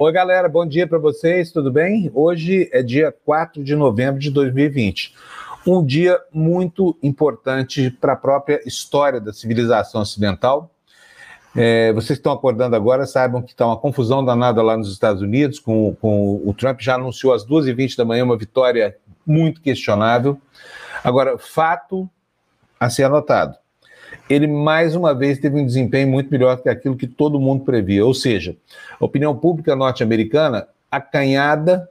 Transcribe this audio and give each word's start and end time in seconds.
Oi, 0.00 0.12
galera, 0.12 0.48
bom 0.48 0.64
dia 0.64 0.86
para 0.86 0.96
vocês, 0.96 1.50
tudo 1.50 1.72
bem? 1.72 2.08
Hoje 2.14 2.70
é 2.72 2.84
dia 2.84 3.12
4 3.24 3.64
de 3.64 3.74
novembro 3.74 4.20
de 4.20 4.30
2020. 4.30 5.12
Um 5.66 5.84
dia 5.84 6.20
muito 6.32 6.96
importante 7.02 7.90
para 7.90 8.12
a 8.12 8.16
própria 8.16 8.60
história 8.64 9.20
da 9.20 9.32
civilização 9.32 10.00
ocidental. 10.02 10.70
É, 11.56 11.92
vocês 11.94 12.16
estão 12.16 12.30
acordando 12.30 12.76
agora, 12.76 13.06
saibam 13.06 13.42
que 13.42 13.50
está 13.50 13.66
uma 13.66 13.76
confusão 13.76 14.24
danada 14.24 14.62
lá 14.62 14.76
nos 14.76 14.92
Estados 14.92 15.20
Unidos, 15.20 15.58
com, 15.58 15.96
com 15.96 16.42
o 16.44 16.54
Trump 16.54 16.80
já 16.80 16.94
anunciou 16.94 17.34
às 17.34 17.44
2h20 17.44 17.96
da 17.96 18.04
manhã 18.04 18.22
uma 18.22 18.38
vitória 18.38 18.96
muito 19.26 19.60
questionável. 19.60 20.40
Agora, 21.02 21.36
fato 21.38 22.08
a 22.78 22.88
ser 22.88 23.02
anotado 23.02 23.58
ele 24.28 24.46
mais 24.46 24.94
uma 24.94 25.14
vez 25.14 25.38
teve 25.38 25.58
um 25.58 25.64
desempenho 25.64 26.08
muito 26.08 26.30
melhor 26.30 26.60
que 26.62 26.68
aquilo 26.68 26.96
que 26.96 27.06
todo 27.06 27.40
mundo 27.40 27.64
previa. 27.64 28.04
Ou 28.04 28.14
seja, 28.14 28.56
a 29.00 29.04
opinião 29.04 29.34
pública 29.36 29.74
norte-americana, 29.74 30.68
acanhada, 30.90 31.88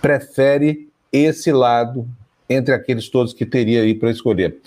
prefere 0.00 0.88
esse 1.12 1.52
lado 1.52 2.06
entre 2.48 2.74
aqueles 2.74 3.08
todos 3.08 3.32
que 3.32 3.46
teria 3.46 3.82
aí 3.82 3.94
para 3.94 4.10
escolher. 4.10 4.58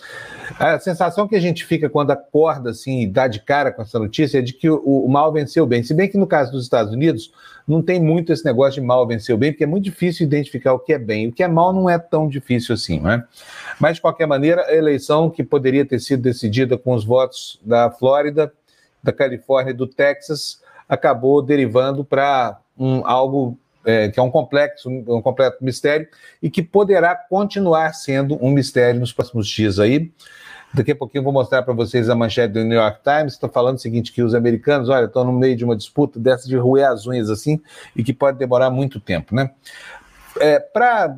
A 0.58 0.80
sensação 0.80 1.28
que 1.28 1.36
a 1.36 1.40
gente 1.40 1.66
fica 1.66 1.90
quando 1.90 2.12
acorda 2.12 2.72
assim 2.72 3.02
e 3.02 3.08
dá 3.08 3.28
de 3.28 3.42
cara 3.42 3.72
com 3.72 3.82
essa 3.82 4.00
notícia 4.00 4.40
é 4.40 4.42
de 4.42 4.54
que 4.54 4.70
o, 4.70 4.82
o, 4.84 5.08
mal 5.08 5.32
venceu 5.32 5.66
bem. 5.66 5.84
Se 5.84 5.94
bem 5.94 6.10
que 6.10 6.18
no 6.18 6.26
caso 6.26 6.52
dos 6.52 6.64
Estados 6.64 6.92
Unidos 6.92 7.32
não 7.68 7.82
tem 7.82 8.02
muito 8.02 8.32
esse 8.32 8.46
negócio 8.46 8.80
de 8.80 8.88
mal 8.88 9.06
vencer 9.06 9.36
o 9.36 9.38
bem, 9.38 9.52
porque 9.52 9.64
é 9.64 9.68
muito 9.68 9.84
difícil 9.84 10.26
identificar 10.26 10.74
o 10.74 10.80
que 10.80 10.94
é 10.94 11.00
bem. 11.00 11.28
O 11.28 11.34
que 11.34 11.44
é 11.44 11.48
mal 11.48 11.74
não 11.74 11.90
é 11.90 12.00
tão 12.00 12.30
difícil 12.30 12.74
assim, 12.74 13.00
não 13.00 13.12
é? 13.12 13.24
Mas 13.80 13.96
de 13.96 14.02
qualquer 14.02 14.26
maneira, 14.26 14.66
a 14.68 14.74
eleição 14.74 15.30
que 15.30 15.44
poderia 15.44 15.86
ter 15.86 16.00
sido 16.00 16.24
decidida 16.24 16.78
com 16.78 16.94
os 16.94 17.04
votos 17.04 17.60
da 17.64 17.92
Flórida, 17.92 18.54
da 19.04 19.12
Califórnia 19.12 19.72
e 19.72 19.74
do 19.74 19.86
Texas 19.86 20.62
acabou 20.88 21.42
derivando 21.42 22.06
para 22.06 22.60
um, 22.78 23.06
algo 23.06 23.58
é, 23.86 24.10
que 24.10 24.20
é 24.20 24.24
um 24.24 24.32
complexo, 24.32 24.90
um 24.90 25.22
completo 25.22 25.64
mistério 25.64 26.08
e 26.42 26.50
que 26.50 26.62
poderá 26.62 27.16
continuar 27.16 27.94
sendo 27.94 28.38
um 28.44 28.52
mistério 28.52 29.00
nos 29.00 29.14
próximos 29.14 29.48
dias 29.48 29.80
aí. 29.80 30.12
Daqui 30.74 30.92
a 30.92 30.96
pouquinho 30.96 31.22
eu 31.22 31.24
vou 31.24 31.34
mostrar 31.34 31.64
para 31.64 31.74
vocês 31.74 32.10
a 32.10 32.16
manchete 32.16 32.54
do 32.54 32.64
New 32.64 32.78
York 32.78 33.00
Times, 33.04 33.34
está 33.34 33.48
falando 33.48 33.78
o 33.78 33.80
seguinte, 33.80 34.12
que 34.12 34.22
os 34.22 34.36
americanos, 34.36 34.90
olha, 34.90 35.06
estão 35.06 35.24
no 35.24 35.32
meio 35.32 35.56
de 35.56 35.64
uma 35.64 35.76
disputa 35.76 36.20
dessa 36.20 36.48
de 36.48 36.58
roer 36.58 36.88
as 36.88 37.08
unhas 37.08 37.30
assim, 37.30 37.62
e 37.96 38.04
que 38.04 38.14
pode 38.14 38.38
demorar 38.38 38.70
muito 38.70 39.00
tempo, 39.00 39.34
né? 39.34 39.52
É, 40.40 40.60
para 40.60 41.18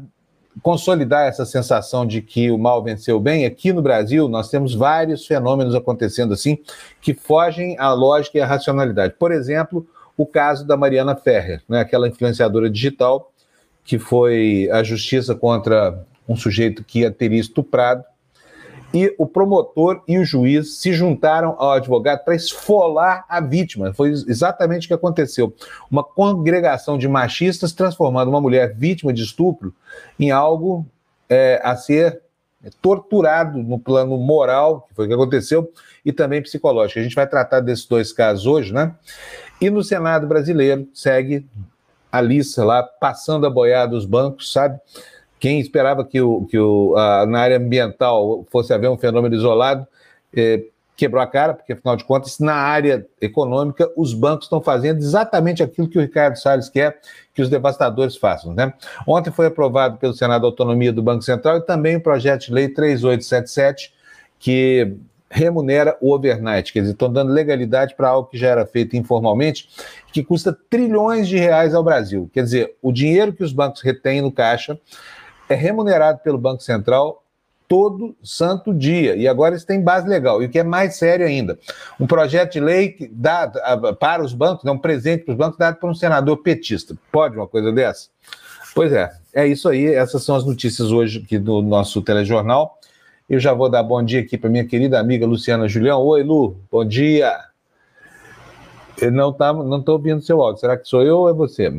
consolidar 0.61 1.27
essa 1.27 1.45
sensação 1.45 2.05
de 2.05 2.21
que 2.21 2.51
o 2.51 2.57
mal 2.57 2.83
venceu 2.83 3.19
bem, 3.19 3.45
aqui 3.45 3.71
no 3.71 3.81
Brasil 3.81 4.27
nós 4.27 4.49
temos 4.49 4.73
vários 4.73 5.25
fenômenos 5.25 5.73
acontecendo 5.73 6.33
assim 6.33 6.59
que 7.01 7.13
fogem 7.13 7.77
à 7.79 7.93
lógica 7.93 8.37
e 8.37 8.41
à 8.41 8.45
racionalidade. 8.45 9.15
Por 9.17 9.31
exemplo, 9.31 9.87
o 10.17 10.25
caso 10.25 10.65
da 10.65 10.75
Mariana 10.75 11.15
Ferrer, 11.15 11.61
né, 11.67 11.79
aquela 11.79 12.07
influenciadora 12.07 12.69
digital 12.69 13.31
que 13.83 13.97
foi 13.97 14.69
à 14.71 14.83
justiça 14.83 15.33
contra 15.33 16.03
um 16.27 16.35
sujeito 16.35 16.83
que 16.83 17.05
a 17.05 17.11
teria 17.11 17.39
estuprado 17.39 18.03
e 18.93 19.13
o 19.17 19.25
promotor 19.25 20.01
e 20.07 20.17
o 20.17 20.25
juiz 20.25 20.79
se 20.79 20.93
juntaram 20.93 21.55
ao 21.57 21.73
advogado 21.73 22.23
para 22.23 22.35
esfolar 22.35 23.25
a 23.29 23.39
vítima. 23.39 23.93
Foi 23.93 24.09
exatamente 24.09 24.85
o 24.85 24.87
que 24.87 24.93
aconteceu. 24.93 25.53
Uma 25.89 26.03
congregação 26.03 26.97
de 26.97 27.07
machistas 27.07 27.71
transformando 27.71 28.29
uma 28.29 28.41
mulher 28.41 28.73
vítima 28.75 29.13
de 29.13 29.23
estupro 29.23 29.73
em 30.19 30.31
algo 30.31 30.85
é, 31.29 31.61
a 31.63 31.75
ser 31.75 32.21
torturado 32.81 33.59
no 33.59 33.79
plano 33.79 34.17
moral, 34.17 34.85
que 34.89 34.95
foi 34.95 35.05
o 35.05 35.07
que 35.07 35.13
aconteceu, 35.13 35.71
e 36.03 36.11
também 36.11 36.41
psicológico. 36.41 36.99
A 36.99 37.03
gente 37.03 37.15
vai 37.15 37.27
tratar 37.27 37.61
desses 37.61 37.85
dois 37.85 38.11
casos 38.11 38.45
hoje, 38.45 38.73
né? 38.73 38.93
E 39.61 39.69
no 39.69 39.83
Senado 39.83 40.27
brasileiro 40.27 40.87
segue 40.93 41.47
a 42.11 42.19
lista 42.19 42.65
lá, 42.65 42.81
passando 42.83 43.45
a 43.45 43.49
boiada 43.49 43.91
dos 43.91 44.05
bancos, 44.05 44.51
sabe? 44.51 44.79
Quem 45.39 45.59
esperava 45.59 46.03
que, 46.03 46.19
o, 46.21 46.45
que 46.45 46.59
o, 46.59 46.95
a, 46.97 47.25
na 47.25 47.39
área 47.39 47.57
ambiental 47.57 48.45
fosse 48.51 48.73
haver 48.73 48.89
um 48.89 48.97
fenômeno 48.97 49.35
isolado, 49.35 49.87
é, 50.35 50.63
quebrou 50.99 51.23
a 51.23 51.27
cara, 51.27 51.53
porque 51.53 51.71
afinal 51.71 51.95
de 51.95 52.03
contas, 52.03 52.39
na 52.39 52.53
área 52.53 53.07
econômica, 53.21 53.89
os 53.95 54.13
bancos 54.13 54.47
estão 54.47 54.61
fazendo 54.61 54.97
exatamente 54.97 55.63
aquilo 55.63 55.87
que 55.87 55.97
o 55.97 56.01
Ricardo 56.01 56.35
Salles 56.35 56.67
quer 56.67 56.99
que 57.33 57.41
os 57.41 57.49
devastadores 57.49 58.17
façam. 58.17 58.53
Né? 58.53 58.73
Ontem 59.07 59.31
foi 59.31 59.45
aprovado 59.45 59.97
pelo 59.97 60.13
Senado 60.13 60.45
a 60.45 60.49
autonomia 60.49 60.91
do 60.91 61.01
Banco 61.01 61.21
Central 61.21 61.57
e 61.57 61.61
também 61.61 61.95
o 61.95 62.01
projeto 62.01 62.47
de 62.47 62.53
lei 62.53 62.67
3877, 62.67 63.93
que 64.37 64.97
remunera 65.31 65.95
o 66.01 66.13
overnight, 66.13 66.73
quer 66.73 66.79
dizer, 66.79 66.93
estão 66.93 67.11
dando 67.11 67.31
legalidade 67.31 67.95
para 67.95 68.09
algo 68.09 68.29
que 68.29 68.37
já 68.37 68.49
era 68.49 68.65
feito 68.65 68.97
informalmente, 68.97 69.69
que 70.11 70.23
custa 70.23 70.57
trilhões 70.69 71.27
de 71.27 71.37
reais 71.37 71.75
ao 71.75 71.83
Brasil. 71.83 72.29
Quer 72.33 72.43
dizer, 72.43 72.75
o 72.81 72.91
dinheiro 72.91 73.31
que 73.31 73.43
os 73.43 73.53
bancos 73.53 73.81
retêm 73.81 74.21
no 74.21 74.31
caixa 74.31 74.77
é 75.49 75.55
remunerado 75.55 76.19
pelo 76.19 76.37
Banco 76.37 76.61
Central 76.61 77.23
todo 77.67 78.15
santo 78.23 78.73
dia. 78.73 79.15
E 79.15 79.27
agora 79.27 79.55
isso 79.55 79.65
tem 79.65 79.81
base 79.81 80.07
legal. 80.07 80.41
E 80.41 80.45
o 80.45 80.49
que 80.49 80.59
é 80.59 80.63
mais 80.63 80.95
sério 80.97 81.25
ainda, 81.25 81.57
um 81.99 82.07
projeto 82.07 82.53
de 82.53 82.59
lei 82.59 82.89
que 82.89 83.07
dá 83.07 83.47
para 83.99 84.23
os 84.23 84.33
bancos, 84.33 84.65
é 84.65 84.71
um 84.71 84.77
presente 84.77 85.25
para 85.25 85.31
os 85.31 85.37
bancos 85.37 85.57
dado 85.57 85.75
por 85.75 85.89
um 85.89 85.93
senador 85.93 86.37
petista. 86.37 86.95
Pode 87.11 87.35
uma 87.35 87.47
coisa 87.47 87.71
dessa? 87.71 88.09
Pois 88.73 88.91
é, 88.91 89.11
é 89.33 89.47
isso 89.47 89.67
aí. 89.67 89.85
Essas 89.85 90.23
são 90.23 90.35
as 90.35 90.45
notícias 90.45 90.91
hoje 90.91 91.21
aqui 91.23 91.37
do 91.37 91.61
nosso 91.61 92.01
telejornal. 92.01 92.77
Eu 93.29 93.39
já 93.39 93.53
vou 93.53 93.69
dar 93.69 93.83
bom 93.83 94.01
dia 94.01 94.21
aqui 94.21 94.37
para 94.37 94.49
minha 94.49 94.65
querida 94.65 94.99
amiga 94.99 95.25
Luciana 95.25 95.67
Julião. 95.67 96.01
Oi, 96.01 96.23
Lu, 96.23 96.57
bom 96.71 96.83
dia. 96.83 97.37
Eu 98.99 99.11
não 99.11 99.31
tá, 99.31 99.53
não 99.53 99.79
estou 99.79 99.95
ouvindo 99.95 100.21
seu 100.21 100.41
áudio. 100.41 100.59
Será 100.59 100.75
que 100.75 100.87
sou 100.87 101.03
eu 101.03 101.19
ou 101.19 101.29
é 101.29 101.33
você? 101.33 101.71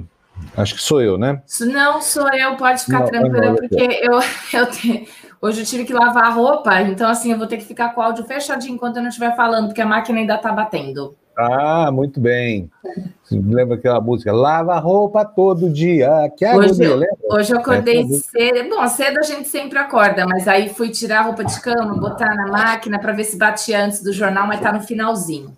Acho 0.57 0.75
que 0.75 0.83
sou 0.83 1.01
eu, 1.01 1.17
né? 1.17 1.43
Não, 1.61 2.01
sou 2.01 2.29
eu, 2.35 2.57
pode 2.57 2.85
ficar 2.85 3.05
tranquila, 3.05 3.55
porque 3.55 4.01
eu, 4.03 4.21
eu 4.53 4.71
te... 4.71 5.09
hoje 5.41 5.61
eu 5.61 5.67
tive 5.67 5.85
que 5.85 5.93
lavar 5.93 6.25
a 6.25 6.31
roupa, 6.31 6.81
então 6.83 7.09
assim, 7.09 7.33
eu 7.33 7.39
vou 7.39 7.47
ter 7.47 7.57
que 7.57 7.65
ficar 7.65 7.95
com 7.95 8.01
o 8.01 8.05
áudio 8.05 8.25
fechadinho 8.25 8.75
enquanto 8.75 8.97
eu 8.97 9.03
não 9.03 9.09
estiver 9.09 9.35
falando, 9.37 9.67
porque 9.69 9.81
a 9.81 9.87
máquina 9.87 10.19
ainda 10.19 10.35
está 10.35 10.53
batendo. 10.53 11.17
Ah, 11.37 11.91
muito 11.91 12.21
bem. 12.21 12.71
Lembra 13.31 13.77
aquela 13.77 14.01
música? 14.01 14.31
Lava 14.31 14.75
a 14.75 14.79
roupa 14.79 15.25
todo 15.25 15.71
dia. 15.71 16.11
Que 16.37 16.47
hoje, 16.47 16.85
eu, 16.85 17.01
hoje 17.31 17.53
eu 17.55 17.59
acordei 17.59 18.03
é, 18.03 18.07
cedo. 18.07 18.69
Bom, 18.69 18.87
cedo 18.89 19.19
a 19.19 19.23
gente 19.23 19.49
sempre 19.49 19.79
acorda, 19.79 20.27
mas 20.27 20.47
aí 20.47 20.69
fui 20.69 20.91
tirar 20.91 21.21
a 21.21 21.23
roupa 21.23 21.45
de 21.45 21.59
cama, 21.61 21.99
botar 21.99 22.35
na 22.35 22.49
máquina 22.49 22.99
para 22.99 23.13
ver 23.13 23.25
se 23.25 23.39
batia 23.39 23.85
antes 23.85 24.03
do 24.03 24.13
jornal, 24.13 24.47
mas 24.47 24.61
tá 24.61 24.71
no 24.73 24.83
finalzinho. 24.83 25.57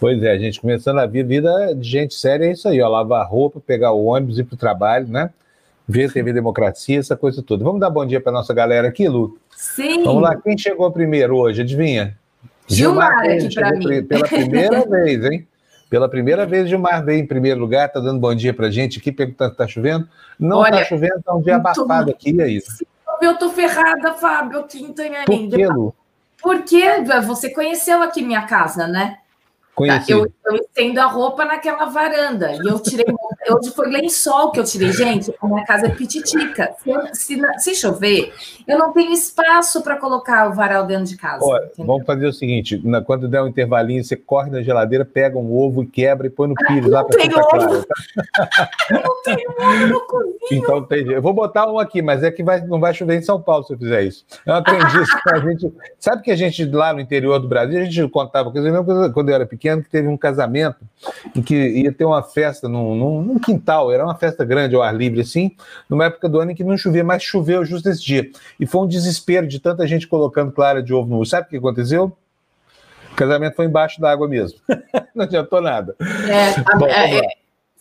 Pois 0.00 0.22
é, 0.22 0.30
a 0.30 0.38
gente 0.38 0.60
começando 0.60 0.98
a 0.98 1.06
vida, 1.06 1.28
vida 1.28 1.74
de 1.74 1.88
gente 1.88 2.14
séria 2.14 2.46
é 2.46 2.52
isso 2.52 2.68
aí, 2.68 2.80
ó, 2.80 2.88
lavar 2.88 3.26
roupa, 3.28 3.60
pegar 3.60 3.92
o 3.92 4.04
ônibus, 4.04 4.38
ir 4.38 4.44
para 4.44 4.54
o 4.54 4.58
trabalho, 4.58 5.08
né? 5.08 5.30
Ver 5.86 6.12
TV 6.12 6.32
Democracia, 6.32 6.98
essa 6.98 7.16
coisa 7.16 7.42
toda. 7.42 7.64
Vamos 7.64 7.80
dar 7.80 7.90
bom 7.90 8.06
dia 8.06 8.20
para 8.20 8.32
nossa 8.32 8.54
galera 8.54 8.88
aqui, 8.88 9.08
Lu? 9.08 9.38
Sim. 9.54 10.04
Vamos 10.04 10.22
lá, 10.22 10.36
quem 10.36 10.56
chegou 10.56 10.90
primeiro 10.90 11.36
hoje, 11.36 11.62
adivinha? 11.62 12.16
Gilmar, 12.66 13.24
Gilmar 13.24 13.44
aqui 13.44 13.54
para 13.54 13.72
mim. 13.72 14.02
Pela 14.04 14.26
primeira 14.26 14.84
vez, 14.88 15.24
hein? 15.24 15.46
Pela 15.90 16.08
primeira 16.08 16.46
vez, 16.46 16.68
Gilmar 16.68 17.04
veio 17.04 17.20
em 17.20 17.26
primeiro 17.26 17.60
lugar, 17.60 17.90
tá 17.92 18.00
dando 18.00 18.18
bom 18.18 18.34
dia 18.34 18.54
para 18.54 18.70
gente 18.70 18.98
aqui, 18.98 19.12
perguntando 19.12 19.52
se 19.52 19.58
tá 19.58 19.68
chovendo. 19.68 20.08
Não 20.38 20.58
Olha, 20.58 20.78
tá 20.78 20.84
chovendo, 20.84 21.22
tá 21.22 21.34
um 21.34 21.42
dia 21.42 21.56
abafado 21.56 22.10
aqui, 22.10 22.40
é 22.40 22.48
isso. 22.48 22.84
Eu 23.20 23.36
tô 23.38 23.50
ferrada, 23.50 24.14
Fábio, 24.14 24.64
quinta 24.64 25.02
ainda. 25.02 25.24
Por 25.24 25.48
quê, 25.48 25.66
Lu? 25.68 25.94
Porque 26.42 26.82
você 27.26 27.50
conheceu 27.50 28.02
aqui 28.02 28.22
minha 28.22 28.42
casa, 28.42 28.86
né? 28.86 29.18
Conheci. 29.74 30.12
Eu, 30.12 30.32
eu 30.46 30.56
estendo 30.56 31.00
a 31.00 31.06
roupa 31.06 31.44
naquela 31.44 31.86
varanda. 31.86 32.52
E 32.52 32.68
eu 32.68 32.78
tirei. 32.80 33.04
Hoje 33.50 33.70
foi 33.74 33.90
lençol 33.90 34.50
que 34.50 34.60
eu 34.60 34.64
tirei, 34.64 34.92
gente. 34.92 35.32
A 35.40 35.46
minha 35.46 35.64
casa 35.64 35.86
é 35.86 35.90
pititica. 35.90 36.74
Se, 37.12 37.14
se, 37.14 37.42
se 37.58 37.74
chover, 37.74 38.32
eu 38.66 38.78
não 38.78 38.92
tenho 38.92 39.12
espaço 39.12 39.82
para 39.82 39.96
colocar 39.96 40.50
o 40.50 40.54
varal 40.54 40.86
dentro 40.86 41.04
de 41.04 41.16
casa. 41.16 41.44
Olha, 41.44 41.70
vamos 41.78 42.06
fazer 42.06 42.26
o 42.26 42.32
seguinte: 42.32 42.80
na, 42.84 43.02
quando 43.02 43.28
der 43.28 43.42
um 43.42 43.46
intervalinho, 43.46 44.02
você 44.02 44.16
corre 44.16 44.50
na 44.50 44.62
geladeira, 44.62 45.04
pega 45.04 45.38
um 45.38 45.54
ovo 45.54 45.82
e 45.82 45.86
quebra 45.86 46.26
e 46.26 46.30
põe 46.30 46.48
no 46.48 46.54
pires 46.54 46.86
lá 46.86 47.04
para 47.04 47.28
claro. 47.28 47.84
Tá? 47.84 48.70
Eu 48.90 49.02
não 49.02 49.22
tenho 49.22 49.50
ovo 49.50 49.86
no 49.86 50.00
cozinho. 50.06 50.34
Então. 50.52 50.86
Eu 50.90 51.22
vou 51.22 51.32
botar 51.32 51.70
um 51.70 51.78
aqui, 51.78 52.02
mas 52.02 52.22
é 52.22 52.30
que 52.30 52.42
vai, 52.42 52.60
não 52.60 52.80
vai 52.80 52.94
chover 52.94 53.18
em 53.18 53.22
São 53.22 53.40
Paulo 53.40 53.64
se 53.64 53.72
eu 53.72 53.78
fizer 53.78 54.02
isso. 54.02 54.24
Eu 54.46 54.54
aprendi 54.54 55.02
isso. 55.02 55.18
a 55.32 55.38
gente, 55.38 55.72
sabe 55.98 56.22
que 56.22 56.30
a 56.30 56.36
gente 56.36 56.64
lá 56.66 56.92
no 56.92 57.00
interior 57.00 57.38
do 57.38 57.48
Brasil, 57.48 57.80
a 57.80 57.84
gente 57.84 58.08
contava 58.10 58.50
quando 58.50 59.28
eu 59.28 59.34
era 59.34 59.46
pequeno, 59.46 59.82
que 59.82 59.90
teve 59.90 60.08
um 60.08 60.16
casamento 60.16 60.78
em 61.34 61.42
que 61.42 61.54
ia 61.54 61.92
ter 61.92 62.04
uma 62.04 62.22
festa 62.22 62.68
num, 62.68 62.94
num, 62.94 63.33
num, 63.34 63.40
quintal, 63.40 63.92
era 63.92 64.04
uma 64.04 64.14
festa 64.14 64.44
grande 64.44 64.74
ao 64.74 64.82
ar 64.82 64.94
livre, 64.94 65.20
assim, 65.20 65.54
numa 65.88 66.06
época 66.06 66.28
do 66.28 66.40
ano 66.40 66.52
em 66.52 66.54
que 66.54 66.64
não 66.64 66.76
chovia, 66.76 67.04
mas 67.04 67.22
choveu 67.22 67.64
justo 67.64 67.88
esse 67.88 68.02
dia. 68.02 68.30
E 68.58 68.66
foi 68.66 68.82
um 68.82 68.86
desespero 68.86 69.46
de 69.46 69.58
tanta 69.58 69.86
gente 69.86 70.06
colocando 70.06 70.52
clara 70.52 70.82
de 70.82 70.94
ovo 70.94 71.08
no. 71.08 71.24
Sabe 71.24 71.46
o 71.46 71.50
que 71.50 71.56
aconteceu? 71.56 72.16
O 73.12 73.14
casamento 73.14 73.54
foi 73.54 73.66
embaixo 73.66 74.00
da 74.00 74.10
água 74.10 74.26
mesmo. 74.26 74.58
não 75.14 75.24
adiantou 75.24 75.60
nada. 75.60 75.94
É, 76.00 76.76
Bom, 76.78 76.86
é, 76.86 77.20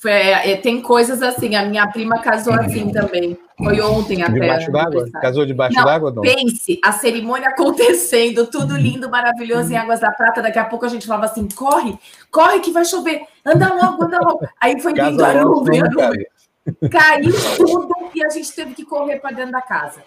Foi, 0.03 0.11
é, 0.11 0.51
é, 0.51 0.57
tem 0.57 0.81
coisas 0.81 1.21
assim, 1.23 1.55
a 1.55 1.65
minha 1.65 1.87
prima 1.87 2.19
casou 2.19 2.53
assim 2.55 2.91
também. 2.91 3.37
Foi 3.57 3.79
ontem 3.79 4.21
até. 4.21 4.33
Debaixo 4.33 4.69
d'água? 4.69 5.09
Casou 5.21 5.45
debaixo 5.45 5.81
d'água 5.81 6.11
não? 6.11 6.21
Pense, 6.21 6.77
a 6.83 6.91
cerimônia 6.91 7.47
acontecendo, 7.55 8.45
tudo 8.47 8.75
lindo, 8.75 9.09
maravilhoso 9.09 9.71
em 9.71 9.77
Águas 9.77 10.01
da 10.01 10.11
Prata. 10.11 10.41
Daqui 10.41 10.59
a 10.59 10.65
pouco 10.65 10.85
a 10.85 10.89
gente 10.89 11.07
falava 11.07 11.27
assim: 11.27 11.47
corre, 11.55 11.97
corre 12.29 12.59
que 12.59 12.69
vai 12.69 12.83
chover, 12.83 13.21
anda 13.45 13.73
logo, 13.73 14.03
anda 14.03 14.19
logo. 14.19 14.45
Aí 14.59 14.77
foi 14.81 14.91
lindo, 14.91 15.23
a 15.23 15.33
nuvem, 15.35 15.81
a 15.81 15.85
nuvem. 15.85 16.25
Caiu 16.91 17.31
tudo 17.55 17.95
e 18.13 18.25
a 18.25 18.29
gente 18.29 18.53
teve 18.53 18.73
que 18.73 18.83
correr 18.83 19.21
para 19.21 19.33
dentro 19.33 19.53
da 19.53 19.61
casa. 19.61 20.03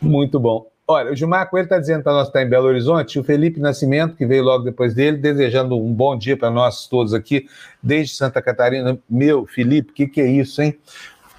Muito 0.00 0.38
bom. 0.38 0.69
Olha, 0.92 1.12
o 1.12 1.14
Gilmar 1.14 1.48
Coelho 1.48 1.66
está 1.66 1.78
dizendo 1.78 2.02
para 2.02 2.12
nós 2.14 2.24
que 2.24 2.30
está 2.30 2.42
em 2.42 2.48
Belo 2.48 2.66
Horizonte, 2.66 3.16
o 3.16 3.22
Felipe 3.22 3.60
Nascimento, 3.60 4.16
que 4.16 4.26
veio 4.26 4.42
logo 4.42 4.64
depois 4.64 4.92
dele, 4.92 5.18
desejando 5.18 5.78
um 5.78 5.94
bom 5.94 6.18
dia 6.18 6.36
para 6.36 6.50
nós 6.50 6.88
todos 6.88 7.14
aqui, 7.14 7.46
desde 7.80 8.16
Santa 8.16 8.42
Catarina. 8.42 8.98
Meu, 9.08 9.46
Felipe, 9.46 9.92
o 9.92 9.94
que, 9.94 10.08
que 10.08 10.20
é 10.20 10.26
isso, 10.26 10.60
hein? 10.60 10.76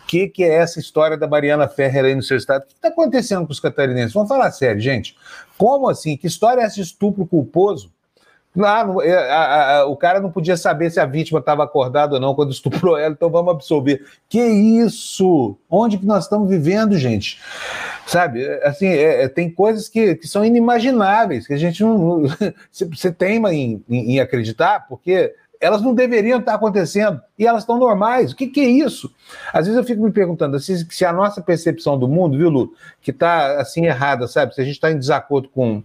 O 0.03 0.07
que, 0.07 0.29
que 0.29 0.41
é 0.45 0.53
essa 0.53 0.79
história 0.79 1.17
da 1.17 1.27
Mariana 1.27 1.67
Ferrer 1.67 2.05
aí 2.05 2.15
no 2.15 2.23
seu 2.23 2.37
estado? 2.37 2.63
O 2.63 2.67
que 2.67 2.75
está 2.75 2.87
acontecendo 2.87 3.45
com 3.45 3.51
os 3.51 3.59
catarinenses? 3.59 4.13
Vamos 4.13 4.29
falar 4.29 4.51
sério, 4.51 4.79
gente. 4.79 5.17
Como 5.57 5.89
assim? 5.89 6.15
Que 6.15 6.27
história 6.27 6.61
é 6.61 6.65
esse 6.65 6.79
estupro 6.79 7.27
culposo? 7.27 7.91
Ah, 8.59 8.85
é, 9.03 9.31
a, 9.31 9.77
a, 9.77 9.85
o 9.85 9.95
cara 9.95 10.19
não 10.19 10.29
podia 10.29 10.57
saber 10.57 10.89
se 10.89 10.99
a 10.99 11.05
vítima 11.05 11.39
estava 11.39 11.63
acordada 11.63 12.15
ou 12.15 12.19
não 12.19 12.35
quando 12.35 12.51
estuprou 12.51 12.97
ela, 12.97 13.13
então 13.13 13.29
vamos 13.29 13.53
absolver. 13.53 14.05
Que 14.27 14.41
isso? 14.41 15.57
Onde 15.69 15.97
que 15.97 16.05
nós 16.05 16.25
estamos 16.25 16.49
vivendo, 16.49 16.97
gente? 16.97 17.39
Sabe, 18.05 18.45
assim, 18.63 18.87
é, 18.87 19.23
é, 19.23 19.29
tem 19.29 19.49
coisas 19.49 19.87
que, 19.87 20.15
que 20.15 20.27
são 20.27 20.43
inimagináveis, 20.43 21.47
que 21.47 21.53
a 21.53 21.57
gente 21.57 21.81
não. 21.81 22.23
Você 22.71 23.11
teima 23.11 23.53
em, 23.53 23.81
em, 23.89 24.15
em 24.15 24.19
acreditar, 24.19 24.85
porque 24.89 25.33
elas 25.61 25.81
não 25.81 25.93
deveriam 25.93 26.39
estar 26.39 26.55
acontecendo 26.55 27.21
e 27.37 27.45
elas 27.45 27.61
estão 27.61 27.77
normais. 27.77 28.31
O 28.31 28.35
que, 28.35 28.47
que, 28.47 28.59
é 28.59 28.67
isso? 28.67 29.13
Às 29.53 29.67
vezes 29.67 29.77
eu 29.77 29.83
fico 29.85 30.03
me 30.03 30.11
perguntando 30.11 30.59
se, 30.59 30.85
se 30.89 31.05
a 31.05 31.13
nossa 31.13 31.39
percepção 31.39 31.97
do 31.97 32.07
mundo, 32.07 32.35
viu, 32.35 32.49
Lu, 32.49 32.73
que 32.99 33.11
está 33.11 33.61
assim 33.61 33.85
errada, 33.85 34.27
sabe? 34.27 34.55
Se 34.55 34.59
a 34.59 34.63
gente 34.63 34.73
está 34.73 34.91
em 34.91 34.97
desacordo 34.97 35.47
com, 35.49 35.83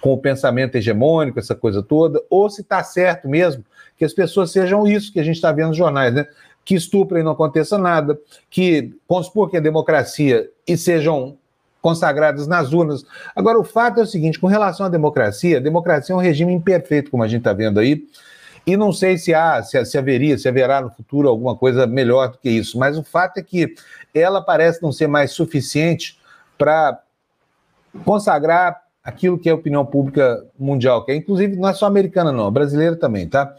com 0.00 0.12
o 0.12 0.18
pensamento 0.18 0.76
hegemônico, 0.76 1.38
essa 1.38 1.54
coisa 1.54 1.82
toda, 1.82 2.22
ou 2.30 2.48
se 2.48 2.62
está 2.62 2.82
certo 2.82 3.28
mesmo 3.28 3.64
que 3.96 4.04
as 4.04 4.12
pessoas 4.12 4.52
sejam 4.52 4.86
isso 4.86 5.12
que 5.12 5.18
a 5.18 5.24
gente 5.24 5.34
está 5.34 5.50
vendo 5.50 5.68
nos 5.68 5.76
jornais, 5.76 6.14
né? 6.14 6.26
Que 6.64 6.76
estuprem 6.76 7.20
e 7.20 7.24
não 7.24 7.32
aconteça 7.32 7.76
nada, 7.76 8.18
que 8.48 8.94
conspor 9.06 9.50
que 9.50 9.56
é 9.56 9.60
democracia 9.60 10.48
e 10.66 10.76
sejam 10.76 11.36
consagradas 11.80 12.46
nas 12.46 12.72
urnas. 12.72 13.04
Agora, 13.34 13.58
o 13.58 13.64
fato 13.64 13.98
é 13.98 14.02
o 14.04 14.06
seguinte: 14.06 14.38
com 14.38 14.46
relação 14.46 14.86
à 14.86 14.88
democracia, 14.88 15.56
a 15.56 15.60
democracia 15.60 16.14
é 16.14 16.16
um 16.16 16.20
regime 16.20 16.52
imperfeito, 16.52 17.10
como 17.10 17.24
a 17.24 17.28
gente 17.28 17.40
está 17.40 17.52
vendo 17.52 17.80
aí, 17.80 18.04
e 18.64 18.76
não 18.76 18.92
sei 18.92 19.18
se 19.18 19.34
há, 19.34 19.62
se, 19.62 19.82
se 19.84 19.98
haveria, 19.98 20.38
se 20.38 20.48
haverá 20.48 20.80
no 20.80 20.90
futuro 20.90 21.28
alguma 21.28 21.56
coisa 21.56 21.86
melhor 21.86 22.28
do 22.28 22.38
que 22.38 22.50
isso, 22.50 22.78
mas 22.78 22.96
o 22.96 23.02
fato 23.02 23.38
é 23.38 23.42
que 23.42 23.74
ela 24.14 24.40
parece 24.40 24.82
não 24.82 24.92
ser 24.92 25.08
mais 25.08 25.32
suficiente 25.32 26.18
para 26.56 27.00
consagrar 28.04 28.87
aquilo 29.02 29.38
que 29.38 29.48
é 29.48 29.52
a 29.52 29.54
opinião 29.54 29.84
pública 29.84 30.44
mundial, 30.58 31.04
que 31.04 31.12
é 31.12 31.16
inclusive 31.16 31.56
não 31.56 31.68
é 31.68 31.72
só 31.72 31.86
americana, 31.86 32.32
não, 32.32 32.50
brasileira 32.50 32.96
também, 32.96 33.28
tá? 33.28 33.54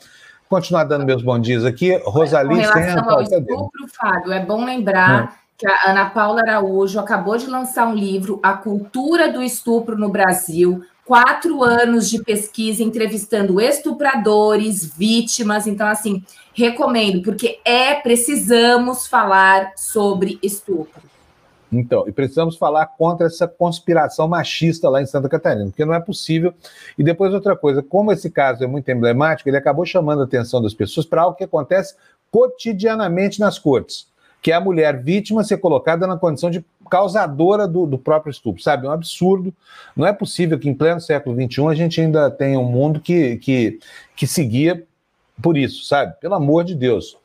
Continuar 0.47 0.83
dando 0.83 1.05
meus 1.05 1.21
bons 1.21 1.41
dias 1.41 1.63
aqui. 1.63 1.95
Rosalie, 2.05 2.65
Com 2.67 2.79
relação 2.79 3.09
ao 3.09 3.21
estupro, 3.21 3.69
Fábio, 3.99 4.31
é 4.31 4.43
bom 4.43 4.65
lembrar 4.65 5.25
hum. 5.25 5.27
que 5.57 5.67
a 5.67 5.91
Ana 5.91 6.09
Paula 6.09 6.41
Araújo 6.41 6.99
acabou 6.99 7.37
de 7.37 7.47
lançar 7.47 7.87
um 7.87 7.93
livro, 7.93 8.39
A 8.41 8.53
Cultura 8.53 9.31
do 9.31 9.43
Estupro 9.43 9.97
no 9.97 10.09
Brasil, 10.09 10.83
quatro 11.05 11.63
anos 11.63 12.09
de 12.09 12.23
pesquisa 12.23 12.83
entrevistando 12.83 13.59
estupradores, 13.59 14.85
vítimas. 14.85 15.65
Então, 15.67 15.87
assim, 15.87 16.23
recomendo, 16.53 17.23
porque 17.23 17.59
é 17.65 17.95
precisamos 17.95 19.07
falar 19.07 19.73
sobre 19.75 20.37
estupro. 20.43 21.08
Então, 21.71 22.07
e 22.07 22.11
precisamos 22.11 22.57
falar 22.57 22.85
contra 22.87 23.27
essa 23.27 23.47
conspiração 23.47 24.27
machista 24.27 24.89
lá 24.89 25.01
em 25.01 25.05
Santa 25.05 25.29
Catarina, 25.29 25.65
porque 25.65 25.85
não 25.85 25.93
é 25.93 25.99
possível. 25.99 26.53
E 26.97 27.03
depois 27.03 27.33
outra 27.33 27.55
coisa, 27.55 27.83
como 27.83 28.11
esse 28.11 28.29
caso 28.29 28.63
é 28.63 28.67
muito 28.67 28.89
emblemático, 28.89 29.49
ele 29.49 29.57
acabou 29.57 29.85
chamando 29.85 30.21
a 30.21 30.25
atenção 30.25 30.61
das 30.61 30.73
pessoas 30.73 31.05
para 31.05 31.21
algo 31.21 31.37
que 31.37 31.43
acontece 31.43 31.95
cotidianamente 32.31 33.39
nas 33.39 33.59
cortes, 33.59 34.07
que 34.41 34.51
é 34.51 34.55
a 34.55 34.61
mulher 34.61 35.01
vítima 35.01 35.43
ser 35.43 35.57
colocada 35.57 36.07
na 36.07 36.17
condição 36.17 36.49
de 36.49 36.65
causadora 36.89 37.67
do, 37.67 37.85
do 37.85 37.99
próprio 37.99 38.31
estupro, 38.31 38.61
sabe? 38.63 38.87
É 38.87 38.89
um 38.89 38.93
absurdo. 38.93 39.53
Não 39.95 40.07
é 40.07 40.13
possível 40.13 40.57
que 40.57 40.67
em 40.67 40.73
pleno 40.73 40.99
século 40.99 41.35
XXI 41.35 41.67
a 41.67 41.75
gente 41.75 42.01
ainda 42.01 42.31
tenha 42.31 42.59
um 42.59 42.65
mundo 42.65 42.99
que, 42.99 43.37
que, 43.37 43.79
que 44.15 44.25
seguia 44.25 44.83
por 45.41 45.57
isso, 45.57 45.85
sabe? 45.85 46.15
Pelo 46.19 46.35
amor 46.35 46.63
de 46.63 46.75
Deus. 46.75 47.17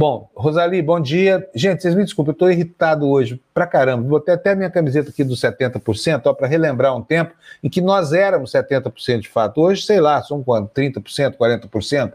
Bom, 0.00 0.30
Rosali, 0.34 0.80
bom 0.80 0.98
dia. 0.98 1.46
Gente, 1.54 1.82
vocês 1.82 1.94
me 1.94 2.02
desculpem, 2.02 2.30
eu 2.30 2.32
estou 2.32 2.50
irritado 2.50 3.06
hoje 3.06 3.38
pra 3.52 3.66
caramba. 3.66 4.08
Botei 4.08 4.32
até 4.32 4.54
minha 4.54 4.70
camiseta 4.70 5.10
aqui 5.10 5.22
dos 5.22 5.38
70%, 5.42 6.22
ó, 6.24 6.32
para 6.32 6.46
relembrar 6.46 6.96
um 6.96 7.02
tempo 7.02 7.34
em 7.62 7.68
que 7.68 7.82
nós 7.82 8.14
éramos 8.14 8.50
70% 8.50 9.20
de 9.20 9.28
fato. 9.28 9.60
Hoje, 9.60 9.82
sei 9.82 10.00
lá, 10.00 10.22
são 10.22 10.42
quanto? 10.42 10.72
30%, 10.72 11.36
40%? 11.36 12.14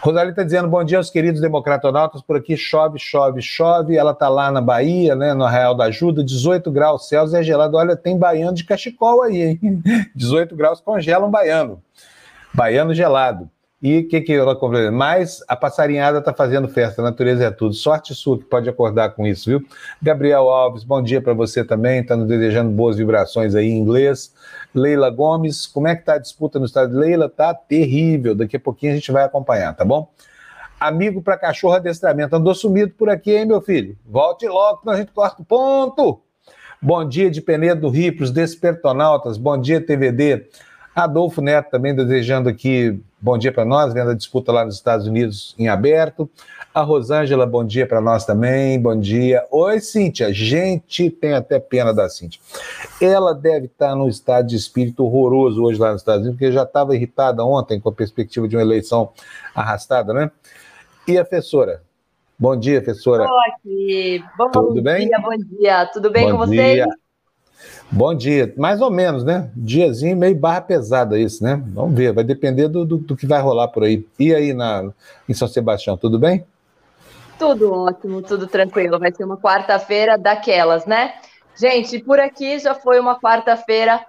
Rosali 0.00 0.30
está 0.30 0.42
dizendo 0.42 0.66
bom 0.66 0.82
dia 0.82 0.96
aos 0.96 1.10
queridos 1.10 1.42
democratonautas. 1.42 2.22
Por 2.22 2.38
aqui 2.38 2.56
chove, 2.56 2.98
chove, 2.98 3.42
chove. 3.42 3.94
Ela 3.94 4.12
está 4.12 4.30
lá 4.30 4.50
na 4.50 4.62
Bahia, 4.62 5.14
né, 5.14 5.34
no 5.34 5.44
Arraial 5.44 5.74
da 5.74 5.84
Ajuda, 5.84 6.24
18 6.24 6.70
graus 6.70 7.06
Celsius, 7.06 7.34
é 7.34 7.42
gelado. 7.42 7.76
Olha, 7.76 7.94
tem 7.94 8.16
baiano 8.16 8.54
de 8.54 8.64
cachecol 8.64 9.20
aí, 9.20 9.42
hein? 9.42 9.82
18 10.16 10.56
graus 10.56 10.80
congela 10.80 11.26
um 11.26 11.30
baiano. 11.30 11.82
Baiano 12.54 12.94
gelado. 12.94 13.50
E 13.82 13.98
o 13.98 14.08
que, 14.08 14.20
que 14.20 14.32
ela 14.32 14.54
complementa? 14.54 14.92
Mas 14.92 15.42
a 15.48 15.56
passarinhada 15.56 16.20
está 16.20 16.32
fazendo 16.32 16.68
festa, 16.68 17.02
a 17.02 17.04
natureza 17.04 17.44
é 17.44 17.50
tudo. 17.50 17.74
Sorte 17.74 18.14
sua 18.14 18.38
que 18.38 18.44
pode 18.44 18.68
acordar 18.68 19.10
com 19.10 19.26
isso, 19.26 19.50
viu? 19.50 19.66
Gabriel 20.00 20.48
Alves, 20.48 20.84
bom 20.84 21.02
dia 21.02 21.20
para 21.20 21.34
você 21.34 21.64
também, 21.64 22.00
está 22.00 22.16
nos 22.16 22.28
desejando 22.28 22.70
boas 22.70 22.96
vibrações 22.96 23.56
aí 23.56 23.66
em 23.66 23.78
inglês. 23.78 24.32
Leila 24.72 25.10
Gomes, 25.10 25.66
como 25.66 25.88
é 25.88 25.96
que 25.96 26.02
está 26.02 26.14
a 26.14 26.18
disputa 26.18 26.60
no 26.60 26.64
estado? 26.64 26.96
Leila, 26.96 27.28
tá 27.28 27.52
terrível, 27.52 28.36
daqui 28.36 28.54
a 28.54 28.60
pouquinho 28.60 28.92
a 28.92 28.94
gente 28.94 29.10
vai 29.10 29.24
acompanhar, 29.24 29.74
tá 29.74 29.84
bom? 29.84 30.08
Amigo 30.78 31.20
para 31.20 31.36
cachorro 31.36 31.74
adestramento, 31.74 32.36
andou 32.36 32.54
sumido 32.54 32.92
por 32.96 33.10
aqui, 33.10 33.32
hein, 33.32 33.46
meu 33.46 33.60
filho? 33.60 33.98
Volte 34.06 34.46
logo, 34.46 34.80
senão 34.80 34.92
a 34.94 34.96
gente 34.96 35.10
corta 35.10 35.42
o 35.42 35.44
ponto. 35.44 36.20
Bom 36.80 37.06
dia 37.06 37.28
de 37.28 37.40
Penedo 37.40 37.80
do 37.80 37.88
Rio 37.88 38.14
os 38.20 38.30
despertonautas, 38.30 39.36
bom 39.36 39.58
dia 39.58 39.84
TVD. 39.84 40.48
Adolfo 40.94 41.40
Neto 41.40 41.70
também 41.70 41.94
desejando 41.94 42.48
aqui 42.48 43.00
bom 43.18 43.38
dia 43.38 43.52
para 43.52 43.64
nós, 43.64 43.94
vendo 43.94 44.10
a 44.10 44.14
disputa 44.14 44.52
lá 44.52 44.64
nos 44.64 44.74
Estados 44.74 45.06
Unidos 45.06 45.54
em 45.58 45.68
aberto. 45.68 46.28
A 46.74 46.82
Rosângela, 46.82 47.46
bom 47.46 47.64
dia 47.64 47.86
para 47.86 48.00
nós 48.00 48.26
também, 48.26 48.80
bom 48.80 48.98
dia. 48.98 49.46
Oi, 49.50 49.80
Cíntia, 49.80 50.32
gente, 50.32 51.10
tem 51.10 51.34
até 51.34 51.60
pena 51.60 51.94
da 51.94 52.08
Cíntia. 52.08 52.40
Ela 53.00 53.34
deve 53.34 53.66
estar 53.66 53.94
num 53.94 54.08
estado 54.08 54.48
de 54.48 54.56
espírito 54.56 55.04
horroroso 55.04 55.62
hoje 55.62 55.78
lá 55.78 55.92
nos 55.92 56.02
Estados 56.02 56.22
Unidos, 56.22 56.38
porque 56.38 56.52
já 56.52 56.64
estava 56.64 56.94
irritada 56.94 57.44
ontem 57.44 57.78
com 57.78 57.88
a 57.88 57.92
perspectiva 57.92 58.48
de 58.48 58.56
uma 58.56 58.62
eleição 58.62 59.10
arrastada, 59.54 60.12
né? 60.12 60.30
E 61.06 61.16
a 61.18 61.24
professora? 61.24 61.82
Bom 62.38 62.56
dia, 62.56 62.82
professora. 62.82 63.24
Estou 63.24 63.38
aqui. 63.40 64.24
Bom 64.36 64.50
Tudo 64.50 64.82
bem? 64.82 65.06
Dia, 65.06 65.18
bom 65.20 65.36
dia. 65.36 65.86
Tudo 65.86 66.10
bem 66.10 66.32
bom 66.32 66.38
com 66.38 66.46
dia. 66.48 66.62
vocês? 66.62 67.01
Bom 67.94 68.14
dia, 68.14 68.50
mais 68.56 68.80
ou 68.80 68.90
menos, 68.90 69.22
né? 69.22 69.50
Diazinho 69.54 70.16
meio 70.16 70.34
barra 70.34 70.62
pesada 70.62 71.18
isso, 71.18 71.44
né? 71.44 71.62
Vamos 71.74 71.94
ver, 71.94 72.10
vai 72.10 72.24
depender 72.24 72.66
do, 72.66 72.86
do, 72.86 72.96
do, 72.96 73.14
que 73.14 73.26
vai 73.26 73.38
rolar 73.38 73.68
por 73.68 73.84
aí. 73.84 74.08
E 74.18 74.34
aí 74.34 74.54
na, 74.54 74.90
em 75.28 75.34
São 75.34 75.46
Sebastião, 75.46 75.94
tudo 75.94 76.18
bem? 76.18 76.46
Tudo 77.38 77.70
ótimo, 77.70 78.22
tudo 78.22 78.46
tranquilo. 78.46 78.98
Vai 78.98 79.12
ser 79.12 79.24
uma 79.24 79.36
quarta-feira 79.36 80.16
daquelas, 80.16 80.86
né? 80.86 81.12
Gente, 81.54 81.98
por 81.98 82.18
aqui 82.18 82.58
já 82.58 82.74
foi 82.74 82.98
uma 82.98 83.20
quarta-feira 83.20 84.02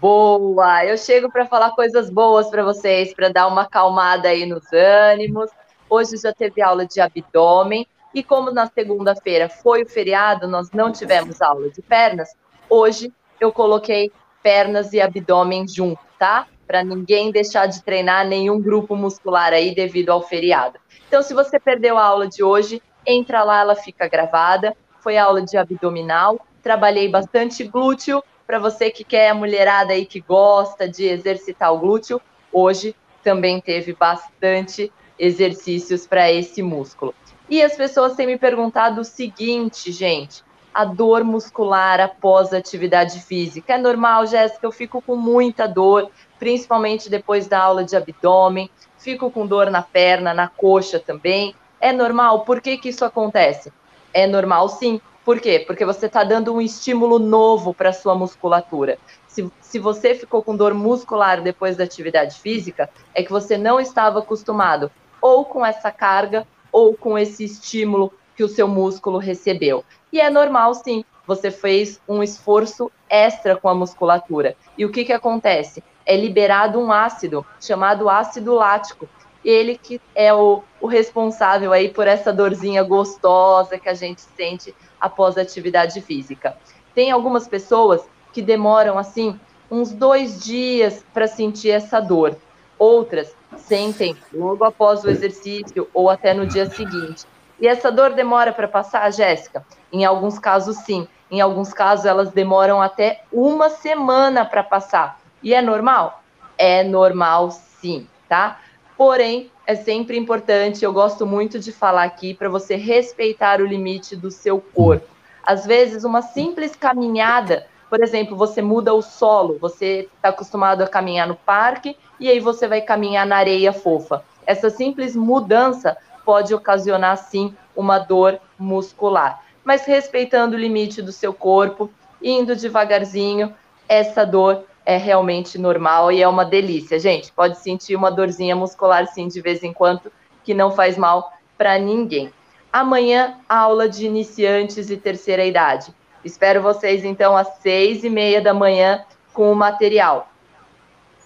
boa. 0.00 0.84
Eu 0.84 0.98
chego 0.98 1.30
para 1.30 1.46
falar 1.46 1.70
coisas 1.76 2.10
boas 2.10 2.50
para 2.50 2.64
vocês, 2.64 3.14
para 3.14 3.28
dar 3.28 3.46
uma 3.46 3.62
acalmada 3.62 4.30
aí 4.30 4.46
nos 4.46 4.64
ânimos. 4.72 5.48
Hoje 5.88 6.16
já 6.16 6.32
teve 6.32 6.60
aula 6.60 6.84
de 6.84 7.00
abdômen. 7.00 7.86
E 8.12 8.20
como 8.20 8.50
na 8.50 8.66
segunda-feira 8.66 9.48
foi 9.48 9.84
o 9.84 9.88
feriado, 9.88 10.48
nós 10.48 10.72
não 10.72 10.90
tivemos 10.90 11.40
aula 11.40 11.70
de 11.70 11.80
pernas, 11.80 12.30
Hoje 12.70 13.10
eu 13.40 13.52
coloquei 13.52 14.12
pernas 14.42 14.92
e 14.92 15.00
abdômen 15.00 15.66
junto, 15.66 16.00
tá? 16.18 16.46
Para 16.66 16.82
ninguém 16.84 17.30
deixar 17.30 17.66
de 17.66 17.82
treinar 17.82 18.26
nenhum 18.26 18.60
grupo 18.60 18.94
muscular 18.94 19.52
aí 19.52 19.74
devido 19.74 20.10
ao 20.10 20.22
feriado. 20.22 20.78
Então, 21.06 21.22
se 21.22 21.32
você 21.32 21.58
perdeu 21.58 21.96
a 21.96 22.04
aula 22.04 22.28
de 22.28 22.42
hoje, 22.42 22.82
entra 23.06 23.42
lá, 23.42 23.60
ela 23.60 23.74
fica 23.74 24.06
gravada. 24.06 24.76
Foi 25.00 25.16
aula 25.16 25.40
de 25.42 25.56
abdominal. 25.56 26.38
Trabalhei 26.62 27.08
bastante 27.08 27.64
glúteo. 27.64 28.22
Para 28.46 28.58
você 28.58 28.90
que 28.90 29.04
quer 29.04 29.30
a 29.30 29.34
mulherada 29.34 29.92
aí 29.92 30.04
que 30.04 30.20
gosta 30.20 30.88
de 30.88 31.04
exercitar 31.04 31.72
o 31.72 31.78
glúteo, 31.78 32.20
hoje 32.52 32.94
também 33.22 33.60
teve 33.60 33.92
bastante 33.92 34.92
exercícios 35.18 36.06
para 36.06 36.30
esse 36.30 36.62
músculo. 36.62 37.14
E 37.50 37.62
as 37.62 37.74
pessoas 37.76 38.14
têm 38.14 38.26
me 38.26 38.38
perguntado 38.38 39.00
o 39.00 39.04
seguinte, 39.04 39.90
gente: 39.90 40.42
a 40.78 40.84
dor 40.84 41.24
muscular 41.24 42.00
após 42.00 42.54
a 42.54 42.58
atividade 42.58 43.18
física. 43.18 43.74
É 43.74 43.78
normal, 43.78 44.28
Jéssica, 44.28 44.64
eu 44.64 44.70
fico 44.70 45.02
com 45.02 45.16
muita 45.16 45.66
dor, 45.66 46.08
principalmente 46.38 47.10
depois 47.10 47.48
da 47.48 47.58
aula 47.58 47.82
de 47.82 47.96
abdômen, 47.96 48.70
fico 48.96 49.28
com 49.28 49.44
dor 49.44 49.72
na 49.72 49.82
perna, 49.82 50.32
na 50.32 50.46
coxa 50.46 51.00
também. 51.00 51.52
É 51.80 51.92
normal? 51.92 52.44
Por 52.44 52.60
que, 52.60 52.76
que 52.76 52.90
isso 52.90 53.04
acontece? 53.04 53.72
É 54.14 54.24
normal 54.24 54.68
sim. 54.68 55.00
Por 55.24 55.40
quê? 55.40 55.64
Porque 55.66 55.84
você 55.84 56.06
está 56.06 56.22
dando 56.22 56.54
um 56.54 56.60
estímulo 56.60 57.18
novo 57.18 57.74
para 57.74 57.88
a 57.88 57.92
sua 57.92 58.14
musculatura. 58.14 58.98
Se, 59.26 59.50
se 59.60 59.80
você 59.80 60.14
ficou 60.14 60.44
com 60.44 60.54
dor 60.54 60.74
muscular 60.74 61.42
depois 61.42 61.76
da 61.76 61.82
atividade 61.82 62.38
física, 62.38 62.88
é 63.12 63.24
que 63.24 63.32
você 63.32 63.58
não 63.58 63.80
estava 63.80 64.20
acostumado 64.20 64.92
ou 65.20 65.44
com 65.44 65.66
essa 65.66 65.90
carga 65.90 66.46
ou 66.70 66.94
com 66.94 67.18
esse 67.18 67.42
estímulo 67.42 68.12
que 68.38 68.44
o 68.44 68.48
seu 68.48 68.68
músculo 68.68 69.18
recebeu. 69.18 69.84
E 70.12 70.20
é 70.20 70.30
normal, 70.30 70.72
sim, 70.72 71.04
você 71.26 71.50
fez 71.50 72.00
um 72.08 72.22
esforço 72.22 72.88
extra 73.10 73.56
com 73.56 73.68
a 73.68 73.74
musculatura. 73.74 74.54
E 74.78 74.84
o 74.84 74.92
que, 74.92 75.04
que 75.04 75.12
acontece? 75.12 75.82
É 76.06 76.16
liberado 76.16 76.78
um 76.78 76.92
ácido 76.92 77.44
chamado 77.60 78.08
ácido 78.08 78.54
lático. 78.54 79.08
Ele 79.44 79.76
que 79.76 80.00
é 80.14 80.32
o, 80.32 80.62
o 80.80 80.86
responsável 80.86 81.72
aí 81.72 81.88
por 81.88 82.06
essa 82.06 82.32
dorzinha 82.32 82.84
gostosa 82.84 83.76
que 83.76 83.88
a 83.88 83.94
gente 83.94 84.20
sente 84.20 84.72
após 85.00 85.36
a 85.36 85.42
atividade 85.42 86.00
física. 86.00 86.56
Tem 86.94 87.10
algumas 87.10 87.48
pessoas 87.48 88.08
que 88.32 88.40
demoram 88.40 88.96
assim 88.96 89.36
uns 89.68 89.90
dois 89.90 90.44
dias 90.44 91.04
para 91.12 91.26
sentir 91.26 91.70
essa 91.70 91.98
dor. 91.98 92.36
Outras 92.78 93.34
sentem 93.56 94.16
logo 94.32 94.62
após 94.62 95.02
o 95.02 95.10
exercício 95.10 95.88
ou 95.92 96.08
até 96.08 96.32
no 96.32 96.46
dia 96.46 96.70
seguinte. 96.70 97.26
E 97.60 97.66
essa 97.66 97.90
dor 97.90 98.12
demora 98.12 98.52
para 98.52 98.68
passar, 98.68 99.10
Jéssica? 99.12 99.64
Em 99.92 100.04
alguns 100.04 100.38
casos, 100.38 100.76
sim. 100.78 101.08
Em 101.30 101.40
alguns 101.40 101.72
casos, 101.72 102.06
elas 102.06 102.30
demoram 102.30 102.80
até 102.80 103.22
uma 103.32 103.68
semana 103.68 104.44
para 104.44 104.62
passar. 104.62 105.20
E 105.42 105.52
é 105.52 105.60
normal? 105.60 106.22
É 106.56 106.82
normal, 106.82 107.50
sim, 107.50 108.06
tá? 108.28 108.58
Porém, 108.96 109.50
é 109.66 109.74
sempre 109.74 110.18
importante, 110.18 110.84
eu 110.84 110.92
gosto 110.92 111.26
muito 111.26 111.58
de 111.58 111.70
falar 111.70 112.04
aqui, 112.04 112.34
para 112.34 112.48
você 112.48 112.74
respeitar 112.74 113.60
o 113.60 113.66
limite 113.66 114.16
do 114.16 114.30
seu 114.30 114.60
corpo. 114.60 115.06
Às 115.44 115.64
vezes, 115.66 116.04
uma 116.04 116.22
simples 116.22 116.74
caminhada, 116.74 117.66
por 117.88 118.02
exemplo, 118.02 118.36
você 118.36 118.60
muda 118.60 118.92
o 118.92 119.02
solo, 119.02 119.58
você 119.60 120.08
está 120.16 120.30
acostumado 120.30 120.82
a 120.82 120.88
caminhar 120.88 121.28
no 121.28 121.36
parque 121.36 121.96
e 122.18 122.28
aí 122.28 122.40
você 122.40 122.66
vai 122.66 122.80
caminhar 122.80 123.26
na 123.26 123.36
areia 123.36 123.72
fofa. 123.72 124.24
Essa 124.46 124.70
simples 124.70 125.14
mudança 125.14 125.96
pode 126.28 126.52
ocasionar, 126.52 127.16
sim, 127.16 127.56
uma 127.74 127.98
dor 127.98 128.38
muscular. 128.58 129.42
Mas 129.64 129.86
respeitando 129.86 130.56
o 130.56 130.60
limite 130.60 131.00
do 131.00 131.10
seu 131.10 131.32
corpo, 131.32 131.90
indo 132.22 132.54
devagarzinho, 132.54 133.54
essa 133.88 134.26
dor 134.26 134.66
é 134.84 134.98
realmente 134.98 135.56
normal 135.56 136.12
e 136.12 136.20
é 136.20 136.28
uma 136.28 136.44
delícia. 136.44 136.98
Gente, 136.98 137.32
pode 137.32 137.58
sentir 137.58 137.96
uma 137.96 138.10
dorzinha 138.10 138.54
muscular, 138.54 139.06
sim, 139.06 139.26
de 139.26 139.40
vez 139.40 139.62
em 139.62 139.72
quando, 139.72 140.12
que 140.44 140.52
não 140.52 140.70
faz 140.70 140.98
mal 140.98 141.32
para 141.56 141.78
ninguém. 141.78 142.30
Amanhã, 142.70 143.38
aula 143.48 143.88
de 143.88 144.04
iniciantes 144.04 144.90
e 144.90 144.98
terceira 144.98 145.46
idade. 145.46 145.94
Espero 146.22 146.60
vocês, 146.60 147.06
então, 147.06 147.38
às 147.38 147.54
seis 147.62 148.04
e 148.04 148.10
meia 148.10 148.42
da 148.42 148.52
manhã 148.52 149.02
com 149.32 149.50
o 149.50 149.56
material. 149.56 150.28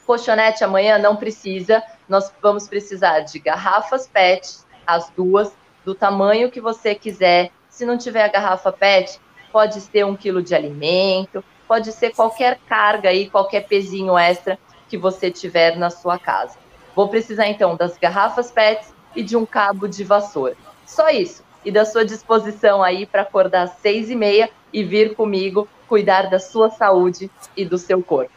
Colchonete 0.07 0.63
amanhã 0.63 0.97
não 0.97 1.17
precisa, 1.17 1.83
nós 2.09 2.33
vamos 2.41 2.69
precisar 2.69 3.21
de 3.21 3.41
garrafas 3.41 4.07
PET, 4.07 4.62
as 4.87 5.11
duas, 5.11 5.53
do 5.85 5.95
tamanho 5.95 6.51
que 6.51 6.61
você 6.61 6.95
quiser. 6.95 7.51
Se 7.69 7.85
não 7.85 7.99
tiver 7.99 8.25
a 8.25 8.29
garrafa 8.29 8.71
PET, 8.73 9.21
pode 9.51 9.81
ser 9.81 10.05
um 10.05 10.17
quilo 10.17 10.43
de 10.43 10.55
alimento, 10.55 11.45
pode 11.67 11.93
ser 11.93 12.15
qualquer 12.15 12.59
carga 12.69 13.09
aí, 13.09 13.29
qualquer 13.29 13.67
pezinho 13.67 14.17
extra 14.17 14.59
que 14.89 14.97
você 14.97 15.31
tiver 15.31 15.77
na 15.77 15.91
sua 15.91 16.19
casa. 16.19 16.57
Vou 16.95 17.09
precisar 17.09 17.49
então 17.49 17.77
das 17.77 17.97
garrafas 17.97 18.51
PET 18.51 18.87
e 19.15 19.23
de 19.23 19.37
um 19.37 19.47
cabo 19.47 19.87
de 19.87 20.05
vassoura. 20.05 20.57
Só 20.87 21.09
isso. 21.09 21.43
E 21.65 21.71
da 21.71 21.85
sua 21.85 22.05
disposição 22.05 22.83
aí 22.83 23.07
para 23.07 23.23
acordar 23.23 23.63
às 23.63 23.73
seis 23.79 24.11
e 24.11 24.17
meia 24.17 24.51
e 24.73 24.83
vir 24.83 25.15
comigo 25.15 25.69
cuidar 25.89 26.29
da 26.29 26.39
sua 26.39 26.71
saúde 26.71 27.31
e 27.57 27.65
do 27.65 27.79
seu 27.79 28.03
corpo. 28.03 28.33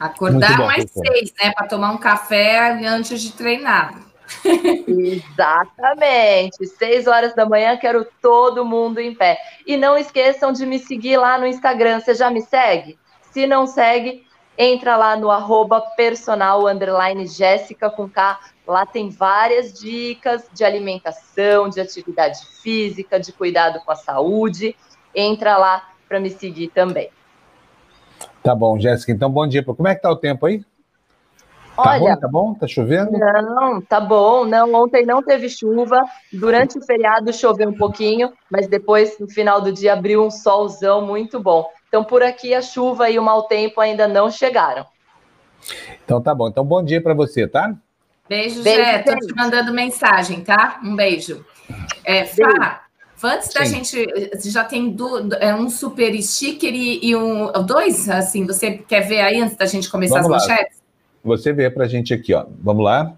Acordar 0.00 0.56
bom, 0.56 0.66
mais 0.66 0.90
seis, 0.90 1.32
né? 1.40 1.52
Para 1.52 1.68
tomar 1.68 1.92
um 1.92 1.98
café 1.98 2.86
antes 2.86 3.22
de 3.22 3.32
treinar. 3.32 4.11
Exatamente. 4.86 6.66
Seis 6.66 7.06
horas 7.06 7.34
da 7.34 7.46
manhã, 7.46 7.76
quero 7.76 8.06
todo 8.20 8.64
mundo 8.64 9.00
em 9.00 9.14
pé. 9.14 9.38
E 9.66 9.76
não 9.76 9.96
esqueçam 9.96 10.52
de 10.52 10.66
me 10.66 10.78
seguir 10.78 11.16
lá 11.16 11.38
no 11.38 11.46
Instagram. 11.46 12.00
Você 12.00 12.14
já 12.14 12.30
me 12.30 12.40
segue? 12.42 12.98
Se 13.30 13.46
não 13.46 13.66
segue, 13.66 14.26
entra 14.56 14.96
lá 14.96 15.16
no 15.16 15.30
arroba 15.30 15.80
personal 15.96 16.66
underline 16.66 17.26
Jéssica 17.26 17.90
com 17.90 18.08
K. 18.08 18.38
Lá 18.66 18.86
tem 18.86 19.08
várias 19.08 19.72
dicas 19.72 20.48
de 20.52 20.64
alimentação, 20.64 21.68
de 21.68 21.80
atividade 21.80 22.38
física, 22.62 23.18
de 23.18 23.32
cuidado 23.32 23.80
com 23.84 23.90
a 23.90 23.96
saúde. 23.96 24.76
Entra 25.14 25.56
lá 25.56 25.90
para 26.08 26.20
me 26.20 26.30
seguir 26.30 26.68
também. 26.68 27.10
Tá 28.42 28.54
bom, 28.54 28.78
Jéssica. 28.78 29.12
Então, 29.12 29.30
bom 29.30 29.46
dia. 29.46 29.64
Como 29.64 29.88
é 29.88 29.94
que 29.94 30.02
tá 30.02 30.10
o 30.10 30.16
tempo 30.16 30.46
aí? 30.46 30.64
Tá 31.82 31.90
Olha, 31.90 32.14
bom, 32.14 32.20
tá 32.20 32.28
bom? 32.28 32.54
Tá 32.54 32.66
chovendo? 32.66 33.12
Não, 33.12 33.80
tá 33.80 34.00
bom. 34.00 34.44
Não, 34.44 34.72
ontem 34.74 35.04
não 35.04 35.22
teve 35.22 35.48
chuva. 35.48 36.02
Durante 36.32 36.78
o 36.78 36.82
feriado 36.82 37.32
choveu 37.32 37.68
um 37.68 37.76
pouquinho, 37.76 38.32
mas 38.50 38.68
depois, 38.68 39.18
no 39.18 39.28
final 39.28 39.60
do 39.60 39.72
dia, 39.72 39.92
abriu 39.92 40.24
um 40.24 40.30
solzão 40.30 41.04
muito 41.04 41.40
bom. 41.40 41.68
Então, 41.88 42.04
por 42.04 42.22
aqui, 42.22 42.54
a 42.54 42.62
chuva 42.62 43.10
e 43.10 43.18
o 43.18 43.22
mau 43.22 43.42
tempo 43.44 43.80
ainda 43.80 44.06
não 44.06 44.30
chegaram. 44.30 44.86
Então, 46.04 46.22
tá 46.22 46.34
bom. 46.34 46.48
Então, 46.48 46.64
bom 46.64 46.82
dia 46.82 47.02
para 47.02 47.14
você, 47.14 47.46
tá? 47.46 47.74
Beijo, 48.28 48.62
beijo 48.62 48.82
Jé. 48.82 48.98
Tô 49.00 49.16
te 49.16 49.34
mandando 49.34 49.72
mensagem, 49.72 50.42
tá? 50.42 50.80
Um 50.82 50.94
beijo. 50.94 51.44
É, 52.04 52.24
Fá, 52.24 52.82
Antes 53.24 53.48
Sim. 53.48 53.58
da 53.58 53.64
gente, 53.64 54.50
já 54.50 54.64
tem 54.64 54.90
do, 54.90 55.32
é 55.34 55.54
um 55.54 55.70
super 55.70 56.20
sticker 56.20 56.74
e, 56.74 57.06
e, 57.06 57.14
um 57.14 57.52
dois, 57.64 58.08
assim, 58.08 58.44
você 58.44 58.72
quer 58.72 59.02
ver 59.02 59.20
aí 59.20 59.40
antes 59.40 59.56
da 59.56 59.66
gente 59.66 59.88
começar 59.88 60.22
Vamos 60.22 60.42
as 60.42 60.48
lá. 60.48 60.54
manchetes? 60.56 60.81
Você 61.24 61.52
vê 61.52 61.70
para 61.70 61.84
a 61.84 61.88
gente 61.88 62.12
aqui, 62.12 62.34
ó. 62.34 62.46
Vamos 62.62 62.84
lá. 62.84 63.16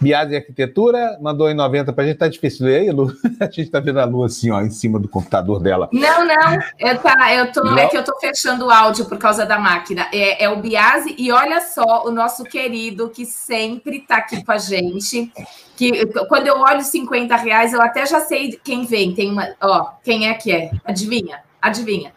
Biase 0.00 0.36
Arquitetura 0.36 1.16
mandou 1.20 1.48
em 1.48 1.54
90 1.54 1.92
para 1.92 2.04
a 2.04 2.06
gente. 2.06 2.18
Tá 2.18 2.28
difícil 2.28 2.66
ler 2.66 2.80
aí, 2.80 2.90
Lu? 2.90 3.10
A 3.40 3.46
gente 3.46 3.62
está 3.62 3.80
vendo 3.80 4.00
a 4.00 4.04
Lu 4.04 4.24
assim, 4.24 4.50
ó, 4.50 4.60
em 4.60 4.70
cima 4.70 4.98
do 4.98 5.08
computador 5.08 5.60
dela. 5.60 5.88
Não, 5.92 6.26
não. 6.26 6.58
Eu, 6.78 6.98
tá, 6.98 7.34
eu 7.34 7.50
tô, 7.50 7.64
não? 7.64 7.78
É 7.78 7.88
que 7.88 7.96
eu 7.96 8.04
tô 8.04 8.18
fechando 8.18 8.66
o 8.66 8.70
áudio 8.70 9.06
por 9.06 9.16
causa 9.16 9.46
da 9.46 9.58
máquina. 9.58 10.06
É, 10.12 10.44
é 10.44 10.48
o 10.50 10.56
Biase, 10.56 11.14
e 11.16 11.32
olha 11.32 11.60
só, 11.60 12.06
o 12.06 12.10
nosso 12.10 12.44
querido 12.44 13.08
que 13.08 13.24
sempre 13.24 13.98
está 13.98 14.16
aqui 14.16 14.44
com 14.44 14.52
a 14.52 14.58
gente. 14.58 15.32
Que 15.76 16.06
quando 16.28 16.48
eu 16.48 16.58
olho 16.58 16.82
50 16.82 17.34
reais, 17.36 17.72
eu 17.72 17.80
até 17.80 18.04
já 18.04 18.20
sei 18.20 18.58
quem 18.62 18.84
vem. 18.84 19.14
Tem 19.14 19.30
uma. 19.30 19.54
Ó, 19.60 19.92
quem 20.02 20.28
é 20.28 20.34
que 20.34 20.52
é? 20.52 20.70
Adivinha? 20.84 21.40
Adivinha. 21.62 22.12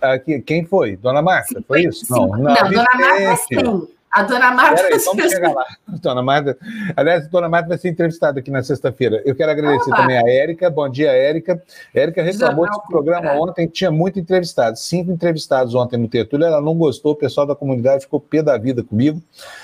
Aqui, 0.00 0.40
quem 0.40 0.64
foi? 0.64 0.96
Dona 0.96 1.22
Marta? 1.22 1.62
Foi 1.68 1.82
isso? 1.82 2.06
Não, 2.10 2.28
não, 2.28 2.38
não 2.38 2.54
Dona 2.54 2.88
Marta 2.94 3.36
sim. 3.36 3.95
A 4.16 4.22
dona 4.22 4.50
Marta. 4.50 4.82
Peraí, 4.82 4.98
vamos 5.04 5.30
chegar 5.30 5.52
lá. 5.52 5.66
Dona 6.00 6.22
Marta. 6.22 6.56
Aliás, 6.96 7.26
a 7.26 7.28
dona 7.28 7.50
Marta 7.50 7.68
vai 7.68 7.76
ser 7.76 7.90
entrevistada 7.90 8.40
aqui 8.40 8.50
na 8.50 8.62
sexta-feira. 8.62 9.20
Eu 9.26 9.36
quero 9.36 9.50
agradecer 9.52 9.90
Olá. 9.90 9.98
também 9.98 10.16
a 10.16 10.22
Érica. 10.26 10.70
Bom 10.70 10.88
dia, 10.88 11.10
Érica. 11.10 11.62
Érica 11.94 12.22
reclamou 12.22 12.66
desse 12.66 12.80
programa 12.88 13.32
ontem, 13.32 13.66
tinha 13.66 13.90
muito 13.90 14.18
entrevistado. 14.18 14.78
Cinco 14.78 15.12
entrevistados 15.12 15.74
ontem 15.74 15.98
no 15.98 16.08
Tertúlio. 16.08 16.46
Ela 16.46 16.62
não 16.62 16.74
gostou, 16.74 17.12
o 17.12 17.16
pessoal 17.16 17.46
da 17.46 17.54
comunidade 17.54 18.04
ficou 18.04 18.18
pé 18.18 18.42
da 18.42 18.56
vida 18.56 18.82
comigo. 18.82 19.20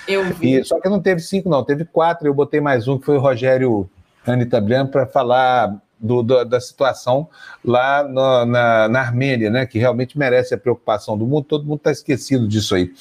Eu 0.07 0.23
vi. 0.25 0.59
E, 0.59 0.65
só 0.65 0.79
que 0.79 0.89
não 0.91 1.01
teve 1.01 1.21
cinco, 1.21 1.49
não, 1.49 1.65
teve 1.65 1.87
quatro. 1.87 2.29
Eu 2.29 2.35
botei 2.35 2.61
mais 2.61 2.87
um, 2.87 2.99
que 2.99 3.07
foi 3.07 3.17
o 3.17 3.21
Rogério 3.21 3.89
Anitta 4.27 4.61
Brian, 4.61 4.87
para 4.87 5.07
falar 5.07 5.81
do, 5.99 6.23
do, 6.23 6.45
da 6.45 6.61
situação 6.61 7.27
lá 7.65 8.03
no, 8.03 8.45
na, 8.45 8.89
na 8.89 9.01
Armênia, 9.01 9.49
né? 9.49 9.65
Que 9.65 9.79
realmente 9.79 10.19
merece 10.19 10.53
a 10.53 10.59
preocupação 10.59 11.17
do 11.17 11.27
mundo. 11.27 11.45
Todo 11.45 11.65
mundo 11.65 11.79
está 11.79 11.91
esquecido 11.91 12.47
disso 12.47 12.75
aí. 12.75 12.93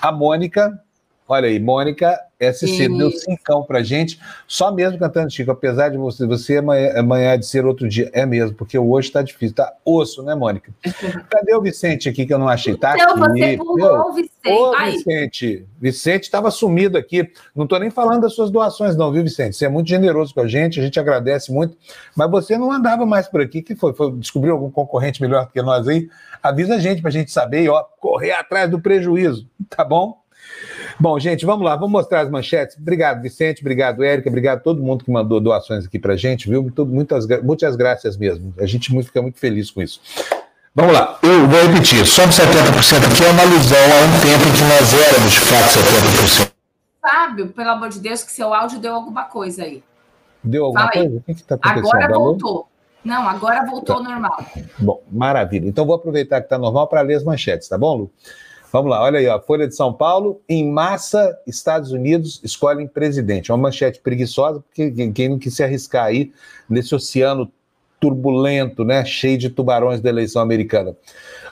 A 0.00 0.10
Mônica 0.10 0.80
Olha 1.26 1.48
aí, 1.48 1.58
Mônica 1.58 2.18
SC 2.52 2.88
deu 2.88 3.10
cincão 3.10 3.62
pra 3.62 3.82
gente, 3.82 4.20
só 4.46 4.72
mesmo 4.72 4.98
cantando 4.98 5.30
Chico, 5.30 5.50
apesar 5.50 5.88
de 5.88 5.96
você, 5.96 6.26
você 6.26 6.58
amanhã, 6.58 6.92
amanhã 6.98 7.38
de 7.38 7.46
ser 7.46 7.64
outro 7.64 7.88
dia, 7.88 8.10
é 8.12 8.26
mesmo, 8.26 8.56
porque 8.56 8.76
hoje 8.76 9.10
tá 9.10 9.22
difícil, 9.22 9.54
tá 9.54 9.72
osso, 9.84 10.22
né, 10.22 10.34
Mônica? 10.34 10.72
Cadê 11.30 11.54
o 11.54 11.62
Vicente 11.62 12.08
aqui 12.08 12.26
que 12.26 12.34
eu 12.34 12.38
não 12.38 12.48
achei? 12.48 12.76
Tá 12.76 12.94
então, 12.94 13.22
aqui. 13.24 13.40
você 13.40 13.56
pulou 13.56 14.10
o 14.10 14.12
Vicente. 14.12 14.34
Ô, 14.46 14.84
Vicente, 14.84 15.66
Vicente 15.80 16.24
estava 16.24 16.50
sumido 16.50 16.98
aqui, 16.98 17.30
não 17.54 17.66
tô 17.66 17.78
nem 17.78 17.90
falando 17.90 18.22
das 18.22 18.34
suas 18.34 18.50
doações 18.50 18.96
não, 18.96 19.12
viu, 19.12 19.22
Vicente? 19.22 19.56
Você 19.56 19.66
é 19.66 19.68
muito 19.68 19.88
generoso 19.88 20.34
com 20.34 20.40
a 20.40 20.48
gente, 20.48 20.80
a 20.80 20.82
gente 20.82 20.98
agradece 20.98 21.52
muito, 21.52 21.76
mas 22.16 22.30
você 22.30 22.58
não 22.58 22.70
andava 22.72 23.06
mais 23.06 23.28
por 23.28 23.40
aqui, 23.40 23.62
que 23.62 23.74
foi? 23.74 23.94
foi 23.94 24.12
descobriu 24.12 24.52
algum 24.52 24.70
concorrente 24.70 25.22
melhor 25.22 25.46
do 25.46 25.52
que 25.52 25.62
nós 25.62 25.86
aí? 25.88 26.08
Avisa 26.42 26.74
a 26.74 26.78
gente 26.78 27.00
pra 27.00 27.10
gente 27.10 27.30
saber, 27.30 27.68
ó, 27.70 27.82
correr 27.98 28.32
atrás 28.32 28.70
do 28.70 28.80
prejuízo, 28.80 29.48
tá 29.70 29.84
bom? 29.84 30.23
Bom, 30.98 31.18
gente, 31.18 31.44
vamos 31.44 31.64
lá, 31.64 31.74
vamos 31.74 31.90
mostrar 31.90 32.20
as 32.20 32.30
manchetes. 32.30 32.76
Obrigado, 32.78 33.20
Vicente, 33.20 33.60
obrigado, 33.60 34.02
Érica, 34.02 34.28
obrigado 34.28 34.58
a 34.58 34.60
todo 34.60 34.82
mundo 34.82 35.04
que 35.04 35.10
mandou 35.10 35.40
doações 35.40 35.86
aqui 35.86 35.98
para 35.98 36.16
gente, 36.16 36.48
viu? 36.48 36.62
Muitas, 36.86 37.26
muitas 37.42 37.76
graças 37.76 38.16
mesmo. 38.16 38.54
A 38.58 38.66
gente 38.66 38.90
fica 39.02 39.20
muito 39.20 39.38
feliz 39.38 39.70
com 39.70 39.82
isso. 39.82 40.00
Vamos 40.74 40.92
lá, 40.92 41.18
eu 41.22 41.46
vou 41.48 41.62
repetir, 41.68 42.04
somos 42.04 42.36
70% 42.36 43.12
aqui 43.12 43.24
é 43.24 43.30
uma 43.30 43.42
alusão 43.42 43.78
a 43.78 44.00
um 44.06 44.20
tempo 44.20 44.48
em 44.48 44.52
que 44.52 44.62
nós 44.62 44.92
éramos 44.92 45.32
de 45.32 45.40
fato 45.40 46.48
70%. 46.48 46.52
Fábio, 47.00 47.48
pelo 47.48 47.70
amor 47.70 47.90
de 47.90 48.00
Deus, 48.00 48.22
que 48.22 48.32
seu 48.32 48.52
áudio 48.52 48.80
deu 48.80 48.94
alguma 48.94 49.24
coisa 49.24 49.62
aí. 49.62 49.84
Deu 50.42 50.64
alguma 50.64 50.88
Fala 50.88 50.92
coisa? 50.92 51.16
O 51.16 51.20
que 51.22 51.32
está 51.32 51.54
acontecendo? 51.54 51.86
Agora 51.86 52.18
voltou. 52.18 52.68
Não, 53.04 53.28
agora 53.28 53.66
voltou 53.66 54.02
tá. 54.02 54.02
normal. 54.02 54.46
Bom, 54.78 55.02
maravilha. 55.12 55.68
Então 55.68 55.84
vou 55.84 55.94
aproveitar 55.94 56.40
que 56.40 56.46
está 56.46 56.58
normal 56.58 56.88
para 56.88 57.02
ler 57.02 57.14
as 57.16 57.24
manchetes, 57.24 57.68
tá 57.68 57.76
bom, 57.76 57.96
Lu? 57.96 58.10
Vamos 58.74 58.90
lá, 58.90 59.00
olha 59.02 59.20
aí, 59.20 59.28
ó, 59.28 59.40
Folha 59.40 59.68
de 59.68 59.76
São 59.76 59.92
Paulo, 59.92 60.42
em 60.48 60.68
massa, 60.68 61.38
Estados 61.46 61.92
Unidos 61.92 62.40
escolhem 62.42 62.88
presidente. 62.88 63.52
É 63.52 63.54
uma 63.54 63.68
manchete 63.68 64.00
preguiçosa, 64.00 64.58
porque 64.58 64.90
quem 65.12 65.28
não 65.28 65.38
quis 65.38 65.54
se 65.54 65.62
arriscar 65.62 66.06
aí 66.06 66.32
nesse 66.68 66.92
oceano 66.92 67.48
turbulento, 68.00 68.84
né, 68.84 69.04
cheio 69.04 69.38
de 69.38 69.48
tubarões 69.48 70.00
da 70.00 70.08
eleição 70.08 70.42
americana. 70.42 70.96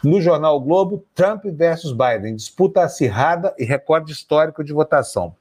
No 0.03 0.21
jornal 0.21 0.57
o 0.57 0.61
Globo, 0.61 1.05
Trump 1.15 1.45
versus 1.45 1.93
Biden, 1.93 2.35
disputa 2.35 2.83
acirrada 2.83 3.55
e 3.57 3.65
recorde 3.65 4.11
histórico 4.11 4.65
de 4.65 4.73
votação. 4.73 5.33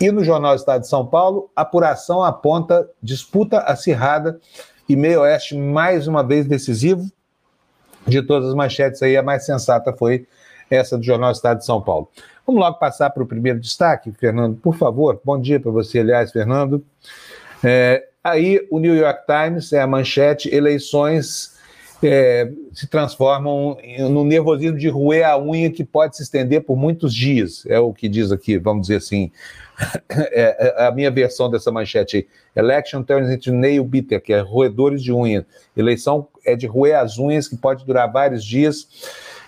E 0.00 0.10
no 0.10 0.24
jornal 0.24 0.56
Estado 0.56 0.80
de 0.80 0.88
São 0.88 1.06
Paulo, 1.06 1.48
apuração 1.54 2.24
aponta 2.24 2.90
disputa 3.00 3.60
acirrada 3.60 4.40
e 4.88 4.96
meio 4.96 5.20
oeste 5.20 5.56
mais 5.56 6.08
uma 6.08 6.24
vez 6.24 6.44
decisivo. 6.44 7.08
De 8.04 8.20
todas 8.20 8.48
as 8.48 8.54
manchetes 8.56 9.00
aí, 9.00 9.16
a 9.16 9.22
mais 9.22 9.46
sensata 9.46 9.92
foi 9.92 10.26
essa 10.70 10.96
do 10.96 11.04
Jornal 11.04 11.32
Estado 11.32 11.58
de 11.58 11.66
São 11.66 11.80
Paulo. 11.80 12.08
Vamos 12.46 12.60
logo 12.60 12.78
passar 12.78 13.10
para 13.10 13.22
o 13.22 13.26
primeiro 13.26 13.58
destaque, 13.58 14.12
Fernando, 14.12 14.56
por 14.56 14.76
favor. 14.76 15.20
Bom 15.24 15.40
dia 15.40 15.58
para 15.58 15.70
você, 15.70 16.00
aliás, 16.00 16.30
Fernando. 16.30 16.84
É, 17.62 18.06
aí, 18.22 18.66
o 18.70 18.78
New 18.78 18.94
York 18.94 19.22
Times 19.26 19.72
é 19.72 19.80
a 19.80 19.86
manchete: 19.86 20.54
eleições 20.54 21.54
é, 22.02 22.50
se 22.72 22.86
transformam 22.86 23.78
no 24.10 24.24
nervosismo 24.24 24.76
de 24.76 24.88
roer 24.88 25.26
a 25.26 25.38
unha 25.38 25.70
que 25.70 25.82
pode 25.82 26.16
se 26.16 26.22
estender 26.22 26.62
por 26.62 26.76
muitos 26.76 27.14
dias. 27.14 27.64
É 27.66 27.78
o 27.78 27.94
que 27.94 28.08
diz 28.08 28.30
aqui, 28.30 28.58
vamos 28.58 28.82
dizer 28.82 28.96
assim, 28.96 29.32
é, 30.10 30.82
é 30.82 30.86
a 30.86 30.90
minha 30.90 31.10
versão 31.10 31.50
dessa 31.50 31.72
manchete. 31.72 32.28
Election 32.54 33.02
turns 33.02 33.30
into 33.30 33.52
nail 33.52 33.84
bitter, 33.84 34.20
que 34.20 34.32
é 34.32 34.40
roedores 34.40 35.02
de 35.02 35.12
unha. 35.12 35.46
Eleição 35.76 36.28
é 36.44 36.54
de 36.54 36.66
roer 36.66 36.98
as 36.98 37.18
unhas, 37.18 37.48
que 37.48 37.56
pode 37.56 37.84
durar 37.86 38.10
vários 38.10 38.44
dias. 38.44 38.86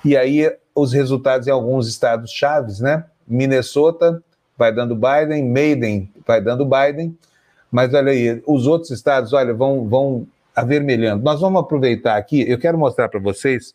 E 0.04 0.16
aí 0.16 0.50
os 0.74 0.92
resultados 0.92 1.46
em 1.46 1.50
alguns 1.50 1.88
estados 1.88 2.30
chaves, 2.30 2.80
né? 2.80 3.04
Minnesota 3.26 4.22
vai 4.56 4.72
dando 4.72 4.94
Biden, 4.94 5.50
Maiden 5.50 6.10
vai 6.26 6.40
dando 6.40 6.64
Biden, 6.64 7.16
mas 7.70 7.92
olha 7.92 8.12
aí, 8.12 8.42
os 8.46 8.66
outros 8.66 8.90
estados, 8.90 9.32
olha, 9.32 9.52
vão, 9.52 9.88
vão 9.88 10.26
avermelhando. 10.54 11.22
Nós 11.22 11.40
vamos 11.40 11.60
aproveitar 11.60 12.16
aqui, 12.16 12.48
eu 12.48 12.58
quero 12.58 12.78
mostrar 12.78 13.08
para 13.08 13.20
vocês 13.20 13.74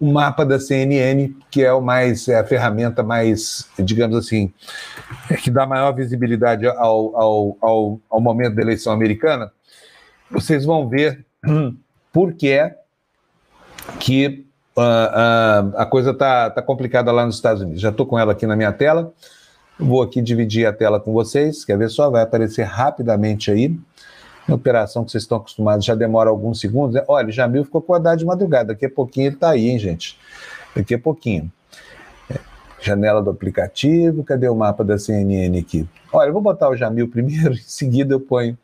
o 0.00 0.10
mapa 0.10 0.44
da 0.44 0.58
CNN, 0.58 1.34
que 1.50 1.62
é 1.62 1.72
o 1.72 1.82
mais 1.82 2.26
é 2.28 2.38
a 2.38 2.44
ferramenta 2.44 3.02
mais, 3.02 3.68
digamos 3.78 4.16
assim, 4.16 4.52
que 5.42 5.50
dá 5.50 5.66
maior 5.66 5.92
visibilidade 5.92 6.66
ao, 6.66 7.16
ao, 7.16 7.56
ao, 7.60 8.00
ao 8.08 8.20
momento 8.20 8.54
da 8.54 8.62
eleição 8.62 8.92
americana. 8.92 9.52
Vocês 10.30 10.64
vão 10.64 10.88
ver 10.88 11.26
por 12.12 12.32
que 12.32 12.48
é 12.48 12.78
que 14.00 14.46
uh, 14.76 14.80
uh, 14.80 15.76
a 15.76 15.86
coisa 15.86 16.10
está 16.10 16.50
tá 16.50 16.62
complicada 16.62 17.10
lá 17.12 17.24
nos 17.24 17.36
Estados 17.36 17.62
Unidos. 17.62 17.80
Já 17.80 17.90
estou 17.90 18.06
com 18.06 18.18
ela 18.18 18.32
aqui 18.32 18.46
na 18.46 18.56
minha 18.56 18.72
tela. 18.72 19.12
Vou 19.78 20.02
aqui 20.02 20.20
dividir 20.20 20.66
a 20.66 20.72
tela 20.72 21.00
com 21.00 21.12
vocês. 21.12 21.64
Quer 21.64 21.78
ver 21.78 21.90
só? 21.90 22.10
Vai 22.10 22.22
aparecer 22.22 22.62
rapidamente 22.62 23.50
aí. 23.50 23.76
A 24.48 24.54
operação 24.54 25.04
que 25.04 25.10
vocês 25.10 25.22
estão 25.22 25.38
acostumados 25.38 25.84
já 25.84 25.94
demora 25.94 26.28
alguns 26.28 26.60
segundos. 26.60 27.00
Olha, 27.08 27.28
o 27.28 27.32
Jamil 27.32 27.64
ficou 27.64 27.80
acordado 27.80 28.18
de 28.18 28.24
madrugada. 28.24 28.68
Daqui 28.68 28.86
a 28.86 28.90
pouquinho 28.90 29.28
ele 29.28 29.34
está 29.36 29.50
aí, 29.50 29.68
hein, 29.68 29.78
gente? 29.78 30.18
Daqui 30.74 30.94
a 30.94 30.98
pouquinho. 30.98 31.50
É, 32.30 32.38
janela 32.80 33.22
do 33.22 33.30
aplicativo. 33.30 34.24
Cadê 34.24 34.48
o 34.48 34.54
mapa 34.54 34.84
da 34.84 34.98
CNN 34.98 35.58
aqui? 35.58 35.88
Olha, 36.12 36.28
eu 36.28 36.32
vou 36.32 36.42
botar 36.42 36.68
o 36.68 36.76
Jamil 36.76 37.08
primeiro, 37.08 37.54
em 37.54 37.58
seguida 37.58 38.14
eu 38.14 38.20
ponho 38.20 38.58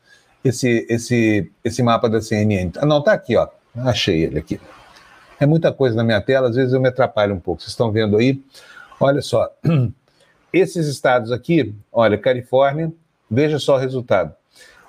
esse, 0.44 0.86
esse, 0.88 1.50
esse 1.64 1.82
mapa 1.82 2.08
da 2.08 2.20
CNN. 2.20 2.72
Ah, 2.78 2.86
não, 2.86 3.02
tá 3.02 3.12
aqui, 3.12 3.36
ó. 3.36 3.48
Achei 3.76 4.24
ele 4.24 4.38
aqui. 4.38 4.60
É 5.40 5.46
muita 5.46 5.72
coisa 5.72 5.94
na 5.94 6.02
minha 6.02 6.20
tela, 6.20 6.48
às 6.48 6.56
vezes 6.56 6.72
eu 6.72 6.80
me 6.80 6.88
atrapalho 6.88 7.34
um 7.34 7.40
pouco. 7.40 7.62
Vocês 7.62 7.70
estão 7.70 7.92
vendo 7.92 8.16
aí? 8.16 8.42
Olha 8.98 9.22
só. 9.22 9.48
Esses 10.52 10.86
estados 10.86 11.30
aqui, 11.30 11.74
olha, 11.92 12.18
Califórnia, 12.18 12.92
veja 13.30 13.58
só 13.58 13.76
o 13.76 13.78
resultado. 13.78 14.34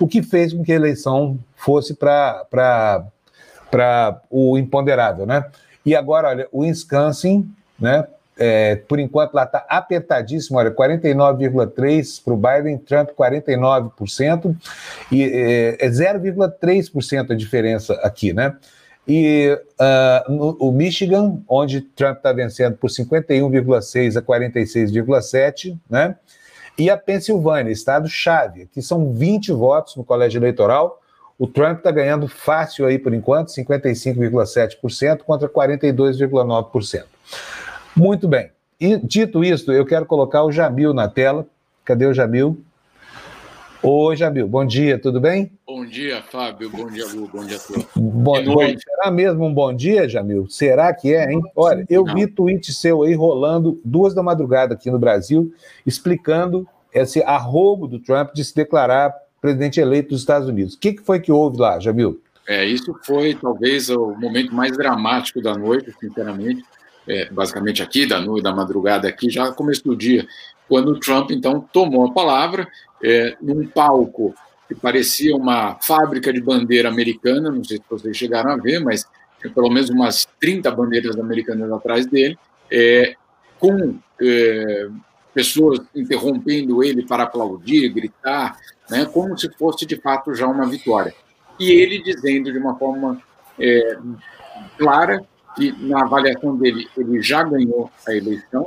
O 0.00 0.08
que 0.08 0.22
fez 0.22 0.54
com 0.54 0.64
que 0.64 0.72
a 0.72 0.76
eleição 0.76 1.38
fosse 1.54 1.94
para 1.94 3.04
o 4.30 4.56
imponderável, 4.56 5.26
né? 5.26 5.44
E 5.84 5.94
agora, 5.96 6.28
olha, 6.28 6.48
o 6.52 6.60
Wisconsin, 6.60 7.48
né? 7.78 8.06
É, 8.38 8.76
por 8.88 8.98
enquanto 8.98 9.34
lá 9.34 9.44
está 9.44 9.64
apertadíssimo, 9.68 10.58
olha, 10.58 10.70
49,3% 10.70 12.22
para 12.24 12.32
o 12.32 12.36
Biden, 12.36 12.78
Trump 12.78 13.10
49%, 13.10 14.56
e 15.12 15.22
é, 15.22 15.86
é 15.86 15.88
0,3% 15.90 17.30
a 17.30 17.34
diferença 17.34 17.92
aqui, 18.02 18.32
né? 18.32 18.56
E 19.06 19.58
uh, 19.80 20.32
no, 20.32 20.56
o 20.60 20.72
Michigan, 20.72 21.40
onde 21.48 21.80
Trump 21.80 22.18
está 22.18 22.32
vencendo 22.32 22.76
por 22.76 22.88
51,6 22.88 24.16
a 24.16 24.22
46,7, 24.22 25.76
né? 25.90 26.16
E 26.78 26.88
a 26.88 26.96
Pensilvânia, 26.96 27.70
estado-chave, 27.70 28.66
que 28.72 28.80
são 28.80 29.12
20 29.12 29.52
votos 29.52 29.96
no 29.96 30.04
colégio 30.04 30.38
eleitoral. 30.38 31.01
O 31.42 31.48
Trump 31.48 31.78
está 31.78 31.90
ganhando 31.90 32.28
fácil 32.28 32.86
aí 32.86 33.00
por 33.00 33.12
enquanto, 33.12 33.48
55,7% 33.48 35.24
contra 35.24 35.48
42,9%. 35.48 37.02
Muito 37.96 38.28
bem. 38.28 38.52
E 38.78 38.96
dito 38.96 39.42
isso, 39.42 39.72
eu 39.72 39.84
quero 39.84 40.06
colocar 40.06 40.44
o 40.44 40.52
Jamil 40.52 40.94
na 40.94 41.08
tela. 41.08 41.44
Cadê 41.84 42.06
o 42.06 42.14
Jamil? 42.14 42.60
Oi, 43.82 44.16
Jamil, 44.16 44.46
bom 44.46 44.64
dia, 44.64 45.00
tudo 45.00 45.20
bem? 45.20 45.50
Bom 45.66 45.84
dia, 45.84 46.22
Fábio, 46.22 46.70
bom 46.70 46.88
dia, 46.88 47.06
Lu, 47.08 47.26
bom 47.26 47.44
dia 47.44 47.56
a 47.56 47.60
todos. 47.60 47.86
Bom, 47.96 48.44
bom, 48.44 48.60
será 48.78 49.10
mesmo 49.10 49.44
um 49.44 49.52
bom 49.52 49.74
dia, 49.74 50.08
Jamil? 50.08 50.48
Será 50.48 50.94
que 50.94 51.12
é, 51.12 51.32
hein? 51.32 51.42
Olha, 51.56 51.84
eu 51.90 52.04
Não. 52.04 52.14
vi 52.14 52.28
tweet 52.28 52.72
seu 52.72 53.02
aí 53.02 53.14
rolando 53.14 53.80
duas 53.84 54.14
da 54.14 54.22
madrugada 54.22 54.74
aqui 54.74 54.92
no 54.92 54.98
Brasil, 55.00 55.52
explicando 55.84 56.68
esse 56.94 57.20
arrobo 57.24 57.88
do 57.88 57.98
Trump 57.98 58.32
de 58.32 58.44
se 58.44 58.54
declarar 58.54 59.12
presidente 59.42 59.80
eleito 59.80 60.10
dos 60.10 60.20
Estados 60.20 60.48
Unidos. 60.48 60.74
O 60.74 60.78
que, 60.78 60.92
que 60.92 61.02
foi 61.02 61.18
que 61.18 61.32
houve 61.32 61.58
lá, 61.58 61.80
Jamil? 61.80 62.22
É, 62.48 62.64
isso 62.64 62.96
foi 63.04 63.34
talvez 63.34 63.90
o 63.90 64.14
momento 64.14 64.54
mais 64.54 64.76
dramático 64.76 65.42
da 65.42 65.54
noite, 65.54 65.92
sinceramente. 66.00 66.64
É, 67.06 67.28
basicamente 67.28 67.82
aqui, 67.82 68.06
da 68.06 68.20
noite, 68.20 68.44
da 68.44 68.54
madrugada 68.54 69.08
aqui, 69.08 69.28
já 69.28 69.50
começo 69.50 69.82
do 69.82 69.96
dia, 69.96 70.24
quando 70.68 70.92
o 70.92 71.00
Trump, 71.00 71.32
então, 71.32 71.60
tomou 71.72 72.06
a 72.06 72.12
palavra 72.12 72.68
é, 73.02 73.36
num 73.42 73.66
palco 73.66 74.32
que 74.68 74.74
parecia 74.76 75.34
uma 75.34 75.74
fábrica 75.82 76.32
de 76.32 76.40
bandeira 76.40 76.88
americana, 76.88 77.50
não 77.50 77.64
sei 77.64 77.78
se 77.78 77.82
vocês 77.90 78.16
chegaram 78.16 78.52
a 78.52 78.56
ver, 78.56 78.78
mas 78.78 79.04
pelo 79.52 79.68
menos 79.68 79.90
umas 79.90 80.28
30 80.40 80.70
bandeiras 80.70 81.18
americanas 81.18 81.70
atrás 81.72 82.06
dele, 82.06 82.38
é, 82.70 83.16
com 83.58 83.98
é, 84.20 84.88
pessoas 85.34 85.80
interrompendo 85.94 86.82
ele 86.82 87.04
para 87.04 87.24
aplaudir, 87.24 87.88
gritar, 87.88 88.56
né, 88.92 89.06
como 89.06 89.38
se 89.38 89.48
fosse 89.54 89.86
de 89.86 89.96
fato 89.96 90.34
já 90.34 90.46
uma 90.46 90.66
vitória. 90.66 91.14
E 91.58 91.70
ele 91.70 92.02
dizendo 92.02 92.52
de 92.52 92.58
uma 92.58 92.76
forma 92.76 93.18
é, 93.58 93.96
clara 94.76 95.24
que, 95.56 95.72
na 95.72 96.02
avaliação 96.02 96.54
dele, 96.56 96.86
ele 96.94 97.22
já 97.22 97.42
ganhou 97.42 97.90
a 98.06 98.14
eleição, 98.14 98.66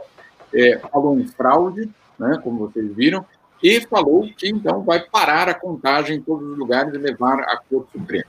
é, 0.52 0.80
falou 0.92 1.20
em 1.20 1.28
fraude, 1.28 1.90
né, 2.18 2.40
como 2.44 2.68
vocês 2.68 2.92
viram, 2.96 3.24
e 3.62 3.80
falou 3.82 4.28
que 4.36 4.50
então 4.50 4.82
vai 4.82 5.00
parar 5.00 5.48
a 5.48 5.54
contagem 5.54 6.18
em 6.18 6.22
todos 6.22 6.48
os 6.50 6.58
lugares 6.58 6.94
e 6.94 6.98
levar 6.98 7.40
à 7.42 7.58
Corte 7.70 7.92
Suprema. 7.92 8.26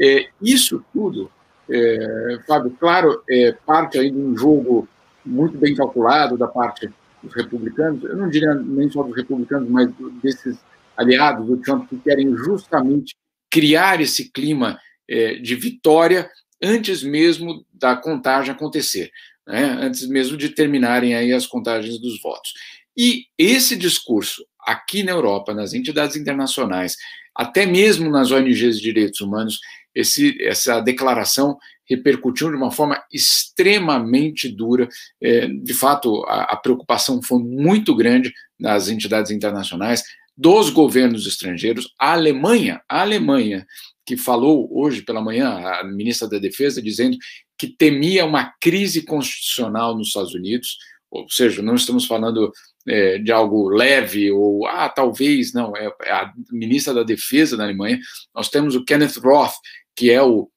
É, 0.00 0.28
isso 0.40 0.84
tudo, 0.92 1.30
é, 1.68 2.38
Fábio, 2.46 2.76
claro, 2.78 3.22
é 3.28 3.52
parte 3.66 3.98
aí 3.98 4.08
de 4.08 4.18
um 4.18 4.36
jogo 4.36 4.88
muito 5.24 5.58
bem 5.58 5.74
calculado 5.74 6.36
da 6.36 6.46
parte 6.46 6.88
dos 7.22 7.34
republicanos, 7.34 8.04
eu 8.04 8.16
não 8.16 8.28
diria 8.28 8.54
nem 8.54 8.88
só 8.88 9.02
dos 9.02 9.16
republicanos, 9.16 9.68
mas 9.68 9.90
desses 10.22 10.58
aliados 10.96 11.46
do 11.46 11.56
Trump 11.58 11.88
que 11.88 11.98
querem 11.98 12.34
justamente 12.36 13.14
criar 13.50 14.00
esse 14.00 14.30
clima 14.30 14.78
é, 15.08 15.34
de 15.34 15.54
vitória 15.54 16.30
antes 16.62 17.02
mesmo 17.02 17.64
da 17.72 17.94
contagem 17.94 18.52
acontecer, 18.52 19.10
né? 19.46 19.76
antes 19.80 20.06
mesmo 20.06 20.36
de 20.36 20.48
terminarem 20.48 21.14
aí 21.14 21.32
as 21.32 21.46
contagens 21.46 21.98
dos 21.98 22.20
votos. 22.20 22.52
E 22.96 23.26
esse 23.36 23.76
discurso 23.76 24.44
aqui 24.60 25.02
na 25.02 25.12
Europa, 25.12 25.52
nas 25.52 25.74
entidades 25.74 26.16
internacionais, 26.16 26.96
até 27.34 27.66
mesmo 27.66 28.10
nas 28.10 28.30
ONGs 28.30 28.76
de 28.76 28.82
direitos 28.82 29.20
humanos, 29.20 29.60
esse, 29.94 30.40
essa 30.42 30.80
declaração 30.80 31.58
repercutiu 31.88 32.50
de 32.50 32.56
uma 32.56 32.70
forma 32.70 33.02
extremamente 33.12 34.48
dura. 34.48 34.88
É, 35.20 35.46
de 35.46 35.74
fato, 35.74 36.24
a, 36.26 36.54
a 36.54 36.56
preocupação 36.56 37.22
foi 37.22 37.42
muito 37.42 37.94
grande 37.94 38.32
nas 38.58 38.88
entidades 38.88 39.30
internacionais, 39.30 40.02
dos 40.36 40.70
governos 40.70 41.26
estrangeiros. 41.26 41.92
A 41.98 42.12
Alemanha, 42.12 42.82
a 42.88 43.02
Alemanha, 43.02 43.66
que 44.04 44.16
falou 44.16 44.68
hoje 44.70 45.02
pela 45.02 45.22
manhã, 45.22 45.48
a 45.48 45.84
ministra 45.84 46.28
da 46.28 46.38
Defesa, 46.38 46.82
dizendo 46.82 47.16
que 47.58 47.68
temia 47.68 48.24
uma 48.24 48.52
crise 48.60 49.04
constitucional 49.04 49.96
nos 49.96 50.08
Estados 50.08 50.34
Unidos, 50.34 50.76
ou 51.10 51.28
seja, 51.30 51.62
não 51.62 51.76
estamos 51.76 52.06
falando 52.06 52.52
é, 52.86 53.18
de 53.18 53.30
algo 53.30 53.68
leve 53.68 54.30
ou, 54.32 54.66
ah, 54.66 54.88
talvez, 54.88 55.52
não, 55.52 55.74
é, 55.76 55.90
é 56.02 56.12
a 56.12 56.32
ministra 56.50 56.92
da 56.92 57.02
Defesa 57.02 57.56
da 57.56 57.64
Alemanha. 57.64 58.00
Nós 58.34 58.48
temos 58.48 58.74
o 58.74 58.84
Kenneth 58.84 59.20
Roth, 59.22 59.54
que 59.96 60.10
é 60.10 60.20
o 60.22 60.50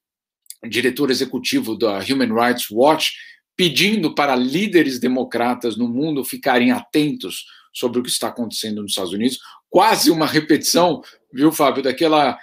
diretor 0.68 1.12
executivo 1.12 1.78
da 1.78 2.00
Human 2.00 2.34
Rights 2.34 2.72
Watch, 2.72 3.12
pedindo 3.56 4.14
para 4.14 4.36
líderes 4.36 5.00
democratas 5.00 5.78
no 5.78 5.88
mundo 5.88 6.26
ficarem 6.26 6.72
atentos 6.72 7.46
sobre 7.74 8.00
o 8.00 8.04
que 8.04 8.10
está 8.10 8.28
acontecendo 8.28 8.82
nos 8.82 8.92
Estados 8.92 9.14
Unidos. 9.14 9.40
Quase 9.78 10.10
uma 10.10 10.26
repetição, 10.26 11.04
viu, 11.32 11.52
Fábio, 11.52 11.84
daquela. 11.84 12.36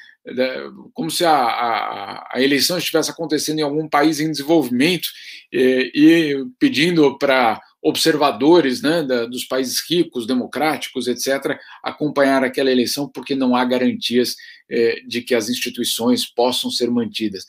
como 0.93 1.11
se 1.11 1.25
a, 1.25 1.35
a, 1.35 2.29
a 2.33 2.41
eleição 2.41 2.79
estivesse 2.79 3.11
acontecendo 3.11 3.59
em 3.59 3.63
algum 3.63 3.89
país 3.89 4.21
em 4.21 4.31
desenvolvimento 4.31 5.09
e, 5.53 5.91
e 5.93 6.45
pedindo 6.61 7.19
para 7.19 7.61
observadores 7.83 8.83
né, 8.83 9.03
da, 9.03 9.27
dos 9.27 9.45
países 9.45 9.81
ricos, 9.81 10.29
democráticos, 10.29 11.09
etc., 11.09 11.59
acompanhar 11.83 12.45
aquela 12.45 12.71
eleição, 12.71 13.09
porque 13.09 13.35
não 13.35 13.57
há 13.57 13.65
garantias 13.65 14.37
eh, 14.71 15.01
de 15.05 15.21
que 15.21 15.35
as 15.35 15.49
instituições 15.49 16.25
possam 16.25 16.71
ser 16.71 16.89
mantidas. 16.89 17.45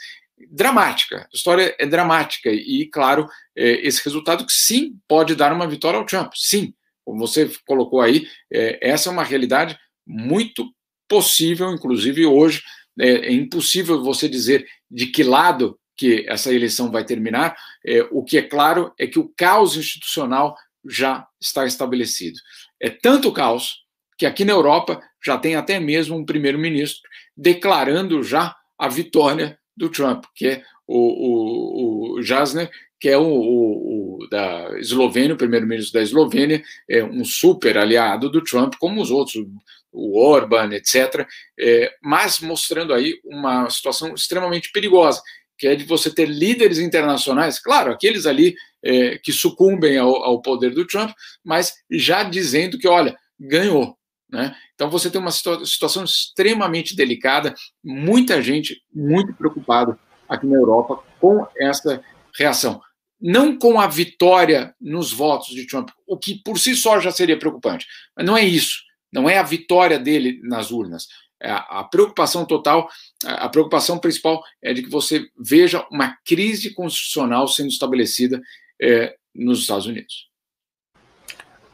Dramática, 0.50 1.30
a 1.32 1.36
história 1.36 1.76
é 1.78 1.86
dramática, 1.86 2.50
e, 2.50 2.88
claro, 2.88 3.30
eh, 3.56 3.82
esse 3.84 4.04
resultado 4.04 4.48
que 4.48 4.52
sim 4.52 4.98
pode 5.08 5.36
dar 5.36 5.54
uma 5.54 5.68
vitória 5.68 6.00
ao 6.00 6.08
Trump, 6.08 6.32
sim, 6.34 6.74
como 7.06 7.20
você 7.20 7.50
colocou 7.66 8.02
aí, 8.02 8.28
eh, 8.52 8.80
essa 8.82 9.10
é 9.10 9.12
uma 9.12 9.24
realidade 9.24 9.78
muito 10.06 10.66
possível, 11.08 11.72
inclusive 11.72 12.26
hoje, 12.26 12.64
é, 13.00 13.28
é 13.28 13.32
impossível 13.32 14.04
você 14.04 14.28
dizer 14.28 14.66
de 14.90 15.08
que 15.08 15.24
lado 15.24 15.80
que 15.98 16.26
essa 16.28 16.54
eleição 16.54 16.92
vai 16.92 17.06
terminar, 17.06 17.56
é, 17.86 18.02
o 18.12 18.24
que 18.24 18.38
é 18.38 18.42
claro 18.42 18.94
é 19.00 19.08
que 19.08 19.20
o 19.20 19.32
caos 19.38 19.78
institucional 19.78 20.56
já 20.88 21.26
está 21.42 21.66
estabelecido. 21.66 22.38
É 22.82 22.90
tanto 22.90 23.32
caos 23.32 23.86
que 24.18 24.26
aqui 24.26 24.44
na 24.44 24.52
Europa 24.52 25.02
já 25.24 25.38
tem 25.38 25.56
até 25.56 25.80
mesmo 25.80 26.18
um 26.18 26.26
primeiro-ministro 26.26 27.02
declarando 27.36 28.24
já 28.24 28.56
a 28.78 28.88
vitória 28.88 29.58
do 29.76 29.90
Trump, 29.90 30.26
que 30.36 30.48
é 30.48 30.64
o, 30.88 32.16
o, 32.16 32.18
o 32.18 32.22
Jasner, 32.22 32.70
que 33.00 33.10
é 33.10 33.18
o, 33.18 33.26
o, 33.26 34.05
da 34.30 34.80
Eslovênia, 34.80 35.34
o 35.34 35.38
primeiro-ministro 35.38 35.94
da 35.94 36.02
Eslovênia, 36.02 36.64
é 36.90 37.04
um 37.04 37.24
super 37.24 37.78
aliado 37.78 38.30
do 38.30 38.44
Trump, 38.44 38.76
como 38.80 39.02
os 39.02 39.12
outros, 39.12 39.46
o 39.92 40.20
Orban, 40.20 40.74
etc., 40.74 41.28
é, 41.60 41.94
mas 42.02 42.40
mostrando 42.40 42.94
aí 42.94 43.20
uma 43.24 43.70
situação 43.70 44.14
extremamente 44.14 44.72
perigosa, 44.72 45.22
que 45.58 45.68
é 45.68 45.76
de 45.76 45.86
você 45.86 46.14
ter 46.14 46.28
líderes 46.28 46.80
internacionais, 46.80 47.60
claro, 47.60 47.92
aqueles 47.92 48.26
ali 48.26 48.56
é, 48.84 49.18
que 49.18 49.32
sucumbem 49.32 49.98
ao, 49.98 50.16
ao, 50.24 50.42
poder 50.42 50.72
do 50.72 50.86
Trump, 50.86 51.12
mas 51.44 51.74
já 51.90 52.24
dizendo 52.24 52.78
que, 52.78 52.88
olha, 52.88 53.18
ganhou. 53.40 53.98
Né? 54.30 54.56
Então 54.74 54.90
você 54.90 55.10
tem 55.10 55.22
uma 55.22 55.32
situação 55.32 56.04
extremamente 56.04 56.96
delicada, 56.96 57.56
muita 57.84 58.42
gente 58.42 58.82
muito 58.94 59.34
preocupada 59.34 59.98
aqui 60.28 60.46
na 60.46 60.58
Europa 60.58 61.04
com 61.20 61.48
essa 61.58 62.04
reação. 62.38 62.82
Não 63.20 63.58
com 63.58 63.80
a 63.80 63.88
vitória 63.88 64.76
nos 64.80 65.12
votos 65.12 65.50
de 65.50 65.66
Trump, 65.66 65.90
o 66.06 66.18
que 66.18 66.42
por 66.44 66.60
si 66.60 66.76
só 66.76 67.00
já 67.00 67.12
seria 67.12 67.40
preocupante, 67.40 67.86
mas 68.16 68.26
não 68.26 68.38
é 68.38 68.44
isso, 68.44 68.82
não 69.12 69.30
é 69.30 69.38
a 69.38 69.44
vitória 69.44 69.98
dele 69.98 70.40
nas 70.44 70.72
urnas. 70.72 71.08
É, 71.42 71.52
a 71.52 71.84
preocupação 71.84 72.46
total, 72.46 72.90
a 73.26 73.50
preocupação 73.50 74.00
principal 74.00 74.42
é 74.62 74.74
de 74.74 74.84
que 74.84 74.90
você 74.90 75.28
veja 75.38 75.86
uma 75.92 76.18
crise 76.26 76.74
constitucional 76.74 77.48
sendo 77.48 77.70
estabelecida 77.70 78.42
é, 78.82 79.16
nos 79.34 79.60
Estados 79.60 79.86
Unidos. 79.86 80.30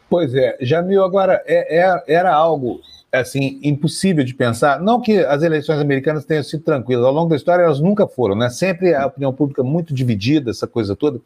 Pois 0.09 0.35
é, 0.35 0.57
Jamil, 0.59 1.03
agora 1.03 1.41
é, 1.45 1.79
é, 1.79 2.03
era 2.07 2.33
algo 2.33 2.81
assim 3.11 3.59
impossível 3.61 4.23
de 4.23 4.33
pensar. 4.33 4.79
Não 4.79 5.01
que 5.01 5.19
as 5.19 5.43
eleições 5.43 5.79
americanas 5.79 6.23
tenham 6.23 6.43
sido 6.43 6.63
tranquilas, 6.63 7.03
ao 7.05 7.11
longo 7.11 7.29
da 7.29 7.35
história 7.35 7.63
elas 7.63 7.79
nunca 7.79 8.07
foram, 8.07 8.35
né? 8.35 8.49
Sempre 8.49 8.95
a 8.95 9.05
opinião 9.05 9.33
pública 9.33 9.63
muito 9.63 9.93
dividida, 9.93 10.51
essa 10.51 10.65
coisa 10.65 10.95
toda. 10.95 11.19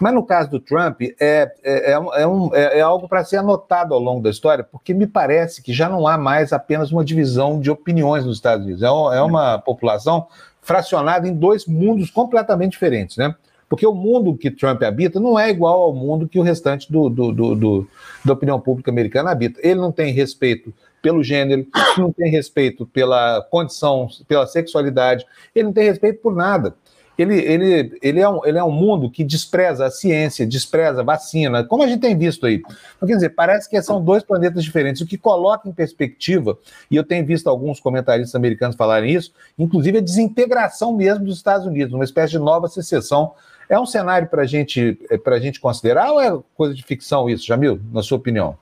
Mas 0.00 0.14
no 0.14 0.24
caso 0.24 0.50
do 0.50 0.58
Trump, 0.58 1.02
é, 1.02 1.12
é, 1.20 1.52
é, 1.62 1.92
é 1.92 2.26
um, 2.26 2.54
é, 2.54 2.78
é 2.78 2.80
algo 2.80 3.06
para 3.06 3.22
ser 3.22 3.36
anotado 3.36 3.92
ao 3.92 4.00
longo 4.00 4.22
da 4.22 4.30
história, 4.30 4.64
porque 4.64 4.94
me 4.94 5.06
parece 5.06 5.62
que 5.62 5.74
já 5.74 5.90
não 5.90 6.08
há 6.08 6.16
mais 6.16 6.54
apenas 6.54 6.90
uma 6.90 7.04
divisão 7.04 7.60
de 7.60 7.70
opiniões 7.70 8.24
nos 8.24 8.38
Estados 8.38 8.64
Unidos. 8.64 8.82
É, 8.82 8.86
é 8.86 9.20
uma 9.20 9.58
população 9.58 10.26
fracionada 10.62 11.28
em 11.28 11.34
dois 11.34 11.66
mundos 11.66 12.10
completamente 12.10 12.72
diferentes, 12.72 13.18
né? 13.18 13.34
Porque 13.68 13.86
o 13.86 13.94
mundo 13.94 14.36
que 14.36 14.50
Trump 14.50 14.82
habita 14.82 15.20
não 15.20 15.38
é 15.38 15.48
igual 15.48 15.82
ao 15.82 15.94
mundo 15.94 16.26
que 16.26 16.40
o 16.40 16.42
restante 16.42 16.90
do, 16.90 17.08
do, 17.08 17.30
do, 17.30 17.54
do 17.54 17.88
da 18.24 18.32
opinião 18.32 18.58
pública 18.58 18.90
americana 18.90 19.30
habita. 19.30 19.60
Ele 19.62 19.78
não 19.78 19.92
tem 19.92 20.12
respeito 20.12 20.74
pelo 21.02 21.22
gênero, 21.22 21.66
não 21.96 22.12
tem 22.12 22.30
respeito 22.30 22.86
pela 22.86 23.42
condição, 23.50 24.08
pela 24.28 24.46
sexualidade, 24.46 25.26
ele 25.54 25.64
não 25.64 25.72
tem 25.72 25.84
respeito 25.84 26.20
por 26.20 26.34
nada 26.34 26.74
ele, 27.22 27.38
ele, 27.38 27.98
ele, 28.02 28.20
é 28.20 28.28
um, 28.28 28.44
ele 28.44 28.58
é 28.58 28.64
um 28.64 28.70
mundo 28.70 29.10
que 29.10 29.22
despreza 29.22 29.86
a 29.86 29.90
ciência, 29.90 30.46
despreza 30.46 31.00
a 31.00 31.04
vacina, 31.04 31.64
como 31.64 31.82
a 31.82 31.86
gente 31.86 32.00
tem 32.00 32.16
visto 32.16 32.46
aí. 32.46 32.62
Então, 32.96 33.06
quer 33.06 33.14
dizer, 33.14 33.30
parece 33.30 33.68
que 33.68 33.80
são 33.82 34.02
dois 34.02 34.22
planetas 34.22 34.64
diferentes, 34.64 35.02
o 35.02 35.06
que 35.06 35.18
coloca 35.18 35.68
em 35.68 35.72
perspectiva, 35.72 36.58
e 36.90 36.96
eu 36.96 37.04
tenho 37.04 37.24
visto 37.26 37.48
alguns 37.48 37.80
comentaristas 37.80 38.34
americanos 38.34 38.76
falarem 38.76 39.12
isso, 39.12 39.32
inclusive 39.58 39.98
a 39.98 40.00
desintegração 40.00 40.96
mesmo 40.96 41.24
dos 41.24 41.36
Estados 41.36 41.66
Unidos, 41.66 41.92
uma 41.92 42.04
espécie 42.04 42.32
de 42.32 42.38
nova 42.38 42.68
secessão. 42.68 43.32
É 43.68 43.78
um 43.78 43.86
cenário 43.86 44.28
para 44.28 44.44
gente, 44.46 44.98
a 45.24 45.38
gente 45.38 45.60
considerar 45.60 46.10
ou 46.10 46.20
é 46.20 46.36
coisa 46.56 46.74
de 46.74 46.82
ficção 46.82 47.30
isso, 47.30 47.46
Jamil, 47.46 47.80
na 47.92 48.02
sua 48.02 48.18
opinião? 48.18 48.56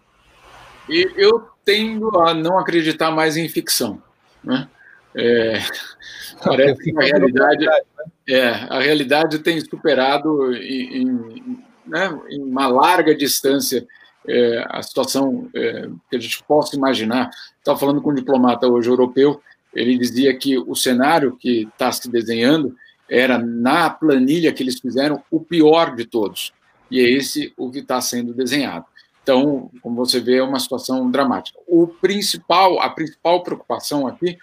Eu 0.88 1.48
tendo 1.64 2.18
a 2.20 2.32
não 2.32 2.58
acreditar 2.58 3.10
mais 3.10 3.36
em 3.36 3.48
ficção. 3.48 4.02
Né? 4.42 4.68
É, 5.14 5.60
parece 6.42 6.82
que 6.82 6.98
a 6.98 7.02
realidade, 7.02 7.66
né? 7.66 7.80
é, 8.28 8.48
a 8.48 8.80
realidade 8.80 9.38
tem 9.40 9.60
superado 9.60 10.54
em, 10.54 11.02
em, 11.02 11.64
né, 11.86 12.18
em 12.30 12.42
uma 12.42 12.68
larga 12.68 13.14
distância 13.14 13.86
é, 14.26 14.64
a 14.68 14.82
situação 14.82 15.48
é, 15.54 15.88
que 16.10 16.16
a 16.16 16.20
gente 16.20 16.42
possa 16.44 16.76
imaginar. 16.76 17.30
Estava 17.58 17.78
falando 17.78 18.02
com 18.02 18.10
um 18.10 18.14
diplomata 18.14 18.66
hoje 18.66 18.88
europeu, 18.88 19.40
ele 19.74 19.96
dizia 19.98 20.36
que 20.36 20.58
o 20.58 20.74
cenário 20.74 21.36
que 21.36 21.68
está 21.72 21.90
se 21.92 22.10
desenhando 22.10 22.76
era, 23.08 23.38
na 23.38 23.88
planilha 23.88 24.52
que 24.52 24.62
eles 24.62 24.78
fizeram, 24.78 25.22
o 25.30 25.40
pior 25.40 25.94
de 25.94 26.04
todos. 26.04 26.52
E 26.90 27.00
é 27.00 27.08
esse 27.08 27.52
o 27.56 27.70
que 27.70 27.78
está 27.78 28.00
sendo 28.00 28.34
desenhado. 28.34 28.84
Então, 29.28 29.70
como 29.82 29.94
você 29.94 30.20
vê, 30.20 30.38
é 30.38 30.42
uma 30.42 30.58
situação 30.58 31.10
dramática. 31.10 31.60
O 31.66 31.86
principal, 31.86 32.80
a 32.80 32.88
principal 32.88 33.42
preocupação 33.42 34.06
aqui 34.06 34.38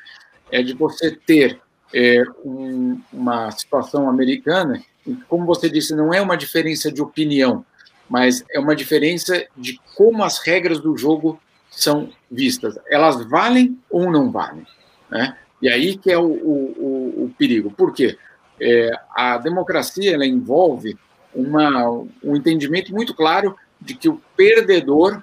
é 0.52 0.62
de 0.62 0.76
você 0.76 1.10
ter 1.10 1.60
é, 1.91 2.21
um, 2.45 3.02
uma 3.12 3.50
situação 3.50 4.08
americana, 4.08 4.80
como 5.28 5.43
você 5.43 5.71
disse, 5.71 5.95
não 5.95 6.13
é 6.13 6.21
uma 6.21 6.38
diferença 6.38 6.91
de 6.91 7.02
opinião, 7.02 7.65
mas 8.08 8.45
é 8.52 8.60
uma 8.60 8.76
diferença 8.76 9.48
de 9.58 9.82
como 9.95 10.24
as 10.24 10.38
regras 10.38 10.80
do 10.80 10.95
jogo 10.95 11.41
são 11.71 12.12
vistas. 12.30 12.78
Elas 12.88 13.28
valem 13.28 13.80
ou 13.89 14.12
não 14.12 14.32
valem? 14.32 14.67
Né? 15.10 15.36
E 15.63 15.67
aí 15.67 15.98
que 15.98 16.12
é 16.12 16.17
o, 16.19 16.28
o, 16.28 17.24
o 17.26 17.34
perigo. 17.36 17.71
Por 17.71 17.91
quê? 17.91 18.19
É, 18.62 18.91
a 19.15 19.39
democracia 19.39 20.13
ela 20.13 20.28
envolve 20.28 20.95
uma, 21.34 21.89
um 22.24 22.36
entendimento 22.36 22.93
muito 22.93 23.15
claro 23.15 23.56
de 23.86 23.93
que 23.93 24.10
o 24.10 24.21
perdedor 24.36 25.21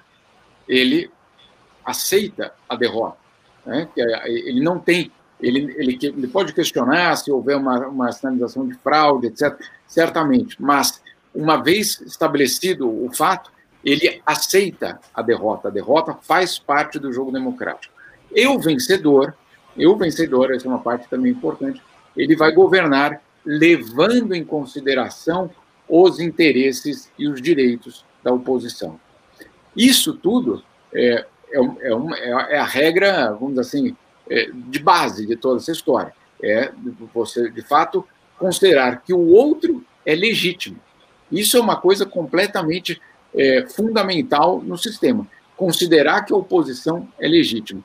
ele 0.67 1.11
aceita 1.85 2.53
a 2.67 2.75
derrota. 2.75 3.17
Né? 3.65 3.87
Ele 4.25 4.61
não 4.61 4.79
tem 4.79 5.11
ele, 5.41 5.75
ele, 5.77 5.99
ele, 6.01 6.27
pode 6.27 6.53
questionar 6.53 7.17
se 7.17 7.29
houver 7.29 7.57
uma, 7.57 7.87
uma 7.87 8.11
sinalização 8.13 8.65
de 8.65 8.75
fraude, 8.75 9.27
etc., 9.27 9.59
certamente, 9.85 10.55
mas 10.57 11.01
uma 11.35 11.61
vez 11.61 11.99
estabelecido 11.99 12.89
o 12.89 13.13
fato, 13.13 13.51
ele 13.83 14.21
aceita 14.25 15.01
a 15.13 15.21
derrota. 15.21 15.67
A 15.67 15.71
derrota 15.71 16.17
faz 16.21 16.57
parte 16.57 16.97
do 16.97 17.11
jogo 17.11 17.29
democrático. 17.29 17.93
E 18.33 18.47
o 18.47 18.57
vencedor, 18.57 19.35
e 19.75 19.85
o 19.85 19.97
vencedor, 19.97 20.53
essa 20.53 20.65
é 20.65 20.69
uma 20.69 20.79
parte 20.79 21.09
também 21.09 21.33
importante, 21.33 21.81
ele 22.15 22.37
vai 22.37 22.53
governar 22.53 23.21
levando 23.45 24.33
em 24.33 24.45
consideração 24.45 25.49
os 25.89 26.21
interesses 26.21 27.11
e 27.19 27.27
os 27.27 27.41
direitos 27.41 28.05
da 28.23 28.31
oposição. 28.31 28.99
Isso 29.75 30.13
tudo 30.13 30.63
é, 30.93 31.25
é, 31.51 31.87
é, 31.89 31.95
uma, 31.95 32.17
é 32.17 32.57
a 32.57 32.65
regra, 32.65 33.31
vamos 33.31 33.49
dizer 33.49 33.61
assim, 33.61 33.97
é, 34.29 34.49
de 34.51 34.79
base 34.79 35.25
de 35.25 35.35
toda 35.35 35.57
essa 35.57 35.71
história. 35.71 36.13
É 36.41 36.71
você, 37.13 37.49
de 37.49 37.61
fato, 37.61 38.05
considerar 38.37 39.01
que 39.01 39.13
o 39.13 39.27
outro 39.29 39.83
é 40.05 40.13
legítimo. 40.13 40.77
Isso 41.31 41.57
é 41.57 41.59
uma 41.59 41.77
coisa 41.77 42.05
completamente 42.05 43.01
é, 43.33 43.65
fundamental 43.67 44.61
no 44.61 44.77
sistema. 44.77 45.27
Considerar 45.55 46.25
que 46.25 46.33
a 46.33 46.37
oposição 46.37 47.07
é 47.19 47.27
legítima. 47.27 47.83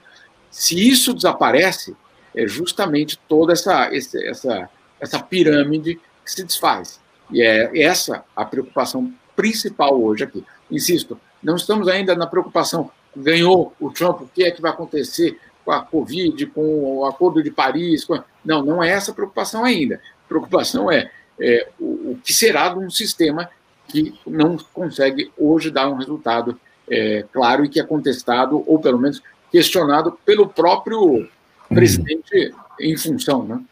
Se 0.50 0.88
isso 0.88 1.14
desaparece, 1.14 1.96
é 2.34 2.46
justamente 2.46 3.18
toda 3.28 3.52
essa, 3.52 3.90
essa, 3.94 4.68
essa 5.00 5.18
pirâmide 5.22 6.00
que 6.24 6.32
se 6.32 6.44
desfaz. 6.44 7.00
E 7.30 7.42
é 7.42 7.70
essa 7.80 8.24
a 8.34 8.44
preocupação 8.44 9.12
principal 9.38 10.02
hoje 10.02 10.24
aqui. 10.24 10.44
Insisto, 10.68 11.16
não 11.40 11.54
estamos 11.54 11.86
ainda 11.86 12.16
na 12.16 12.26
preocupação, 12.26 12.90
ganhou 13.16 13.72
o 13.78 13.88
Trump, 13.88 14.22
o 14.22 14.26
que 14.26 14.42
é 14.42 14.50
que 14.50 14.60
vai 14.60 14.72
acontecer 14.72 15.38
com 15.64 15.70
a 15.70 15.80
Covid, 15.80 16.46
com 16.46 16.98
o 16.98 17.06
Acordo 17.06 17.40
de 17.40 17.52
Paris. 17.52 18.04
Com... 18.04 18.20
Não, 18.44 18.64
não 18.64 18.82
é 18.82 18.88
essa 18.90 19.12
a 19.12 19.14
preocupação 19.14 19.64
ainda. 19.64 20.00
A 20.24 20.28
preocupação 20.28 20.90
é, 20.90 21.08
é 21.40 21.68
o, 21.78 21.84
o, 21.84 22.20
que 22.24 22.32
será 22.32 22.70
de 22.70 22.80
um 22.80 22.90
sistema 22.90 23.48
que 23.86 24.12
não 24.26 24.56
consegue 24.74 25.30
hoje 25.38 25.70
dar 25.70 25.88
um 25.88 25.94
resultado 25.94 26.58
é, 26.90 27.24
claro 27.32 27.64
e 27.64 27.68
que 27.68 27.78
é 27.78 27.84
contestado, 27.84 28.64
ou 28.66 28.80
pelo 28.80 28.98
menos 28.98 29.22
questionado 29.52 30.18
pelo 30.26 30.48
próprio 30.48 31.28
presidente 31.68 32.52
em 32.80 32.96
função, 32.96 33.44
né? 33.44 33.62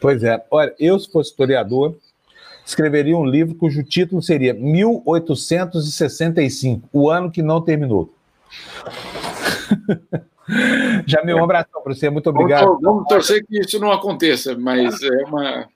Pois 0.00 0.22
é. 0.22 0.42
Olha, 0.50 0.72
eu, 0.78 0.98
se 1.00 1.10
fosse 1.10 1.30
historiador, 1.30 1.96
escreveria 2.64 3.16
um 3.16 3.24
livro 3.24 3.54
cujo 3.54 3.82
título 3.82 4.22
seria 4.22 4.54
1865, 4.54 6.88
o 6.92 7.10
ano 7.10 7.30
que 7.30 7.42
não 7.42 7.60
terminou. 7.60 8.12
Já 11.06 11.22
me 11.22 11.32
um 11.32 11.44
abração 11.44 11.80
para 11.82 11.94
você, 11.94 12.10
muito 12.10 12.28
obrigado. 12.28 12.66
Vamos, 12.66 12.82
vamos, 12.82 13.08
torcer 13.08 13.46
que 13.46 13.60
isso 13.60 13.78
não 13.78 13.92
aconteça, 13.92 14.58
mas 14.58 15.00
é 15.02 15.24
uma 15.24 15.68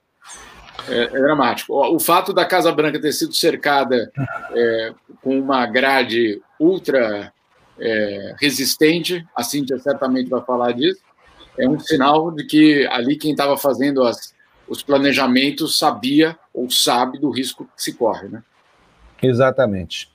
é, 0.87 1.03
é 1.03 1.07
dramático. 1.07 1.73
O 1.73 1.99
fato 1.99 2.33
da 2.33 2.45
Casa 2.45 2.71
Branca 2.71 2.99
ter 2.99 3.11
sido 3.11 3.33
cercada 3.33 4.11
é, 4.51 4.93
com 5.21 5.39
uma 5.39 5.65
grade 5.65 6.41
ultra 6.59 7.33
é, 7.79 8.35
resistente, 8.39 9.25
a 9.35 9.43
Cíntia 9.43 9.77
certamente 9.79 10.29
vai 10.29 10.41
falar 10.41 10.73
disso, 10.73 11.01
é 11.57 11.67
um 11.67 11.79
sinal 11.79 12.31
de 12.31 12.45
que 12.45 12.85
ali 12.87 13.15
quem 13.15 13.31
estava 13.31 13.57
fazendo 13.57 14.03
as, 14.03 14.33
os 14.67 14.83
planejamentos 14.83 15.77
sabia 15.77 16.37
ou 16.57 16.71
sabe 16.71 17.19
do 17.19 17.29
risco 17.29 17.65
que 17.65 17.83
se 17.83 17.93
corre, 17.93 18.27
né? 18.27 18.41
Exatamente. 19.21 20.11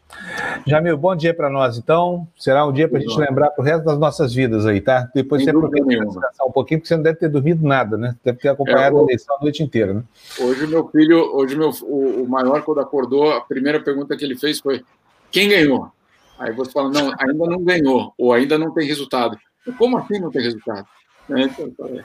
Jamil, 0.66 0.96
bom 0.98 1.14
dia 1.14 1.32
para 1.32 1.48
nós, 1.48 1.78
então. 1.78 2.26
Será 2.36 2.66
um 2.66 2.72
dia 2.72 2.88
para 2.88 2.98
a 2.98 3.00
gente 3.00 3.16
lembrar 3.16 3.50
para 3.50 3.62
o 3.62 3.64
resto 3.64 3.84
das 3.84 3.98
nossas 3.98 4.34
vidas 4.34 4.66
aí, 4.66 4.80
tá? 4.80 5.08
Depois 5.14 5.42
Sem 5.42 5.52
você 5.52 5.56
aproveita 5.56 5.88
descansar 5.88 6.46
um 6.46 6.50
pouquinho, 6.50 6.80
porque 6.80 6.88
você 6.88 6.96
não 6.96 7.02
deve 7.02 7.18
ter 7.18 7.28
dormido 7.28 7.66
nada, 7.66 7.96
né? 7.96 8.16
Deve 8.24 8.38
ter 8.38 8.48
acompanhado 8.48 8.96
é, 8.96 9.00
a 9.00 9.02
eleição 9.04 9.36
a 9.36 9.40
noite 9.40 9.62
inteira, 9.62 9.94
né? 9.94 10.02
Hoje 10.40 10.66
meu 10.66 10.88
filho, 10.88 11.34
hoje 11.34 11.56
meu, 11.56 11.70
o, 11.82 12.24
o 12.24 12.28
maior, 12.28 12.62
quando 12.62 12.80
acordou, 12.80 13.32
a 13.32 13.40
primeira 13.40 13.80
pergunta 13.80 14.16
que 14.16 14.24
ele 14.24 14.36
fez 14.36 14.60
foi: 14.60 14.84
quem 15.30 15.48
ganhou? 15.48 15.90
Aí 16.38 16.52
você 16.52 16.72
fala, 16.72 16.90
não, 16.90 17.12
ainda 17.18 17.46
não 17.46 17.62
ganhou, 17.62 18.12
ou 18.18 18.32
ainda 18.32 18.58
não 18.58 18.74
tem 18.74 18.86
resultado. 18.86 19.38
Como 19.78 19.96
assim 19.96 20.18
não 20.18 20.30
tem 20.30 20.42
resultado? 20.42 20.86
É, 21.30 21.42
então, 21.42 21.86
é. 21.86 22.04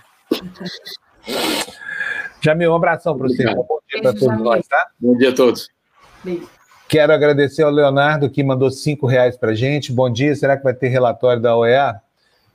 Jamil, 2.41 2.71
um 2.71 2.75
abração 2.75 3.17
para 3.17 3.27
você. 3.27 3.43
Bom 3.53 3.79
dia 4.01 4.11
para 4.11 4.19
todos 4.19 4.41
nós, 4.41 4.67
tá? 4.67 4.87
Bom 4.99 5.17
dia 5.17 5.29
a 5.29 5.35
todos. 5.35 5.69
Beijo. 6.23 6.47
Quero 6.87 7.11
agradecer 7.11 7.63
ao 7.63 7.71
Leonardo 7.71 8.29
que 8.29 8.43
mandou 8.43 8.71
cinco 8.71 9.07
reais 9.07 9.35
para 9.35 9.53
gente. 9.53 9.91
Bom 9.91 10.09
dia. 10.09 10.33
Será 10.35 10.55
que 10.55 10.63
vai 10.63 10.73
ter 10.73 10.87
relatório 10.87 11.41
da 11.41 11.55
OEA? 11.55 12.01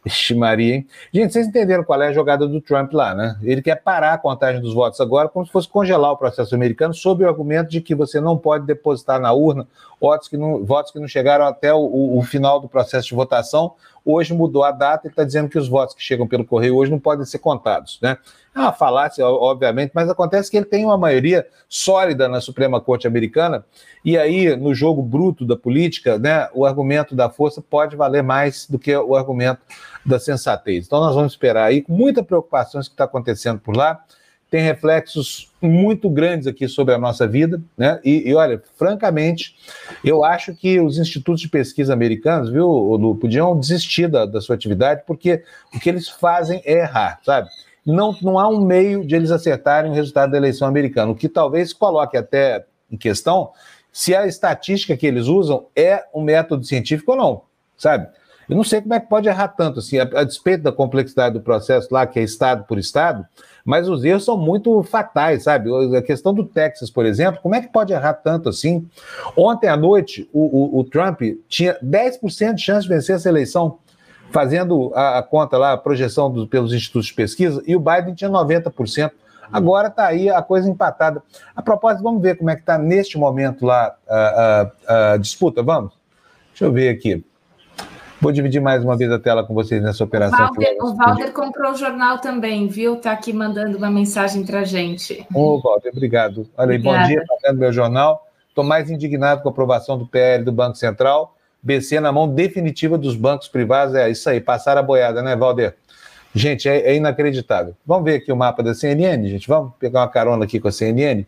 Ixi, 0.04 0.34
Maria, 0.34 0.76
hein? 0.76 0.86
Gente, 1.12 1.32
vocês 1.32 1.46
entenderam 1.46 1.84
qual 1.84 2.02
é 2.02 2.08
a 2.08 2.12
jogada 2.12 2.48
do 2.48 2.60
Trump 2.60 2.92
lá, 2.92 3.14
né? 3.14 3.36
Ele 3.40 3.62
quer 3.62 3.76
parar 3.76 4.14
a 4.14 4.18
contagem 4.18 4.60
dos 4.60 4.74
votos 4.74 5.00
agora, 5.00 5.28
como 5.28 5.46
se 5.46 5.52
fosse 5.52 5.68
congelar 5.68 6.10
o 6.10 6.16
processo 6.16 6.54
americano, 6.56 6.92
sob 6.92 7.22
o 7.22 7.28
argumento 7.28 7.70
de 7.70 7.80
que 7.80 7.94
você 7.94 8.20
não 8.20 8.36
pode 8.36 8.66
depositar 8.66 9.20
na 9.20 9.32
urna 9.32 9.66
votos 10.00 10.26
que 10.26 10.36
não, 10.36 10.64
votos 10.64 10.90
que 10.90 10.98
não 10.98 11.06
chegaram 11.06 11.46
até 11.46 11.72
o, 11.72 12.18
o 12.18 12.22
final 12.22 12.58
do 12.58 12.68
processo 12.68 13.08
de 13.08 13.14
votação. 13.14 13.74
Hoje 14.04 14.34
mudou 14.34 14.64
a 14.64 14.70
data 14.70 15.06
e 15.06 15.10
está 15.10 15.24
dizendo 15.24 15.48
que 15.48 15.58
os 15.58 15.68
votos 15.68 15.94
que 15.94 16.02
chegam 16.02 16.26
pelo 16.26 16.44
correio 16.44 16.76
hoje 16.76 16.90
não 16.90 16.98
podem 16.98 17.24
ser 17.24 17.38
contados, 17.38 17.98
né? 18.02 18.18
É 18.54 18.58
uma 18.58 18.72
falácia, 18.72 19.26
obviamente, 19.26 19.92
mas 19.94 20.10
acontece 20.10 20.50
que 20.50 20.56
ele 20.56 20.66
tem 20.66 20.84
uma 20.84 20.98
maioria 20.98 21.46
sólida 21.68 22.28
na 22.28 22.40
Suprema 22.40 22.80
Corte 22.80 23.06
Americana, 23.06 23.64
e 24.04 24.18
aí, 24.18 24.54
no 24.56 24.74
jogo 24.74 25.00
bruto 25.00 25.46
da 25.46 25.56
política, 25.56 26.18
né, 26.18 26.48
o 26.52 26.66
argumento 26.66 27.14
da 27.14 27.30
força 27.30 27.62
pode 27.62 27.96
valer 27.96 28.22
mais 28.22 28.66
do 28.66 28.78
que 28.78 28.94
o 28.94 29.16
argumento 29.16 29.60
da 30.04 30.18
sensatez. 30.18 30.86
Então, 30.86 31.00
nós 31.00 31.14
vamos 31.14 31.32
esperar 31.32 31.64
aí, 31.64 31.80
com 31.80 31.92
muita 31.92 32.22
preocupação, 32.22 32.80
o 32.80 32.84
que 32.84 32.90
está 32.90 33.04
acontecendo 33.04 33.58
por 33.58 33.74
lá. 33.74 34.04
Tem 34.52 34.60
reflexos 34.60 35.50
muito 35.62 36.10
grandes 36.10 36.46
aqui 36.46 36.68
sobre 36.68 36.92
a 36.92 36.98
nossa 36.98 37.26
vida, 37.26 37.58
né? 37.74 37.98
E, 38.04 38.28
e, 38.28 38.34
olha, 38.34 38.62
francamente, 38.76 39.56
eu 40.04 40.22
acho 40.22 40.54
que 40.54 40.78
os 40.78 40.98
institutos 40.98 41.40
de 41.40 41.48
pesquisa 41.48 41.94
americanos, 41.94 42.50
viu, 42.50 42.68
Lu, 42.68 43.16
podiam 43.16 43.58
desistir 43.58 44.08
da, 44.08 44.26
da 44.26 44.42
sua 44.42 44.54
atividade, 44.54 45.04
porque 45.06 45.42
o 45.74 45.80
que 45.80 45.88
eles 45.88 46.06
fazem 46.06 46.60
é 46.66 46.80
errar, 46.80 47.18
sabe? 47.24 47.48
Não, 47.86 48.14
não 48.20 48.38
há 48.38 48.46
um 48.46 48.60
meio 48.60 49.06
de 49.06 49.16
eles 49.16 49.30
acertarem 49.30 49.90
o 49.90 49.94
resultado 49.94 50.32
da 50.32 50.36
eleição 50.36 50.68
americana, 50.68 51.10
o 51.10 51.16
que 51.16 51.30
talvez 51.30 51.72
coloque 51.72 52.18
até 52.18 52.66
em 52.90 52.98
questão 52.98 53.52
se 53.90 54.14
a 54.14 54.26
estatística 54.26 54.94
que 54.98 55.06
eles 55.06 55.28
usam 55.28 55.68
é 55.74 56.04
um 56.14 56.22
método 56.22 56.62
científico 56.62 57.12
ou 57.12 57.16
não, 57.16 57.42
sabe? 57.78 58.06
Eu 58.52 58.56
não 58.56 58.64
sei 58.64 58.82
como 58.82 58.92
é 58.92 59.00
que 59.00 59.08
pode 59.08 59.26
errar 59.26 59.48
tanto, 59.48 59.78
assim, 59.78 59.98
a, 59.98 60.02
a, 60.02 60.24
despeito 60.24 60.62
da 60.62 60.70
complexidade 60.70 61.32
do 61.32 61.40
processo 61.40 61.88
lá, 61.90 62.06
que 62.06 62.18
é 62.18 62.22
estado 62.22 62.64
por 62.64 62.78
estado, 62.78 63.24
mas 63.64 63.88
os 63.88 64.04
erros 64.04 64.26
são 64.26 64.36
muito 64.36 64.82
fatais, 64.82 65.44
sabe? 65.44 65.70
A 65.96 66.02
questão 66.02 66.34
do 66.34 66.44
Texas, 66.44 66.90
por 66.90 67.06
exemplo, 67.06 67.40
como 67.42 67.54
é 67.54 67.62
que 67.62 67.72
pode 67.72 67.94
errar 67.94 68.12
tanto 68.12 68.50
assim? 68.50 68.86
Ontem 69.34 69.68
à 69.68 69.76
noite, 69.76 70.28
o, 70.34 70.76
o, 70.76 70.80
o 70.80 70.84
Trump 70.84 71.22
tinha 71.48 71.78
10% 71.82 72.52
de 72.52 72.60
chance 72.60 72.82
de 72.86 72.94
vencer 72.94 73.16
essa 73.16 73.26
eleição 73.26 73.78
fazendo 74.30 74.92
a, 74.94 75.20
a 75.20 75.22
conta 75.22 75.56
lá, 75.56 75.72
a 75.72 75.78
projeção 75.78 76.30
do, 76.30 76.46
pelos 76.46 76.74
institutos 76.74 77.06
de 77.06 77.14
pesquisa, 77.14 77.62
e 77.66 77.74
o 77.74 77.80
Biden 77.80 78.14
tinha 78.14 78.28
90%. 78.28 79.12
Agora 79.50 79.88
está 79.88 80.08
aí 80.08 80.28
a 80.28 80.42
coisa 80.42 80.68
empatada. 80.68 81.22
A 81.56 81.62
propósito, 81.62 82.02
vamos 82.02 82.20
ver 82.20 82.36
como 82.36 82.50
é 82.50 82.54
que 82.54 82.60
está 82.60 82.76
neste 82.76 83.16
momento 83.16 83.64
lá 83.64 83.96
a, 84.06 84.70
a, 84.86 85.12
a, 85.12 85.16
disputa, 85.16 85.62
vamos? 85.62 85.94
Deixa 86.50 86.66
eu 86.66 86.72
ver 86.72 86.90
aqui. 86.90 87.24
Vou 88.22 88.30
dividir 88.30 88.62
mais 88.62 88.84
uma 88.84 88.96
vez 88.96 89.10
a 89.10 89.18
tela 89.18 89.42
com 89.44 89.52
vocês 89.52 89.82
nessa 89.82 90.04
operação. 90.04 90.48
O 90.80 90.94
Walter, 90.94 91.32
comprou 91.32 91.72
o 91.72 91.76
jornal 91.76 92.20
também, 92.20 92.68
viu? 92.68 92.94
Está 92.94 93.10
aqui 93.10 93.32
mandando 93.32 93.76
uma 93.76 93.90
mensagem 93.90 94.46
para 94.46 94.60
a 94.60 94.64
gente. 94.64 95.26
Ô, 95.34 95.60
Walter, 95.60 95.88
obrigado. 95.88 96.48
Olha 96.56 96.70
aí, 96.70 96.78
bom 96.78 96.96
dia, 97.02 97.20
está 97.20 97.34
vendo 97.42 97.58
meu 97.58 97.72
jornal. 97.72 98.24
Estou 98.48 98.62
mais 98.62 98.88
indignado 98.88 99.42
com 99.42 99.48
a 99.48 99.50
aprovação 99.50 99.98
do 99.98 100.06
PL 100.06 100.44
do 100.44 100.52
Banco 100.52 100.76
Central. 100.76 101.36
BC 101.60 101.98
na 101.98 102.12
mão 102.12 102.28
definitiva 102.28 102.96
dos 102.96 103.16
bancos 103.16 103.48
privados. 103.48 103.96
É 103.96 104.08
isso 104.08 104.30
aí, 104.30 104.40
passar 104.40 104.78
a 104.78 104.82
boiada, 104.84 105.20
né, 105.20 105.34
Valder? 105.34 105.74
Gente, 106.32 106.68
é, 106.68 106.92
é, 106.92 106.94
inacreditável. 106.94 107.74
Vamos 107.84 108.04
ver 108.04 108.18
aqui 108.18 108.30
o 108.30 108.36
mapa 108.36 108.62
da 108.62 108.72
CNN, 108.72 109.28
gente? 109.28 109.48
Vamos 109.48 109.72
pegar 109.80 109.98
uma 109.98 110.08
carona 110.08 110.44
aqui 110.44 110.60
com 110.60 110.68
a 110.68 110.72
CNN? 110.72 111.26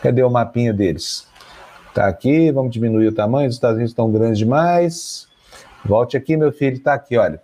Cadê 0.00 0.22
o 0.22 0.30
mapinha 0.30 0.72
deles? 0.72 1.26
Tá 1.92 2.06
aqui, 2.06 2.52
vamos 2.52 2.70
diminuir 2.70 3.08
o 3.08 3.12
tamanho, 3.12 3.48
os 3.48 3.56
Estados 3.56 3.74
Unidos 3.74 3.90
estão 3.90 4.08
grandes 4.08 4.38
demais. 4.38 5.31
Volte 5.84 6.16
aqui, 6.16 6.36
meu 6.36 6.52
filho, 6.52 6.78
tá 6.80 6.94
aqui, 6.94 7.16
olha. 7.16 7.40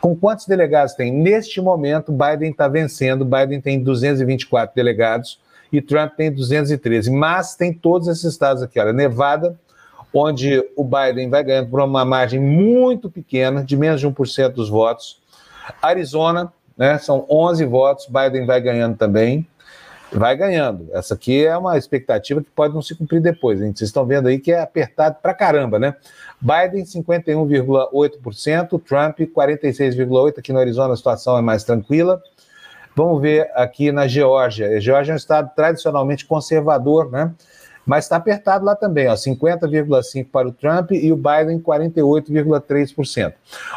Com 0.00 0.16
quantos 0.16 0.46
delegados 0.46 0.94
tem? 0.94 1.12
Neste 1.12 1.60
momento, 1.60 2.12
Biden 2.12 2.50
está 2.50 2.66
vencendo, 2.66 3.24
Biden 3.24 3.60
tem 3.60 3.82
224 3.82 4.74
delegados 4.74 5.40
e 5.72 5.80
Trump 5.80 6.14
tem 6.16 6.30
213. 6.30 7.10
Mas 7.10 7.54
tem 7.54 7.72
todos 7.72 8.08
esses 8.08 8.24
estados 8.24 8.62
aqui, 8.62 8.80
olha, 8.80 8.92
Nevada, 8.92 9.56
onde 10.12 10.62
o 10.76 10.84
Biden 10.84 11.30
vai 11.30 11.42
ganhando 11.42 11.70
por 11.70 11.80
uma 11.80 12.04
margem 12.04 12.40
muito 12.40 13.08
pequena, 13.10 13.64
de 13.64 13.76
menos 13.76 14.00
de 14.00 14.08
1% 14.08 14.48
dos 14.50 14.68
votos. 14.68 15.20
Arizona, 15.80 16.52
né, 16.76 16.98
são 16.98 17.24
11 17.30 17.64
votos, 17.64 18.06
Biden 18.06 18.44
vai 18.44 18.60
ganhando 18.60 18.96
também. 18.96 19.46
Vai 20.12 20.36
ganhando. 20.36 20.88
Essa 20.92 21.14
aqui 21.14 21.46
é 21.46 21.56
uma 21.56 21.78
expectativa 21.78 22.42
que 22.42 22.50
pode 22.50 22.74
não 22.74 22.82
se 22.82 22.94
cumprir 22.94 23.20
depois. 23.22 23.62
Hein? 23.62 23.72
Vocês 23.74 23.88
estão 23.88 24.04
vendo 24.04 24.28
aí 24.28 24.38
que 24.38 24.52
é 24.52 24.60
apertado 24.60 25.16
pra 25.22 25.32
caramba, 25.32 25.78
né? 25.78 25.96
Biden 26.42 26.84
51,8%, 26.84 28.82
Trump 28.82 29.20
46,8%. 29.20 30.38
Aqui 30.38 30.52
no 30.52 30.58
Arizona 30.58 30.92
a 30.92 30.96
situação 30.96 31.38
é 31.38 31.40
mais 31.40 31.62
tranquila. 31.62 32.20
Vamos 32.96 33.22
ver 33.22 33.48
aqui 33.54 33.92
na 33.92 34.08
Geórgia. 34.08 34.76
A 34.76 34.80
Geórgia 34.80 35.12
é 35.12 35.14
um 35.14 35.16
estado 35.16 35.52
tradicionalmente 35.54 36.26
conservador, 36.26 37.10
né? 37.10 37.32
mas 37.86 38.04
está 38.04 38.16
apertado 38.16 38.64
lá 38.64 38.76
também, 38.76 39.06
50,5% 39.06 40.28
para 40.30 40.48
o 40.48 40.52
Trump 40.52 40.92
e 40.92 41.12
o 41.12 41.16
Biden 41.16 41.60
48,3%. 41.60 43.34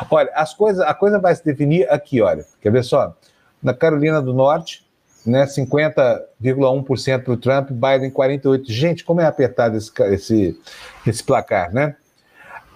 Olha, 0.10 0.32
as 0.36 0.54
coisas, 0.54 0.86
a 0.86 0.94
coisa 0.94 1.20
vai 1.20 1.36
se 1.36 1.44
definir 1.44 1.90
aqui, 1.90 2.22
olha, 2.22 2.46
quer 2.62 2.72
ver 2.72 2.84
só? 2.84 3.16
Na 3.62 3.74
Carolina 3.74 4.22
do 4.22 4.34
Norte, 4.34 4.86
né? 5.26 5.46
50,1% 5.46 7.24
para 7.24 7.34
o 7.34 7.38
Trump, 7.38 7.72
Biden 7.72 8.12
48%. 8.12 8.66
Gente, 8.68 9.04
como 9.04 9.22
é 9.22 9.26
apertado 9.26 9.76
esse, 9.76 9.92
esse, 10.04 10.60
esse 11.08 11.24
placar, 11.24 11.74
né? 11.74 11.96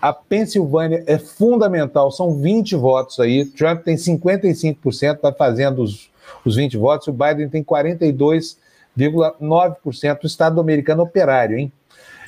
A 0.02 0.14
Pensilvânia 0.14 1.04
é 1.06 1.18
fundamental, 1.18 2.10
são 2.12 2.40
20 2.40 2.76
votos 2.76 3.20
aí. 3.20 3.44
Trump 3.46 3.84
tem 3.84 3.96
55%, 3.96 5.16
está 5.16 5.34
fazendo 5.34 5.84
os, 5.84 6.10
os 6.46 6.56
20 6.56 6.78
votos, 6.78 7.08
o 7.08 7.14
Biden 7.14 7.50
tem 7.50 7.64
42,9%. 7.64 10.24
O 10.24 10.28
Estado 10.28 10.62
americano 10.62 11.04
operário, 11.04 11.58
hein? 11.58 11.72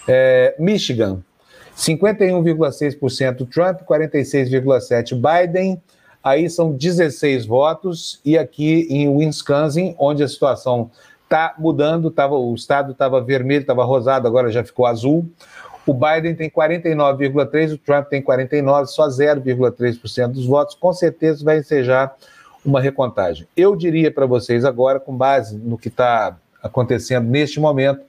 É, 0.07 0.55
Michigan, 0.59 1.21
51,6% 1.77 3.47
Trump, 3.49 3.81
46,7% 3.81 5.15
Biden. 5.15 5.81
Aí 6.23 6.49
são 6.49 6.71
16 6.71 7.45
votos. 7.45 8.19
E 8.25 8.37
aqui 8.37 8.87
em 8.89 9.07
Wisconsin, 9.07 9.95
onde 9.97 10.23
a 10.23 10.27
situação 10.27 10.91
está 11.23 11.55
mudando, 11.57 12.11
tava, 12.11 12.35
o 12.35 12.53
estado 12.53 12.91
estava 12.91 13.21
vermelho, 13.21 13.61
estava 13.61 13.85
rosado, 13.85 14.27
agora 14.27 14.51
já 14.51 14.63
ficou 14.63 14.85
azul. 14.85 15.29
O 15.85 15.93
Biden 15.93 16.35
tem 16.35 16.49
49,3%, 16.49 17.73
o 17.73 17.77
Trump 17.77 18.07
tem 18.07 18.21
49%, 18.21 18.85
só 18.85 19.07
0,3% 19.07 20.27
dos 20.27 20.45
votos. 20.45 20.75
Com 20.75 20.93
certeza 20.93 21.43
vai 21.43 21.59
ensejar 21.59 22.15
uma 22.63 22.79
recontagem. 22.79 23.47
Eu 23.57 23.75
diria 23.75 24.11
para 24.11 24.25
vocês 24.25 24.63
agora, 24.63 24.99
com 24.99 25.15
base 25.15 25.57
no 25.57 25.77
que 25.77 25.87
está 25.87 26.37
acontecendo 26.61 27.27
neste 27.27 27.59
momento, 27.59 28.01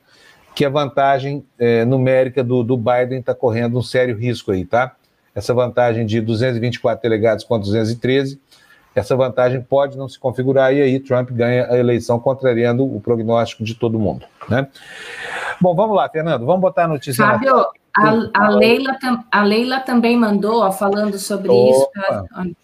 que 0.55 0.65
a 0.65 0.69
vantagem 0.69 1.45
é, 1.59 1.85
numérica 1.85 2.45
do, 2.45 2.63
do 2.63 2.77
Biden 2.77 3.21
está 3.21 3.35
correndo 3.35 3.79
um 3.79 3.83
sério 3.83 4.17
risco 4.17 4.53
aí, 4.53 4.67
tá? 4.67 4.95
Essa 5.35 5.55
vantagem 5.55 6.05
de 6.05 6.21
224 6.21 7.03
delegados 7.03 7.43
contra 7.43 7.65
213, 7.65 8.39
essa 8.95 9.17
vantagem 9.17 9.61
pode 9.61 9.97
não 9.97 10.09
se 10.09 10.19
configurar 10.19 10.75
e 10.75 10.83
aí 10.83 11.01
Trump 11.01 11.31
ganha 11.31 11.67
a 11.71 11.79
eleição 11.79 12.19
contrariando 12.19 12.85
o 12.85 13.01
prognóstico 13.01 13.65
de 13.65 13.75
todo 13.75 13.99
mundo, 13.99 14.27
né? 14.49 14.69
Bom, 15.61 15.75
vamos 15.75 15.97
lá, 15.97 16.09
Fernando, 16.09 16.45
vamos 16.45 16.61
botar 16.61 16.85
a 16.85 16.89
notícia 16.89 17.25
Fábio, 17.25 17.57
na... 17.57 18.31
a, 18.35 18.47
a, 18.47 18.49
Leila, 18.51 18.99
a 19.31 19.43
Leila 19.43 19.81
também 19.81 20.17
mandou, 20.17 20.63
ó, 20.63 20.71
falando 20.71 21.19
sobre 21.19 21.49
Opa. 21.51 22.27
isso. 22.45 22.57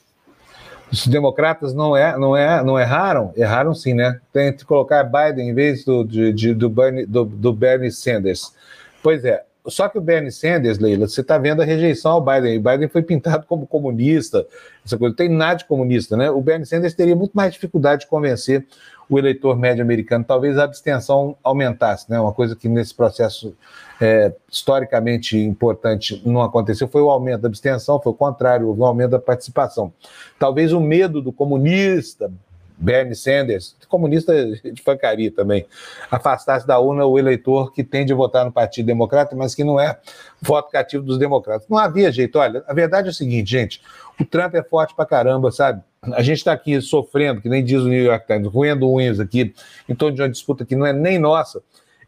Os 0.90 1.06
democratas 1.06 1.74
não, 1.74 1.96
é, 1.96 2.16
não, 2.16 2.34
é, 2.34 2.62
não 2.62 2.78
erraram? 2.78 3.32
Erraram 3.36 3.74
sim, 3.74 3.92
né? 3.92 4.20
Tem 4.32 4.52
que 4.52 4.64
colocar 4.64 5.04
Biden 5.04 5.50
em 5.50 5.54
vez 5.54 5.84
do, 5.84 6.02
de, 6.02 6.32
de, 6.32 6.54
do, 6.54 6.70
Bernie, 6.70 7.04
do, 7.04 7.24
do 7.24 7.52
Bernie 7.52 7.90
Sanders. 7.90 8.54
Pois 9.02 9.24
é, 9.24 9.44
só 9.70 9.88
que 9.88 9.98
o 9.98 10.00
Bernie 10.00 10.30
Sanders, 10.30 10.78
Leila, 10.78 11.06
você 11.06 11.20
está 11.20 11.38
vendo 11.38 11.62
a 11.62 11.64
rejeição 11.64 12.12
ao 12.12 12.20
Biden. 12.20 12.58
O 12.58 12.62
Biden 12.62 12.88
foi 12.88 13.02
pintado 13.02 13.46
como 13.46 13.66
comunista, 13.66 14.46
essa 14.84 14.96
coisa. 14.96 15.10
Não 15.10 15.16
tem 15.16 15.28
nada 15.28 15.56
de 15.56 15.64
comunista, 15.64 16.16
né? 16.16 16.30
O 16.30 16.40
Bernie 16.40 16.66
Sanders 16.66 16.94
teria 16.94 17.16
muito 17.16 17.32
mais 17.32 17.52
dificuldade 17.52 18.02
de 18.02 18.06
convencer 18.06 18.66
o 19.08 19.18
eleitor 19.18 19.56
médio 19.56 19.82
americano. 19.82 20.24
Talvez 20.24 20.58
a 20.58 20.64
abstenção 20.64 21.36
aumentasse, 21.42 22.10
né? 22.10 22.20
Uma 22.20 22.32
coisa 22.32 22.54
que 22.54 22.68
nesse 22.68 22.94
processo 22.94 23.56
é, 24.00 24.32
historicamente 24.50 25.36
importante 25.38 26.22
não 26.24 26.42
aconteceu 26.42 26.86
foi 26.86 27.02
o 27.02 27.10
aumento 27.10 27.40
da 27.40 27.48
abstenção, 27.48 28.00
foi 28.00 28.12
o 28.12 28.14
contrário, 28.14 28.68
houve 28.68 28.80
um 28.80 28.84
aumento 28.84 29.10
da 29.10 29.18
participação. 29.18 29.92
Talvez 30.38 30.72
o 30.72 30.80
medo 30.80 31.22
do 31.22 31.32
comunista, 31.32 32.30
Bernie 32.78 33.16
Sanders, 33.16 33.76
comunista 33.88 34.32
de 34.46 34.80
fancaria 34.80 35.32
também, 35.32 35.66
afastasse 36.10 36.66
da 36.66 36.78
urna 36.78 37.04
o 37.04 37.18
eleitor 37.18 37.72
que 37.72 37.82
tende 37.82 38.12
a 38.12 38.16
votar 38.16 38.44
no 38.44 38.52
Partido 38.52 38.86
Democrata, 38.86 39.34
mas 39.34 39.54
que 39.54 39.64
não 39.64 39.80
é 39.80 39.98
voto 40.40 40.70
cativo 40.70 41.02
dos 41.02 41.18
democratas. 41.18 41.66
Não 41.68 41.76
havia 41.76 42.12
jeito. 42.12 42.38
Olha, 42.38 42.62
a 42.68 42.72
verdade 42.72 43.08
é 43.08 43.10
o 43.10 43.14
seguinte, 43.14 43.50
gente: 43.50 43.82
o 44.20 44.24
Trump 44.24 44.54
é 44.54 44.62
forte 44.62 44.94
pra 44.94 45.04
caramba, 45.04 45.50
sabe? 45.50 45.82
A 46.12 46.22
gente 46.22 46.38
está 46.38 46.52
aqui 46.52 46.80
sofrendo, 46.80 47.40
que 47.40 47.48
nem 47.48 47.64
diz 47.64 47.82
o 47.82 47.88
New 47.88 48.04
York 48.04 48.26
Times, 48.26 48.46
roendo 48.46 48.88
unhas 48.88 49.18
aqui, 49.18 49.52
em 49.88 49.94
torno 49.94 50.14
de 50.14 50.22
uma 50.22 50.28
disputa 50.28 50.64
que 50.64 50.76
não 50.76 50.86
é 50.86 50.92
nem 50.92 51.18
nossa. 51.18 51.60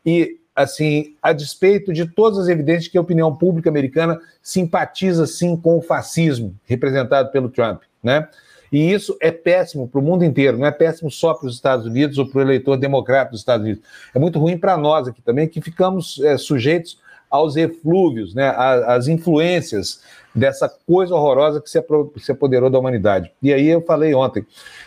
E 0.07 0.39
assim, 0.55 1.17
a 1.23 1.33
despeito 1.33 1.93
de 1.93 2.07
todas 2.07 2.39
as 2.39 2.49
evidências 2.49 2.89
que 2.89 2.99
a 2.99 3.01
opinião 3.01 3.35
pública 3.35 3.69
americana 3.69 4.21
simpatiza 4.43 5.27
sim 5.27 5.57
com 5.57 5.79
o 5.79 5.83
fascismo 5.83 6.55
representado 6.65 7.31
pelo 7.31 7.49
Trump, 7.49 7.83
né? 8.03 8.29
E 8.73 8.93
isso 8.93 9.17
é 9.21 9.31
péssimo 9.31 9.89
para 9.89 10.01
o 10.01 10.03
mundo 10.03 10.25
inteiro, 10.25 10.59
não 10.59 10.67
é 10.67 10.71
péssimo 10.71 11.11
só 11.11 11.35
para 11.35 11.49
os 11.49 11.55
Estados 11.55 11.87
Unidos 11.87 12.19
ou 12.19 12.27
para 12.27 12.39
o 12.39 12.43
eleitor 12.43 12.77
democrata 12.77 13.33
dos 13.33 13.41
Estados 13.41 13.65
Unidos. 13.65 13.85
É 14.15 14.19
muito 14.19 14.39
ruim 14.39 14.57
para 14.57 14.77
nós 14.77 15.09
aqui 15.09 15.21
também, 15.23 15.49
que 15.49 15.61
ficamos 15.61 16.21
é, 16.21 16.37
sujeitos 16.37 16.99
aos 17.31 17.55
eflúvios, 17.57 18.35
né, 18.35 18.53
às 18.57 19.07
influências 19.07 20.03
dessa 20.35 20.69
coisa 20.69 21.15
horrorosa 21.15 21.61
que 21.61 21.71
se 21.71 22.33
apoderou 22.33 22.69
da 22.69 22.79
humanidade. 22.79 23.33
E 23.41 23.53
aí 23.53 23.69
eu 23.69 23.83
falei 23.83 24.13
ontem, 24.15 24.45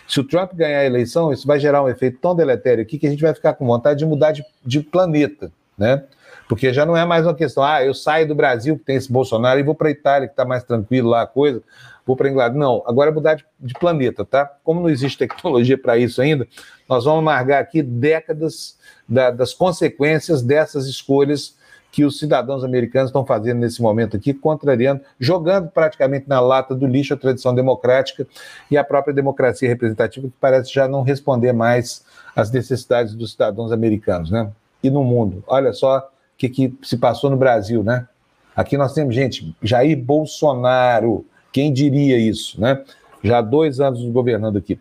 se 0.07 0.19
o 0.19 0.23
Trump 0.23 0.53
ganhar 0.53 0.79
a 0.79 0.85
eleição, 0.85 1.31
isso 1.31 1.47
vai 1.47 1.59
gerar 1.59 1.81
um 1.81 1.89
efeito 1.89 2.17
tão 2.19 2.35
deletério 2.35 2.81
aqui 2.81 2.97
que 2.97 3.07
a 3.07 3.09
gente 3.09 3.21
vai 3.21 3.33
ficar 3.33 3.53
com 3.53 3.65
vontade 3.65 3.99
de 3.99 4.05
mudar 4.05 4.33
de, 4.33 4.43
de 4.65 4.81
planeta, 4.81 5.51
né? 5.77 6.03
Porque 6.47 6.73
já 6.73 6.85
não 6.85 6.95
é 6.95 7.05
mais 7.05 7.25
uma 7.25 7.33
questão, 7.33 7.63
ah, 7.63 7.83
eu 7.83 7.93
saio 7.93 8.27
do 8.27 8.35
Brasil, 8.35 8.77
que 8.77 8.83
tem 8.83 8.97
esse 8.97 9.11
Bolsonaro, 9.11 9.59
e 9.59 9.63
vou 9.63 9.73
para 9.73 9.87
a 9.87 9.91
Itália, 9.91 10.27
que 10.27 10.33
está 10.33 10.43
mais 10.43 10.63
tranquilo 10.63 11.09
lá 11.09 11.21
a 11.21 11.27
coisa, 11.27 11.63
vou 12.05 12.15
para 12.15 12.29
Inglaterra. 12.29 12.59
Não, 12.59 12.83
agora 12.85 13.09
é 13.09 13.13
mudar 13.13 13.35
de, 13.35 13.45
de, 13.59 13.73
planeta, 13.73 14.25
tá? 14.25 14.45
Como 14.63 14.81
não 14.81 14.89
existe 14.89 15.17
tecnologia 15.17 15.77
para 15.77 15.97
isso 15.97 16.21
ainda, 16.21 16.47
nós 16.87 17.05
vamos 17.05 17.19
amargar 17.19 17.61
aqui 17.61 17.81
décadas 17.81 18.77
da, 19.07 19.31
das 19.31 19.53
consequências 19.53 20.41
dessas 20.41 20.85
escolhas 20.85 21.55
que 21.93 22.03
os 22.03 22.17
cidadãos 22.17 22.63
americanos 22.63 23.09
estão 23.09 23.23
fazendo 23.23 23.59
nesse 23.59 23.79
momento 23.79 24.17
aqui, 24.17 24.33
contrariando, 24.33 25.01
jogando 25.19 25.69
praticamente 25.69 26.27
na 26.27 26.39
lata 26.39 26.73
do 26.73 26.87
lixo 26.87 27.13
a 27.13 27.17
tradição 27.17 27.53
democrática 27.53 28.27
e 28.71 28.75
a 28.75 28.83
própria 28.83 29.13
democracia 29.13 29.69
representativa, 29.69 30.27
que 30.27 30.33
parece 30.41 30.73
já 30.73 30.87
não 30.87 31.03
responder 31.03 31.53
mais 31.53 32.03
às 32.35 32.49
necessidades 32.49 33.13
dos 33.13 33.33
cidadãos 33.33 33.71
americanos, 33.71 34.31
né? 34.31 34.49
E 34.81 34.89
no 34.89 35.03
mundo. 35.03 35.43
Olha 35.45 35.71
só 35.71 35.99
o 35.99 36.03
que, 36.35 36.49
que 36.49 36.75
se 36.81 36.97
passou 36.97 37.29
no 37.29 37.37
Brasil, 37.37 37.83
né? 37.83 38.07
Aqui 38.55 38.75
nós 38.75 38.93
temos, 38.93 39.13
gente, 39.13 39.55
Jair 39.61 39.97
Bolsonaro, 39.97 41.23
quem 41.53 41.71
diria 41.71 42.17
isso, 42.17 42.59
né? 42.59 42.83
Já 43.23 43.37
há 43.37 43.41
dois 43.41 43.79
anos 43.79 44.03
governando 44.07 44.57
aqui. 44.57 44.77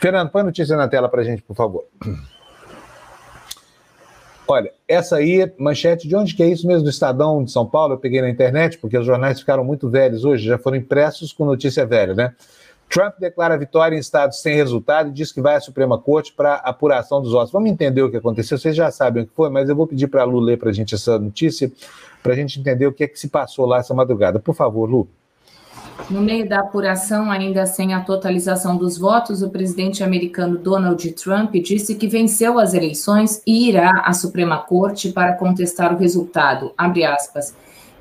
Fernando, 0.00 0.30
põe 0.30 0.40
a 0.40 0.44
notícia 0.44 0.76
na 0.76 0.88
tela 0.88 1.08
para 1.08 1.20
a 1.20 1.24
gente, 1.24 1.42
por 1.42 1.54
favor. 1.54 1.84
Olha, 4.48 4.72
essa 4.86 5.16
aí, 5.16 5.52
manchete 5.58 6.06
de 6.06 6.14
onde 6.14 6.34
que 6.34 6.42
é 6.42 6.46
isso 6.46 6.66
mesmo? 6.66 6.84
Do 6.84 6.90
Estadão 6.90 7.42
de 7.42 7.50
São 7.50 7.66
Paulo, 7.66 7.94
eu 7.94 7.98
peguei 7.98 8.22
na 8.22 8.30
internet, 8.30 8.78
porque 8.78 8.96
os 8.96 9.04
jornais 9.04 9.40
ficaram 9.40 9.64
muito 9.64 9.90
velhos 9.90 10.24
hoje, 10.24 10.46
já 10.46 10.56
foram 10.56 10.76
impressos 10.76 11.32
com 11.32 11.44
notícia 11.44 11.84
velha, 11.84 12.14
né? 12.14 12.32
Trump 12.88 13.14
declara 13.18 13.58
vitória 13.58 13.96
em 13.96 13.98
estados 13.98 14.40
sem 14.40 14.54
resultado 14.54 15.08
e 15.08 15.12
diz 15.12 15.32
que 15.32 15.40
vai 15.40 15.56
à 15.56 15.60
Suprema 15.60 15.98
Corte 15.98 16.32
para 16.32 16.54
apuração 16.54 17.20
dos 17.20 17.32
votos. 17.32 17.50
Vamos 17.50 17.68
entender 17.68 18.00
o 18.02 18.10
que 18.10 18.16
aconteceu, 18.16 18.56
vocês 18.56 18.76
já 18.76 18.90
sabem 18.92 19.24
o 19.24 19.26
que 19.26 19.34
foi, 19.34 19.50
mas 19.50 19.68
eu 19.68 19.74
vou 19.74 19.88
pedir 19.88 20.06
para 20.06 20.22
a 20.22 20.24
Lu 20.24 20.38
ler 20.38 20.56
para 20.56 20.70
a 20.70 20.72
gente 20.72 20.94
essa 20.94 21.18
notícia, 21.18 21.70
para 22.22 22.32
a 22.32 22.36
gente 22.36 22.60
entender 22.60 22.86
o 22.86 22.92
que 22.92 23.02
é 23.02 23.08
que 23.08 23.18
se 23.18 23.28
passou 23.28 23.66
lá 23.66 23.78
essa 23.78 23.92
madrugada. 23.92 24.38
Por 24.38 24.54
favor, 24.54 24.88
Lu. 24.88 25.08
No 26.08 26.20
meio 26.20 26.48
da 26.48 26.60
apuração, 26.60 27.30
ainda 27.30 27.66
sem 27.66 27.92
a 27.92 28.00
totalização 28.00 28.76
dos 28.76 28.96
votos, 28.96 29.42
o 29.42 29.50
presidente 29.50 30.04
americano 30.04 30.56
Donald 30.56 31.10
Trump 31.12 31.52
disse 31.54 31.96
que 31.96 32.06
venceu 32.06 32.58
as 32.58 32.74
eleições 32.74 33.42
e 33.46 33.68
irá 33.68 34.02
à 34.04 34.12
Suprema 34.12 34.58
Corte 34.58 35.10
para 35.10 35.34
contestar 35.34 35.92
o 35.92 35.98
resultado. 35.98 36.72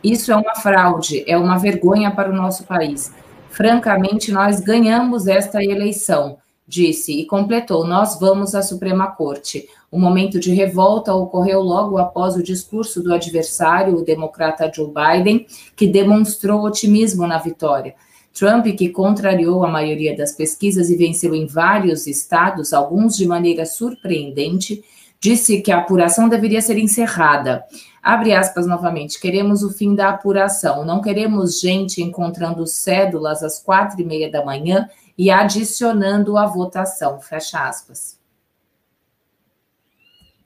Isso 0.03 0.31
é 0.31 0.35
uma 0.35 0.55
fraude, 0.55 1.23
é 1.25 1.35
uma 1.35 1.57
vergonha 1.57 2.11
para 2.11 2.29
o 2.29 2.35
nosso 2.35 2.63
país. 2.65 3.11
Francamente, 3.49 4.31
nós 4.31 4.59
ganhamos 4.59 5.27
esta 5.27 5.63
eleição 5.63 6.37
disse 6.67 7.13
e 7.13 7.25
completou: 7.25 7.85
Nós 7.85 8.19
vamos 8.19 8.55
à 8.55 8.61
Suprema 8.61 9.07
Corte. 9.07 9.67
O 9.91 9.99
momento 9.99 10.39
de 10.39 10.53
revolta 10.53 11.13
ocorreu 11.13 11.61
logo 11.61 11.97
após 11.97 12.35
o 12.35 12.43
discurso 12.43 13.01
do 13.01 13.13
adversário, 13.13 13.95
o 13.95 14.03
democrata 14.03 14.71
Joe 14.73 14.91
Biden, 14.91 15.45
que 15.75 15.87
demonstrou 15.87 16.63
otimismo 16.63 17.25
na 17.27 17.37
vitória. 17.37 17.95
Trump, 18.33 18.65
que 18.77 18.89
contrariou 18.89 19.63
a 19.63 19.69
maioria 19.69 20.15
das 20.15 20.33
pesquisas 20.33 20.89
e 20.89 20.97
venceu 20.97 21.33
em 21.33 21.45
vários 21.45 22.05
estados, 22.05 22.73
alguns 22.73 23.15
de 23.15 23.25
maneira 23.25 23.65
surpreendente, 23.65 24.83
disse 25.21 25.61
que 25.61 25.71
a 25.71 25.77
apuração 25.77 26.27
deveria 26.27 26.61
ser 26.61 26.77
encerrada. 26.77 27.63
Abre 28.03 28.33
aspas 28.33 28.67
novamente. 28.67 29.19
Queremos 29.19 29.63
o 29.63 29.71
fim 29.71 29.95
da 29.95 30.09
apuração. 30.09 30.83
Não 30.83 31.01
queremos 31.01 31.61
gente 31.61 32.03
encontrando 32.03 32.67
cédulas 32.67 33.41
às 33.41 33.57
quatro 33.57 34.01
e 34.01 34.05
meia 34.05 34.29
da 34.29 34.43
manhã 34.43 34.87
e 35.17 35.29
adicionando 35.29 36.37
a 36.37 36.45
votação. 36.45 37.19
Fecha 37.19 37.67
aspas. 37.67 38.19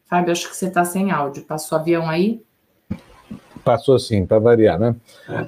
Fábio, 0.06 0.32
acho 0.32 0.50
que 0.50 0.56
você 0.56 0.68
está 0.68 0.84
sem 0.84 1.12
áudio. 1.12 1.44
Passou 1.44 1.78
avião 1.78 2.10
aí? 2.10 2.44
Passou 3.64 4.00
sim, 4.00 4.26
para 4.26 4.40
variar, 4.40 4.80
né? 4.80 4.96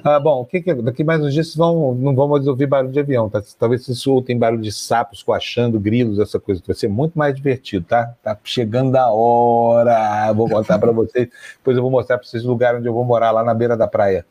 Ah, 0.04 0.20
bom, 0.20 0.44
que, 0.44 0.60
que 0.60 0.74
daqui 0.74 1.02
mais 1.02 1.20
uns 1.20 1.32
dias 1.32 1.56
vão, 1.56 1.94
não 1.94 2.14
vão 2.14 2.28
mais 2.28 2.46
ouvir 2.46 2.66
barulho 2.66 2.92
de 2.92 3.00
avião, 3.00 3.28
tá? 3.28 3.42
Talvez 3.58 3.84
vocês 3.84 4.06
ouçam 4.06 4.38
barulho 4.38 4.62
de 4.62 4.70
sapos 4.70 5.22
coachando, 5.22 5.80
grilos, 5.80 6.20
essa 6.20 6.38
coisa. 6.38 6.62
Vai 6.64 6.76
ser 6.76 6.88
muito 6.88 7.18
mais 7.18 7.34
divertido, 7.34 7.84
tá? 7.86 8.14
Tá 8.22 8.38
chegando 8.44 8.94
a 8.94 9.10
hora. 9.10 10.32
Vou 10.34 10.48
contar 10.48 10.78
para 10.78 10.92
vocês. 10.92 11.28
Depois 11.56 11.76
eu 11.76 11.82
vou 11.82 11.90
mostrar 11.90 12.18
para 12.18 12.26
vocês 12.26 12.44
o 12.44 12.48
lugar 12.48 12.76
onde 12.76 12.86
eu 12.86 12.92
vou 12.92 13.04
morar, 13.04 13.32
lá 13.32 13.42
na 13.42 13.54
beira 13.54 13.76
da 13.76 13.88
praia, 13.88 14.24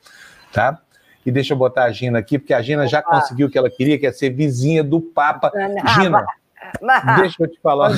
tá? 0.53 0.79
E 1.26 1.32
deixa 1.32 1.53
eu 1.53 1.57
botar 1.57 1.84
a 1.84 1.91
Gina 1.91 2.19
aqui, 2.19 2.39
porque 2.39 2.53
a 2.53 2.61
Gina 2.61 2.84
Opa. 2.84 2.89
já 2.89 3.01
conseguiu 3.01 3.47
o 3.47 3.49
que 3.49 3.57
ela 3.57 3.69
queria, 3.69 3.99
que 3.99 4.07
é 4.07 4.11
ser 4.11 4.32
vizinha 4.32 4.84
do 4.84 4.99
Papa. 4.99 5.51
Gina, 5.95 6.26
Mas, 6.82 7.22
Deixa 7.22 7.43
eu 7.43 7.47
te 7.47 7.59
falar. 7.61 7.91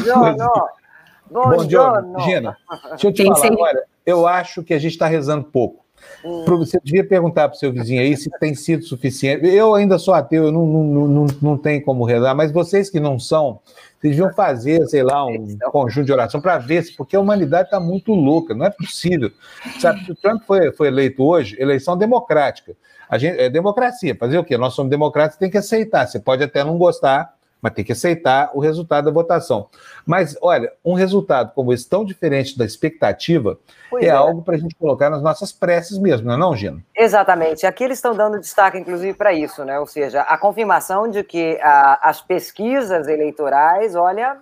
Bom, 1.30 1.50
Bom 1.50 1.70
giorno. 1.70 2.20
Gina, 2.20 2.58
deixa 2.90 3.08
eu 3.08 3.14
te 3.14 3.24
falar. 3.24 3.56
Olha, 3.58 3.84
eu 4.06 4.28
acho 4.28 4.62
que 4.62 4.74
a 4.74 4.80
gente 4.80 4.92
está 4.92 5.08
rezando 5.08 5.46
pouco. 5.46 5.84
Hum. 6.24 6.46
Você 6.46 6.80
devia 6.84 7.06
perguntar 7.06 7.50
para 7.50 7.56
o 7.56 7.60
seu 7.60 7.72
vizinho 7.72 8.02
aí 8.02 8.16
se 8.16 8.30
tem 8.40 8.54
sido 8.54 8.84
suficiente. 8.84 9.46
Eu 9.48 9.74
ainda 9.74 9.98
sou 9.98 10.14
ateu, 10.14 10.46
eu 10.46 10.52
não, 10.52 10.66
não, 10.66 11.08
não, 11.08 11.28
não 11.42 11.58
tenho 11.58 11.84
como 11.84 12.06
rezar, 12.06 12.36
mas 12.36 12.52
vocês 12.52 12.90
que 12.90 13.00
não 13.00 13.20
são, 13.20 13.60
vocês 14.00 14.16
deviam 14.16 14.34
fazer, 14.34 14.86
sei 14.88 15.04
lá, 15.04 15.26
um 15.26 15.58
conjunto 15.72 16.06
de 16.06 16.14
oração 16.14 16.42
para 16.42 16.58
ver 16.58 16.84
se, 16.84 16.96
porque 16.96 17.16
a 17.16 17.20
humanidade 17.20 17.68
está 17.68 17.80
muito 17.80 18.14
louca, 18.14 18.54
não 18.54 18.66
é 18.66 18.70
possível. 18.70 19.32
Sabe, 19.80 20.12
o 20.12 20.16
Trump 20.16 20.44
foi, 20.44 20.72
foi 20.72 20.88
eleito 20.88 21.24
hoje, 21.24 21.56
eleição 21.60 21.98
democrática. 21.98 22.76
A 23.10 23.18
gente, 23.18 23.40
é 23.40 23.50
democracia, 23.50 24.16
fazer 24.16 24.38
o 24.38 24.44
quê? 24.44 24.58
Nós 24.58 24.74
somos 24.74 24.90
democratas, 24.90 25.38
tem 25.38 25.50
que 25.50 25.58
aceitar. 25.58 26.08
Você 26.08 26.20
pode 26.20 26.44
até 26.44 26.64
não 26.64 26.78
gostar, 26.78 27.34
mas 27.62 27.74
tem 27.74 27.86
que 27.86 27.94
aceitar 27.94 28.52
o 28.54 28.60
resultado 28.60 29.06
da 29.06 29.12
votação. 29.12 29.68
Mas, 30.06 30.38
olha, 30.42 30.74
um 30.84 30.94
resultado 30.94 31.54
como 31.54 31.72
esse, 31.72 31.88
tão 31.88 32.04
diferente 32.04 32.58
da 32.58 32.66
expectativa, 32.66 33.58
é, 33.96 34.08
é, 34.08 34.10
algo 34.10 34.42
para 34.42 34.56
a 34.56 34.58
gente 34.58 34.76
colocar 34.76 35.10
nas 35.10 35.22
nossas 35.22 35.54
preces 35.54 35.98
mesmo, 35.98 36.28
não 36.28 36.34
é 36.34 36.38
não, 36.38 36.56
Gina? 36.56 36.84
Exatamente. 36.94 37.66
Aqui 37.66 37.86
eles 37.86 38.00
estão 38.00 38.14
dando 38.14 38.40
destaque, 38.40 38.78
inclusive, 38.78 39.14
para 39.14 39.32
isso, 39.32 39.64
né? 39.64 39.80
Ou 39.80 39.88
seja, 39.88 40.24
a 40.24 40.38
confirmação 40.38 41.08
de 41.08 41.24
que 41.24 41.58
a, 41.62 42.10
as 42.10 42.22
pesquisas 42.22 43.08
eleitorais, 43.08 43.96
olha... 43.96 44.38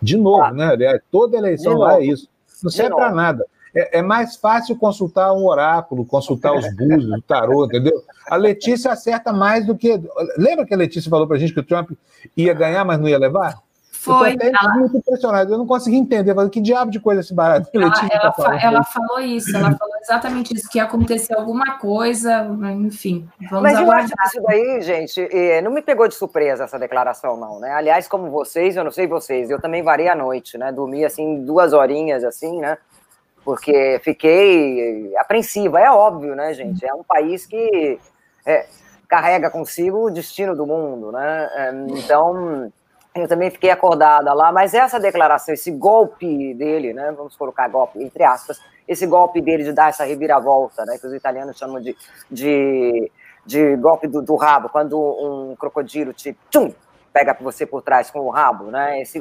De 0.00 0.16
novo, 0.16 0.42
ah, 0.42 0.50
né? 0.50 0.98
Toda 1.12 1.36
eleição 1.36 1.74
lá 1.74 1.98
é 1.98 2.04
isso. 2.06 2.28
Não 2.60 2.70
serve 2.70 2.96
para 2.96 3.12
nada. 3.12 3.46
É, 3.74 3.98
é, 3.98 4.02
mais 4.02 4.36
fácil 4.36 4.76
consultar 4.76 5.32
um 5.32 5.46
oráculo, 5.46 6.04
consultar 6.04 6.52
os 6.54 6.70
búzios, 6.74 7.10
o 7.10 7.22
tarô, 7.22 7.64
entendeu? 7.64 8.02
A 8.28 8.36
Letícia 8.36 8.92
acerta 8.92 9.32
mais 9.32 9.66
do 9.66 9.76
que. 9.76 10.00
Lembra 10.36 10.66
que 10.66 10.74
a 10.74 10.76
Letícia 10.76 11.10
falou 11.10 11.26
para 11.26 11.36
a 11.36 11.40
gente 11.40 11.54
que 11.54 11.60
o 11.60 11.64
Trump 11.64 11.92
ia 12.36 12.52
ganhar, 12.52 12.84
mas 12.84 13.00
não 13.00 13.08
ia 13.08 13.18
levar? 13.18 13.62
Foi. 14.02 14.36
Ela... 14.40 14.74
muito 14.74 14.96
impressionado. 14.96 15.54
Eu 15.54 15.58
não 15.58 15.66
consegui 15.66 15.96
entender. 15.96 16.34
Falei, 16.34 16.50
que 16.50 16.60
diabo 16.60 16.90
de 16.90 16.98
coisa 16.98 17.20
esse 17.20 17.32
barato? 17.32 17.70
Ela, 17.72 17.84
ela, 18.10 18.32
tá 18.32 18.58
ela 18.60 18.82
falou 18.82 19.20
isso. 19.20 19.56
Ela 19.56 19.76
falou 19.76 19.94
exatamente 20.02 20.52
isso, 20.52 20.68
que 20.68 20.78
ia 20.78 20.84
acontecer 20.84 21.34
alguma 21.34 21.78
coisa, 21.78 22.44
enfim. 22.72 23.28
Vamos 23.48 23.62
Mas 23.62 23.78
aguardar. 23.78 24.10
eu 24.10 24.24
acho 24.24 24.36
isso 24.36 24.42
daí, 24.44 24.82
gente, 24.82 25.62
não 25.62 25.70
me 25.70 25.80
pegou 25.80 26.08
de 26.08 26.16
surpresa 26.16 26.64
essa 26.64 26.80
declaração, 26.80 27.36
não, 27.36 27.60
né? 27.60 27.70
Aliás, 27.70 28.08
como 28.08 28.28
vocês, 28.28 28.74
eu 28.74 28.82
não 28.82 28.90
sei 28.90 29.06
vocês, 29.06 29.48
eu 29.50 29.60
também 29.60 29.84
varei 29.84 30.08
a 30.08 30.16
noite, 30.16 30.58
né? 30.58 30.72
Dormi, 30.72 31.04
assim, 31.04 31.44
duas 31.44 31.72
horinhas, 31.72 32.24
assim, 32.24 32.60
né? 32.60 32.76
Porque 33.44 34.00
fiquei 34.02 35.14
apreensiva. 35.16 35.80
É 35.80 35.90
óbvio, 35.90 36.34
né, 36.34 36.52
gente? 36.54 36.84
É 36.84 36.94
um 36.94 37.02
país 37.02 37.46
que 37.46 37.98
é, 38.46 38.66
carrega 39.08 39.50
consigo 39.50 40.06
o 40.06 40.10
destino 40.10 40.54
do 40.56 40.66
mundo, 40.66 41.12
né? 41.12 41.50
É, 41.54 41.72
então, 41.88 42.72
eu 43.14 43.28
também 43.28 43.50
fiquei 43.50 43.70
acordada 43.70 44.32
lá, 44.32 44.50
mas 44.50 44.72
essa 44.72 44.98
declaração, 44.98 45.52
esse 45.52 45.70
golpe 45.70 46.54
dele, 46.54 46.92
né? 46.92 47.12
Vamos 47.12 47.36
colocar 47.36 47.68
golpe, 47.68 48.02
entre 48.02 48.24
aspas, 48.24 48.58
esse 48.88 49.06
golpe 49.06 49.40
dele 49.40 49.64
de 49.64 49.72
dar 49.72 49.90
essa 49.90 50.04
reviravolta, 50.04 50.84
né? 50.84 50.96
Que 50.98 51.06
os 51.06 51.12
italianos 51.12 51.58
chamam 51.58 51.80
de, 51.80 51.96
de, 52.30 53.10
de 53.44 53.76
golpe 53.76 54.06
do, 54.08 54.22
do 54.22 54.34
rabo, 54.36 54.68
quando 54.68 54.98
um 54.98 55.54
crocodilo 55.56 56.12
te 56.12 56.36
tchum, 56.50 56.72
pega 57.12 57.36
você 57.40 57.66
por 57.66 57.82
trás 57.82 58.10
com 58.10 58.20
o 58.20 58.30
rabo, 58.30 58.70
né? 58.70 59.02
Esse, 59.02 59.20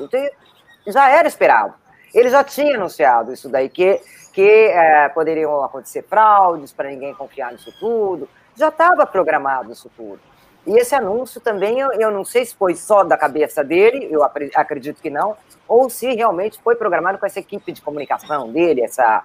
já 0.88 1.10
era 1.10 1.28
esperado. 1.28 1.74
Ele 2.14 2.30
já 2.30 2.44
tinha 2.44 2.76
anunciado 2.76 3.32
isso 3.32 3.50
daí, 3.50 3.70
que, 3.70 4.02
que 4.34 4.42
é, 4.42 5.10
poderiam 5.10 5.64
acontecer 5.64 6.04
fraudes 6.04 6.72
para 6.72 6.90
ninguém 6.90 7.14
confiar 7.14 7.52
nisso 7.52 7.74
tudo. 7.80 8.28
Já 8.56 8.68
estava 8.68 9.06
programado 9.06 9.72
isso 9.72 9.90
tudo. 9.96 10.20
E 10.66 10.78
esse 10.78 10.94
anúncio 10.94 11.42
também, 11.42 11.80
eu, 11.80 11.92
eu 11.94 12.12
não 12.12 12.24
sei 12.24 12.46
se 12.46 12.56
foi 12.56 12.76
só 12.76 13.04
da 13.04 13.18
cabeça 13.18 13.64
dele, 13.64 14.08
eu 14.12 14.22
acredito 14.24 15.02
que 15.02 15.10
não, 15.10 15.36
ou 15.68 15.90
se 15.90 16.14
realmente 16.14 16.60
foi 16.62 16.76
programado 16.76 17.18
com 17.18 17.26
essa 17.26 17.40
equipe 17.40 17.72
de 17.72 17.82
comunicação 17.82 18.52
dele, 18.52 18.82
essa. 18.82 19.24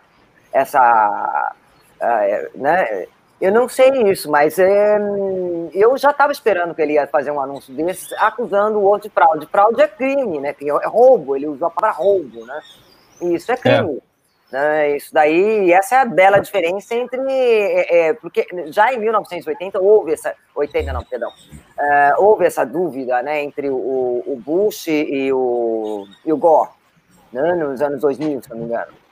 essa 0.52 1.52
uh, 2.00 2.58
né, 2.58 3.06
eu 3.40 3.52
não 3.52 3.68
sei 3.68 3.90
isso, 4.10 4.30
mas 4.30 4.58
é, 4.58 4.98
eu 5.74 5.96
já 5.98 6.10
estava 6.10 6.32
esperando 6.32 6.74
que 6.74 6.80
ele 6.80 6.94
ia 6.94 7.06
fazer 7.06 7.30
um 7.30 7.40
anúncio 7.40 7.74
desses, 7.74 8.10
acusando 8.14 8.78
o 8.78 8.82
outro 8.82 9.08
de 9.08 9.14
fraude. 9.14 9.46
Fraude 9.46 9.82
é 9.82 9.88
crime, 9.88 10.40
né? 10.40 10.54
É 10.58 10.86
roubo, 10.86 11.36
ele 11.36 11.46
usou 11.46 11.68
a 11.68 11.70
palavra 11.70 12.02
roubo, 12.02 12.46
né? 12.46 12.60
Isso 13.20 13.52
é 13.52 13.56
crime. 13.56 13.98
É. 14.02 14.06
Né? 14.52 14.96
Isso 14.96 15.12
daí, 15.12 15.70
essa 15.72 15.96
é 15.96 15.98
a 15.98 16.04
bela 16.04 16.38
diferença 16.38 16.94
entre. 16.94 17.20
É, 17.20 18.14
porque 18.14 18.46
já 18.66 18.92
em 18.92 18.98
1980 18.98 19.80
houve 19.80 20.12
essa. 20.12 20.34
80, 20.54 20.92
não, 20.92 21.04
perdão. 21.04 21.30
Houve 22.18 22.46
essa 22.46 22.64
dúvida 22.64 23.22
né, 23.22 23.42
entre 23.42 23.68
o, 23.68 24.24
o 24.26 24.40
Bush 24.42 24.86
e 24.88 25.30
o, 25.30 26.06
e 26.24 26.32
o 26.32 26.36
Gore, 26.38 26.70
né, 27.30 27.54
nos 27.54 27.82
anos 27.82 28.00
2000, 28.00 28.42
se 28.42 28.50
não 28.50 28.56
me 28.56 28.64
engano. 28.64 29.05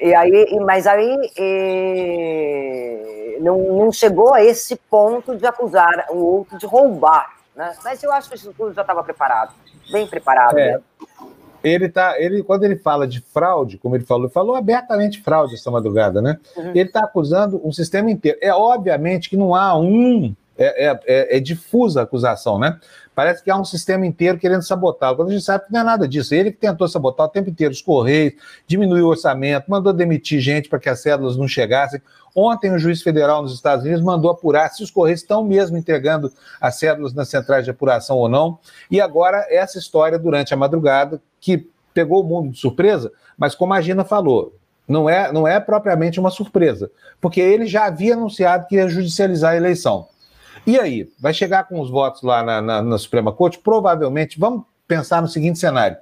E 0.00 0.14
aí, 0.14 0.58
mas 0.60 0.86
aí 0.86 1.16
e, 1.36 2.94
não, 3.40 3.58
não 3.76 3.92
chegou 3.92 4.34
a 4.34 4.42
esse 4.42 4.76
ponto 4.76 5.36
de 5.36 5.46
acusar 5.46 6.06
o 6.10 6.16
outro 6.16 6.58
de 6.58 6.66
roubar. 6.66 7.34
Né? 7.54 7.74
Mas 7.84 8.02
eu 8.02 8.12
acho 8.12 8.28
que 8.28 8.36
isso 8.36 8.52
tudo 8.56 8.74
já 8.74 8.82
estava 8.82 9.02
preparado, 9.04 9.54
bem 9.90 10.06
preparado. 10.06 10.58
É. 10.58 10.80
Ele 11.62 11.88
tá, 11.88 12.20
ele 12.20 12.42
quando 12.42 12.64
ele 12.64 12.76
fala 12.76 13.06
de 13.08 13.20
fraude, 13.20 13.78
como 13.78 13.96
ele 13.96 14.04
falou, 14.04 14.24
ele 14.24 14.32
falou 14.32 14.54
abertamente 14.54 15.22
fraude 15.22 15.54
essa 15.54 15.70
madrugada, 15.70 16.20
né? 16.20 16.38
Uhum. 16.54 16.72
Ele 16.74 16.88
está 16.88 17.00
acusando 17.00 17.58
um 17.64 17.72
sistema 17.72 18.10
inteiro. 18.10 18.38
É 18.42 18.52
obviamente 18.52 19.30
que 19.30 19.36
não 19.36 19.54
há 19.54 19.74
um 19.78 20.34
é, 20.58 20.86
é, 20.86 21.00
é, 21.06 21.36
é, 21.36 21.40
difusa 21.40 22.00
a 22.00 22.04
acusação, 22.04 22.58
né? 22.58 22.78
Parece 23.14 23.42
que 23.42 23.50
há 23.50 23.56
um 23.56 23.64
sistema 23.64 24.04
inteiro 24.04 24.38
querendo 24.38 24.62
sabotar. 24.62 25.14
Quando 25.14 25.28
a 25.28 25.32
gente 25.32 25.44
sabe 25.44 25.66
que 25.66 25.72
não 25.72 25.80
é 25.80 25.84
nada 25.84 26.08
disso. 26.08 26.34
Ele 26.34 26.50
que 26.50 26.58
tentou 26.58 26.88
sabotar 26.88 27.26
o 27.26 27.28
tempo 27.28 27.48
inteiro 27.48 27.72
os 27.72 27.80
Correios, 27.80 28.34
diminuiu 28.66 29.06
o 29.06 29.10
orçamento, 29.10 29.70
mandou 29.70 29.92
demitir 29.92 30.40
gente 30.40 30.68
para 30.68 30.78
que 30.78 30.88
as 30.88 31.00
cédulas 31.00 31.36
não 31.36 31.46
chegassem. 31.46 32.00
Ontem, 32.34 32.72
o 32.72 32.78
juiz 32.78 33.00
federal 33.00 33.42
nos 33.42 33.54
Estados 33.54 33.84
Unidos 33.84 34.02
mandou 34.02 34.30
apurar 34.30 34.68
se 34.70 34.82
os 34.82 34.90
Correios 34.90 35.20
estão 35.20 35.44
mesmo 35.44 35.76
entregando 35.76 36.32
as 36.60 36.76
cédulas 36.76 37.14
nas 37.14 37.28
centrais 37.28 37.64
de 37.64 37.70
apuração 37.70 38.16
ou 38.16 38.28
não. 38.28 38.58
E 38.90 39.00
agora, 39.00 39.46
essa 39.48 39.78
história 39.78 40.18
durante 40.18 40.52
a 40.52 40.56
madrugada, 40.56 41.22
que 41.40 41.68
pegou 41.92 42.22
o 42.22 42.26
mundo 42.26 42.50
de 42.50 42.58
surpresa, 42.58 43.12
mas 43.38 43.54
como 43.54 43.72
a 43.72 43.80
Gina 43.80 44.04
falou, 44.04 44.52
não 44.86 45.08
é, 45.08 45.32
não 45.32 45.46
é 45.46 45.60
propriamente 45.60 46.18
uma 46.18 46.30
surpresa, 46.30 46.90
porque 47.20 47.40
ele 47.40 47.66
já 47.66 47.86
havia 47.86 48.14
anunciado 48.14 48.66
que 48.66 48.74
ia 48.74 48.88
judicializar 48.88 49.52
a 49.52 49.56
eleição. 49.56 50.08
E 50.66 50.78
aí, 50.78 51.08
vai 51.20 51.34
chegar 51.34 51.64
com 51.68 51.80
os 51.80 51.90
votos 51.90 52.22
lá 52.22 52.42
na, 52.42 52.60
na, 52.60 52.82
na 52.82 52.98
Suprema 52.98 53.32
Corte? 53.32 53.58
Provavelmente, 53.58 54.38
vamos 54.38 54.64
pensar 54.88 55.20
no 55.20 55.28
seguinte 55.28 55.58
cenário: 55.58 55.96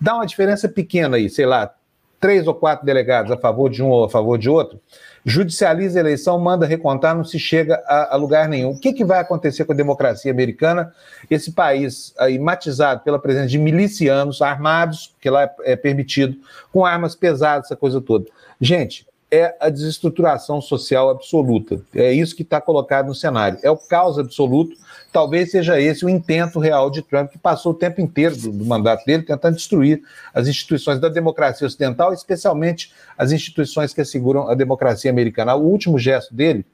dá 0.00 0.14
uma 0.14 0.26
diferença 0.26 0.68
pequena 0.68 1.16
aí, 1.16 1.28
sei 1.28 1.44
lá, 1.46 1.74
três 2.20 2.46
ou 2.46 2.54
quatro 2.54 2.84
delegados 2.84 3.30
a 3.30 3.36
favor 3.36 3.70
de 3.70 3.82
um 3.82 3.88
ou 3.88 4.04
a 4.04 4.08
favor 4.08 4.38
de 4.38 4.48
outro, 4.48 4.80
judicializa 5.24 5.98
a 5.98 6.00
eleição, 6.00 6.38
manda 6.38 6.64
recontar, 6.66 7.14
não 7.14 7.24
se 7.24 7.38
chega 7.38 7.82
a, 7.86 8.14
a 8.14 8.16
lugar 8.16 8.48
nenhum. 8.48 8.70
O 8.70 8.80
que, 8.80 8.92
que, 8.92 9.04
vai 9.04 9.20
acontecer 9.20 9.64
com 9.64 9.72
a 9.72 9.76
democracia 9.76 10.30
americana? 10.30 10.92
Esse 11.30 11.52
país 11.52 12.14
aí 12.18 12.38
matizado 12.38 13.02
pela 13.02 13.18
presença 13.18 13.48
de 13.48 13.58
milicianos 13.58 14.40
armados, 14.40 15.14
que 15.20 15.28
lá 15.28 15.42
é, 15.42 15.54
é 15.64 15.76
permitido, 15.76 16.36
com 16.72 16.84
armas 16.84 17.14
pesadas, 17.14 17.66
essa 17.66 17.76
coisa 17.76 18.00
toda. 18.00 18.26
Gente, 18.60 19.06
é 19.30 19.56
a 19.60 19.68
desestruturação 19.68 20.60
social 20.60 21.10
absoluta. 21.10 21.80
É 21.94 22.12
isso 22.12 22.36
que 22.36 22.42
está 22.42 22.60
colocado 22.60 23.08
no 23.08 23.14
cenário. 23.14 23.58
É 23.62 23.70
o 23.70 23.76
caos 23.76 24.18
absoluto. 24.18 24.76
Talvez 25.12 25.50
seja 25.50 25.80
esse 25.80 26.04
o 26.04 26.08
intento 26.08 26.60
real 26.60 26.90
de 26.90 27.02
Trump, 27.02 27.30
que 27.30 27.38
passou 27.38 27.72
o 27.72 27.74
tempo 27.74 28.00
inteiro 28.00 28.36
do, 28.36 28.52
do 28.52 28.64
mandato 28.64 29.04
dele 29.04 29.24
tentando 29.24 29.56
destruir 29.56 30.00
as 30.32 30.46
instituições 30.46 31.00
da 31.00 31.08
democracia 31.08 31.66
ocidental, 31.66 32.12
especialmente 32.12 32.92
as 33.18 33.32
instituições 33.32 33.92
que 33.92 34.00
asseguram 34.00 34.48
a 34.48 34.54
democracia 34.54 35.10
americana. 35.10 35.56
O 35.56 35.64
último 35.64 35.98
gesto 35.98 36.34
dele 36.34 36.64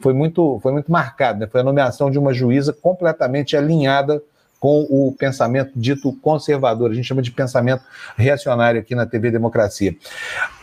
foi 0.00 0.14
muito, 0.14 0.58
foi 0.62 0.72
muito 0.72 0.90
marcado, 0.90 1.40
né? 1.40 1.46
foi 1.46 1.60
a 1.60 1.64
nomeação 1.64 2.10
de 2.10 2.18
uma 2.18 2.32
juíza 2.32 2.72
completamente 2.72 3.56
alinhada 3.56 4.22
com 4.60 4.86
o 4.90 5.14
pensamento 5.16 5.72
dito 5.76 6.12
conservador, 6.20 6.90
a 6.90 6.94
gente 6.94 7.06
chama 7.06 7.22
de 7.22 7.30
pensamento 7.30 7.82
reacionário 8.16 8.80
aqui 8.80 8.94
na 8.94 9.06
TV 9.06 9.30
Democracia. 9.30 9.96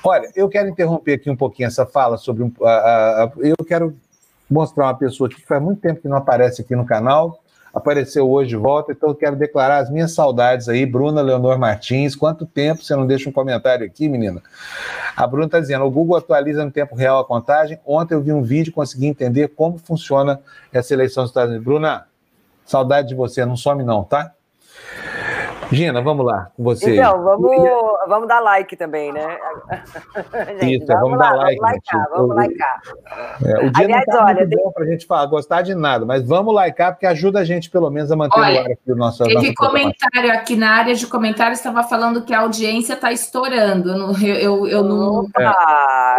Olha, 0.04 0.30
eu 0.36 0.50
quero 0.50 0.70
interromper 0.70 1.14
aqui 1.14 1.30
um 1.30 1.36
pouquinho 1.36 1.68
essa 1.68 1.86
fala 1.86 2.18
sobre. 2.18 2.52
A, 2.62 3.32
eu 3.38 3.56
quero 3.66 3.96
mostrar 4.50 4.86
uma 4.86 4.98
pessoa 4.98 5.30
que 5.30 5.42
faz 5.42 5.62
muito 5.62 5.82
tempo 5.82 6.02
que 6.02 6.08
não 6.08 6.18
aparece 6.18 6.62
aqui 6.62 6.76
no 6.76 6.86
canal, 6.86 7.42
apareceu 7.74 8.30
hoje 8.30 8.50
de 8.50 8.56
volta, 8.56 8.92
então 8.92 9.10
eu 9.10 9.16
quero 9.16 9.36
declarar 9.36 9.80
as 9.80 9.90
minhas 9.90 10.14
saudades 10.14 10.70
aí, 10.70 10.86
Bruna 10.86 11.22
Leonor 11.22 11.58
Martins. 11.58 12.16
Quanto 12.16 12.46
tempo 12.46 12.84
você 12.84 12.96
não 12.96 13.08
deixa 13.08 13.30
um 13.30 13.34
comentário 13.34 13.86
aqui, 13.86 14.08
menina? 14.08 14.42
A 15.16 15.26
Bruna 15.26 15.46
está 15.46 15.60
dizendo: 15.60 15.86
o 15.86 15.92
Google 15.92 16.18
atualiza 16.18 16.64
no 16.64 16.72
tempo 16.72 16.96
real 16.96 17.20
a 17.20 17.26
contagem. 17.26 17.80
Ontem 17.86 18.14
eu 18.14 18.22
vi 18.22 18.34
um 18.34 18.44
vídeo 18.44 18.72
e 18.72 18.74
consegui 18.74 19.08
entender 19.08 19.50
como 19.50 19.78
funciona 19.78 20.40
essa 20.72 20.94
eleição 20.94 21.24
dos 21.24 21.32
Estados 21.32 21.50
Unidos. 21.50 21.66
Bruna, 21.66 22.06
Saudade 22.66 23.10
de 23.10 23.16
você, 23.16 23.46
não 23.46 23.56
some 23.56 23.84
não, 23.84 24.04
tá? 24.04 24.32
Gina, 25.72 26.02
vamos 26.02 26.26
lá 26.26 26.52
com 26.56 26.64
você. 26.64 26.94
Então, 26.94 27.24
vamos, 27.24 27.52
vamos 28.08 28.28
dar 28.28 28.40
like 28.40 28.76
também, 28.76 29.12
né? 29.12 29.38
Gente, 30.62 30.78
Isso, 30.78 30.88
vamos, 30.88 31.02
vamos 31.02 31.18
lá, 31.20 31.30
dar 31.30 31.36
like. 31.38 31.60
Vamos 31.60 31.74
likear, 31.74 32.10
vamos 32.12 32.36
likear. 32.36 32.82
É, 33.44 33.66
o 33.66 33.72
dia 33.72 33.86
Aliás, 33.86 34.04
não 34.08 34.18
tá 34.18 34.26
olha, 34.26 34.36
muito 34.36 34.50
tem... 34.50 34.64
bom 34.64 34.72
para 34.72 34.84
a 34.84 34.88
gente 34.88 35.06
falar, 35.06 35.26
gostar 35.26 35.62
de 35.62 35.74
nada, 35.74 36.06
mas 36.06 36.26
vamos 36.28 36.54
likear, 36.54 36.94
porque 36.94 37.06
ajuda 37.06 37.40
a 37.40 37.44
gente, 37.44 37.70
pelo 37.70 37.90
menos, 37.90 38.12
a 38.12 38.16
manter 38.16 38.40
olha, 38.40 38.62
o 38.62 38.66
ar 38.66 38.72
aqui 38.72 38.92
o 38.92 38.96
nosso 38.96 39.24
Teve 39.24 39.54
comentário 39.56 40.32
aqui 40.32 40.56
na 40.56 40.72
área 40.72 40.94
de 40.94 41.08
comentários, 41.08 41.60
estava 41.60 41.84
falando 41.84 42.24
que 42.24 42.34
a 42.34 42.42
audiência 42.42 42.94
está 42.94 43.12
estourando. 43.12 44.16
Eu, 44.24 44.36
eu, 44.36 44.68
eu 44.68 44.84
não. 44.84 45.28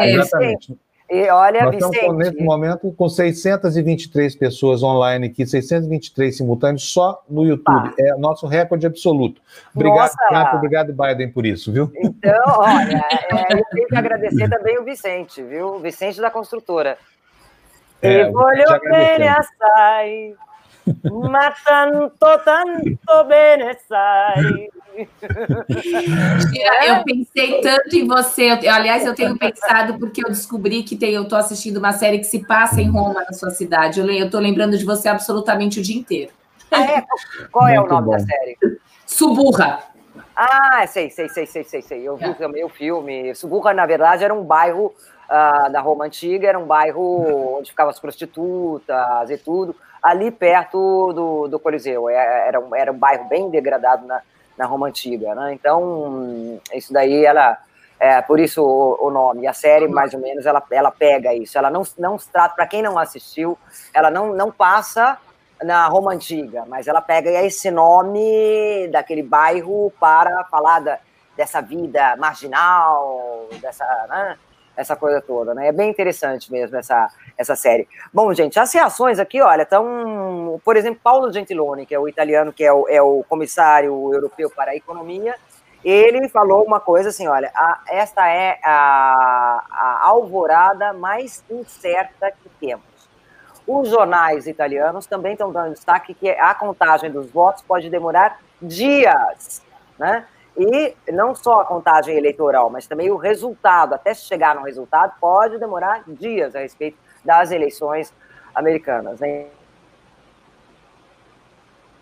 É, 0.01 0.13
exatamente. 0.13 0.77
E 1.09 1.29
olha, 1.31 1.65
Nós 1.65 1.75
Vicente... 1.77 1.95
estamos, 1.95 2.17
nesse 2.19 2.43
momento, 2.43 2.93
com 2.93 3.09
623 3.09 4.35
pessoas 4.35 4.83
online 4.83 5.29
aqui, 5.29 5.47
623 5.47 6.37
simultâneos 6.37 6.93
só 6.93 7.23
no 7.29 7.45
YouTube. 7.45 7.95
É 7.99 8.17
nosso 8.17 8.47
recorde 8.47 8.87
absoluto. 8.87 9.41
Obrigado, 9.75 10.13
Trump, 10.29 10.55
obrigado, 10.55 10.93
Biden, 10.93 11.31
por 11.31 11.47
isso, 11.47 11.73
viu? 11.73 11.93
Então, 11.97 12.43
olha, 12.59 13.05
é, 13.31 13.55
eu 13.55 13.65
tenho 13.73 13.87
que 13.87 13.97
agradecer 13.97 14.49
também 14.49 14.79
o 14.79 14.85
Vicente, 14.85 15.43
viu? 15.43 15.77
O 15.77 15.79
Vicente 15.79 16.21
da 16.21 16.31
construtora. 16.31 16.99
É, 18.03 18.23
e 18.23 18.33
bene 18.91 19.29
assai, 19.29 20.35
ma 21.05 21.53
tanto, 21.65 22.15
tanto 22.45 23.25
bene 23.27 23.79
sai. 23.89 24.69
Eu 26.87 27.05
pensei 27.05 27.61
tanto 27.61 27.95
em 27.95 28.07
você. 28.07 28.59
Eu, 28.63 28.73
aliás, 28.73 29.05
eu 29.05 29.15
tenho 29.15 29.37
pensado 29.37 29.99
porque 29.99 30.25
eu 30.25 30.29
descobri 30.29 30.83
que 30.83 30.97
tem, 30.97 31.13
eu 31.13 31.25
estou 31.25 31.39
assistindo 31.39 31.77
uma 31.77 31.93
série 31.93 32.19
que 32.19 32.25
se 32.25 32.47
passa 32.47 32.81
em 32.81 32.91
Roma, 32.91 33.25
na 33.25 33.33
sua 33.33 33.51
cidade. 33.51 34.01
Eu 34.01 34.27
estou 34.27 34.41
lembrando 34.41 34.79
de 34.79 34.85
você 34.85 35.09
absolutamente 35.09 35.81
o 35.81 35.83
dia 35.83 35.99
inteiro. 35.99 36.33
Ah, 36.71 36.83
é? 36.83 37.05
Qual 37.53 37.69
é 37.69 37.81
o 37.81 37.87
nome 37.87 38.07
bom. 38.07 38.13
da 38.13 38.19
série? 38.21 38.57
Suburra. 39.07 39.81
Ah, 40.35 40.87
sei, 40.87 41.11
sei, 41.11 41.29
sei, 41.29 41.47
sei, 41.47 41.65
sei, 41.65 41.83
sei. 41.83 42.03
Eu 42.03 42.17
vi 42.17 42.25
é. 42.25 42.35
também 42.35 42.65
o 42.65 42.69
filme. 42.69 43.35
Suburra, 43.35 43.73
na 43.73 43.87
verdade, 43.87 44.25
era 44.25 44.35
um 44.35 44.45
bairro 44.45 44.95
uh, 45.29 45.71
da 45.71 45.81
Roma 45.81 46.05
Antiga, 46.05 46.49
era 46.49 46.59
um 46.59 46.67
bairro 46.67 47.59
onde 47.59 47.71
ficavam 47.71 47.91
as 47.91 47.99
prostitutas 47.99 49.31
e 49.31 49.39
tudo, 49.39 49.75
ali 50.03 50.31
perto 50.31 51.13
do, 51.13 51.49
do 51.49 51.59
Coliseu. 51.59 52.09
É, 52.09 52.49
era 52.49 52.61
um, 52.61 52.75
era 52.75 52.93
um 52.93 52.99
bairro 52.99 53.25
bem 53.29 53.51
degradado 53.51 54.07
na, 54.07 54.23
na 54.57 54.67
Roma 54.67 54.89
Antiga, 54.89 55.35
né? 55.35 55.53
Então, 55.53 56.61
isso 56.73 56.93
daí, 56.93 57.25
ela... 57.25 57.59
É, 57.99 58.21
por 58.21 58.39
isso 58.39 58.63
o, 58.63 59.07
o, 59.07 59.11
nome. 59.11 59.47
A 59.47 59.55
série, 59.55 59.89
mais 59.89 60.13
ou 60.13 60.21
menos, 60.21 60.45
ela, 60.45 60.63
ela 60.71 60.91
pega 60.91 61.33
isso. 61.33 61.57
Ela 61.57 61.71
não, 61.71 61.83
não 61.97 62.19
trata, 62.19 62.55
para 62.55 62.67
quem 62.67 62.83
não 62.83 62.99
assistiu, 62.99 63.57
ela 63.95 64.11
não, 64.11 64.35
não 64.35 64.53
passa 64.53 65.17
na 65.63 65.87
Roma 65.87 66.13
Antiga, 66.13 66.65
mas 66.69 66.87
ela 66.87 67.01
pega 67.01 67.31
esse 67.31 67.71
nome 67.71 68.89
daquele 68.89 69.23
bairro 69.23 69.91
para 69.99 70.45
falar 70.45 70.81
da, 70.81 70.99
dessa 71.37 71.61
vida 71.61 72.17
marginal, 72.17 73.49
dessa, 73.61 73.85
né? 74.09 74.39
Essa 74.77 74.95
coisa 74.95 75.21
toda, 75.21 75.55
né? 75.55 75.69
É 75.69 75.73
bem 75.73 75.91
interessante 75.91 76.53
mesmo 76.53 76.77
essa, 76.77 77.09
essa 77.37 77.57
série. 77.57 77.89
Bom, 78.13 78.33
gente, 78.35 78.59
as 78.61 78.73
reações 78.73 79.19
aqui, 79.19 79.41
olha, 79.41 79.63
estão, 79.63 80.61
por 80.65 80.77
exemplo, 80.77 81.01
Paulo 81.03 81.33
Gentiloni, 81.33 81.87
que 81.87 81.95
é 81.95 81.99
o 81.99 82.09
italiano, 82.09 82.53
que 82.53 82.65
é 82.65 82.73
o, 82.73 82.87
é 82.89 83.01
o 83.01 83.25
comissário 83.29 84.13
europeu 84.13 84.51
para 84.51 84.73
a 84.73 84.77
economia, 84.77 85.35
ele 85.85 86.29
falou 86.29 86.65
uma 86.65 86.81
coisa 86.81 87.11
assim, 87.11 87.29
olha, 87.29 87.51
a, 87.55 87.81
esta 87.89 88.29
é 88.29 88.59
a, 88.65 89.65
a 89.71 90.01
alvorada 90.03 90.93
mais 90.93 91.45
incerta 91.49 92.31
que 92.31 92.49
temos. 92.61 92.85
Os 93.67 93.89
jornais 93.89 94.47
italianos 94.47 95.07
também 95.07 95.33
estão 95.33 95.53
dando 95.53 95.75
destaque 95.75 96.15
que 96.15 96.31
a 96.31 96.55
contagem 96.55 97.11
dos 97.11 97.31
votos 97.31 97.63
pode 97.63 97.89
demorar 97.91 98.41
dias, 98.61 99.63
né? 99.99 100.27
E 100.59 100.95
não 101.13 101.35
só 101.35 101.61
a 101.61 101.65
contagem 101.65 102.17
eleitoral, 102.17 102.71
mas 102.71 102.87
também 102.87 103.11
o 103.11 103.17
resultado, 103.17 103.95
até 103.95 104.15
chegar 104.15 104.55
no 104.55 104.63
resultado, 104.63 105.15
pode 105.21 105.59
demorar 105.59 106.03
dias 106.07 106.57
a 106.57 106.61
respeito 106.61 106.97
das 107.25 107.51
eleições 107.51 108.13
americanas. 108.55 109.21
Né? 109.21 109.47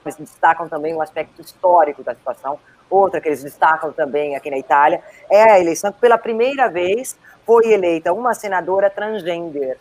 Eles 0.05 0.17
destacam 0.17 0.69
também 0.69 0.95
o 0.95 1.03
aspecto 1.03 1.41
histórico 1.41 2.05
da 2.05 2.15
situação. 2.15 2.59
Outra 2.89 3.21
que 3.21 3.29
eles 3.29 3.43
destacam 3.43 3.91
também 3.91 4.37
aqui 4.37 4.51
na 4.51 4.59
Itália 4.59 5.03
é 5.29 5.43
a 5.51 5.61
eleição 5.61 5.91
que 5.91 5.99
pela 5.99 6.19
primeira 6.19 6.69
vez 6.69 7.19
foi 7.45 7.73
eleita 7.73 8.13
uma 8.13 8.35
senadora 8.35 8.89
transgênero. 8.89 9.79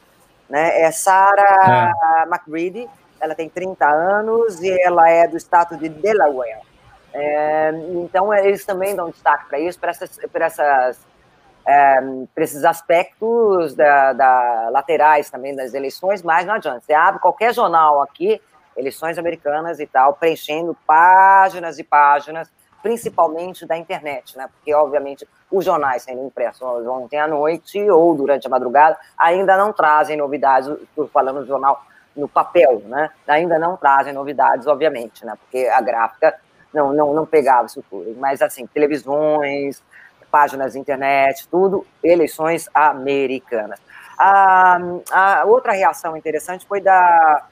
Né? 0.49 0.81
É 0.81 0.91
Sarah 0.91 1.91
é. 2.21 2.23
McReady, 2.23 2.89
ela 3.19 3.35
tem 3.35 3.49
30 3.49 3.85
anos 3.87 4.61
e 4.61 4.71
ela 4.81 5.09
é 5.09 5.27
do 5.27 5.37
estado 5.37 5.77
de 5.77 5.89
Delaware. 5.89 6.72
É, 7.13 7.71
então, 8.03 8.33
eles 8.33 8.65
também 8.65 8.95
dão 8.95 9.09
destaque 9.09 9.47
para 9.47 9.59
isso, 9.59 9.79
para 9.79 9.91
essas, 9.91 10.19
pra 10.31 10.45
essas 10.45 10.99
é, 11.65 12.01
para 12.33 12.43
esses 12.43 12.63
aspectos 12.63 13.73
da, 13.73 14.13
da, 14.13 14.69
laterais 14.69 15.29
também 15.29 15.55
das 15.55 15.73
eleições, 15.73 16.21
mas 16.21 16.45
não 16.45 16.55
adianta. 16.55 16.81
Você 16.81 16.93
abre 16.93 17.21
qualquer 17.21 17.53
jornal 17.53 18.01
aqui, 18.01 18.41
eleições 18.75 19.17
americanas 19.17 19.79
e 19.79 19.87
tal, 19.87 20.13
preenchendo 20.13 20.75
páginas 20.85 21.79
e 21.79 21.83
páginas, 21.83 22.49
principalmente 22.81 23.65
da 23.65 23.77
internet, 23.77 24.37
né? 24.37 24.49
Porque, 24.51 24.73
obviamente, 24.73 25.27
os 25.49 25.63
jornais 25.63 26.03
sendo 26.03 26.25
impressos 26.25 26.61
ontem 26.85 27.17
à 27.17 27.27
noite 27.27 27.79
ou 27.89 28.13
durante 28.15 28.45
a 28.45 28.49
madrugada 28.49 28.97
ainda 29.17 29.55
não 29.55 29.71
trazem 29.71 30.17
novidades, 30.17 30.67
estou 30.67 31.07
falando 31.07 31.41
do 31.41 31.47
jornal 31.47 31.81
no 32.15 32.27
papel, 32.27 32.81
né? 32.85 33.09
Ainda 33.25 33.57
não 33.57 33.77
trazem 33.77 34.13
novidades, 34.13 34.67
obviamente, 34.67 35.25
né? 35.25 35.33
Porque 35.39 35.65
a 35.67 35.79
gráfica 35.79 36.35
não, 36.73 36.93
não, 36.93 37.13
não 37.13 37.25
pegava 37.25 37.67
isso 37.67 37.83
tudo. 37.89 38.15
Mas, 38.19 38.41
assim, 38.41 38.65
televisões, 38.67 39.81
páginas 40.31 40.73
de 40.73 40.79
internet, 40.79 41.47
tudo, 41.47 41.85
eleições 42.03 42.67
americanas. 42.73 43.79
A, 44.17 44.79
a 45.11 45.45
outra 45.45 45.73
reação 45.73 46.17
interessante 46.17 46.65
foi 46.65 46.81
da, 46.81 47.45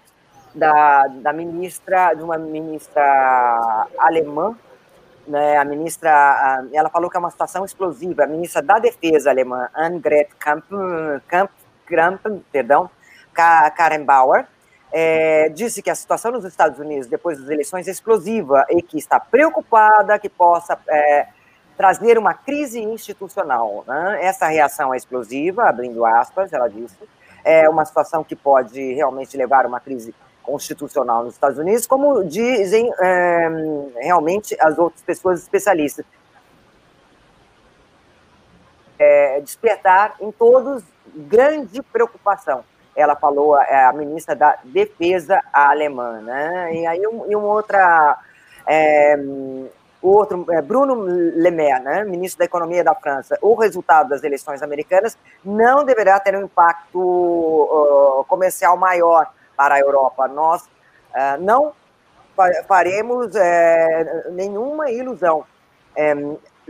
da, 0.54 1.08
da 1.08 1.34
ministra, 1.34 2.14
de 2.14 2.24
uma 2.24 2.38
ministra 2.38 3.88
alemã, 3.98 4.56
né, 5.28 5.58
a 5.58 5.64
ministra, 5.64 6.66
ela 6.74 6.90
falou 6.90 7.10
que 7.10 7.16
é 7.16 7.20
uma 7.20 7.30
situação 7.30 7.64
explosiva, 7.64 8.24
a 8.24 8.28
ministra 8.28 8.62
da 8.62 8.80
Defesa 8.80 9.30
alemã, 9.30 9.70
Annegret 9.74 10.30
Kamp, 10.40 10.66
Kramp, 11.86 12.26
perdão, 12.52 12.90
Karen 13.34 14.04
Bauer, 14.04 14.48
é, 14.92 15.50
disse 15.50 15.82
que 15.82 15.90
a 15.90 15.96
situação 15.96 16.32
nos 16.32 16.44
Estados 16.44 16.78
Unidos 16.78 17.08
depois 17.08 17.40
das 17.40 17.50
eleições 17.50 17.88
é 17.88 17.92
explosiva 17.92 18.66
e 18.70 18.82
que 18.82 18.98
está 18.98 19.20
preocupada 19.20 20.20
que 20.20 20.28
possa 20.28 20.78
é, 20.90 21.28
trazer 21.78 22.18
uma 22.18 22.34
crise 22.34 22.82
institucional. 22.82 23.86
Né? 23.88 24.20
Essa 24.22 24.48
reação 24.48 24.94
é 24.94 24.98
explosiva, 24.98 25.70
abrindo 25.70 26.06
aspas, 26.06 26.52
ela 26.52 26.68
disse, 26.68 26.98
é 27.44 27.70
uma 27.70 27.86
situação 27.86 28.24
que 28.24 28.36
pode 28.36 28.94
realmente 28.94 29.38
levar 29.38 29.66
a 29.66 29.68
uma 29.68 29.80
crise 29.80 30.14
constitucional 30.44 31.24
nos 31.24 31.36
Estados 31.36 31.58
Unidos, 31.58 31.88
como 31.88 32.24
dizem 32.26 32.92
é, 33.00 33.50
realmente 34.02 34.58
as 34.60 34.78
outras 34.78 35.02
pessoas 35.02 35.42
especialistas. 35.42 36.06
É, 39.00 39.40
despertar 39.42 40.16
em 40.20 40.32
todos 40.32 40.84
grande 41.16 41.82
preocupação 41.82 42.64
ela 42.96 43.16
falou, 43.16 43.58
é 43.60 43.86
a 43.86 43.94
ministra 43.94 44.36
da 44.36 44.58
Defesa 44.64 45.42
alemã, 45.54 46.22
né? 46.22 46.74
E 46.74 46.86
aí 46.86 47.08
um, 47.08 47.30
e 47.30 47.36
uma 47.36 47.48
outra, 47.48 48.18
é, 48.68 49.18
outro, 50.02 50.46
é, 50.52 50.62
Bruno 50.62 51.06
Le 51.06 51.52
Maire, 51.52 51.84
né, 51.84 52.04
ministro 52.04 52.40
da 52.40 52.46
Economia 52.46 52.84
da 52.84 52.94
França, 52.96 53.38
o 53.42 53.56
resultado 53.56 54.10
das 54.10 54.24
eleições 54.24 54.62
americanas 54.62 55.18
não 55.44 55.86
deverá 55.86 56.20
ter 56.20 56.36
um 56.36 56.44
impacto 56.44 57.00
uh, 57.00 58.26
comercial 58.28 58.76
maior 58.78 59.32
para 59.56 59.76
a 59.76 59.80
Europa. 59.80 60.28
Nós 60.28 60.64
uh, 60.64 61.40
não 61.40 61.74
faremos 62.68 63.36
é, 63.36 64.30
nenhuma 64.32 64.90
ilusão. 64.90 65.44
É, 65.96 66.16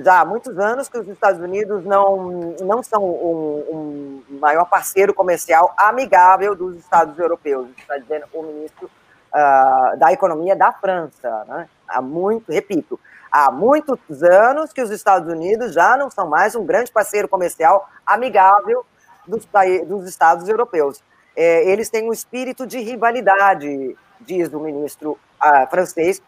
já 0.03 0.21
há 0.21 0.25
muitos 0.25 0.57
anos 0.57 0.89
que 0.89 0.97
os 0.97 1.07
Estados 1.07 1.41
Unidos 1.41 1.83
não, 1.85 2.55
não 2.61 2.83
são 2.83 3.03
um, 3.03 4.23
um 4.29 4.39
maior 4.39 4.65
parceiro 4.65 5.13
comercial 5.13 5.73
amigável 5.77 6.55
dos 6.55 6.75
Estados 6.75 7.17
europeus, 7.17 7.67
está 7.77 7.97
dizendo 7.97 8.25
o 8.33 8.43
ministro 8.43 8.89
uh, 9.33 9.97
da 9.97 10.11
Economia 10.11 10.55
da 10.55 10.71
França. 10.71 11.45
Né? 11.47 11.69
Há 11.87 12.01
muito, 12.01 12.51
repito, 12.51 12.99
há 13.31 13.51
muitos 13.51 14.23
anos 14.23 14.73
que 14.73 14.81
os 14.81 14.91
Estados 14.91 15.31
Unidos 15.31 15.73
já 15.73 15.95
não 15.97 16.09
são 16.09 16.27
mais 16.27 16.55
um 16.55 16.65
grande 16.65 16.91
parceiro 16.91 17.27
comercial 17.27 17.87
amigável 18.05 18.85
dos, 19.27 19.47
dos 19.87 20.07
Estados 20.07 20.47
europeus. 20.47 21.01
É, 21.35 21.69
eles 21.69 21.89
têm 21.89 22.07
um 22.09 22.13
espírito 22.13 22.67
de 22.67 22.79
rivalidade, 22.79 23.95
diz 24.19 24.51
o 24.53 24.59
ministro 24.59 25.11
uh, 25.11 25.69
francês, 25.69 26.21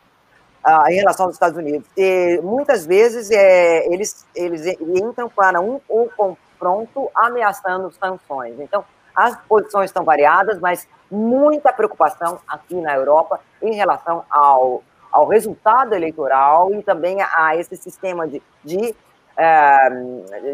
ah, 0.63 0.85
em 0.89 0.95
relação 0.95 1.25
aos 1.25 1.35
Estados 1.35 1.57
Unidos. 1.57 1.87
E 1.97 2.39
muitas 2.41 2.85
vezes 2.85 3.29
é, 3.31 3.85
eles, 3.93 4.25
eles 4.33 4.65
entram 4.79 5.27
para 5.29 5.59
um, 5.59 5.79
um 5.89 6.07
confronto 6.15 7.09
ameaçando 7.13 7.91
sanções. 7.91 8.59
Então, 8.59 8.85
as 9.15 9.37
posições 9.41 9.89
estão 9.89 10.03
variadas, 10.03 10.59
mas 10.59 10.87
muita 11.11 11.71
preocupação 11.73 12.39
aqui 12.47 12.75
na 12.75 12.95
Europa 12.95 13.39
em 13.61 13.75
relação 13.75 14.23
ao, 14.29 14.81
ao 15.11 15.27
resultado 15.27 15.93
eleitoral 15.93 16.73
e 16.73 16.81
também 16.81 17.17
a, 17.21 17.55
esse 17.55 17.75
sistema 17.75 18.27
de, 18.27 18.41
de, 18.63 18.95
é, 19.37 19.89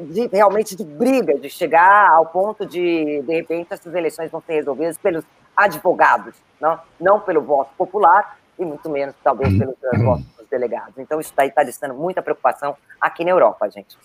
de, 0.10 0.28
realmente 0.34 0.76
de 0.76 0.84
briga, 0.84 1.38
de 1.38 1.50
chegar 1.50 2.10
ao 2.10 2.26
ponto 2.26 2.66
de, 2.66 3.22
de 3.22 3.34
repente, 3.34 3.68
essas 3.72 3.94
eleições 3.94 4.32
vão 4.32 4.42
ser 4.42 4.54
resolvidas 4.54 4.98
pelos 4.98 5.24
advogados, 5.56 6.36
não, 6.60 6.80
não 7.00 7.20
pelo 7.20 7.42
voto 7.42 7.72
popular 7.78 8.39
e 8.60 8.66
muito 8.66 8.90
menos, 8.90 9.16
talvez, 9.24 9.58
pelos 9.58 9.76
uhum. 9.94 10.04
votos 10.04 10.26
dos 10.38 10.48
delegados. 10.50 10.98
Então, 10.98 11.20
isso 11.20 11.34
daí 11.36 11.50
está 11.50 11.64
deixando 11.64 11.94
muita 11.94 12.22
preocupação 12.22 12.76
aqui 13.00 13.24
na 13.24 13.32
Europa, 13.32 13.70
gente. 13.70 13.98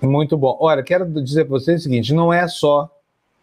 Muito 0.00 0.36
bom. 0.36 0.56
Olha, 0.60 0.82
quero 0.82 1.06
dizer 1.22 1.44
para 1.44 1.52
vocês 1.52 1.80
o 1.80 1.84
seguinte: 1.84 2.12
não 2.12 2.32
é 2.32 2.46
só 2.48 2.90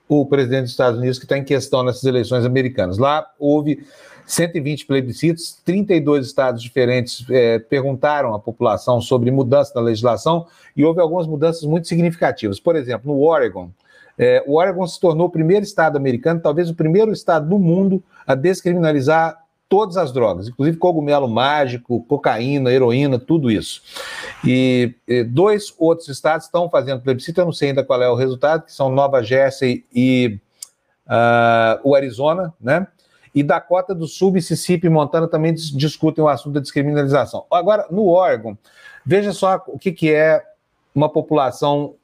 o 0.07 0.25
presidente 0.25 0.63
dos 0.63 0.71
Estados 0.71 0.99
Unidos 0.99 1.17
que 1.17 1.25
está 1.25 1.38
em 1.38 1.43
questão 1.43 1.84
nessas 1.84 2.03
eleições 2.03 2.45
americanas. 2.45 2.97
Lá 2.97 3.25
houve 3.39 3.86
120 4.25 4.86
plebiscitos, 4.86 5.59
32 5.65 6.27
estados 6.27 6.61
diferentes 6.61 7.25
é, 7.29 7.59
perguntaram 7.59 8.34
à 8.34 8.39
população 8.39 9.01
sobre 9.01 9.31
mudança 9.31 9.73
na 9.75 9.81
legislação 9.81 10.47
e 10.75 10.84
houve 10.84 10.99
algumas 10.99 11.27
mudanças 11.27 11.63
muito 11.63 11.88
significativas. 11.88 12.59
Por 12.59 12.75
exemplo, 12.75 13.13
no 13.13 13.21
Oregon, 13.21 13.69
é, 14.17 14.43
o 14.45 14.55
Oregon 14.55 14.86
se 14.86 14.99
tornou 14.99 15.27
o 15.27 15.31
primeiro 15.31 15.63
estado 15.63 15.97
americano, 15.97 16.39
talvez 16.39 16.69
o 16.69 16.75
primeiro 16.75 17.11
estado 17.11 17.47
do 17.47 17.57
mundo, 17.57 18.03
a 18.25 18.36
descriminalizar 18.36 19.43
todas 19.74 19.97
as 19.97 20.11
drogas, 20.11 20.47
inclusive 20.47 20.78
cogumelo 20.78 21.28
mágico, 21.28 22.03
cocaína, 22.03 22.71
heroína, 22.71 23.17
tudo 23.17 23.49
isso. 23.49 23.82
E, 24.45 24.93
e 25.07 25.24
dois 25.24 25.74
outros 25.80 26.07
estados 26.09 26.45
estão 26.45 26.69
fazendo 26.69 27.01
plebiscito, 27.01 27.41
eu 27.41 27.45
não 27.45 27.51
sei 27.51 27.69
ainda 27.69 27.84
qual 27.84 27.99
é 27.99 28.07
o 28.07 28.13
resultado, 28.13 28.65
que 28.65 28.71
são 28.71 28.91
Nova 28.91 29.24
Jersey 29.24 29.84
e 29.91 30.39
uh, 31.07 31.82
o 31.84 31.95
Arizona, 31.95 32.53
né? 32.61 32.86
E 33.34 33.41
Dakota 33.41 33.95
do 33.95 34.05
Sul, 34.05 34.34
Mississippi 34.34 34.86
e 34.86 34.91
Montana 34.91 35.28
também 35.28 35.55
discutem 35.55 36.24
o 36.24 36.28
assunto 36.28 36.53
da 36.53 36.59
descriminalização. 36.59 37.47
Agora, 37.49 37.88
no 37.89 38.07
Oregon, 38.07 38.55
veja 39.03 39.34
só 39.34 39.59
o 39.65 39.80
que, 39.80 39.91
que 39.91 40.13
é 40.13 40.43
uma 40.93 41.09
população 41.09 41.95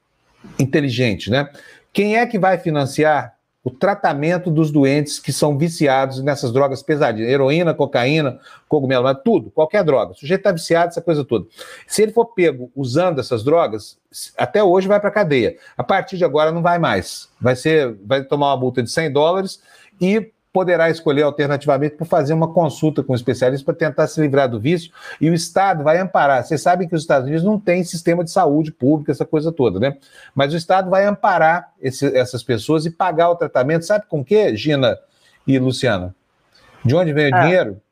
inteligente, 0.57 1.29
né? 1.29 1.47
Quem 1.93 2.17
é 2.17 2.25
que 2.25 2.39
vai 2.39 2.57
financiar 2.57 3.35
o 3.63 3.69
tratamento 3.69 4.49
dos 4.49 4.71
doentes 4.71 5.19
que 5.19 5.33
são 5.33 5.57
viciados 5.57 6.23
nessas 6.23 6.51
drogas 6.53 6.81
pesadinhas, 6.81 7.29
heroína, 7.29 7.73
cocaína, 7.73 8.39
cogumelo, 8.67 9.13
tudo, 9.15 9.51
qualquer 9.51 9.83
droga. 9.83 10.13
O 10.13 10.15
sujeito 10.15 10.39
está 10.39 10.51
viciado, 10.51 10.89
essa 10.89 11.01
coisa 11.01 11.25
toda. 11.25 11.45
Se 11.85 12.01
ele 12.01 12.13
for 12.13 12.25
pego 12.27 12.71
usando 12.75 13.19
essas 13.19 13.43
drogas, 13.43 13.97
até 14.37 14.63
hoje 14.63 14.87
vai 14.87 14.99
para 14.99 15.11
cadeia. 15.11 15.57
A 15.77 15.83
partir 15.83 16.17
de 16.17 16.23
agora 16.23 16.51
não 16.51 16.61
vai 16.61 16.79
mais. 16.79 17.29
Vai 17.39 17.55
ser, 17.55 17.97
vai 18.05 18.23
tomar 18.23 18.53
uma 18.53 18.57
multa 18.57 18.81
de 18.81 18.89
100 18.89 19.11
dólares 19.11 19.61
e 19.99 20.31
poderá 20.51 20.89
escolher 20.89 21.23
alternativamente 21.23 21.95
por 21.95 22.05
fazer 22.05 22.33
uma 22.33 22.51
consulta 22.51 23.03
com 23.03 23.13
um 23.13 23.15
especialista 23.15 23.63
para 23.63 23.75
tentar 23.75 24.07
se 24.07 24.19
livrar 24.19 24.49
do 24.49 24.59
vício 24.59 24.91
e 25.21 25.29
o 25.29 25.33
Estado 25.33 25.83
vai 25.83 25.99
amparar. 25.99 26.43
Vocês 26.43 26.61
sabem 26.61 26.87
que 26.87 26.95
os 26.95 27.01
Estados 27.01 27.27
Unidos 27.27 27.43
não 27.43 27.59
têm 27.59 27.83
sistema 27.83 28.23
de 28.23 28.31
saúde 28.31 28.71
pública, 28.71 29.11
essa 29.11 29.25
coisa 29.25 29.51
toda, 29.51 29.79
né? 29.79 29.97
Mas 30.33 30.53
o 30.53 30.57
Estado 30.57 30.89
vai 30.89 31.05
amparar 31.05 31.71
esse, 31.79 32.05
essas 32.17 32.43
pessoas 32.43 32.85
e 32.85 32.91
pagar 32.91 33.29
o 33.29 33.35
tratamento. 33.35 33.85
Sabe 33.85 34.05
com 34.07 34.23
que, 34.23 34.55
Gina 34.55 34.97
e 35.45 35.59
Luciana? 35.59 36.15
De 36.83 36.95
onde 36.95 37.13
vem 37.13 37.31
o 37.31 37.35
ah. 37.35 37.41
dinheiro? 37.41 37.81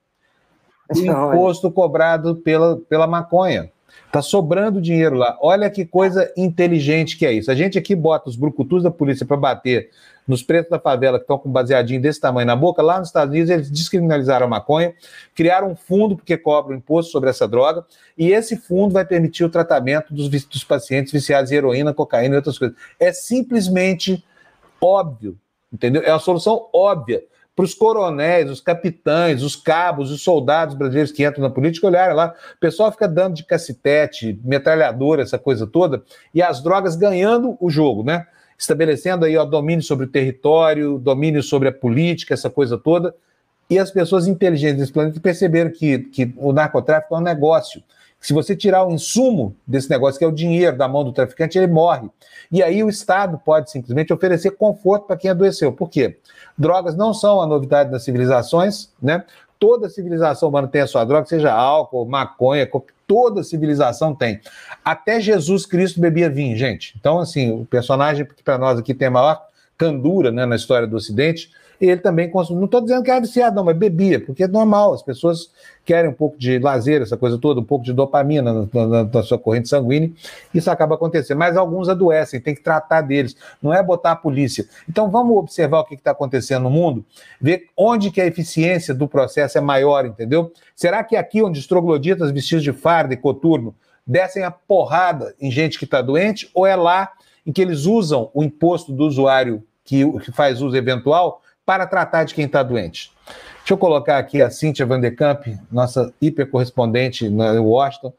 O 0.90 1.00
imposto 1.00 1.70
cobrado 1.70 2.38
pela, 2.38 2.78
pela 2.78 3.06
maconha. 3.06 3.70
Tá 4.12 4.22
sobrando 4.22 4.82
dinheiro 4.82 5.16
lá. 5.16 5.38
Olha 5.42 5.70
que 5.70 5.86
coisa 5.86 6.32
inteligente 6.38 7.18
que 7.18 7.26
é 7.26 7.34
isso. 7.34 7.52
A 7.52 7.56
gente 7.56 7.78
aqui 7.78 7.96
bota 7.96 8.30
os 8.30 8.36
brucutus 8.36 8.84
da 8.84 8.92
polícia 8.92 9.26
para 9.26 9.38
bater 9.38 9.90
nos 10.28 10.44
pretos 10.44 10.70
da 10.70 10.80
favela 10.80 11.18
que 11.18 11.24
estão 11.24 11.38
com 11.38 11.50
baseadinho 11.50 12.02
desse 12.02 12.20
tamanho 12.20 12.46
na 12.46 12.56
boca, 12.56 12.82
lá 12.82 13.00
nos 13.00 13.08
Estados 13.08 13.32
Unidos 13.32 13.50
eles 13.50 13.72
descriminalizaram 13.72 14.46
a 14.46 14.50
maconha, 14.50 14.94
criaram 15.34 15.72
um 15.72 15.76
fundo 15.76 16.18
porque 16.18 16.38
cobram 16.38 16.76
imposto 16.76 17.12
sobre 17.12 17.30
essa 17.30 17.48
droga, 17.48 17.86
e 18.18 18.32
esse 18.32 18.58
fundo 18.58 18.94
vai 18.94 19.06
permitir 19.06 19.46
o 19.46 19.50
tratamento 19.50 20.14
dos, 20.14 20.28
dos 20.28 20.64
pacientes 20.66 21.14
viciados 21.14 21.52
em 21.52 21.56
heroína, 21.56 21.94
cocaína 21.94 22.36
e 22.36 22.38
outras 22.38 22.60
coisas. 22.60 22.76
É 23.00 23.14
simplesmente 23.14 24.22
óbvio, 24.82 25.38
entendeu? 25.72 26.02
É 26.04 26.12
uma 26.12 26.20
solução 26.20 26.68
óbvia 26.74 27.24
para 27.58 27.66
os 27.66 27.74
coronéis, 27.74 28.52
os 28.52 28.62
capitães, 28.62 29.42
os 29.42 29.56
cabos, 29.56 30.12
os 30.12 30.22
soldados 30.22 30.76
brasileiros 30.76 31.12
que 31.12 31.26
entram 31.26 31.42
na 31.42 31.50
política 31.50 31.88
olharem 31.88 32.16
lá. 32.16 32.36
O 32.56 32.60
pessoal 32.60 32.92
fica 32.92 33.08
dando 33.08 33.34
de 33.34 33.44
cacetete, 33.44 34.40
metralhadora, 34.44 35.24
essa 35.24 35.40
coisa 35.40 35.66
toda, 35.66 36.04
e 36.32 36.40
as 36.40 36.62
drogas 36.62 36.96
ganhando 36.96 37.58
o 37.60 37.68
jogo, 37.68 38.04
né? 38.04 38.28
estabelecendo 38.56 39.26
aí 39.26 39.36
o 39.36 39.44
domínio 39.44 39.84
sobre 39.84 40.06
o 40.06 40.10
território, 40.10 41.00
domínio 41.00 41.42
sobre 41.42 41.70
a 41.70 41.72
política, 41.72 42.36
essa 42.36 42.50
coisa 42.50 42.78
toda. 42.78 43.16
E 43.68 43.80
as 43.80 43.90
pessoas 43.90 44.28
inteligentes 44.28 44.78
desse 44.78 44.94
planeta 44.94 45.20
perceberam 45.20 45.72
que, 45.72 46.00
que 46.00 46.32
o 46.38 46.54
narcotráfico 46.54 47.16
é 47.16 47.18
um 47.18 47.22
negócio. 47.22 47.82
Se 48.20 48.34
você 48.34 48.56
tirar 48.56 48.86
o 48.86 48.92
insumo 48.92 49.56
desse 49.66 49.90
negócio, 49.90 50.18
que 50.18 50.26
é 50.26 50.28
o 50.28 50.32
dinheiro 50.32 50.76
da 50.76 50.88
mão 50.88 51.04
do 51.04 51.14
traficante, 51.14 51.58
ele 51.58 51.68
morre. 51.68 52.10
E 52.52 52.64
aí 52.64 52.84
o 52.84 52.90
Estado 52.90 53.40
pode 53.44 53.70
simplesmente 53.72 54.12
oferecer 54.12 54.52
conforto 54.52 55.06
para 55.06 55.18
quem 55.18 55.32
adoeceu. 55.32 55.72
Por 55.72 55.90
quê? 55.90 56.18
Drogas 56.58 56.96
não 56.96 57.14
são 57.14 57.42
a 57.42 57.48
novidade 57.48 57.92
das 57.92 58.04
civilizações, 58.04 58.92
né? 59.02 59.24
Toda 59.60 59.90
civilização 59.90 60.50
humana 60.50 60.68
tem 60.68 60.82
a 60.82 60.88
sua 60.88 61.04
droga, 61.04 61.26
seja 61.26 61.52
álcool, 61.52 62.06
maconha, 62.06 62.70
toda 63.08 63.44
civilização 63.44 64.14
tem. 64.14 64.40
Até 64.84 65.20
Jesus 65.20 65.66
Cristo 65.66 66.00
bebia 66.00 66.30
vinho, 66.30 66.56
gente. 66.56 66.94
Então, 67.00 67.20
assim, 67.20 67.52
o 67.62 67.66
personagem 67.66 68.26
que 68.26 68.44
para 68.44 68.58
nós 68.58 68.78
aqui 68.78 68.94
tem 68.94 69.08
a 69.08 69.12
maior 69.12 69.42
candura 69.78 70.32
né, 70.32 70.46
na 70.46 70.56
história 70.56 70.88
do 70.88 70.96
Ocidente 70.96 71.52
ele 71.80 72.02
também 72.02 72.30
consumia. 72.30 72.60
Não 72.60 72.66
estou 72.66 72.82
dizendo 72.82 73.04
que 73.04 73.12
era 73.12 73.20
viciado, 73.20 73.56
não, 73.56 73.64
mas 73.64 73.78
bebia, 73.78 74.20
porque 74.20 74.44
é 74.44 74.48
normal, 74.48 74.94
as 74.94 75.02
pessoas 75.02 75.52
querem 75.86 76.10
um 76.10 76.14
pouco 76.14 76.38
de 76.38 76.60
lazer, 76.60 77.02
essa 77.02 77.16
coisa 77.16 77.38
toda, 77.38 77.62
um 77.62 77.64
pouco 77.64 77.86
de 77.86 77.94
dopamina 77.94 78.54
na, 78.54 78.86
na, 78.86 79.04
na, 79.06 79.24
sua 79.24 79.40
corrente 79.40 79.70
sanguínea, 79.70 80.12
isso 80.54 80.70
acaba 80.70 80.96
acontecendo. 80.96 81.38
Mas 81.38 81.56
alguns 81.56 81.88
adoecem, 81.88 82.42
tem 82.42 82.54
que 82.54 82.62
tratar 82.62 83.02
deles, 83.02 83.36
não 83.62 83.74
é 83.74 83.82
botar 83.82 84.12
a 84.12 84.16
polícia. 84.16 84.68
Então 84.90 85.10
vamos 85.10 85.38
observar 85.38 85.80
o 85.80 85.86
que 85.86 85.96
está 85.96 86.12
acontecendo 86.12 86.64
no 86.64 86.70
mundo, 86.70 87.06
ver 87.40 87.68
onde 87.76 88.12
que 88.12 88.20
a 88.20 88.26
eficiência 88.26 88.94
do 88.94 89.08
processo 89.08 89.58
é 89.58 89.62
maior, 89.62 90.06
entendeu? 90.06 90.52
Será 90.76 91.04
que 91.04 91.16
aqui 91.16 91.42
onde 91.42 91.60
os 91.60 91.68
trogloditas 91.68 92.32
vestidos 92.32 92.64
de 92.64 92.74
farda 92.74 93.14
e 93.14 93.18
coturno 93.18 93.74
descem 94.06 94.44
a 94.44 94.52
porrada 94.52 95.36
em 95.40 95.52
gente 95.52 95.78
que 95.78 95.86
está 95.86 96.02
doente, 96.02 96.50
ou 96.54 96.66
é 96.66 96.76
lá 96.76 97.12
em 97.46 97.52
que 97.52 97.62
eles 97.62 97.86
usam 97.86 98.30
o 98.34 98.44
imposto 98.44 98.92
do 98.92 99.06
usuário 99.06 99.64
que, 99.86 100.06
que 100.20 100.32
faz 100.34 100.62
uso 100.62 100.76
eventual 100.76 101.42
para 101.68 101.86
tratar 101.86 102.24
de 102.24 102.34
quem 102.34 102.46
está 102.46 102.64
doente. 102.64 103.12
Deixa 103.58 103.74
eu 103.74 103.78
colocar 103.78 104.18
aqui 104.20 104.42
a 104.42 104.50
Cíntia 104.50 104.86
Vanderkamp, 104.86 105.46
nossa 105.70 106.14
hipercorrespondente 106.22 107.28
no 107.28 107.66
Washington. 107.66 108.14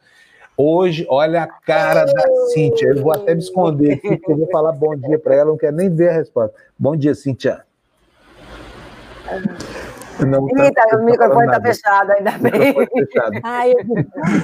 Hoje, 0.54 1.06
olha 1.08 1.44
a 1.44 1.46
cara 1.46 2.04
da 2.04 2.26
Cíntia. 2.52 2.88
Eu 2.88 3.02
vou 3.02 3.10
até 3.10 3.34
me 3.34 3.40
esconder 3.40 3.94
aqui, 3.94 4.18
porque 4.18 4.32
eu 4.32 4.36
vou 4.36 4.50
falar 4.50 4.72
bom 4.72 4.94
dia 4.94 5.18
para 5.18 5.34
ela, 5.34 5.46
não 5.46 5.56
quero 5.56 5.74
nem 5.74 5.88
ver 5.88 6.10
a 6.10 6.12
resposta. 6.12 6.54
Bom 6.78 6.94
dia, 6.94 7.14
Cíntia. 7.14 7.64
Não, 10.26 10.46
tá, 10.48 10.70
tá, 10.72 10.96
o 10.96 11.04
microfone 11.04 11.46
está 11.46 11.60
fechado, 11.60 12.12
ainda 12.12 12.32
bem. 12.32 12.74
Ai, 13.42 13.72
bom 13.84 13.94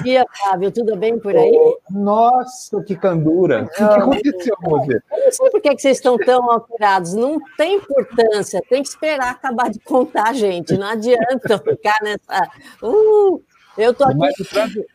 dia, 0.03 0.25
Fábio. 0.37 0.71
Tudo 0.71 0.95
bem 0.95 1.19
por 1.19 1.35
aí? 1.35 1.51
Oh, 1.53 1.77
nossa, 1.89 2.81
que 2.83 2.95
candura. 2.95 3.63
O 3.63 3.67
que, 3.67 3.75
que 3.75 3.83
aconteceu 3.83 4.55
com 4.57 4.69
você? 4.71 4.93
Eu 5.11 5.25
não 5.25 5.31
sei 5.31 5.49
por 5.49 5.61
que 5.61 5.77
vocês 5.77 5.97
estão 5.97 6.17
tão 6.17 6.51
alterados. 6.51 7.13
Não 7.13 7.39
tem 7.57 7.75
importância. 7.75 8.61
Tem 8.69 8.81
que 8.81 8.89
esperar 8.89 9.31
acabar 9.31 9.69
de 9.69 9.79
contar, 9.79 10.33
gente. 10.33 10.77
Não 10.77 10.87
adianta 10.87 11.59
ficar 11.59 11.97
nessa. 12.01 12.49
Uh, 12.81 13.41
eu 13.77 13.91
estou 13.91 14.07
aqui. 14.07 14.85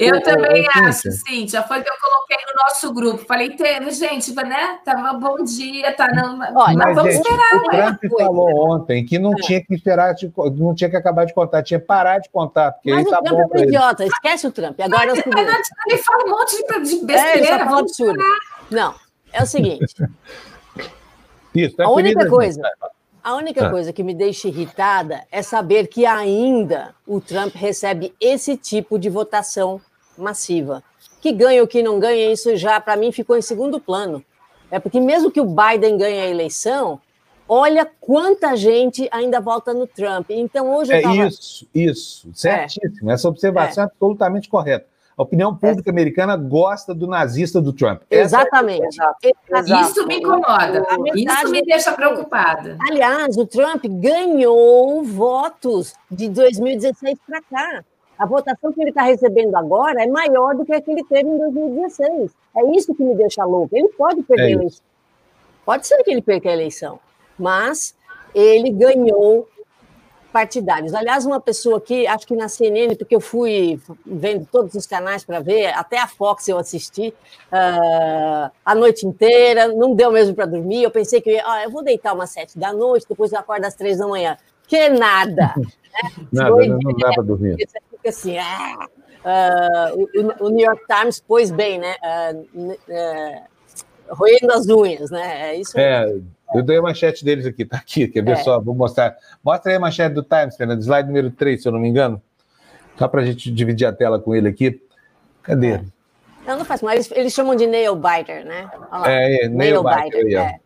Eu 0.00 0.16
ô, 0.16 0.20
também 0.22 0.66
ô, 0.66 0.70
acho, 0.86 1.12
Cíntia. 1.12 1.62
Foi 1.62 1.82
que 1.82 1.90
eu 1.90 1.94
coloquei 2.00 2.38
no 2.38 2.64
nosso 2.64 2.90
grupo. 2.90 3.22
Falei, 3.26 3.54
gente, 3.90 4.34
né? 4.34 4.78
Tava 4.82 5.12
bom 5.12 5.44
dia, 5.44 5.92
tá 5.94 6.08
não. 6.08 6.40
Olha, 6.56 6.74
mas 6.74 6.96
vamos 6.96 7.12
gente, 7.12 7.26
esperar. 7.26 7.54
O? 7.54 7.68
Trump 7.68 8.18
falou 8.18 8.72
ontem 8.72 9.04
que 9.04 9.18
não 9.18 9.32
é. 9.32 9.36
tinha 9.36 9.62
que 9.62 9.74
esperar, 9.74 10.14
não 10.56 10.74
tinha 10.74 10.88
que 10.88 10.96
acabar 10.96 11.26
de 11.26 11.34
contar, 11.34 11.62
tinha 11.62 11.78
que 11.78 11.84
parar 11.84 12.18
de 12.18 12.30
contar, 12.30 12.72
porque 12.72 12.90
mas 12.90 13.04
aí 13.04 13.12
tá 13.12 13.20
bom. 13.20 13.42
É 13.42 13.58
um 13.58 13.62
idiota, 13.62 14.06
esquece 14.06 14.46
o 14.46 14.50
Trump. 14.50 14.80
Agora 14.80 15.06
mas, 15.08 15.18
é 15.18 15.20
o 15.20 15.22
seguinte. 15.22 15.70
Ele 15.86 15.98
fala 15.98 16.24
um 16.24 16.30
monte 16.30 16.56
de, 16.56 17.04
besteira. 17.04 17.20
É, 17.20 17.36
ele 17.36 17.64
fala 17.64 17.80
absurdo. 17.80 18.24
Não, 18.70 18.94
é 19.34 19.42
o 19.42 19.46
seguinte. 19.46 19.94
Isso, 21.54 21.82
é 21.82 21.84
a 21.84 21.90
única 21.90 22.26
coisa. 22.26 22.62
A 23.22 23.34
única 23.34 23.66
ah. 23.66 23.70
coisa 23.70 23.92
que 23.92 24.02
me 24.02 24.14
deixa 24.14 24.48
irritada 24.48 25.26
é 25.30 25.42
saber 25.42 25.88
que 25.88 26.06
ainda 26.06 26.94
o 27.06 27.20
Trump 27.20 27.54
recebe 27.54 28.14
esse 28.18 28.56
tipo 28.56 28.98
de 28.98 29.10
votação 29.10 29.78
massiva. 30.20 30.82
Que 31.20 31.32
ganha 31.32 31.60
ou 31.60 31.68
que 31.68 31.82
não 31.82 31.98
ganha, 31.98 32.32
isso 32.32 32.56
já, 32.56 32.80
para 32.80 32.96
mim, 32.96 33.12
ficou 33.12 33.36
em 33.36 33.42
segundo 33.42 33.80
plano. 33.80 34.24
É 34.70 34.78
porque 34.78 35.00
mesmo 35.00 35.30
que 35.30 35.40
o 35.40 35.44
Biden 35.44 35.98
ganhe 35.98 36.20
a 36.20 36.28
eleição, 36.28 37.00
olha 37.48 37.88
quanta 38.00 38.56
gente 38.56 39.08
ainda 39.10 39.40
vota 39.40 39.74
no 39.74 39.86
Trump. 39.86 40.30
Então, 40.30 40.74
hoje 40.74 40.92
É 40.92 41.02
tava... 41.02 41.26
isso, 41.26 41.66
isso, 41.74 42.28
certíssimo. 42.32 43.10
É. 43.10 43.14
Essa 43.14 43.28
observação 43.28 43.82
é. 43.82 43.86
é 43.86 43.90
absolutamente 43.90 44.48
correta. 44.48 44.86
A 45.20 45.22
opinião 45.22 45.54
pública 45.54 45.90
é. 45.90 45.92
americana 45.92 46.34
gosta 46.34 46.94
do 46.94 47.06
nazista 47.06 47.60
do 47.60 47.74
Trump. 47.74 48.00
Exatamente. 48.10 48.96
É 49.52 49.82
Isso 49.82 50.06
me 50.06 50.16
incomoda. 50.16 50.82
Isso 51.14 51.50
me 51.50 51.60
deixa 51.62 51.92
preocupada. 51.92 52.78
Aliás, 52.88 53.36
o 53.36 53.44
Trump 53.44 53.84
ganhou 53.84 55.04
votos 55.04 55.92
de 56.10 56.26
2016 56.26 57.18
para 57.26 57.42
cá. 57.42 57.84
A 58.20 58.26
votação 58.26 58.70
que 58.70 58.82
ele 58.82 58.90
está 58.90 59.02
recebendo 59.02 59.56
agora 59.56 60.04
é 60.04 60.06
maior 60.06 60.54
do 60.54 60.62
que 60.62 60.74
a 60.74 60.80
que 60.80 60.90
ele 60.90 61.02
teve 61.04 61.26
em 61.26 61.38
2016. 61.38 62.30
É 62.54 62.76
isso 62.76 62.94
que 62.94 63.02
me 63.02 63.14
deixa 63.14 63.42
louco. 63.46 63.74
Ele 63.74 63.88
pode 63.88 64.22
perder 64.22 64.42
é 64.42 64.46
a 64.46 64.50
eleição. 64.50 64.84
Pode 65.64 65.86
ser 65.86 66.02
que 66.02 66.10
ele 66.10 66.20
perca 66.20 66.50
a 66.50 66.52
eleição, 66.52 67.00
mas 67.38 67.94
ele 68.34 68.70
ganhou 68.70 69.48
partidários. 70.30 70.92
Aliás, 70.92 71.24
uma 71.24 71.40
pessoa 71.40 71.78
aqui, 71.78 72.06
acho 72.06 72.26
que 72.26 72.36
na 72.36 72.46
CNN, 72.46 72.94
porque 72.94 73.16
eu 73.16 73.20
fui 73.20 73.80
vendo 74.04 74.46
todos 74.52 74.74
os 74.74 74.86
canais 74.86 75.24
para 75.24 75.40
ver, 75.40 75.68
até 75.68 75.98
a 75.98 76.06
Fox 76.06 76.46
eu 76.46 76.58
assisti 76.58 77.14
uh, 77.50 78.50
a 78.62 78.74
noite 78.74 79.06
inteira, 79.06 79.68
não 79.68 79.94
deu 79.94 80.12
mesmo 80.12 80.34
para 80.34 80.44
dormir. 80.44 80.82
Eu 80.82 80.90
pensei 80.90 81.22
que 81.22 81.40
ah, 81.40 81.64
eu 81.64 81.70
vou 81.70 81.82
deitar 81.82 82.12
umas 82.14 82.30
sete 82.30 82.58
da 82.58 82.70
noite, 82.70 83.06
depois 83.08 83.32
eu 83.32 83.38
acordo 83.38 83.64
às 83.64 83.74
três 83.74 83.96
da 83.96 84.06
manhã. 84.06 84.36
Que 84.68 84.90
nada! 84.90 85.54
Né? 85.90 86.08
Nada, 86.32 86.52
Foi, 86.52 86.68
não, 86.68 86.78
não 86.78 86.92
dá 86.92 87.10
para 87.12 87.24
dormir. 87.24 87.56
Fica 88.00 88.08
assim, 88.08 88.38
ah, 88.38 88.88
uh, 89.24 90.08
o, 90.42 90.46
o, 90.46 90.50
New 90.50 90.64
York 90.64 90.82
Times 90.86 91.20
pôs 91.20 91.50
bem, 91.50 91.78
né? 91.78 91.94
Uh, 92.54 93.42
roendo 94.08 94.52
as 94.52 94.66
unhas, 94.68 95.10
né? 95.10 95.50
É 95.50 95.56
isso. 95.56 95.78
É, 95.78 96.10
eu 96.54 96.62
dei 96.62 96.78
a 96.78 96.82
manchete 96.82 97.24
deles 97.24 97.46
aqui, 97.46 97.64
tá 97.64 97.76
aqui, 97.76 98.08
quer 98.08 98.24
ver 98.24 98.32
é. 98.32 98.36
só? 98.36 98.58
Vou 98.58 98.74
mostrar. 98.74 99.16
Mostra 99.44 99.70
aí 99.70 99.76
a 99.76 99.80
manchete 99.80 100.14
do 100.14 100.22
Times, 100.22 100.56
Fernando, 100.56 100.82
slide 100.82 101.06
número 101.06 101.30
3, 101.30 101.62
se 101.62 101.68
eu 101.68 101.72
não 101.72 101.78
me 101.78 101.88
engano. 101.88 102.20
Só 102.98 103.06
para 103.06 103.20
a 103.20 103.24
gente 103.24 103.50
dividir 103.50 103.86
a 103.86 103.92
tela 103.92 104.18
com 104.18 104.34
ele 104.34 104.48
aqui. 104.48 104.80
Cadê? 105.42 105.72
É. 105.72 105.84
Não, 106.46 106.58
não 106.58 106.64
faz 106.64 106.82
mal, 106.82 106.92
eles, 106.92 107.10
eles 107.12 107.32
chamam 107.32 107.54
de 107.54 107.66
nail 107.66 107.94
biter, 107.94 108.44
né? 108.44 108.68
É, 109.06 109.44
é, 109.44 109.48
nail, 109.48 109.82
nail 109.82 109.84
biter, 109.84 110.24
biter 110.24 110.38
é. 110.38 110.60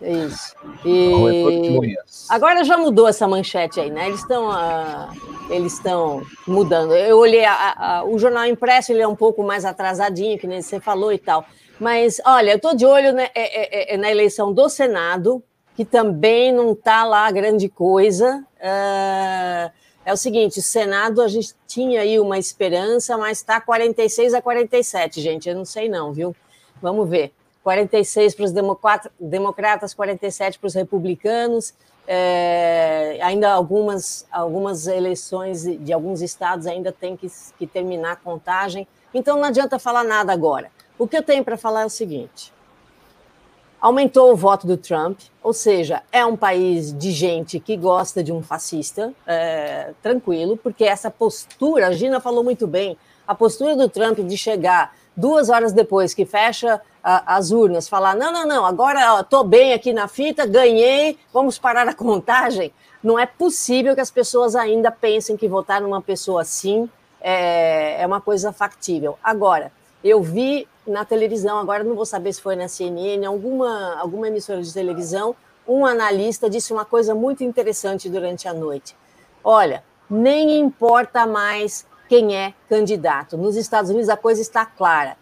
Isso. 0.00 0.54
E 0.84 1.96
agora 2.28 2.62
já 2.64 2.76
mudou 2.76 3.08
essa 3.08 3.26
manchete 3.26 3.80
aí, 3.80 3.90
né? 3.90 4.08
Eles 4.08 4.20
estão 4.20 4.50
uh, 4.50 5.08
eles 5.48 5.74
estão 5.74 6.22
mudando. 6.46 6.94
Eu 6.94 7.18
olhei 7.18 7.44
a, 7.44 7.74
a, 7.76 8.04
o 8.04 8.18
jornal 8.18 8.44
impresso, 8.46 8.92
ele 8.92 9.00
é 9.00 9.08
um 9.08 9.16
pouco 9.16 9.42
mais 9.42 9.64
atrasadinho, 9.64 10.38
que 10.38 10.46
nem 10.46 10.60
você 10.60 10.78
falou 10.78 11.12
e 11.12 11.18
tal. 11.18 11.44
Mas, 11.78 12.20
olha, 12.24 12.50
eu 12.50 12.56
estou 12.56 12.74
de 12.74 12.86
olho 12.86 13.12
né, 13.12 13.28
é, 13.34 13.92
é, 13.92 13.94
é, 13.94 13.96
na 13.96 14.10
eleição 14.10 14.52
do 14.52 14.68
Senado, 14.68 15.42
que 15.74 15.84
também 15.84 16.52
não 16.52 16.72
está 16.72 17.04
lá 17.04 17.30
grande 17.30 17.68
coisa. 17.68 18.44
Uh, 18.58 19.70
é 20.04 20.12
o 20.12 20.16
seguinte: 20.16 20.58
o 20.58 20.62
Senado 20.62 21.22
a 21.22 21.28
gente 21.28 21.54
tinha 21.66 22.00
aí 22.00 22.18
uma 22.18 22.38
esperança, 22.38 23.16
mas 23.16 23.38
está 23.38 23.60
46 23.60 24.34
a 24.34 24.42
47, 24.42 25.20
gente. 25.20 25.48
Eu 25.48 25.54
não 25.54 25.64
sei, 25.64 25.88
não, 25.88 26.12
viu? 26.12 26.34
Vamos 26.80 27.08
ver. 27.08 27.32
46 27.66 28.36
para 28.36 28.44
os 28.44 28.52
democratas, 29.18 29.92
47 29.92 30.56
para 30.56 30.68
os 30.68 30.74
republicanos. 30.74 31.74
É, 32.06 33.18
ainda 33.20 33.50
algumas, 33.50 34.24
algumas 34.30 34.86
eleições 34.86 35.64
de 35.64 35.92
alguns 35.92 36.22
estados 36.22 36.68
ainda 36.68 36.92
tem 36.92 37.16
que, 37.16 37.26
que 37.58 37.66
terminar 37.66 38.12
a 38.12 38.16
contagem. 38.16 38.86
Então 39.12 39.36
não 39.36 39.46
adianta 39.46 39.80
falar 39.80 40.04
nada 40.04 40.32
agora. 40.32 40.70
O 40.96 41.08
que 41.08 41.16
eu 41.16 41.24
tenho 41.24 41.42
para 41.42 41.56
falar 41.56 41.82
é 41.82 41.86
o 41.86 41.90
seguinte: 41.90 42.52
aumentou 43.80 44.30
o 44.30 44.36
voto 44.36 44.64
do 44.64 44.76
Trump, 44.76 45.18
ou 45.42 45.52
seja, 45.52 46.04
é 46.12 46.24
um 46.24 46.36
país 46.36 46.96
de 46.96 47.10
gente 47.10 47.58
que 47.58 47.76
gosta 47.76 48.22
de 48.22 48.30
um 48.32 48.44
fascista, 48.44 49.12
é, 49.26 49.92
tranquilo, 50.00 50.56
porque 50.56 50.84
essa 50.84 51.10
postura, 51.10 51.88
a 51.88 51.92
Gina 51.92 52.20
falou 52.20 52.44
muito 52.44 52.64
bem, 52.64 52.96
a 53.26 53.34
postura 53.34 53.74
do 53.74 53.88
Trump 53.88 54.20
de 54.20 54.38
chegar 54.38 54.94
duas 55.16 55.48
horas 55.48 55.72
depois 55.72 56.12
que 56.12 56.24
fecha 56.24 56.80
as 57.02 57.50
urnas, 57.50 57.88
falar: 57.88 58.14
não, 58.16 58.32
não, 58.32 58.46
não, 58.46 58.66
agora 58.66 59.20
estou 59.20 59.44
bem 59.44 59.72
aqui 59.72 59.92
na 59.92 60.08
fita, 60.08 60.46
ganhei, 60.46 61.18
vamos 61.32 61.58
parar 61.58 61.88
a 61.88 61.94
contagem. 61.94 62.72
Não 63.02 63.18
é 63.18 63.26
possível 63.26 63.94
que 63.94 64.00
as 64.00 64.10
pessoas 64.10 64.56
ainda 64.56 64.90
pensem 64.90 65.36
que 65.36 65.48
votar 65.48 65.80
numa 65.80 66.02
pessoa 66.02 66.42
assim 66.42 66.90
é, 67.20 68.02
é 68.02 68.06
uma 68.06 68.20
coisa 68.20 68.52
factível. 68.52 69.18
Agora, 69.22 69.70
eu 70.02 70.22
vi 70.22 70.68
na 70.86 71.04
televisão, 71.04 71.58
agora 71.58 71.82
não 71.82 71.94
vou 71.94 72.06
saber 72.06 72.32
se 72.32 72.40
foi 72.40 72.56
na 72.56 72.68
CNN, 72.68 73.24
alguma, 73.26 73.96
alguma 73.98 74.28
emissora 74.28 74.62
de 74.62 74.72
televisão, 74.72 75.34
um 75.66 75.84
analista 75.84 76.48
disse 76.48 76.72
uma 76.72 76.84
coisa 76.84 77.14
muito 77.14 77.42
interessante 77.42 78.08
durante 78.08 78.46
a 78.46 78.54
noite. 78.54 78.96
Olha, 79.42 79.82
nem 80.08 80.58
importa 80.58 81.26
mais 81.26 81.84
quem 82.08 82.36
é 82.36 82.54
candidato. 82.68 83.36
Nos 83.36 83.56
Estados 83.56 83.90
Unidos 83.90 84.08
a 84.08 84.16
coisa 84.16 84.40
está 84.40 84.64
clara. 84.64 85.16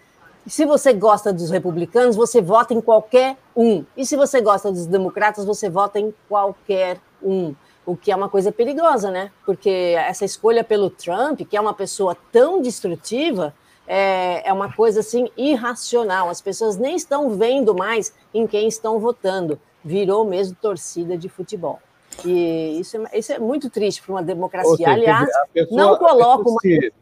Se 0.47 0.67
você 0.67 0.93
gosta 0.93 1.33
dos 1.33 1.51
republicanos, 1.51 2.17
você 2.17 2.43
vota 2.43 2.75
em 2.75 2.81
qualquer 2.81 3.37
um. 3.57 3.85
E 3.97 4.05
se 4.05 4.15
você 4.15 4.43
gosta 4.43 4.71
dos 4.71 4.87
democratas, 4.87 5.45
você 5.45 5.71
vota 5.71 5.99
em 5.99 6.13
qualquer 6.29 7.01
um. 7.23 7.55
O 7.87 7.97
que 7.97 8.13
é 8.13 8.17
uma 8.17 8.29
coisa 8.29 8.53
perigosa, 8.53 9.11
né? 9.11 9.31
Porque 9.47 9.95
essa 9.97 10.25
escolha 10.25 10.63
pelo 10.63 10.91
Trump, 10.91 11.41
que 11.49 11.57
é 11.57 11.61
uma 11.61 11.73
pessoa 11.73 12.17
tão 12.31 12.61
destrutiva, 12.61 13.55
é, 13.87 14.47
é 14.49 14.53
uma 14.53 14.73
coisa 14.73 15.01
assim 15.01 15.29
irracional. 15.37 16.29
As 16.29 16.43
pessoas 16.43 16.77
nem 16.77 16.95
estão 16.95 17.31
vendo 17.31 17.75
mais 17.75 18.13
em 18.33 18.47
quem 18.47 18.69
estão 18.69 18.99
votando. 18.99 19.59
Virou 19.83 20.27
mesmo 20.27 20.57
torcida 20.61 21.17
de 21.17 21.29
futebol. 21.29 21.81
E 22.25 22.81
isso 22.81 22.97
é, 22.97 23.19
isso 23.19 23.33
é 23.33 23.39
muito 23.39 23.71
triste 23.71 24.03
para 24.03 24.13
uma 24.13 24.23
democracia. 24.23 24.77
Seja, 24.77 24.91
Aliás, 24.91 25.29
pessoa, 25.53 25.81
não 25.81 25.97
coloca 25.97 26.49
uma 26.49 26.61
se... 26.61 26.93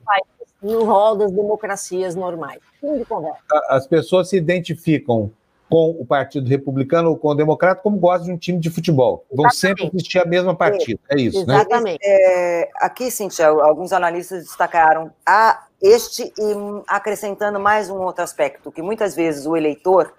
no 0.63 0.85
rol 0.85 1.17
das 1.17 1.33
democracias 1.33 2.15
normais. 2.15 2.61
Fim 2.81 2.99
de 2.99 3.05
conversa. 3.05 3.41
As 3.69 3.87
pessoas 3.87 4.29
se 4.29 4.37
identificam 4.37 5.31
com 5.73 5.91
o 5.99 6.05
Partido 6.05 6.47
Republicano 6.51 7.09
ou 7.09 7.17
com 7.17 7.29
o 7.29 7.35
Democrata 7.35 7.81
como 7.81 7.97
gostam 7.97 8.27
de 8.27 8.33
um 8.33 8.37
time 8.37 8.59
de 8.59 8.69
futebol. 8.69 9.25
Vão 9.33 9.47
Exatamente. 9.47 9.59
sempre 9.59 9.87
assistir 9.87 10.19
a 10.19 10.27
mesma 10.27 10.55
partida. 10.55 11.01
É 11.09 11.17
isso, 11.19 11.47
né? 11.47 11.55
Exatamente. 11.55 12.07
né? 12.07 12.15
É, 12.15 12.71
aqui, 12.77 13.11
Cintia, 13.11 13.49
alguns 13.49 13.91
analistas 13.91 14.45
destacaram 14.45 15.11
a 15.25 15.65
este 15.81 16.25
e 16.25 16.83
acrescentando 16.87 17.59
mais 17.59 17.89
um 17.89 17.97
outro 17.97 18.23
aspecto, 18.23 18.71
que 18.71 18.83
muitas 18.83 19.17
vezes 19.17 19.47
o 19.47 19.57
eleitor 19.57 20.13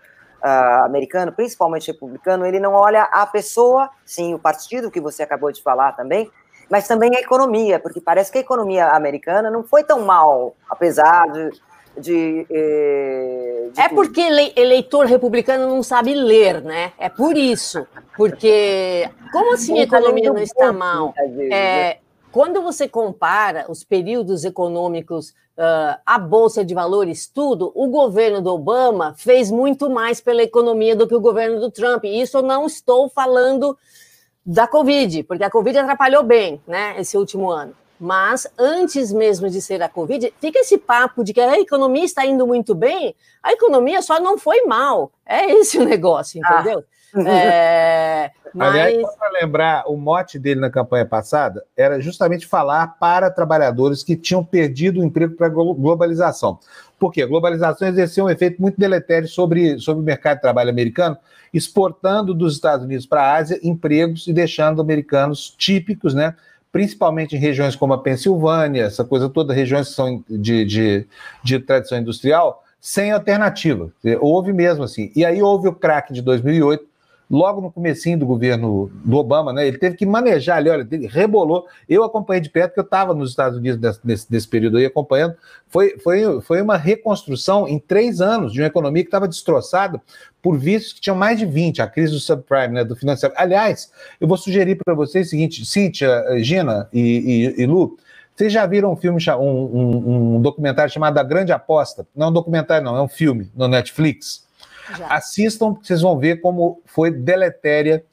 uh, 0.44 0.86
americano, 0.86 1.32
principalmente 1.32 1.91
republicano, 1.91 2.46
ele 2.46 2.60
não 2.60 2.74
olha 2.74 3.04
a 3.04 3.26
pessoa, 3.26 3.89
sim, 4.06 4.34
o 4.34 4.39
partido 4.39 4.91
que 4.91 5.00
você 5.00 5.24
acabou 5.24 5.52
de 5.52 5.62
falar 5.62 5.94
também, 5.94 6.30
mas 6.70 6.88
também 6.88 7.16
a 7.16 7.20
economia, 7.20 7.80
porque 7.80 8.02
parece 8.02 8.32
que 8.32 8.38
a 8.38 8.41
economia 8.41 8.88
americana 8.89 9.50
não 9.50 9.64
foi 9.64 9.84
tão 9.84 10.02
mal, 10.02 10.56
apesar 10.70 11.32
de. 11.32 11.50
de, 11.98 12.48
eh, 12.50 13.70
de 13.72 13.82
é 13.82 13.89
porque 13.89 14.22
eleitor 14.56 15.06
republicano 15.06 15.68
não 15.68 15.84
sabe 15.84 16.14
ler, 16.14 16.62
né? 16.62 16.94
É 16.98 17.10
por 17.10 17.38
isso. 17.38 17.86
Porque. 18.16 19.10
Como 19.32 19.54
assim 19.54 19.80
a 19.80 19.84
economia 19.84 20.32
não 20.32 20.41
está 20.41 20.72
mal? 20.72 21.14
É, 21.52 21.98
quando 22.34 22.63
você 22.63 22.88
compara 22.88 23.67
os 23.69 23.84
períodos 23.84 24.43
econômicos, 24.43 25.29
uh, 25.29 26.01
a 26.03 26.17
Bolsa 26.17 26.65
de 26.65 26.73
Valores, 26.73 27.27
tudo, 27.27 27.71
o 27.75 27.88
governo 27.88 28.41
do 28.41 28.51
Obama 28.51 29.13
fez 29.15 29.51
muito 29.51 29.88
mais 29.88 30.19
pela 30.19 30.41
economia 30.41 30.95
do 30.95 31.07
que 31.07 31.13
o 31.13 31.21
governo 31.21 31.59
do 31.59 31.69
Trump. 31.69 32.05
E 32.05 32.19
isso 32.19 32.38
eu 32.38 32.41
não 32.41 32.65
estou 32.65 33.07
falando 33.07 33.77
da 34.43 34.67
Covid, 34.67 35.21
porque 35.23 35.43
a 35.43 35.49
Covid 35.51 35.77
atrapalhou 35.77 36.23
bem, 36.23 36.59
né, 36.67 36.95
esse 36.97 37.15
último 37.15 37.51
ano. 37.51 37.75
Mas 37.99 38.47
antes 38.57 39.13
mesmo 39.13 39.47
de 39.47 39.61
ser 39.61 39.84
a 39.84 39.88
Covid, 39.88 40.34
fica 40.41 40.57
esse 40.57 40.79
papo 40.79 41.23
de 41.23 41.34
que 41.34 41.39
a 41.39 41.59
economia 41.59 42.03
está 42.03 42.25
indo 42.25 42.47
muito 42.47 42.73
bem, 42.73 43.15
a 43.43 43.53
economia 43.53 44.01
só 44.01 44.19
não 44.19 44.39
foi 44.39 44.63
mal. 44.63 45.11
É 45.23 45.51
esse 45.53 45.77
o 45.77 45.86
negócio, 45.86 46.41
ah. 46.43 46.61
entendeu? 46.61 46.79
Ah. 46.79 47.03
É, 47.16 48.32
mas... 48.53 48.70
Aliás, 48.70 49.16
para 49.16 49.30
lembrar, 49.30 49.84
o 49.88 49.97
mote 49.97 50.38
dele 50.38 50.59
na 50.59 50.70
campanha 50.70 51.05
passada 51.05 51.64
era 51.76 51.99
justamente 51.99 52.45
falar 52.45 52.99
para 52.99 53.30
trabalhadores 53.30 54.03
que 54.03 54.16
tinham 54.16 54.43
perdido 54.43 55.01
o 55.01 55.03
emprego 55.03 55.36
para 55.36 55.47
a 55.47 55.49
globalização. 55.49 56.59
Por 56.99 57.11
quê? 57.11 57.24
A 57.24 57.28
globalização 57.28 57.88
exerceu 57.88 58.26
um 58.26 58.30
efeito 58.30 58.61
muito 58.61 58.80
deletério 58.80 59.28
sobre, 59.28 59.80
sobre 59.80 60.01
o 60.01 60.05
mercado 60.05 60.38
de 60.38 60.41
trabalho 60.41 60.70
americano, 60.70 61.18
exportando 61.53 62.34
dos 62.34 62.53
Estados 62.53 62.86
Unidos 62.86 63.05
para 63.05 63.24
a 63.24 63.36
Ásia 63.36 63.59
empregos 63.64 64.28
e 64.28 64.34
deixando 64.34 64.82
americanos 64.82 65.53
típicos, 65.57 66.14
né? 66.14 66.36
principalmente 66.74 67.36
em 67.36 67.39
regiões 67.39 67.76
como 67.76 67.93
a 67.93 68.01
Pensilvânia, 68.01 68.86
essa 68.86 69.05
coisa 69.05 69.30
toda, 69.30 69.53
regiões 69.53 69.89
que 69.89 69.93
são 69.93 70.24
de, 70.28 70.66
de, 70.66 71.07
de 71.43 71.59
tradição 71.59 71.99
industrial, 71.99 72.64
sem 72.82 73.11
alternativa. 73.11 73.91
Houve 74.20 74.51
mesmo 74.51 74.84
assim. 74.84 75.11
E 75.16 75.24
aí 75.24 75.39
houve 75.39 75.68
o 75.68 75.74
crack 75.74 76.11
de 76.11 76.22
2008, 76.24 76.84
logo 77.34 77.59
no 77.59 77.71
comecinho 77.71 78.19
do 78.19 78.27
governo 78.27 78.91
do 79.03 79.17
Obama, 79.17 79.51
né? 79.51 79.67
Ele 79.67 79.79
teve 79.79 79.95
que 79.95 80.05
manejar 80.05 80.57
ali, 80.57 80.69
olha, 80.69 80.88
ele 80.91 81.07
rebolou. 81.07 81.65
Eu 81.89 82.03
acompanhei 82.03 82.39
de 82.39 82.47
perto, 82.51 82.69
porque 82.69 82.81
eu 82.81 82.86
estava 82.86 83.11
nos 83.11 83.31
Estados 83.31 83.57
Unidos 83.57 83.99
nesse, 84.03 84.31
nesse, 84.31 84.47
período 84.47 84.77
aí 84.77 84.86
acompanhando. 84.86 85.36
Foi, 85.67 85.97
foi, 85.97 86.41
foi 86.41 86.61
uma 86.61 86.77
reconstrução 86.77 87.67
em 87.67 87.79
três 87.79 88.21
anos 88.21 88.53
de 88.53 88.61
uma 88.61 88.67
economia 88.67 89.01
que 89.01 89.07
estava 89.07 89.27
destroçada 89.27 89.99
por 90.43 90.59
vistos 90.59 90.93
que 90.93 91.01
tinham 91.01 91.17
mais 91.17 91.39
de 91.39 91.47
20, 91.47 91.81
a 91.81 91.88
crise 91.88 92.13
do 92.13 92.19
subprime, 92.19 92.75
né, 92.75 92.84
do 92.84 92.95
financiamento. 92.95 93.39
Aliás, 93.39 93.91
eu 94.21 94.27
vou 94.27 94.38
sugerir 94.38 94.77
para 94.86 94.93
vocês 94.93 95.25
o 95.25 95.29
seguinte, 95.31 95.65
Cíntia, 95.65 96.23
Gina 96.38 96.88
e, 96.93 97.55
e, 97.57 97.63
e 97.63 97.65
Lu, 97.65 97.97
vocês 98.36 98.53
já 98.53 98.63
viram 98.67 98.93
um 98.93 98.95
filme, 98.95 99.19
um, 99.39 99.41
um, 99.41 100.36
um, 100.36 100.41
documentário 100.41 100.93
chamado 100.93 101.17
A 101.17 101.23
Grande 101.23 101.51
Aposta? 101.51 102.05
Não 102.15 102.27
é 102.27 102.29
um 102.29 102.34
documentário, 102.34 102.86
não, 102.86 102.95
é 102.95 103.01
um 103.01 103.07
filme 103.07 103.51
no 103.55 103.67
Netflix. 103.67 104.43
Já. 104.97 105.07
Assistam, 105.07 105.75
vocês 105.81 106.01
vão 106.01 106.17
ver 106.17 106.41
como 106.41 106.81
foi 106.86 107.11
deletéria 107.11 108.03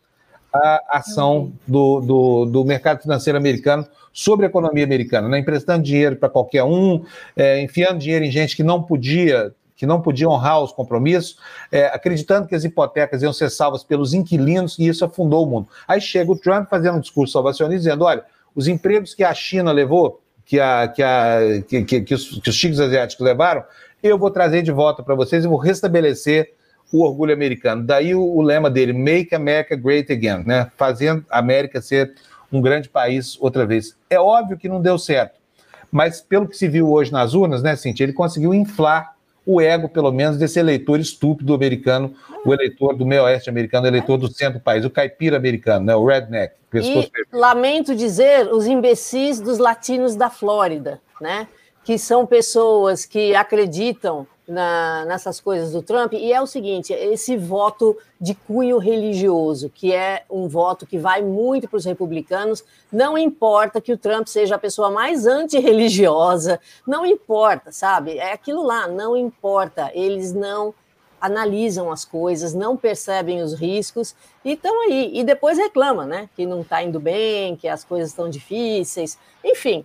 a 0.53 0.99
ação 0.99 1.53
do, 1.67 2.01
do, 2.01 2.45
do 2.47 2.65
mercado 2.65 3.03
financeiro 3.03 3.39
americano 3.39 3.87
sobre 4.13 4.47
a 4.47 4.49
economia 4.49 4.85
americana, 4.85 5.29
né? 5.29 5.39
emprestando 5.39 5.85
dinheiro 5.85 6.17
para 6.17 6.29
qualquer 6.29 6.65
um, 6.65 7.05
é, 7.37 7.61
enfiando 7.63 7.99
dinheiro 7.99 8.25
em 8.25 8.31
gente 8.31 8.57
que 8.57 8.63
não 8.63 8.83
podia 8.83 9.55
que 9.77 9.87
não 9.87 10.03
podia 10.03 10.29
honrar 10.29 10.61
os 10.61 10.73
compromissos, 10.73 11.39
é, 11.73 11.87
acreditando 11.87 12.47
que 12.47 12.55
as 12.55 12.65
hipotecas 12.65 13.23
iam 13.23 13.33
ser 13.33 13.49
salvas 13.49 13.83
pelos 13.83 14.13
inquilinos, 14.13 14.79
e 14.79 14.87
isso 14.87 15.07
afundou 15.07 15.43
o 15.43 15.47
mundo. 15.47 15.69
Aí 15.89 15.99
chega 16.03 16.31
o 16.31 16.37
Trump 16.37 16.69
fazendo 16.69 16.99
um 16.99 17.01
discurso 17.01 17.33
salvacionista, 17.33 17.85
dizendo: 17.85 18.05
olha, 18.05 18.23
os 18.55 18.69
empregos 18.69 19.15
que 19.15 19.25
a 19.25 19.33
China 19.33 19.73
levou, 19.73 20.21
que, 20.45 20.61
a, 20.61 20.87
que, 20.87 21.03
a, 21.03 21.63
que, 21.67 21.83
que, 21.85 22.01
que, 22.03 22.15
os, 22.15 22.29
que 22.41 22.51
os 22.51 22.59
tigres 22.59 22.79
asiáticos 22.79 23.25
levaram, 23.25 23.65
eu 24.03 24.19
vou 24.19 24.31
trazer 24.31 24.61
de 24.61 24.71
volta 24.71 25.03
para 25.03 25.15
vocês 25.15 25.47
e 25.47 25.49
vou 25.49 25.57
restabelecer 25.57 26.53
o 26.93 27.03
orgulho 27.03 27.33
americano. 27.33 27.85
Daí 27.85 28.15
o, 28.15 28.23
o, 28.23 28.43
lema 28.43 28.71
dele, 28.71 28.93
Make 28.93 29.35
America 29.35 29.77
Great 29.77 30.13
Again, 30.13 30.45
né? 30.45 30.71
fazendo 30.77 31.25
a 31.31 31.39
América 31.39 31.81
ser 31.81 32.15
um 32.53 32.61
grande 32.61 32.89
país 32.89 33.37
outra 33.41 33.65
vez. 33.65 33.97
É 34.09 34.19
óbvio 34.19 34.59
que 34.59 34.69
não 34.69 34.81
deu 34.83 34.99
certo, 34.99 35.39
mas 35.91 36.21
pelo 36.21 36.49
que 36.49 36.57
se 36.57 36.69
viu 36.69 36.91
hoje 36.91 37.13
nas 37.13 37.35
urnas, 37.35 37.63
né, 37.63 37.77
Cintia, 37.77 38.05
ele 38.05 38.13
conseguiu 38.13 38.53
inflar 38.53 39.15
o 39.47 39.61
ego, 39.61 39.89
pelo 39.89 40.13
menos, 40.13 40.37
desse 40.37 40.61
eleitor 40.61 41.01
estúpido 41.01 41.55
americano, 41.55 42.15
o 42.45 42.53
eleitor 42.53 42.95
do 42.95 43.07
meio 43.07 43.25
oeste 43.25 43.49
americano, 43.49 43.85
o 43.85 43.89
eleitor 43.89 44.17
do 44.17 44.33
centro 44.33 44.59
do 44.59 44.63
país, 44.63 44.85
o 44.85 44.91
caipira 44.91 45.37
americano, 45.37 45.87
né, 45.87 45.97
o 45.97 46.05
redneck. 46.05 46.55
E, 46.73 47.11
lamento 47.33 47.97
dizer, 47.97 48.53
os 48.53 48.67
imbecis 48.67 49.41
dos 49.41 49.59
latinos 49.59 50.15
da 50.15 50.31
Flórida, 50.31 51.01
né, 51.21 51.49
que 51.83 51.99
são 51.99 52.27
pessoas 52.27 53.05
que 53.05 53.35
acreditam 53.35 54.27
na, 54.51 55.05
nessas 55.05 55.41
coisas 55.41 55.71
do 55.73 55.81
Trump, 55.81 56.13
e 56.13 56.33
é 56.33 56.43
o 56.43 56.47
seguinte: 56.47 56.93
esse 56.93 57.37
voto 57.37 57.97
de 58.21 58.35
cunho 58.35 58.79
religioso, 58.79 59.71
que 59.71 59.95
é 59.95 60.25
um 60.29 60.49
voto 60.49 60.85
que 60.85 60.99
vai 60.99 61.23
muito 61.23 61.69
para 61.69 61.77
os 61.77 61.85
republicanos, 61.85 62.65
não 62.93 63.17
importa 63.17 63.81
que 63.81 63.93
o 63.93 63.97
Trump 63.97 64.27
seja 64.27 64.57
a 64.57 64.59
pessoa 64.59 64.91
mais 64.91 65.25
antirreligiosa, 65.25 66.61
não 66.87 67.07
importa, 67.07 67.71
sabe? 67.71 68.19
É 68.19 68.33
aquilo 68.33 68.63
lá, 68.63 68.89
não 68.89 69.17
importa. 69.17 69.91
Eles 69.95 70.33
não 70.33 70.75
analisam 71.21 71.93
as 71.93 72.05
coisas, 72.05 72.53
não 72.53 72.77
percebem 72.77 73.43
os 73.43 73.55
riscos 73.55 74.17
e 74.45 74.53
estão 74.53 74.83
aí. 74.83 75.13
E 75.15 75.23
depois 75.23 75.59
reclamam, 75.59 76.07
né? 76.07 76.29
Que 76.35 76.45
não 76.45 76.63
está 76.63 76.83
indo 76.83 76.99
bem, 76.99 77.55
que 77.55 77.69
as 77.69 77.85
coisas 77.85 78.11
estão 78.11 78.29
difíceis. 78.29 79.17
Enfim, 79.45 79.85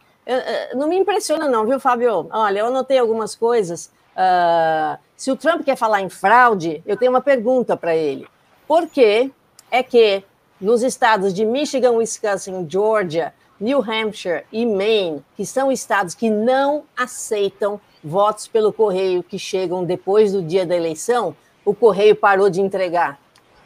não 0.74 0.88
me 0.88 0.98
impressiona, 0.98 1.48
não, 1.48 1.66
viu, 1.68 1.80
Fábio? 1.80 2.28
Olha, 2.32 2.60
eu 2.60 2.66
anotei 2.66 2.98
algumas 2.98 3.36
coisas. 3.36 3.94
Uh, 4.16 4.98
se 5.16 5.30
o 5.30 5.36
Trump 5.36 5.64
quer 5.64 5.76
falar 5.76 6.02
em 6.02 6.10
fraude, 6.10 6.82
eu 6.86 6.96
tenho 6.96 7.12
uma 7.12 7.22
pergunta 7.22 7.76
para 7.76 7.96
ele. 7.96 8.28
Por 8.68 8.88
que 8.88 9.32
é 9.70 9.84
que 9.84 10.24
nos 10.60 10.84
estados 10.84 11.34
de 11.34 11.46
Michigan, 11.46 11.92
Wisconsin, 11.92 12.66
Georgia, 12.70 13.34
New 13.60 13.80
Hampshire 13.80 14.44
e 14.52 14.66
Maine, 14.66 15.24
que 15.36 15.46
são 15.46 15.72
estados 15.72 16.16
que 16.16 16.30
não 16.30 16.84
aceitam 16.96 17.80
votos 18.04 18.48
pelo 18.48 18.72
correio 18.72 19.24
que 19.24 19.40
chegam 19.40 19.84
depois 19.84 20.32
do 20.32 20.42
dia 20.42 20.66
da 20.66 20.76
eleição, 20.76 21.36
o 21.64 21.74
correio 21.74 22.16
parou 22.16 22.50
de 22.50 22.62
entregar 22.62 23.20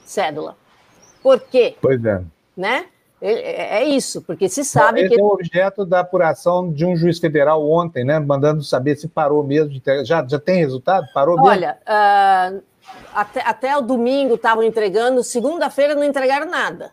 cédula? 0.05 0.57
Por 1.21 1.39
quê? 1.41 1.75
Pois 1.81 2.03
é. 2.03 2.21
Né? 2.55 2.85
É, 3.21 3.31
é, 3.31 3.83
é 3.83 3.85
isso, 3.85 4.21
porque 4.21 4.47
se 4.47 4.63
sabe 4.63 5.01
Esse 5.01 5.15
que. 5.15 5.19
é 5.19 5.23
o 5.23 5.27
objeto 5.27 5.85
da 5.85 5.99
apuração 5.99 6.71
de 6.71 6.85
um 6.85 6.95
juiz 6.95 7.19
federal 7.19 7.69
ontem, 7.69 8.03
né? 8.03 8.17
Mandando 8.19 8.63
saber 8.63 8.95
se 8.95 9.07
parou 9.07 9.43
mesmo 9.43 9.69
de. 9.69 9.81
Já, 10.05 10.25
já 10.25 10.39
tem 10.39 10.57
resultado? 10.57 11.05
Parou 11.13 11.35
mesmo? 11.35 11.49
Olha, 11.49 11.77
uh, 11.81 12.61
até, 13.13 13.41
até 13.41 13.77
o 13.77 13.81
domingo 13.81 14.35
estavam 14.35 14.63
entregando, 14.63 15.23
segunda-feira 15.23 15.95
não 15.95 16.03
entregaram 16.03 16.49
nada. 16.49 16.91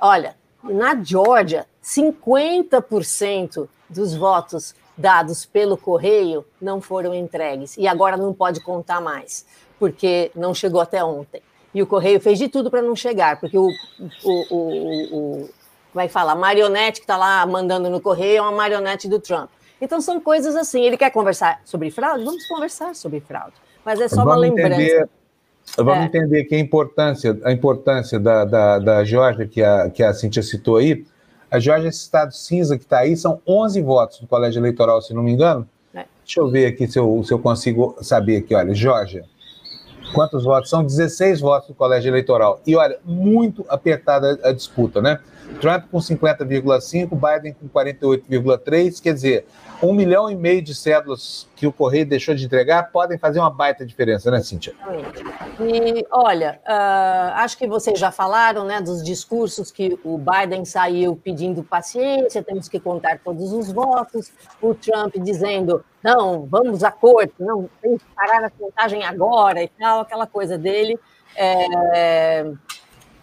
Olha, 0.00 0.34
na 0.62 0.94
Georgia, 1.02 1.66
50% 1.82 3.68
dos 3.88 4.14
votos 4.14 4.74
dados 4.96 5.44
pelo 5.44 5.76
correio 5.76 6.44
não 6.60 6.80
foram 6.80 7.14
entregues. 7.14 7.76
E 7.76 7.86
agora 7.86 8.16
não 8.16 8.32
pode 8.32 8.60
contar 8.60 9.00
mais, 9.00 9.46
porque 9.78 10.30
não 10.34 10.54
chegou 10.54 10.80
até 10.80 11.04
ontem. 11.04 11.42
E 11.76 11.82
o 11.82 11.86
Correio 11.86 12.18
fez 12.18 12.38
de 12.38 12.48
tudo 12.48 12.70
para 12.70 12.80
não 12.80 12.96
chegar, 12.96 13.38
porque 13.38 13.58
o, 13.58 13.68
o, 14.24 14.54
o, 14.54 15.50
como 15.96 16.04
é 16.04 16.08
que 16.08 16.12
fala? 16.12 16.32
A 16.32 16.34
marionete 16.34 17.00
que 17.00 17.04
está 17.04 17.16
lá 17.16 17.46
mandando 17.46 17.88
no 17.88 18.02
correio 18.02 18.36
é 18.36 18.40
uma 18.42 18.52
marionete 18.52 19.08
do 19.08 19.18
Trump. 19.18 19.48
Então 19.80 19.98
são 19.98 20.20
coisas 20.20 20.54
assim. 20.54 20.84
Ele 20.84 20.94
quer 20.94 21.08
conversar 21.08 21.62
sobre 21.64 21.90
fraude? 21.90 22.22
Vamos 22.22 22.46
conversar 22.46 22.94
sobre 22.94 23.18
fraude. 23.20 23.54
Mas 23.82 23.98
é 23.98 24.06
só 24.06 24.16
vamos 24.16 24.34
uma 24.34 24.36
lembrança. 24.40 24.82
Entender, 24.82 25.08
vamos 25.78 26.02
é. 26.02 26.04
entender 26.04 26.44
que 26.44 26.54
a 26.54 26.58
importância, 26.58 27.40
a 27.42 27.50
importância 27.50 28.20
da, 28.20 28.44
da, 28.44 28.78
da 28.78 29.04
Georgia, 29.04 29.46
que 29.46 29.62
a, 29.62 29.88
que 29.88 30.02
a 30.02 30.12
Cintia 30.12 30.42
citou 30.42 30.76
aí, 30.76 31.06
a 31.50 31.58
Georgia, 31.58 31.88
esse 31.88 32.00
estado 32.00 32.34
cinza 32.34 32.76
que 32.76 32.84
está 32.84 32.98
aí, 32.98 33.16
são 33.16 33.40
11 33.46 33.80
votos 33.80 34.20
do 34.20 34.26
colégio 34.26 34.60
eleitoral, 34.60 35.00
se 35.00 35.14
não 35.14 35.22
me 35.22 35.32
engano. 35.32 35.66
É. 35.94 36.04
Deixa 36.22 36.40
eu 36.40 36.50
ver 36.50 36.66
aqui 36.66 36.86
se 36.86 36.98
eu, 36.98 37.24
se 37.24 37.32
eu 37.32 37.38
consigo 37.38 37.96
saber 38.02 38.36
aqui. 38.36 38.54
Olha, 38.54 38.74
Georgia, 38.74 39.24
quantos 40.12 40.44
votos? 40.44 40.68
São 40.68 40.84
16 40.84 41.40
votos 41.40 41.68
do 41.68 41.74
colégio 41.74 42.10
eleitoral. 42.10 42.60
E 42.66 42.76
olha, 42.76 42.98
muito 43.02 43.64
apertada 43.66 44.38
a 44.42 44.52
disputa, 44.52 45.00
né? 45.00 45.20
Trump 45.60 45.84
com 45.90 45.98
50,5, 45.98 47.08
Biden 47.10 47.54
com 47.54 47.68
48,3, 47.68 49.02
quer 49.02 49.14
dizer, 49.14 49.46
um 49.82 49.92
milhão 49.92 50.30
e 50.30 50.34
meio 50.34 50.62
de 50.62 50.74
cédulas 50.74 51.48
que 51.54 51.66
o 51.66 51.72
Correio 51.72 52.06
deixou 52.06 52.34
de 52.34 52.44
entregar 52.44 52.90
podem 52.90 53.18
fazer 53.18 53.40
uma 53.40 53.50
baita 53.50 53.84
diferença, 53.84 54.30
né, 54.30 54.40
Cíntia? 54.40 54.74
E 55.60 56.06
olha, 56.10 56.60
uh, 56.66 57.34
acho 57.36 57.58
que 57.58 57.66
vocês 57.66 57.98
já 57.98 58.10
falaram 58.10 58.64
né, 58.64 58.80
dos 58.80 59.02
discursos 59.02 59.70
que 59.70 59.98
o 60.04 60.18
Biden 60.18 60.64
saiu 60.64 61.16
pedindo 61.16 61.62
paciência, 61.62 62.42
temos 62.42 62.68
que 62.68 62.80
contar 62.80 63.18
todos 63.22 63.52
os 63.52 63.70
votos, 63.70 64.32
o 64.60 64.74
Trump 64.74 65.16
dizendo, 65.18 65.84
não, 66.02 66.46
vamos 66.46 66.82
a 66.84 66.90
corte, 66.90 67.34
não, 67.38 67.68
tem 67.82 67.98
que 67.98 68.04
parar 68.14 68.44
a 68.44 68.50
contagem 68.50 69.04
agora 69.04 69.62
e 69.62 69.68
tal, 69.68 70.00
aquela 70.00 70.26
coisa 70.26 70.56
dele. 70.56 70.98
É, 71.38 72.50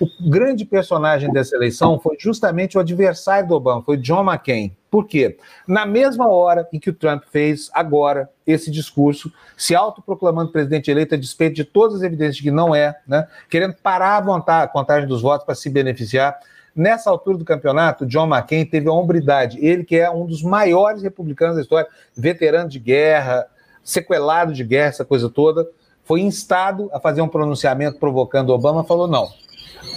o 0.05 0.31
grande 0.31 0.65
personagem 0.65 1.33
dessa 1.33 1.57
eleição 1.57 1.99
foi 1.99 2.17
justamente 2.19 2.77
o 2.77 2.81
adversário 2.81 3.49
do 3.49 3.55
Obama, 3.55 3.83
foi 3.83 3.97
John 3.97 4.25
McCain. 4.25 4.77
Por 4.91 5.07
quê? 5.07 5.37
Na 5.67 5.85
mesma 5.85 6.29
hora 6.29 6.69
em 6.73 6.79
que 6.79 6.91
o 6.91 6.95
Trump 6.95 7.25
fez 7.31 7.71
agora 7.73 8.31
esse 8.47 8.71
discurso, 8.71 9.33
se 9.57 9.75
autoproclamando 9.75 10.53
presidente 10.53 10.91
eleito 10.91 11.15
a 11.15 11.19
despeito 11.19 11.57
de 11.57 11.65
todas 11.65 11.97
as 11.97 12.03
evidências 12.03 12.37
de 12.37 12.43
que 12.43 12.51
não 12.51 12.75
é, 12.75 12.97
né, 13.07 13.27
querendo 13.51 13.75
parar 13.75 14.25
a 14.47 14.69
contagem 14.69 15.09
dos 15.09 15.23
votos 15.23 15.45
para 15.45 15.55
se 15.55 15.69
beneficiar, 15.69 16.39
Nessa 16.77 17.09
altura 17.09 17.39
do 17.39 17.45
campeonato, 17.45 18.05
John 18.05 18.27
McCain 18.27 18.65
teve 18.67 18.89
a 18.89 18.93
hombridade, 18.93 19.65
ele 19.65 19.85
que 19.85 19.95
é 19.95 20.11
um 20.11 20.27
dos 20.27 20.43
maiores 20.43 21.05
republicanos 21.05 21.55
da 21.55 21.63
história, 21.63 21.89
veterano 22.17 22.69
de 22.69 22.81
guerra, 22.81 23.47
sequelado 23.85 24.53
de 24.53 24.65
guerra, 24.65 24.89
essa 24.89 25.05
coisa 25.05 25.31
toda, 25.31 25.69
foi 26.03 26.21
instado 26.21 26.91
a 26.93 26.99
fazer 26.99 27.23
um 27.23 27.29
pronunciamento 27.29 28.01
provocando 28.01 28.51
Obama, 28.51 28.83
falou 28.83 29.07
não, 29.07 29.29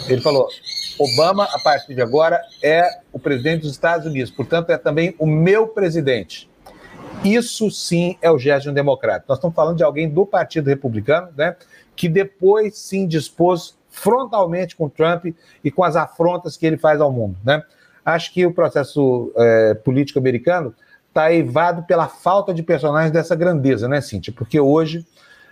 ele 0.08 0.22
falou: 0.22 0.48
Obama, 0.98 1.46
a 1.52 1.60
partir 1.60 1.94
de 1.94 2.02
agora, 2.02 2.42
é 2.64 2.88
o 3.12 3.20
presidente 3.20 3.62
dos 3.62 3.72
Estados 3.72 4.06
Unidos, 4.06 4.32
portanto, 4.32 4.70
é 4.70 4.78
também 4.78 5.16
o 5.20 5.26
meu 5.26 5.68
presidente. 5.68 6.50
Isso 7.24 7.70
sim 7.72 8.18
é 8.22 8.30
o 8.32 8.38
gesto 8.38 8.64
de 8.66 8.70
um 8.70 8.74
democrata. 8.74 9.26
Nós 9.28 9.38
estamos 9.38 9.56
falando 9.56 9.78
de 9.78 9.84
alguém 9.84 10.10
do 10.10 10.26
Partido 10.26 10.68
Republicano, 10.68 11.30
né, 11.36 11.56
que 11.96 12.08
depois 12.08 12.78
sim 12.78 13.08
dispôs 13.08 13.76
frontalmente 13.90 14.76
com 14.76 14.88
Trump 14.88 15.26
e 15.64 15.72
com 15.72 15.84
as 15.84 15.96
afrontas 15.96 16.56
que 16.56 16.66
ele 16.66 16.78
faz 16.78 17.02
ao 17.02 17.12
mundo. 17.12 17.36
Né? 17.44 17.64
Acho 18.06 18.32
que 18.32 18.46
o 18.46 18.54
processo 18.54 19.32
é, 19.36 19.74
político 19.74 20.20
americano 20.20 20.74
está 21.10 21.34
evado 21.34 21.84
pela 21.84 22.08
falta 22.08 22.54
de 22.54 22.62
personagens 22.62 23.12
dessa 23.12 23.36
grandeza, 23.36 23.88
né, 23.88 24.00
Cíntia? 24.02 24.32
Porque 24.32 24.60
hoje 24.60 25.06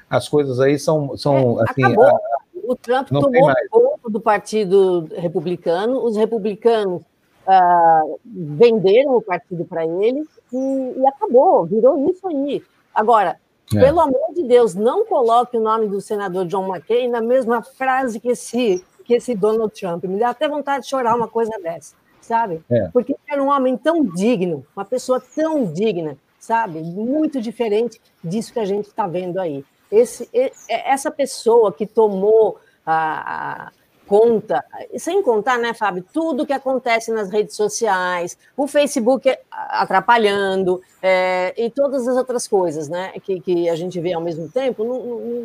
as 0.09 0.29
coisas 0.29 0.59
aí 0.59 0.77
são. 0.77 1.17
são 1.17 1.59
é, 1.59 1.65
assim, 1.67 1.83
acabou. 1.83 2.05
A, 2.05 2.19
o 2.67 2.75
Trump 2.75 3.07
tomou 3.09 3.53
conta 3.69 4.09
do 4.09 4.19
Partido 4.19 5.07
Republicano, 5.15 6.03
os 6.03 6.15
republicanos 6.15 7.01
uh, 7.01 8.19
venderam 8.25 9.15
o 9.15 9.21
partido 9.21 9.65
para 9.65 9.85
eles 9.85 10.27
e, 10.51 10.93
e, 10.97 11.07
acabou, 11.07 11.65
virou 11.65 12.09
isso 12.09 12.27
aí. 12.27 12.61
Agora, 12.93 13.37
é. 13.73 13.79
pelo 13.79 13.99
amor 13.99 14.33
de 14.33 14.43
Deus, 14.43 14.75
não 14.75 15.05
coloque 15.05 15.57
o 15.57 15.61
nome 15.61 15.87
do 15.87 16.01
senador 16.01 16.45
John 16.45 16.67
McCain 16.67 17.09
na 17.09 17.21
mesma 17.21 17.61
frase 17.61 18.19
que 18.19 18.29
esse, 18.29 18.83
que 19.03 19.13
esse 19.13 19.35
Donald 19.35 19.73
Trump. 19.73 20.03
Me 20.05 20.19
dá 20.19 20.29
até 20.29 20.47
vontade 20.47 20.83
de 20.83 20.89
chorar 20.89 21.15
uma 21.15 21.27
coisa 21.27 21.51
dessa, 21.61 21.95
sabe? 22.21 22.61
É. 22.69 22.89
Porque 22.91 23.15
era 23.29 23.41
um 23.41 23.49
homem 23.49 23.77
tão 23.77 24.03
digno, 24.03 24.65
uma 24.75 24.85
pessoa 24.85 25.21
tão 25.35 25.65
digna, 25.65 26.17
sabe? 26.39 26.81
Muito 26.81 27.41
diferente 27.41 28.01
disso 28.23 28.53
que 28.53 28.59
a 28.59 28.65
gente 28.65 28.87
está 28.87 29.07
vendo 29.07 29.39
aí. 29.39 29.63
Esse, 29.91 30.29
essa 30.67 31.11
pessoa 31.11 31.71
que 31.71 31.85
tomou 31.85 32.59
a, 32.85 33.71
conta, 34.07 34.63
sem 34.97 35.21
contar, 35.21 35.57
né, 35.57 35.73
Fábio, 35.73 36.05
tudo 36.13 36.45
que 36.45 36.53
acontece 36.53 37.11
nas 37.11 37.29
redes 37.29 37.55
sociais, 37.55 38.37
o 38.55 38.67
Facebook 38.67 39.35
atrapalhando 39.51 40.81
é, 41.01 41.53
e 41.57 41.69
todas 41.69 42.07
as 42.07 42.15
outras 42.15 42.47
coisas, 42.47 42.87
né, 42.87 43.11
que, 43.23 43.39
que 43.39 43.69
a 43.69 43.75
gente 43.75 43.99
vê 43.99 44.13
ao 44.13 44.21
mesmo 44.21 44.49
tempo, 44.49 44.83
não, 44.83 44.99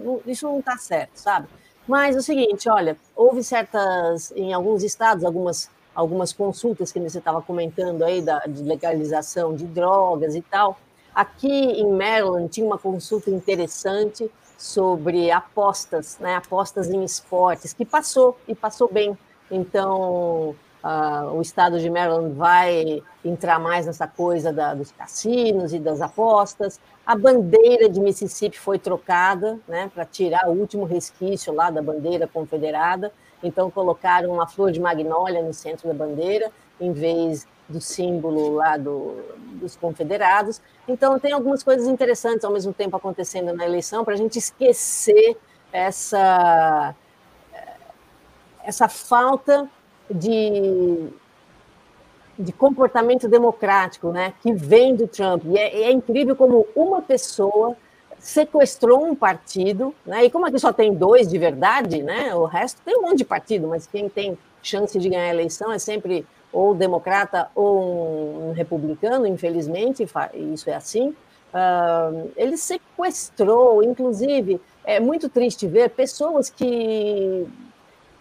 não, 0.05 0.21
isso 0.27 0.47
não 0.47 0.59
está 0.59 0.77
certo, 0.77 1.13
sabe? 1.15 1.49
Mas 1.89 2.15
é 2.15 2.19
o 2.19 2.23
seguinte, 2.23 2.69
olha, 2.69 2.97
houve 3.17 3.43
certas, 3.43 4.31
em 4.37 4.53
alguns 4.53 4.83
estados, 4.85 5.25
algumas, 5.25 5.71
algumas 5.95 6.33
consultas 6.33 6.93
que 6.93 7.01
você 7.01 7.19
estava 7.19 7.43
comentando 7.43 8.05
aí 8.05 8.21
da 8.23 8.41
de 8.41 8.63
legalização 8.63 9.55
de 9.57 9.65
drogas 9.65 10.37
e 10.37 10.43
tal. 10.43 10.79
Aqui 11.15 11.49
em 11.49 11.91
Maryland 11.93 12.49
tinha 12.49 12.67
uma 12.67 12.79
consulta 12.79 13.31
interessante 13.31 14.31
sobre 14.57 15.31
apostas, 15.31 16.19
né, 16.19 16.37
apostas 16.37 16.91
em 16.91 17.03
esportes, 17.03 17.73
que 17.73 17.85
passou 17.85 18.37
e 18.47 18.55
passou 18.55 18.93
bem. 18.93 19.17
Então, 19.51 20.55
uh, 20.85 21.35
o 21.35 21.41
estado 21.41 21.81
de 21.81 21.89
Maryland 21.89 22.35
vai 22.35 23.03
entrar 23.25 23.59
mais 23.59 23.87
nessa 23.87 24.07
coisa 24.07 24.53
da, 24.53 24.75
dos 24.75 24.93
cassinos 24.93 25.73
e 25.73 25.79
das 25.79 26.01
apostas. 26.01 26.79
A 27.07 27.17
bandeira 27.17 27.89
de 27.89 27.99
Mississippi 28.01 28.59
foi 28.59 28.79
trocada, 28.79 29.59
né, 29.67 29.91
para 29.93 30.05
tirar 30.05 30.49
o 30.49 30.53
último 30.53 30.85
resquício 30.85 31.53
lá 31.53 31.71
da 31.71 31.83
bandeira 31.83 32.29
confederada. 32.29 33.13
Então, 33.43 33.71
colocaram 33.71 34.31
uma 34.31 34.47
flor 34.47 34.71
de 34.71 34.79
magnólia 34.79 35.43
no 35.43 35.55
centro 35.55 35.89
da 35.89 35.95
bandeira, 35.95 36.53
em 36.79 36.93
vez 36.93 37.47
do 37.71 37.81
símbolo 37.81 38.55
lá 38.55 38.77
do, 38.77 39.17
dos 39.55 39.77
confederados. 39.77 40.61
Então, 40.87 41.19
tem 41.19 41.33
algumas 41.33 41.63
coisas 41.63 41.87
interessantes 41.87 42.45
ao 42.45 42.53
mesmo 42.53 42.73
tempo 42.73 42.97
acontecendo 42.97 43.53
na 43.55 43.65
eleição 43.65 44.05
para 44.05 44.15
a 44.15 44.17
gente 44.17 44.39
esquecer 44.39 45.37
essa, 45.73 46.95
essa 48.65 48.89
falta 48.89 49.71
de, 50.11 51.09
de 52.39 52.53
comportamento 52.53 53.29
democrático 53.29 54.11
né, 54.11 54.35
que 54.43 54.53
vem 54.53 54.95
do 54.97 55.07
Trump. 55.07 55.45
E 55.45 55.57
é, 55.57 55.83
é 55.83 55.93
incrível 55.93 56.35
como 56.35 56.67
uma 56.75 57.01
pessoa 57.01 57.77
sequestrou 58.19 59.07
um 59.07 59.15
partido, 59.15 59.95
né? 60.05 60.27
E 60.27 60.31
como 60.31 60.45
aqui 60.45 60.59
só 60.59 60.73
tem 60.75 60.93
dois 60.93 61.27
de 61.27 61.39
verdade, 61.39 62.03
né? 62.03 62.35
O 62.35 62.45
resto 62.45 62.83
tem 62.85 62.99
um 62.99 63.03
monte 63.03 63.19
de 63.19 63.25
partido, 63.25 63.67
mas 63.67 63.87
quem 63.87 64.11
tem 64.11 64.37
chance 64.63 64.99
de 64.99 65.09
ganhar 65.09 65.25
a 65.25 65.35
eleição 65.35 65.73
é 65.73 65.79
sempre 65.79 66.27
ou 66.53 66.75
democrata 66.75 67.49
ou 67.55 68.49
um 68.49 68.53
republicano, 68.53 69.27
infelizmente, 69.27 70.07
isso 70.53 70.69
é 70.69 70.75
assim, 70.75 71.09
uh, 71.55 72.31
ele 72.37 72.57
sequestrou, 72.57 73.83
inclusive, 73.83 74.61
é 74.85 74.99
muito 74.99 75.29
triste 75.29 75.67
ver 75.67 75.91
pessoas 75.91 76.51
que, 76.51 77.47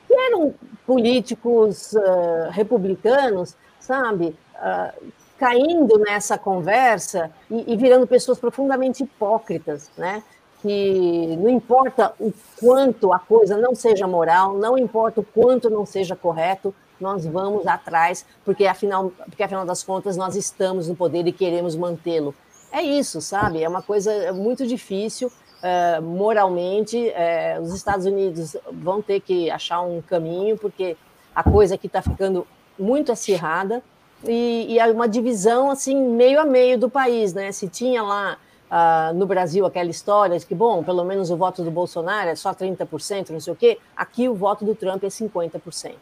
que 0.07 0.13
eram 0.13 0.53
políticos 0.85 1.93
uh, 1.93 2.49
republicanos, 2.51 3.55
sabe, 3.79 4.35
uh, 4.55 5.11
caindo 5.37 5.97
nessa 5.97 6.37
conversa 6.37 7.31
e, 7.49 7.73
e 7.73 7.77
virando 7.77 8.05
pessoas 8.05 8.37
profundamente 8.37 9.03
hipócritas, 9.03 9.89
né? 9.97 10.23
que 10.61 11.37
não 11.37 11.49
importa 11.49 12.13
o 12.19 12.33
quanto 12.59 13.13
a 13.13 13.19
coisa 13.19 13.57
não 13.57 13.73
seja 13.73 14.05
moral, 14.05 14.57
não 14.57 14.77
importa 14.77 15.21
o 15.21 15.23
quanto 15.23 15.69
não 15.69 15.85
seja 15.85 16.15
correto, 16.15 16.75
nós 16.99 17.25
vamos 17.25 17.65
atrás, 17.67 18.25
porque 18.43 18.65
afinal, 18.65 19.11
porque 19.25 19.43
afinal 19.43 19.65
das 19.65 19.83
contas 19.83 20.17
nós 20.17 20.35
estamos 20.35 20.87
no 20.87 20.95
poder 20.95 21.25
e 21.27 21.31
queremos 21.31 21.75
mantê-lo. 21.75 22.33
É 22.71 22.81
isso, 22.81 23.21
sabe? 23.21 23.63
É 23.63 23.69
uma 23.69 23.81
coisa 23.81 24.31
muito 24.33 24.65
difícil. 24.65 25.31
Uh, 25.59 26.01
moralmente, 26.01 26.97
uh, 26.97 27.61
os 27.61 27.73
Estados 27.73 28.05
Unidos 28.05 28.55
vão 28.71 29.01
ter 29.01 29.19
que 29.19 29.49
achar 29.49 29.81
um 29.81 30.01
caminho, 30.01 30.57
porque 30.57 30.95
a 31.35 31.43
coisa 31.43 31.75
aqui 31.75 31.87
está 31.87 32.01
ficando 32.01 32.47
muito 32.77 33.11
acirrada 33.11 33.83
e, 34.23 34.77
e 34.77 34.91
uma 34.91 35.07
divisão 35.07 35.69
assim 35.69 35.95
meio 35.95 36.39
a 36.39 36.45
meio 36.45 36.77
do 36.77 36.89
país, 36.89 37.33
né? 37.33 37.51
Se 37.51 37.67
tinha 37.67 38.01
lá 38.01 38.37
uh, 38.69 39.13
no 39.13 39.25
Brasil 39.25 39.65
aquela 39.65 39.89
história 39.89 40.37
de 40.37 40.45
que, 40.45 40.55
bom, 40.55 40.83
pelo 40.83 41.03
menos 41.03 41.29
o 41.29 41.37
voto 41.37 41.63
do 41.63 41.71
Bolsonaro 41.71 42.29
é 42.29 42.35
só 42.35 42.53
30%, 42.53 43.29
não 43.29 43.39
sei 43.39 43.53
o 43.53 43.55
quê, 43.55 43.79
aqui 43.95 44.29
o 44.29 44.35
voto 44.35 44.63
do 44.63 44.75
Trump 44.75 45.03
é 45.03 45.07
50%. 45.07 45.93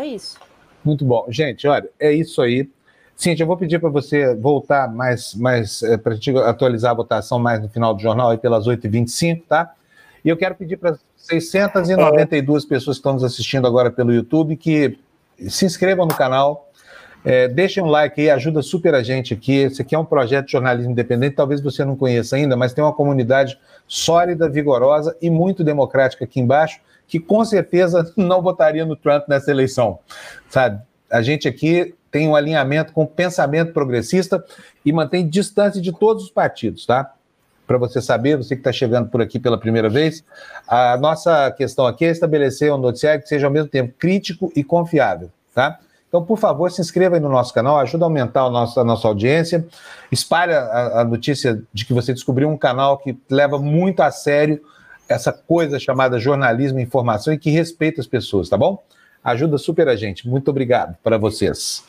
É 0.00 0.06
isso. 0.06 0.38
Muito 0.82 1.04
bom. 1.04 1.26
Gente, 1.28 1.68
olha, 1.68 1.88
é 2.00 2.10
isso 2.10 2.40
aí. 2.40 2.66
Cintia, 3.14 3.42
eu 3.42 3.46
vou 3.46 3.56
pedir 3.58 3.78
para 3.78 3.90
você 3.90 4.34
voltar 4.34 4.90
mais, 4.90 5.34
mais 5.34 5.82
é, 5.82 5.98
para 5.98 6.14
gente 6.14 6.30
atualizar 6.38 6.92
a 6.92 6.94
votação 6.94 7.38
mais 7.38 7.60
no 7.60 7.68
final 7.68 7.92
do 7.92 8.00
jornal, 8.00 8.30
aí 8.30 8.38
pelas 8.38 8.66
8h25, 8.66 9.42
tá? 9.46 9.74
E 10.24 10.28
eu 10.30 10.38
quero 10.38 10.54
pedir 10.54 10.78
para 10.78 10.98
692 11.16 12.64
pessoas 12.64 12.96
que 12.96 13.00
estão 13.00 13.12
nos 13.12 13.22
assistindo 13.22 13.66
agora 13.66 13.90
pelo 13.90 14.10
YouTube 14.10 14.56
que 14.56 14.98
se 15.48 15.66
inscrevam 15.66 16.06
no 16.06 16.14
canal, 16.14 16.70
é, 17.22 17.46
deixem 17.46 17.82
um 17.82 17.86
like 17.86 18.18
aí, 18.18 18.30
ajuda 18.30 18.62
super 18.62 18.94
a 18.94 19.02
gente 19.02 19.34
aqui. 19.34 19.52
Esse 19.52 19.82
aqui 19.82 19.94
é 19.94 19.98
um 19.98 20.04
projeto 20.04 20.46
de 20.46 20.52
jornalismo 20.52 20.92
independente, 20.92 21.36
talvez 21.36 21.60
você 21.60 21.84
não 21.84 21.96
conheça 21.96 22.36
ainda, 22.36 22.56
mas 22.56 22.72
tem 22.72 22.82
uma 22.82 22.94
comunidade 22.94 23.58
sólida, 23.86 24.48
vigorosa 24.48 25.14
e 25.20 25.28
muito 25.28 25.62
democrática 25.62 26.24
aqui 26.24 26.40
embaixo 26.40 26.80
que 27.10 27.18
com 27.18 27.44
certeza 27.44 28.10
não 28.16 28.40
votaria 28.40 28.86
no 28.86 28.94
Trump 28.94 29.24
nessa 29.28 29.50
eleição, 29.50 29.98
sabe? 30.48 30.80
A 31.10 31.20
gente 31.20 31.48
aqui 31.48 31.92
tem 32.10 32.28
um 32.28 32.36
alinhamento 32.36 32.92
com 32.92 33.02
o 33.02 33.06
pensamento 33.06 33.72
progressista 33.72 34.42
e 34.84 34.92
mantém 34.92 35.28
distância 35.28 35.80
de 35.80 35.92
todos 35.92 36.24
os 36.24 36.30
partidos, 36.30 36.86
tá? 36.86 37.12
Para 37.66 37.78
você 37.78 38.00
saber, 38.00 38.36
você 38.36 38.54
que 38.54 38.60
está 38.60 38.72
chegando 38.72 39.08
por 39.10 39.20
aqui 39.20 39.38
pela 39.38 39.58
primeira 39.58 39.88
vez, 39.88 40.24
a 40.66 40.96
nossa 40.96 41.50
questão 41.52 41.86
aqui 41.86 42.04
é 42.04 42.10
estabelecer 42.10 42.72
um 42.72 42.78
noticiário 42.78 43.22
que 43.22 43.28
seja 43.28 43.46
ao 43.46 43.52
mesmo 43.52 43.68
tempo 43.68 43.92
crítico 43.98 44.52
e 44.54 44.62
confiável, 44.62 45.30
tá? 45.54 45.78
Então, 46.08 46.24
por 46.24 46.38
favor, 46.38 46.70
se 46.72 46.80
inscreva 46.80 47.16
aí 47.16 47.20
no 47.20 47.28
nosso 47.28 47.54
canal, 47.54 47.78
ajuda 47.78 48.04
a 48.04 48.06
aumentar 48.06 48.42
a 48.42 48.50
nossa, 48.50 48.80
a 48.80 48.84
nossa 48.84 49.06
audiência, 49.06 49.64
espalhe 50.10 50.52
a, 50.52 51.00
a 51.00 51.04
notícia 51.04 51.62
de 51.72 51.84
que 51.84 51.94
você 51.94 52.12
descobriu 52.12 52.48
um 52.48 52.56
canal 52.56 52.98
que 52.98 53.16
leva 53.30 53.58
muito 53.60 54.00
a 54.00 54.10
sério 54.10 54.60
essa 55.14 55.32
coisa 55.32 55.78
chamada 55.78 56.18
jornalismo 56.18 56.78
e 56.78 56.82
informação 56.82 57.32
e 57.32 57.38
que 57.38 57.50
respeita 57.50 58.00
as 58.00 58.06
pessoas, 58.06 58.48
tá 58.48 58.56
bom? 58.56 58.82
Ajuda 59.22 59.58
super 59.58 59.88
a 59.88 59.96
gente. 59.96 60.28
Muito 60.28 60.50
obrigado 60.50 60.96
para 61.02 61.18
vocês. 61.18 61.84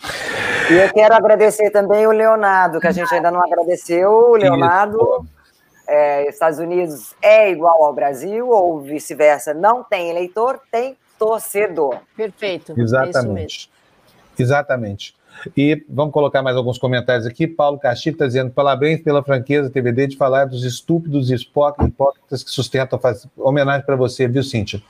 E 0.70 0.74
eu 0.74 0.92
quero 0.94 1.14
agradecer 1.14 1.70
também 1.70 2.06
o 2.06 2.12
Leonardo, 2.12 2.80
que 2.80 2.88
a 2.88 2.92
gente 2.92 3.14
ainda 3.14 3.32
não 3.32 3.42
agradeceu. 3.44 4.12
O 4.12 4.36
Leonardo, 4.36 5.26
é, 5.88 6.28
Estados 6.28 6.60
Unidos 6.60 7.16
é 7.22 7.50
igual 7.50 7.84
ao 7.84 7.94
Brasil, 7.94 8.50
ou 8.50 8.82
vice-versa, 8.82 9.54
não 9.54 9.84
tem 9.84 10.10
eleitor, 10.10 10.60
tem 10.72 10.98
torcedor. 11.18 11.98
Perfeito. 12.16 12.74
Exatamente. 12.78 13.70
É 14.38 14.42
Exatamente. 14.42 15.16
E 15.56 15.84
vamos 15.90 16.14
colocar 16.14 16.42
mais 16.42 16.56
alguns 16.56 16.78
comentários 16.78 17.26
aqui. 17.26 17.48
Paulo 17.48 17.80
Castilho 17.80 18.14
está 18.14 18.28
dizendo: 18.28 18.52
parabéns 18.52 19.02
pela 19.02 19.24
franqueza 19.24 19.70
TVD 19.70 20.08
de 20.08 20.18
falar 20.18 20.46
dos 20.46 20.64
estúpidos 20.64 21.30
e 21.32 21.36
hipócritas 21.36 22.44
que 22.44 22.52
sustentam. 22.52 23.00
Faz 23.00 23.28
homenagem 23.38 23.86
para 23.86 23.96
você, 23.96 24.28
viu, 24.28 24.44
Cíntia? 24.44 24.82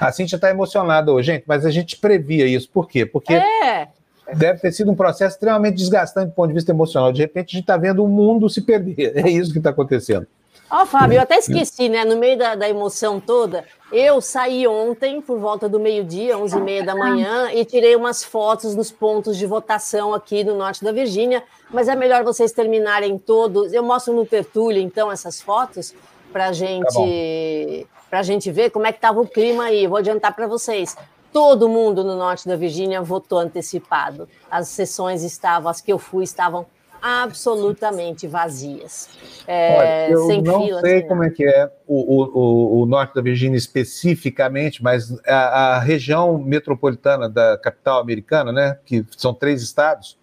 A 0.00 0.10
Cíntia 0.12 0.36
está 0.36 0.50
emocionada 0.50 1.12
hoje, 1.12 1.32
gente, 1.32 1.44
mas 1.46 1.64
a 1.64 1.70
gente 1.70 1.96
previa 1.96 2.46
isso. 2.46 2.68
Por 2.70 2.88
quê? 2.88 3.06
Porque. 3.06 3.34
É. 3.34 3.88
Deve 4.32 4.60
ter 4.60 4.70
sido 4.70 4.92
um 4.92 4.94
processo 4.94 5.34
extremamente 5.34 5.76
desgastante 5.76 6.28
do 6.28 6.34
ponto 6.34 6.48
de 6.48 6.54
vista 6.54 6.70
emocional. 6.70 7.12
De 7.12 7.20
repente, 7.20 7.48
a 7.48 7.52
gente 7.58 7.62
está 7.62 7.76
vendo 7.76 8.04
o 8.04 8.08
mundo 8.08 8.48
se 8.48 8.60
perder. 8.60 9.12
É 9.26 9.28
isso 9.28 9.50
que 9.50 9.58
está 9.58 9.70
acontecendo. 9.70 10.24
Ó, 10.70 10.82
oh, 10.82 10.86
Fábio, 10.86 11.16
eu 11.16 11.22
até 11.22 11.36
esqueci, 11.36 11.88
né? 11.88 12.04
No 12.04 12.16
meio 12.16 12.38
da, 12.38 12.54
da 12.54 12.68
emoção 12.68 13.18
toda, 13.18 13.64
eu 13.92 14.20
saí 14.20 14.66
ontem, 14.66 15.20
por 15.20 15.38
volta 15.38 15.68
do 15.68 15.80
meio-dia, 15.80 16.36
11h30 16.36 16.84
da 16.84 16.94
manhã, 16.94 17.50
e 17.52 17.64
tirei 17.64 17.96
umas 17.96 18.22
fotos 18.22 18.74
dos 18.74 18.90
pontos 18.90 19.36
de 19.36 19.46
votação 19.46 20.14
aqui 20.14 20.44
no 20.44 20.56
norte 20.56 20.84
da 20.84 20.92
Virgínia, 20.92 21.42
mas 21.70 21.88
é 21.88 21.96
melhor 21.96 22.22
vocês 22.22 22.52
terminarem 22.52 23.18
todos. 23.18 23.72
Eu 23.72 23.82
mostro 23.82 24.12
no 24.12 24.24
Tertúlio, 24.24 24.80
então, 24.80 25.10
essas 25.10 25.40
fotos, 25.40 25.94
para 26.32 26.52
gente, 26.52 27.86
tá 28.10 28.18
a 28.18 28.22
gente 28.22 28.50
ver 28.50 28.70
como 28.70 28.86
é 28.86 28.92
que 28.92 28.98
estava 28.98 29.20
o 29.20 29.26
clima 29.26 29.64
aí. 29.64 29.86
Vou 29.86 29.98
adiantar 29.98 30.34
para 30.34 30.46
vocês. 30.46 30.96
Todo 31.32 31.68
mundo 31.68 32.02
no 32.02 32.16
norte 32.16 32.46
da 32.46 32.56
Virgínia 32.56 33.02
votou 33.02 33.38
antecipado. 33.38 34.28
As 34.50 34.68
sessões 34.68 35.22
estavam, 35.22 35.70
as 35.70 35.80
que 35.80 35.92
eu 35.92 35.98
fui, 35.98 36.24
estavam 36.24 36.66
absolutamente 37.02 38.26
vazias. 38.26 39.08
É, 39.46 39.76
Olha, 39.76 40.10
eu 40.10 40.26
sem 40.26 40.42
não 40.42 40.64
fila, 40.64 40.80
sei 40.80 41.02
como 41.02 41.24
é 41.24 41.30
que 41.30 41.44
é 41.44 41.70
o, 41.86 42.16
o, 42.16 42.82
o, 42.82 42.86
norte 42.86 43.14
da 43.14 43.22
Virgínia 43.22 43.56
especificamente, 43.56 44.82
mas 44.82 45.12
a, 45.26 45.76
a, 45.76 45.78
região 45.80 46.38
metropolitana 46.38 47.28
da 47.28 47.58
capital 47.58 48.00
americana, 48.00 48.52
né, 48.52 48.78
que 48.84 49.04
são 49.16 49.34
três 49.34 49.62
estados, 49.62 50.18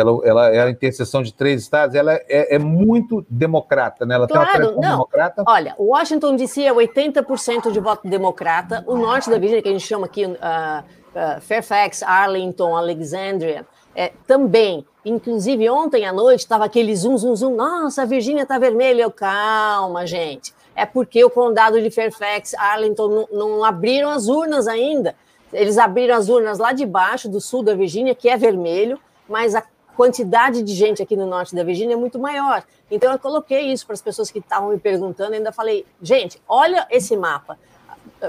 ela, 0.00 0.20
ela 0.24 0.48
é 0.48 0.60
a 0.60 0.70
interseção 0.70 1.22
de 1.22 1.32
três 1.32 1.62
estados, 1.62 1.94
ela 1.94 2.12
é, 2.12 2.54
é 2.54 2.58
muito 2.58 3.24
democrata, 3.28 4.06
né? 4.06 4.14
Ela 4.14 4.28
claro, 4.28 4.50
tem 4.50 4.60
uma 4.60 4.80
não. 4.80 4.90
democrata. 4.90 5.42
Olha, 5.46 5.74
Washington 5.78 6.36
DC 6.36 6.62
é 6.62 6.72
80% 6.72 7.72
de 7.72 7.80
voto 7.80 8.08
democrata, 8.08 8.84
o 8.86 8.96
norte 8.96 9.30
da 9.30 9.38
Virgínia, 9.38 9.62
que 9.62 9.68
a 9.68 9.72
gente 9.72 9.86
chama 9.86 10.06
aqui 10.06 10.24
uh, 10.24 10.30
uh, 10.30 11.40
Fairfax, 11.40 12.02
Arlington, 12.02 12.76
Alexandria, 12.76 13.66
é, 13.98 14.12
também. 14.28 14.86
Inclusive, 15.04 15.68
ontem 15.68 16.06
à 16.06 16.12
noite 16.12 16.38
estava 16.38 16.64
aquele 16.64 16.94
zoom, 16.94 17.18
zoom, 17.18 17.34
zoom. 17.34 17.56
Nossa, 17.56 18.02
a 18.02 18.04
Virgínia 18.04 18.44
está 18.44 18.56
vermelha. 18.56 19.02
Eu, 19.02 19.10
calma, 19.10 20.06
gente. 20.06 20.54
É 20.76 20.86
porque 20.86 21.24
o 21.24 21.28
condado 21.28 21.82
de 21.82 21.90
Fairfax, 21.90 22.54
Arlington, 22.54 23.08
não, 23.08 23.28
não 23.32 23.64
abriram 23.64 24.08
as 24.08 24.28
urnas 24.28 24.68
ainda. 24.68 25.16
Eles 25.52 25.78
abriram 25.78 26.14
as 26.14 26.28
urnas 26.28 26.60
lá 26.60 26.72
de 26.72 26.86
baixo, 26.86 27.28
do 27.28 27.40
sul 27.40 27.64
da 27.64 27.74
Virgínia, 27.74 28.14
que 28.14 28.28
é 28.28 28.36
vermelho, 28.36 29.00
mas 29.28 29.56
a 29.56 29.64
quantidade 29.96 30.62
de 30.62 30.74
gente 30.74 31.02
aqui 31.02 31.16
no 31.16 31.26
norte 31.26 31.52
da 31.52 31.64
Virgínia 31.64 31.94
é 31.94 31.96
muito 31.96 32.20
maior. 32.20 32.62
Então, 32.88 33.10
eu 33.10 33.18
coloquei 33.18 33.72
isso 33.72 33.84
para 33.84 33.94
as 33.94 34.02
pessoas 34.02 34.30
que 34.30 34.38
estavam 34.38 34.70
me 34.70 34.78
perguntando. 34.78 35.34
Ainda 35.34 35.50
falei, 35.50 35.84
gente, 36.00 36.40
olha 36.46 36.86
esse 36.88 37.16
mapa. 37.16 37.58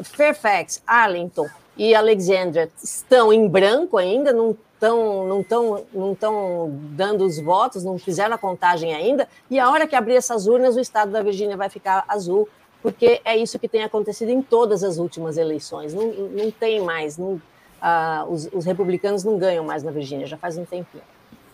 Fairfax, 0.04 0.82
Arlington 0.88 1.48
e 1.78 1.94
Alexandria 1.94 2.72
estão 2.84 3.32
em 3.32 3.48
branco 3.48 3.98
ainda, 3.98 4.34
não 4.34 4.58
estão 4.80 5.28
não 5.28 5.44
tão, 5.44 5.86
não 5.94 6.16
tão 6.16 6.72
dando 6.92 7.26
os 7.26 7.38
votos, 7.38 7.84
não 7.84 8.00
fizeram 8.00 8.34
a 8.36 8.38
contagem 8.38 8.96
ainda, 8.96 9.28
e 9.52 9.60
a 9.60 9.70
hora 9.70 9.86
que 9.86 9.96
abrir 9.96 10.16
essas 10.16 10.48
urnas, 10.48 10.78
o 10.78 10.80
estado 10.80 11.12
da 11.12 11.22
Virgínia 11.22 11.58
vai 11.58 11.70
ficar 11.70 12.06
azul, 12.08 12.48
porque 12.82 13.20
é 13.26 13.36
isso 13.36 13.60
que 13.60 13.68
tem 13.68 13.84
acontecido 13.84 14.30
em 14.30 14.42
todas 14.42 14.84
as 14.84 14.98
últimas 14.98 15.38
eleições. 15.38 15.94
Não, 15.94 16.08
não 16.08 16.50
tem 16.50 16.80
mais, 16.80 17.18
não, 17.18 17.34
uh, 17.34 18.32
os, 18.32 18.50
os, 18.54 18.66
republicanos 18.66 19.26
não 19.26 19.38
ganham 19.38 19.66
mais 19.66 19.84
na 19.84 19.92
Virgínia, 19.92 20.26
já 20.26 20.38
faz 20.38 20.58
um 20.58 20.64
tempinho. 20.64 21.04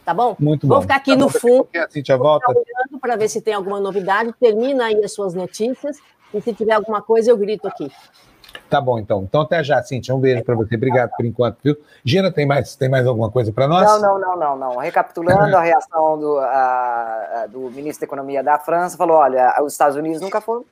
Tá 0.05 0.13
bom? 0.13 0.35
Muito 0.39 0.67
bom. 0.67 0.75
Vou 0.75 0.81
ficar 0.83 0.97
aqui 0.97 1.13
tá 1.13 1.17
no 1.17 1.29
fundo, 1.29 1.67
volta. 2.19 2.53
para 3.01 3.15
ver 3.15 3.27
se 3.27 3.41
tem 3.41 3.55
alguma 3.55 3.79
novidade. 3.79 4.31
Termina 4.39 4.85
aí 4.85 5.03
as 5.03 5.13
suas 5.13 5.33
notícias, 5.33 5.97
e 6.31 6.39
se 6.39 6.53
tiver 6.53 6.73
alguma 6.73 7.01
coisa, 7.01 7.31
eu 7.31 7.37
grito 7.37 7.67
aqui. 7.67 7.91
Tá 8.69 8.81
bom, 8.81 8.97
então. 8.97 9.23
Então 9.23 9.41
até 9.41 9.63
já, 9.63 9.81
Cintia. 9.83 10.15
Um 10.15 10.19
beijo 10.19 10.43
para 10.43 10.55
você. 10.55 10.75
Obrigado 10.75 11.11
por 11.15 11.25
enquanto, 11.25 11.57
viu? 11.63 11.77
Gina, 12.03 12.31
tem 12.31 12.45
mais, 12.45 12.75
tem 12.75 12.89
mais 12.89 13.05
alguma 13.05 13.29
coisa 13.29 13.51
para 13.51 13.67
nós? 13.67 13.85
Não, 13.85 14.01
não, 14.01 14.19
não, 14.19 14.37
não, 14.37 14.57
não. 14.57 14.77
Recapitulando 14.77 15.55
a 15.55 15.61
reação 15.61 16.17
do, 16.19 16.39
a, 16.39 17.47
do 17.49 17.71
ministro 17.71 18.01
da 18.01 18.05
Economia 18.05 18.43
da 18.43 18.57
França, 18.57 18.97
falou: 18.97 19.17
olha, 19.17 19.55
os 19.61 19.73
Estados 19.73 19.95
Unidos 19.95 20.19
nunca 20.19 20.41
foram 20.41 20.65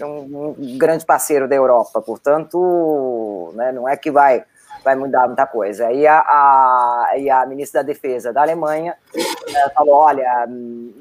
um, 0.00 0.54
um 0.58 0.78
grande 0.78 1.04
parceiro 1.04 1.48
da 1.48 1.56
Europa, 1.56 2.00
portanto, 2.00 3.52
né, 3.54 3.72
não 3.72 3.88
é 3.88 3.96
que 3.96 4.10
vai 4.10 4.44
vai 4.84 4.94
mudar 4.94 5.26
muita 5.26 5.46
coisa. 5.46 5.90
E 5.90 6.06
a, 6.06 6.18
a, 6.18 7.12
e 7.16 7.30
a 7.30 7.46
ministra 7.46 7.82
da 7.82 7.86
Defesa 7.86 8.32
da 8.32 8.42
Alemanha 8.42 8.94
é, 9.16 9.70
falou: 9.70 9.94
olha, 9.94 10.46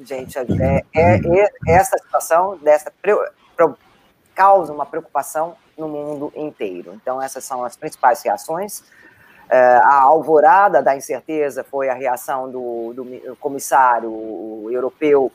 gente, 0.03 0.37
é, 0.37 0.81
é, 0.95 1.19
é 1.27 1.51
essa 1.67 1.97
situação 1.97 2.57
dessa 2.57 2.91
causa 4.33 4.73
uma 4.73 4.85
preocupação 4.85 5.55
no 5.87 5.89
mundo 5.89 6.31
inteiro. 6.35 6.93
Então, 6.95 7.21
essas 7.21 7.43
são 7.43 7.63
as 7.63 7.75
principais 7.75 8.21
reações. 8.23 8.83
É, 9.49 9.57
a 9.83 10.01
alvorada 10.01 10.81
da 10.81 10.95
incerteza 10.95 11.63
foi 11.63 11.89
a 11.89 11.93
reação 11.93 12.49
do, 12.49 12.93
do 12.93 13.35
comissário 13.39 14.69
europeu 14.71 15.31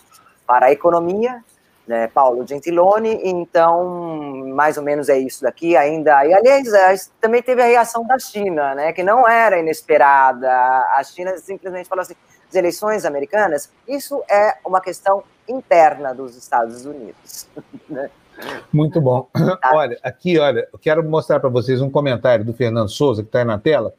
para 0.46 0.66
a 0.66 0.72
economia, 0.72 1.44
né, 1.86 2.07
Paulo 2.09 2.46
Gentiloni, 2.46 3.20
então, 3.24 4.44
mais 4.55 4.76
ou 4.76 4.82
menos 4.82 5.09
é 5.09 5.18
isso 5.18 5.42
daqui 5.42 5.76
ainda. 5.76 6.24
E, 6.26 6.34
aliás, 6.34 7.11
também 7.20 7.42
teve 7.42 7.62
a 7.62 7.66
reação 7.66 8.07
da 8.07 8.18
China, 8.18 8.74
né, 8.74 8.92
que 8.92 9.03
não 9.03 9.28
era 9.28 9.59
inesperada. 9.59 10.51
A 10.51 11.03
China 11.05 11.36
simplesmente 11.38 11.88
falou 11.88 12.03
assim, 12.03 12.14
as 12.49 12.55
eleições 12.55 13.05
americanas, 13.05 13.70
isso 13.86 14.22
é 14.28 14.57
uma 14.64 14.80
questão 14.80 15.22
interna 15.46 16.14
dos 16.14 16.36
Estados 16.36 16.84
Unidos. 16.84 17.49
Muito 18.72 19.01
bom. 19.01 19.28
Tá. 19.32 19.59
Olha, 19.74 19.99
aqui, 20.03 20.39
olha, 20.39 20.68
eu 20.72 20.78
quero 20.78 21.03
mostrar 21.09 21.41
para 21.41 21.49
vocês 21.49 21.80
um 21.80 21.91
comentário 21.91 22.45
do 22.45 22.53
Fernando 22.53 22.89
Souza, 22.89 23.22
que 23.22 23.28
está 23.28 23.41
aí 23.41 23.45
na 23.45 23.59
tela. 23.59 23.93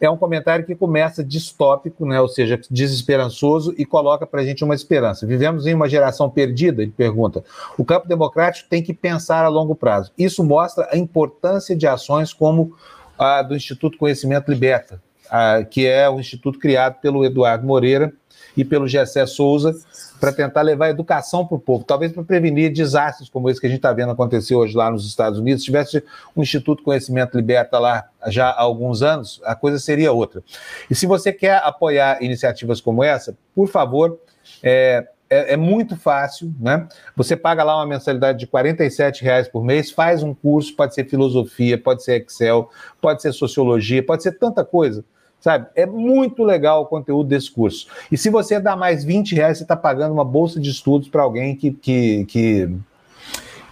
É 0.00 0.08
um 0.08 0.16
comentário 0.16 0.64
que 0.64 0.74
começa 0.74 1.22
distópico, 1.22 2.06
né? 2.06 2.18
ou 2.20 2.28
seja, 2.28 2.58
desesperançoso, 2.70 3.74
e 3.76 3.84
coloca 3.84 4.26
para 4.26 4.40
a 4.40 4.44
gente 4.44 4.64
uma 4.64 4.74
esperança. 4.74 5.26
Vivemos 5.26 5.66
em 5.66 5.74
uma 5.74 5.88
geração 5.88 6.30
perdida? 6.30 6.82
Ele 6.82 6.90
pergunta. 6.90 7.44
O 7.76 7.84
campo 7.84 8.08
democrático 8.08 8.68
tem 8.68 8.82
que 8.82 8.94
pensar 8.94 9.44
a 9.44 9.48
longo 9.48 9.74
prazo. 9.74 10.10
Isso 10.16 10.42
mostra 10.42 10.88
a 10.90 10.96
importância 10.96 11.76
de 11.76 11.86
ações 11.86 12.32
como 12.32 12.74
a 13.18 13.42
do 13.42 13.54
Instituto 13.54 13.98
Conhecimento 13.98 14.50
Liberta, 14.50 15.02
a, 15.30 15.62
que 15.64 15.86
é 15.86 16.08
o 16.08 16.18
instituto 16.18 16.58
criado 16.58 16.98
pelo 17.00 17.22
Eduardo 17.22 17.66
Moreira 17.66 18.10
e 18.56 18.64
pelo 18.64 18.86
Gessé 18.86 19.26
Souza 19.26 19.74
para 20.20 20.32
tentar 20.32 20.62
levar 20.62 20.90
educação 20.90 21.46
para 21.46 21.56
o 21.56 21.60
povo, 21.60 21.84
talvez 21.84 22.12
para 22.12 22.22
prevenir 22.22 22.72
desastres 22.72 23.28
como 23.28 23.48
esse 23.48 23.60
que 23.60 23.66
a 23.66 23.70
gente 23.70 23.78
está 23.78 23.92
vendo 23.92 24.12
acontecer 24.12 24.54
hoje 24.54 24.76
lá 24.76 24.90
nos 24.90 25.06
Estados 25.06 25.38
Unidos. 25.38 25.62
Se 25.62 25.66
tivesse 25.66 26.04
um 26.36 26.42
Instituto 26.42 26.82
Conhecimento 26.82 27.36
Liberta 27.36 27.78
lá 27.78 28.04
já 28.26 28.50
há 28.50 28.60
alguns 28.60 29.02
anos, 29.02 29.40
a 29.44 29.54
coisa 29.54 29.78
seria 29.78 30.12
outra. 30.12 30.42
E 30.90 30.94
se 30.94 31.06
você 31.06 31.32
quer 31.32 31.62
apoiar 31.64 32.22
iniciativas 32.22 32.80
como 32.80 33.02
essa, 33.02 33.36
por 33.54 33.68
favor, 33.68 34.18
é, 34.62 35.08
é, 35.30 35.54
é, 35.54 35.56
muito 35.56 35.96
fácil, 35.96 36.52
né? 36.58 36.88
Você 37.16 37.36
paga 37.36 37.62
lá 37.62 37.76
uma 37.76 37.86
mensalidade 37.86 38.38
de 38.38 38.46
R$ 38.46 39.12
reais 39.22 39.48
por 39.48 39.64
mês, 39.64 39.90
faz 39.90 40.22
um 40.22 40.34
curso, 40.34 40.74
pode 40.74 40.94
ser 40.94 41.08
filosofia, 41.08 41.78
pode 41.78 42.02
ser 42.02 42.20
Excel, 42.22 42.68
pode 43.00 43.22
ser 43.22 43.32
sociologia, 43.32 44.04
pode 44.04 44.22
ser 44.22 44.32
tanta 44.32 44.64
coisa 44.64 45.04
sabe? 45.40 45.66
É 45.74 45.84
muito 45.86 46.44
legal 46.44 46.82
o 46.82 46.86
conteúdo 46.86 47.28
desse 47.28 47.50
curso. 47.50 47.88
E 48.12 48.16
se 48.16 48.30
você 48.30 48.60
dá 48.60 48.76
mais 48.76 49.02
20 49.02 49.34
reais, 49.34 49.58
você 49.58 49.64
está 49.64 49.76
pagando 49.76 50.12
uma 50.12 50.24
bolsa 50.24 50.60
de 50.60 50.70
estudos 50.70 51.08
para 51.08 51.22
alguém 51.22 51.56
que, 51.56 51.72
que, 51.72 52.24
que, 52.26 52.70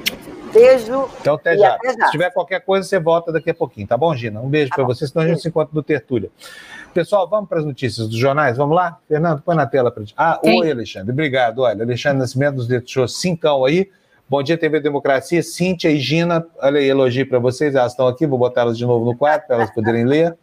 Beijo. 0.52 1.09
Então, 1.20 1.35
até 1.36 1.56
já. 1.56 1.74
até 1.74 1.93
já. 1.97 2.06
Se 2.06 2.10
tiver 2.10 2.31
qualquer 2.31 2.60
coisa, 2.64 2.89
você 2.89 2.98
volta 2.98 3.31
daqui 3.31 3.51
a 3.51 3.55
pouquinho, 3.55 3.86
tá 3.86 3.97
bom, 3.97 4.12
Gina? 4.16 4.40
Um 4.40 4.48
beijo 4.48 4.70
tá 4.70 4.77
para 4.77 4.85
você, 4.85 5.06
senão 5.06 5.24
a 5.24 5.28
gente 5.28 5.43
se 5.43 5.48
encontra 5.48 5.70
no 5.72 5.82
Tertúlia. 5.82 6.28
Pessoal, 6.92 7.28
vamos 7.28 7.48
para 7.48 7.60
as 7.60 7.64
notícias 7.64 8.08
dos 8.08 8.18
jornais? 8.18 8.56
Vamos 8.56 8.74
lá? 8.74 8.98
Fernando, 9.06 9.40
põe 9.42 9.54
na 9.54 9.66
tela 9.66 9.92
para 9.92 10.02
gente. 10.02 10.14
Ah, 10.16 10.40
Sim. 10.44 10.60
oi, 10.60 10.70
Alexandre. 10.70 11.12
Obrigado. 11.12 11.60
Olha, 11.60 11.84
Alexandre 11.84 12.18
Nascimento 12.18 12.56
nos 12.56 12.66
deixou 12.66 13.06
cincão 13.06 13.64
aí. 13.64 13.88
Bom 14.28 14.42
dia, 14.42 14.58
TV 14.58 14.80
Democracia. 14.80 15.42
Cíntia 15.42 15.88
e 15.90 15.98
Gina, 15.98 16.44
olha 16.60 16.80
aí, 16.80 16.88
elogio 16.88 17.28
para 17.28 17.38
vocês. 17.38 17.74
Elas 17.74 17.92
estão 17.92 18.08
aqui, 18.08 18.26
vou 18.26 18.38
botar 18.38 18.62
elas 18.62 18.76
de 18.76 18.84
novo 18.84 19.04
no 19.04 19.16
quadro 19.16 19.46
para 19.46 19.56
elas 19.56 19.70
poderem 19.72 20.04
ler. 20.04 20.36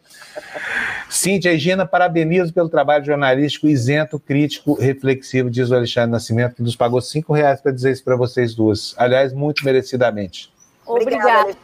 Cíntia 1.08 1.52
e 1.52 1.58
Gina, 1.58 1.86
parabenizo 1.86 2.52
pelo 2.52 2.68
trabalho 2.68 3.04
jornalístico 3.04 3.66
isento, 3.66 4.18
crítico, 4.18 4.74
reflexivo, 4.74 5.50
diz 5.50 5.70
o 5.70 5.74
Alexandre 5.74 6.10
Nascimento, 6.10 6.56
que 6.56 6.62
nos 6.62 6.76
pagou 6.76 7.00
cinco 7.00 7.32
reais 7.32 7.60
para 7.60 7.72
dizer 7.72 7.92
isso 7.92 8.04
para 8.04 8.16
vocês 8.16 8.54
duas. 8.54 8.94
Aliás, 8.98 9.32
muito 9.32 9.64
merecidamente. 9.64 10.50
Obrigada. 10.88 11.54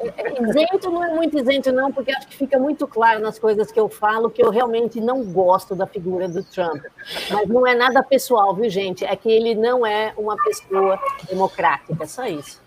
É, 0.00 0.22
é, 0.22 0.42
isento 0.42 0.90
não 0.90 1.04
é 1.04 1.12
muito 1.12 1.36
isento, 1.36 1.72
não, 1.72 1.92
porque 1.92 2.12
acho 2.12 2.28
que 2.28 2.36
fica 2.36 2.58
muito 2.58 2.86
claro 2.86 3.20
nas 3.20 3.38
coisas 3.38 3.72
que 3.72 3.80
eu 3.80 3.88
falo 3.88 4.30
que 4.30 4.42
eu 4.42 4.50
realmente 4.50 5.00
não 5.00 5.24
gosto 5.24 5.74
da 5.74 5.86
figura 5.86 6.28
do 6.28 6.42
Trump. 6.44 6.82
Mas 7.30 7.48
não 7.48 7.66
é 7.66 7.74
nada 7.74 8.02
pessoal, 8.02 8.54
viu, 8.54 8.70
gente? 8.70 9.04
É 9.04 9.16
que 9.16 9.28
ele 9.28 9.54
não 9.54 9.84
é 9.84 10.14
uma 10.16 10.36
pessoa 10.36 10.98
democrática, 11.28 12.06
só 12.06 12.26
isso. 12.26 12.60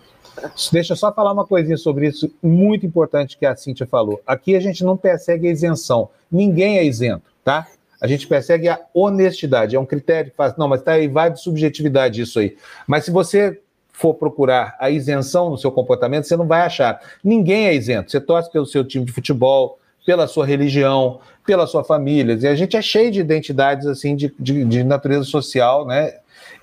Deixa 0.71 0.93
eu 0.93 0.97
só 0.97 1.13
falar 1.13 1.31
uma 1.31 1.45
coisinha 1.45 1.77
sobre 1.77 2.07
isso, 2.07 2.33
muito 2.41 2.85
importante 2.85 3.37
que 3.37 3.45
a 3.45 3.55
Cíntia 3.55 3.85
falou. 3.85 4.21
Aqui 4.25 4.55
a 4.55 4.59
gente 4.59 4.83
não 4.83 4.97
persegue 4.97 5.47
a 5.47 5.51
isenção. 5.51 6.09
Ninguém 6.31 6.77
é 6.77 6.85
isento, 6.85 7.23
tá? 7.43 7.67
A 8.01 8.07
gente 8.07 8.27
persegue 8.27 8.67
a 8.67 8.79
honestidade. 8.93 9.75
É 9.75 9.79
um 9.79 9.85
critério 9.85 10.31
que 10.31 10.37
faz. 10.37 10.57
Não, 10.57 10.67
mas 10.67 10.81
tá 10.81 10.93
aí, 10.93 11.07
vai 11.07 11.29
de 11.29 11.39
subjetividade 11.39 12.21
isso 12.21 12.39
aí. 12.39 12.57
Mas 12.87 13.05
se 13.05 13.11
você 13.11 13.61
for 13.91 14.13
procurar 14.15 14.75
a 14.79 14.89
isenção 14.89 15.49
no 15.49 15.57
seu 15.57 15.71
comportamento, 15.71 16.25
você 16.25 16.35
não 16.35 16.47
vai 16.47 16.61
achar. 16.61 17.01
Ninguém 17.23 17.67
é 17.67 17.75
isento. 17.75 18.11
Você 18.11 18.19
torce 18.19 18.51
pelo 18.51 18.65
seu 18.65 18.83
time 18.83 19.05
de 19.05 19.11
futebol, 19.11 19.79
pela 20.05 20.27
sua 20.27 20.45
religião, 20.45 21.19
pela 21.45 21.67
sua 21.67 21.83
família. 21.83 22.37
E 22.39 22.47
a 22.47 22.55
gente 22.55 22.75
é 22.75 22.81
cheio 22.81 23.11
de 23.11 23.19
identidades 23.19 23.85
assim 23.85 24.15
de, 24.15 24.33
de, 24.39 24.65
de 24.65 24.83
natureza 24.83 25.25
social, 25.25 25.85
né? 25.85 26.13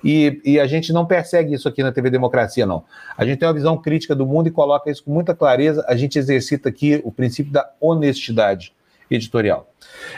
E, 0.03 0.41
e, 0.45 0.59
a 0.59 0.65
gente 0.65 0.93
não 0.93 1.05
persegue 1.05 1.53
isso 1.53 1.67
aqui 1.67 1.83
na 1.83 1.91
TV 1.91 2.09
Democracia, 2.09 2.65
não. 2.65 2.83
A 3.17 3.25
gente 3.25 3.39
tem 3.39 3.47
uma 3.47 3.53
visão 3.53 3.77
crítica 3.77 4.15
do 4.15 4.25
mundo 4.25 4.47
e 4.47 4.51
coloca 4.51 4.89
isso 4.89 5.03
com 5.03 5.11
muita 5.11 5.35
clareza. 5.35 5.83
A 5.87 5.95
gente 5.95 6.17
exercita 6.17 6.69
aqui 6.69 7.01
o 7.03 7.11
princípio 7.11 7.51
da 7.51 7.69
honestidade 7.81 8.73
editorial. 9.11 9.69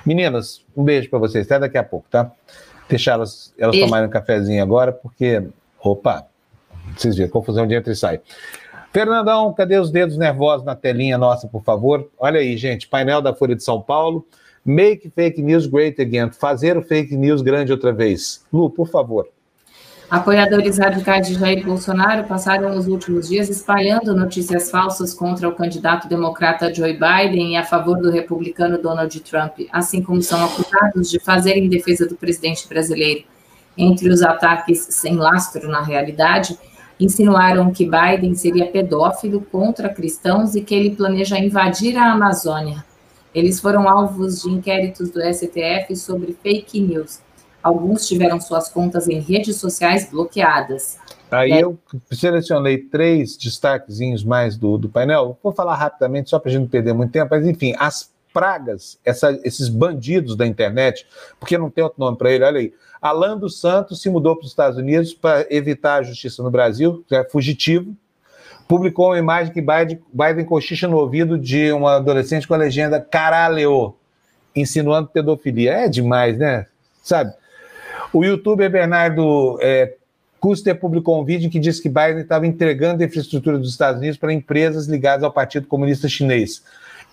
Meninas, 0.06 0.64
um 0.76 0.84
beijo 0.84 1.10
para 1.10 1.18
vocês. 1.18 1.46
Até 1.46 1.60
daqui 1.60 1.78
a 1.78 1.84
pouco, 1.84 2.06
tá? 2.12 2.32
Deixar 2.88 3.14
elas, 3.14 3.54
elas 3.58 3.78
tomarem 3.78 4.08
um 4.08 4.12
cafezinho 4.12 4.62
agora, 4.62 4.92
porque. 4.92 5.44
Opa! 5.84 6.31
Vocês 6.96 7.16
viram, 7.16 7.30
confusão 7.30 7.68
de 7.68 7.76
entra 7.76 7.92
e 7.92 7.96
sai. 7.96 8.22
Fernandão, 8.92 9.54
cadê 9.54 9.80
os 9.80 9.90
dedos 9.90 10.18
nervosos 10.18 10.66
na 10.66 10.76
telinha 10.76 11.18
nossa, 11.18 11.48
por 11.48 11.64
favor? 11.64 12.10
Olha 12.20 12.40
aí, 12.40 12.58
gente, 12.58 12.88
painel 12.88 13.22
da 13.22 13.34
Folha 13.34 13.56
de 13.56 13.64
São 13.64 13.82
Paulo. 13.82 14.26
Make 14.66 15.10
fake 15.16 15.42
news 15.42 15.66
great 15.66 16.00
again. 16.02 16.30
Fazer 16.32 16.78
o 16.78 16.82
fake 16.82 17.16
news 17.16 17.42
grande 17.42 17.72
outra 17.72 17.94
vez. 17.94 18.46
Lu, 18.52 18.70
por 18.70 18.88
favor. 18.88 19.28
Apoiadores 20.12 20.78
radicais 20.78 21.26
de 21.26 21.36
Jair 21.36 21.66
Bolsonaro 21.66 22.26
passaram 22.26 22.78
os 22.78 22.86
últimos 22.86 23.30
dias 23.30 23.50
espalhando 23.50 24.14
notícias 24.14 24.70
falsas 24.70 25.14
contra 25.14 25.48
o 25.48 25.56
candidato 25.56 26.10
democrata 26.10 26.72
Joe 26.74 26.92
Biden 26.92 27.54
e 27.54 27.56
a 27.56 27.64
favor 27.64 27.98
do 27.98 28.12
republicano 28.12 28.78
Donald 28.78 29.18
Trump, 29.22 29.60
assim 29.72 30.04
como 30.04 30.22
são 30.22 30.44
acusados 30.44 31.10
de 31.10 31.18
fazer 31.18 31.54
em 31.54 31.70
defesa 31.70 32.06
do 32.06 32.18
presidente 32.18 32.68
brasileiro. 32.68 33.24
Entre 33.78 34.10
os 34.10 34.22
ataques 34.22 34.86
sem 34.90 35.16
lastro 35.16 35.70
na 35.70 35.82
realidade, 35.82 36.60
insinuaram 37.04 37.72
que 37.72 37.90
Biden 37.90 38.36
seria 38.36 38.68
pedófilo 38.68 39.42
contra 39.42 39.90
cristãos 39.90 40.56
e 40.56 40.62
que 40.62 40.76
ele 40.76 40.96
planeja 40.96 41.40
invadir 41.40 41.98
a 41.98 42.12
Amazônia. 42.12 42.86
Eles 43.34 43.60
foram 43.60 43.90
alvos 43.90 44.44
de 44.44 44.50
inquéritos 44.50 45.10
do 45.10 45.22
STF 45.22 45.96
sobre 45.96 46.38
fake 46.44 46.80
news. 46.80 47.20
Alguns 47.64 48.08
tiveram 48.08 48.40
suas 48.40 48.70
contas 48.70 49.08
em 49.08 49.20
redes 49.20 49.56
sociais 49.58 50.10
bloqueadas. 50.10 50.98
Aí 51.30 51.52
eu 51.52 51.78
selecionei 52.12 52.78
três 52.78 53.38
destaquezinhos 53.38 54.24
mais 54.24 54.58
do, 54.58 54.78
do 54.78 54.90
painel. 54.90 55.38
Vou 55.42 55.54
falar 55.54 55.76
rapidamente, 55.76 56.30
só 56.30 56.40
para 56.40 56.50
a 56.50 56.52
gente 56.52 56.64
não 56.64 56.68
perder 56.68 56.94
muito 56.94 57.12
tempo, 57.12 57.30
mas 57.32 57.48
enfim, 57.48 57.74
as 57.80 58.12
pragas, 58.34 59.00
essa, 59.06 59.40
esses 59.44 59.70
bandidos 59.70 60.36
da 60.36 60.46
internet, 60.46 61.06
porque 61.40 61.58
não 61.58 61.70
tem 61.70 61.84
outro 61.84 62.00
nome 62.00 62.18
para 62.18 62.32
ele, 62.32 62.44
olha 62.44 62.60
aí. 62.60 62.74
Alan 63.02 63.38
dos 63.38 63.60
Santos 63.60 64.02
se 64.02 64.10
mudou 64.10 64.36
para 64.36 64.44
os 64.44 64.52
Estados 64.52 64.78
Unidos 64.78 65.14
para 65.14 65.48
evitar 65.50 65.96
a 65.96 66.04
justiça 66.04 66.44
no 66.44 66.52
Brasil, 66.52 67.04
é 67.12 67.24
fugitivo. 67.24 67.96
Publicou 68.68 69.08
uma 69.08 69.18
imagem 69.18 69.52
que 69.52 69.60
Biden, 69.60 70.00
Biden 70.14 70.46
cochicha 70.46 70.88
no 70.88 70.98
ouvido 70.98 71.38
de 71.38 71.72
uma 71.72 71.96
adolescente 71.96 72.48
com 72.48 72.54
a 72.54 72.58
legenda 72.58 73.02
caralho, 73.02 73.96
insinuando 74.56 75.10
pedofilia. 75.10 75.74
É 75.74 75.90
demais, 75.90 76.38
né? 76.38 76.68
Sabe? 77.02 77.34
O 78.14 78.24
youtuber 78.24 78.70
Bernardo 78.70 79.58
é, 79.62 79.96
Custer 80.40 80.80
publicou 80.80 81.20
um 81.20 81.26
vídeo 81.26 81.50
que 81.50 81.60
diz 81.60 81.80
que 81.80 81.90
Biden 81.90 82.20
estava 82.20 82.46
entregando 82.46 83.04
a 83.04 83.06
infraestrutura 83.06 83.58
dos 83.58 83.72
Estados 83.72 84.00
Unidos 84.00 84.18
para 84.18 84.32
empresas 84.32 84.88
ligadas 84.88 85.24
ao 85.24 85.32
Partido 85.32 85.68
Comunista 85.68 86.08
Chinês. 86.08 86.64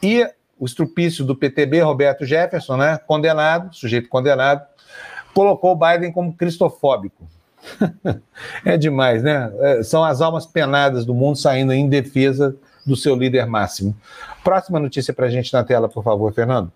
E 0.03 0.29
o 0.59 0.67
estrupício 0.67 1.25
do 1.25 1.37
PTB, 1.37 1.81
Roberto 1.81 2.25
Jefferson, 2.25 2.77
né, 2.77 2.99
condenado, 3.07 3.75
sujeito 3.75 4.09
condenado, 4.09 4.67
colocou 5.35 5.73
o 5.73 5.77
Biden 5.77 6.13
como 6.13 6.33
cristofóbico. 6.33 7.27
é 8.65 8.77
demais, 8.77 9.23
né? 9.23 9.53
É, 9.61 9.83
são 9.83 10.05
as 10.05 10.21
almas 10.21 10.47
penadas 10.47 11.05
do 11.05 11.15
mundo 11.15 11.37
saindo 11.37 11.73
em 11.73 11.89
defesa 11.89 12.57
do 12.87 12.97
seu 12.97 13.15
líder 13.15 13.47
máximo. 13.47 13.95
Próxima 14.43 14.81
notícia 14.81 15.13
para 15.13 15.27
a 15.27 15.31
gente 15.31 15.53
na 15.53 15.63
tela, 15.63 15.89
por 15.89 16.03
favor, 16.03 16.33
Fernando. 16.33 16.73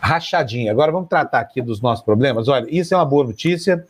Rachadinha. 0.00 0.70
Agora 0.70 0.92
vamos 0.92 1.08
tratar 1.08 1.40
aqui 1.40 1.60
dos 1.60 1.80
nossos 1.80 2.04
problemas. 2.04 2.48
Olha, 2.48 2.66
isso 2.68 2.94
é 2.94 2.96
uma 2.96 3.04
boa 3.04 3.24
notícia. 3.24 3.84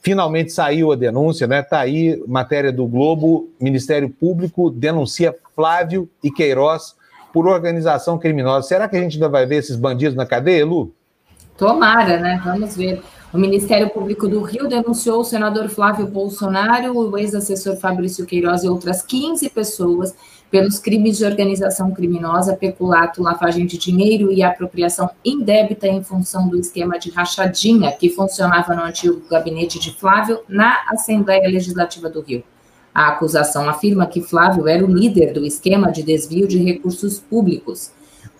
Finalmente 0.00 0.52
saiu 0.52 0.92
a 0.92 0.96
denúncia, 0.96 1.46
né? 1.46 1.62
Tá 1.62 1.80
aí, 1.80 2.22
matéria 2.26 2.72
do 2.72 2.86
Globo, 2.86 3.50
Ministério 3.60 4.08
Público 4.08 4.70
denuncia 4.70 5.34
Flávio 5.54 6.08
e 6.22 6.30
Queiroz 6.30 6.96
por 7.32 7.46
organização 7.46 8.18
criminosa. 8.18 8.66
Será 8.66 8.88
que 8.88 8.96
a 8.96 9.00
gente 9.00 9.14
ainda 9.14 9.28
vai 9.28 9.44
ver 9.44 9.56
esses 9.56 9.76
bandidos 9.76 10.16
na 10.16 10.24
cadeia, 10.24 10.64
Lu? 10.64 10.94
Tomara, 11.58 12.18
né? 12.18 12.40
Vamos 12.44 12.76
ver. 12.76 13.02
O 13.34 13.36
Ministério 13.36 13.90
Público 13.90 14.28
do 14.28 14.40
Rio 14.40 14.68
denunciou 14.68 15.20
o 15.20 15.24
senador 15.24 15.68
Flávio 15.68 16.06
Bolsonaro, 16.06 16.96
o 16.96 17.18
ex-assessor 17.18 17.76
Fabrício 17.76 18.24
Queiroz 18.24 18.62
e 18.62 18.68
outras 18.68 19.02
15 19.02 19.50
pessoas 19.50 20.14
pelos 20.50 20.78
crimes 20.78 21.18
de 21.18 21.24
organização 21.24 21.90
criminosa, 21.90 22.56
peculato, 22.56 23.22
lavagem 23.22 23.66
de 23.66 23.76
dinheiro 23.76 24.32
e 24.32 24.42
apropriação 24.42 25.10
indébita 25.22 25.86
em 25.86 26.02
função 26.02 26.48
do 26.48 26.58
esquema 26.58 26.98
de 26.98 27.10
rachadinha 27.10 27.92
que 27.92 28.08
funcionava 28.08 28.74
no 28.74 28.82
antigo 28.82 29.20
gabinete 29.28 29.78
de 29.78 29.92
Flávio 29.92 30.40
na 30.48 30.84
Assembleia 30.88 31.50
Legislativa 31.50 32.08
do 32.08 32.22
Rio. 32.22 32.42
A 32.94 33.08
acusação 33.08 33.68
afirma 33.68 34.06
que 34.06 34.22
Flávio 34.22 34.66
era 34.66 34.84
o 34.84 34.90
líder 34.90 35.32
do 35.32 35.44
esquema 35.44 35.90
de 35.92 36.02
desvio 36.02 36.48
de 36.48 36.58
recursos 36.58 37.18
públicos. 37.18 37.90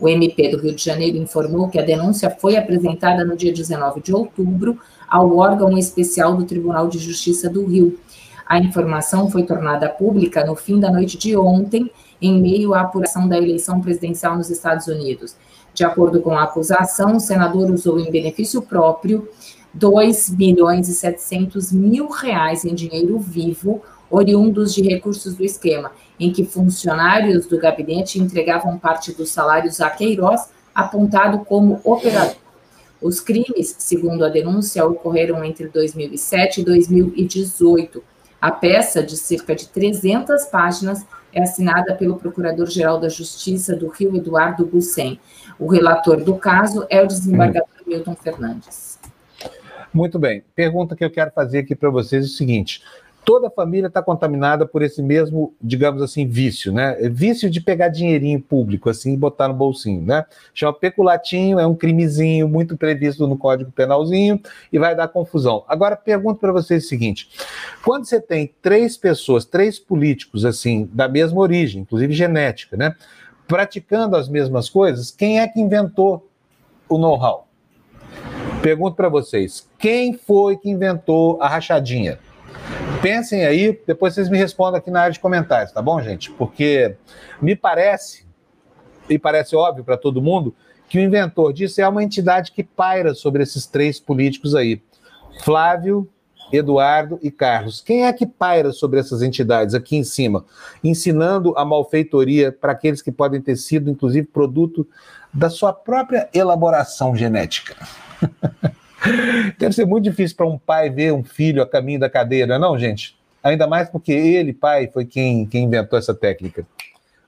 O 0.00 0.08
MP 0.08 0.48
do 0.48 0.58
Rio 0.58 0.74
de 0.74 0.84
Janeiro 0.84 1.16
informou 1.16 1.68
que 1.68 1.78
a 1.78 1.84
denúncia 1.84 2.30
foi 2.30 2.56
apresentada 2.56 3.24
no 3.24 3.36
dia 3.36 3.52
19 3.52 4.00
de 4.00 4.14
outubro 4.14 4.78
ao 5.08 5.36
órgão 5.36 5.76
especial 5.76 6.36
do 6.36 6.44
Tribunal 6.44 6.88
de 6.88 6.98
Justiça 6.98 7.50
do 7.50 7.64
Rio. 7.64 7.98
A 8.46 8.58
informação 8.58 9.28
foi 9.28 9.42
tornada 9.42 9.88
pública 9.88 10.44
no 10.44 10.54
fim 10.54 10.78
da 10.78 10.90
noite 10.90 11.18
de 11.18 11.36
ontem, 11.36 11.90
em 12.22 12.40
meio 12.40 12.74
à 12.74 12.80
apuração 12.80 13.28
da 13.28 13.36
eleição 13.36 13.80
presidencial 13.80 14.36
nos 14.36 14.50
Estados 14.50 14.86
Unidos. 14.86 15.36
De 15.74 15.84
acordo 15.84 16.20
com 16.20 16.32
a 16.32 16.44
acusação, 16.44 17.16
o 17.16 17.20
senador 17.20 17.70
usou 17.70 18.00
em 18.00 18.10
benefício 18.10 18.62
próprio 18.62 19.28
2 19.74 20.30
milhões 20.30 20.88
e 20.88 20.94
700 20.94 21.72
mil 21.72 22.08
reais 22.08 22.64
em 22.64 22.74
dinheiro 22.74 23.18
vivo, 23.18 23.82
oriundos 24.10 24.74
de 24.74 24.82
recursos 24.82 25.34
do 25.34 25.44
esquema, 25.44 25.92
em 26.18 26.32
que 26.32 26.44
funcionários 26.44 27.46
do 27.46 27.58
gabinete 27.58 28.18
entregavam 28.18 28.78
parte 28.78 29.12
dos 29.12 29.30
salários 29.30 29.80
a 29.80 29.90
Queiroz, 29.90 30.48
apontado 30.74 31.40
como 31.44 31.80
operador. 31.84 32.36
Os 33.00 33.20
crimes, 33.20 33.76
segundo 33.78 34.24
a 34.24 34.28
denúncia, 34.28 34.84
ocorreram 34.84 35.44
entre 35.44 35.68
2007 35.68 36.60
e 36.60 36.64
2018. 36.64 38.02
A 38.40 38.50
peça, 38.50 39.02
de 39.02 39.16
cerca 39.16 39.54
de 39.54 39.68
300 39.68 40.46
páginas, 40.46 41.04
é 41.32 41.42
assinada 41.42 41.94
pelo 41.94 42.16
Procurador-Geral 42.16 42.98
da 42.98 43.08
Justiça 43.08 43.76
do 43.76 43.88
Rio, 43.88 44.16
Eduardo 44.16 44.64
Bussen. 44.64 45.20
O 45.58 45.66
relator 45.68 46.22
do 46.22 46.36
caso 46.36 46.86
é 46.88 47.02
o 47.02 47.06
desembargador 47.06 47.68
Milton 47.86 48.16
Fernandes. 48.16 48.87
Muito 49.92 50.18
bem. 50.18 50.42
Pergunta 50.54 50.94
que 50.94 51.04
eu 51.04 51.10
quero 51.10 51.30
fazer 51.30 51.58
aqui 51.58 51.74
para 51.74 51.90
vocês 51.90 52.24
é 52.24 52.26
o 52.26 52.30
seguinte: 52.30 52.82
toda 53.24 53.48
a 53.48 53.50
família 53.50 53.88
está 53.88 54.02
contaminada 54.02 54.66
por 54.66 54.82
esse 54.82 55.02
mesmo, 55.02 55.54
digamos 55.60 56.00
assim, 56.02 56.26
vício, 56.26 56.72
né? 56.72 56.96
É 56.98 57.08
vício 57.08 57.50
de 57.50 57.60
pegar 57.60 57.88
dinheirinho 57.88 58.40
público, 58.40 58.88
assim, 58.88 59.14
e 59.14 59.16
botar 59.16 59.48
no 59.48 59.54
bolsinho, 59.54 60.00
né? 60.02 60.24
Chama 60.54 60.72
peculatinho, 60.72 61.58
é 61.58 61.66
um 61.66 61.74
crimezinho 61.74 62.48
muito 62.48 62.76
previsto 62.76 63.26
no 63.26 63.36
Código 63.36 63.70
Penalzinho 63.70 64.40
e 64.72 64.78
vai 64.78 64.94
dar 64.94 65.08
confusão. 65.08 65.64
Agora, 65.68 65.96
pergunto 65.96 66.40
para 66.40 66.52
vocês 66.52 66.84
o 66.84 66.88
seguinte: 66.88 67.28
quando 67.84 68.06
você 68.06 68.20
tem 68.20 68.52
três 68.60 68.96
pessoas, 68.96 69.44
três 69.44 69.78
políticos, 69.78 70.44
assim, 70.44 70.88
da 70.92 71.08
mesma 71.08 71.40
origem, 71.40 71.82
inclusive 71.82 72.12
genética, 72.12 72.76
né? 72.76 72.94
Praticando 73.46 74.16
as 74.16 74.28
mesmas 74.28 74.68
coisas, 74.68 75.10
quem 75.10 75.40
é 75.40 75.48
que 75.48 75.60
inventou 75.60 76.28
o 76.88 76.98
know-how? 76.98 77.47
Pergunto 78.68 78.96
para 78.96 79.08
vocês: 79.08 79.66
quem 79.78 80.12
foi 80.12 80.58
que 80.58 80.68
inventou 80.68 81.40
a 81.40 81.48
rachadinha? 81.48 82.18
Pensem 83.00 83.46
aí, 83.46 83.80
depois 83.86 84.12
vocês 84.12 84.28
me 84.28 84.36
respondam 84.36 84.76
aqui 84.76 84.90
na 84.90 85.00
área 85.00 85.12
de 85.14 85.20
comentários, 85.20 85.72
tá 85.72 85.80
bom, 85.80 85.98
gente? 86.02 86.30
Porque 86.32 86.94
me 87.40 87.56
parece, 87.56 88.26
e 89.08 89.18
parece 89.18 89.56
óbvio 89.56 89.84
para 89.84 89.96
todo 89.96 90.20
mundo, 90.20 90.54
que 90.86 90.98
o 90.98 91.00
inventor 91.00 91.54
disso 91.54 91.80
é 91.80 91.88
uma 91.88 92.04
entidade 92.04 92.52
que 92.52 92.62
paira 92.62 93.14
sobre 93.14 93.42
esses 93.42 93.66
três 93.66 93.98
políticos 93.98 94.54
aí: 94.54 94.82
Flávio, 95.42 96.06
Eduardo 96.52 97.18
e 97.22 97.30
Carlos. 97.30 97.80
Quem 97.80 98.04
é 98.04 98.12
que 98.12 98.26
paira 98.26 98.70
sobre 98.70 99.00
essas 99.00 99.22
entidades 99.22 99.74
aqui 99.74 99.96
em 99.96 100.04
cima, 100.04 100.44
ensinando 100.84 101.56
a 101.56 101.64
malfeitoria 101.64 102.52
para 102.52 102.72
aqueles 102.72 103.00
que 103.00 103.10
podem 103.10 103.40
ter 103.40 103.56
sido, 103.56 103.88
inclusive, 103.88 104.26
produto 104.26 104.86
da 105.32 105.50
sua 105.50 105.72
própria 105.72 106.28
elaboração 106.32 107.14
genética? 107.14 107.76
Deve 109.58 109.74
ser 109.74 109.86
muito 109.86 110.04
difícil 110.04 110.36
para 110.36 110.46
um 110.46 110.58
pai 110.58 110.90
ver 110.90 111.12
um 111.12 111.22
filho 111.22 111.62
a 111.62 111.66
caminho 111.66 112.00
da 112.00 112.10
cadeia, 112.10 112.46
não 112.46 112.54
é 112.54 112.58
não, 112.58 112.78
gente? 112.78 113.16
Ainda 113.42 113.66
mais 113.66 113.88
porque 113.88 114.12
ele, 114.12 114.52
pai, 114.52 114.88
foi 114.88 115.04
quem, 115.04 115.46
quem 115.46 115.64
inventou 115.64 115.98
essa 115.98 116.14
técnica. 116.14 116.66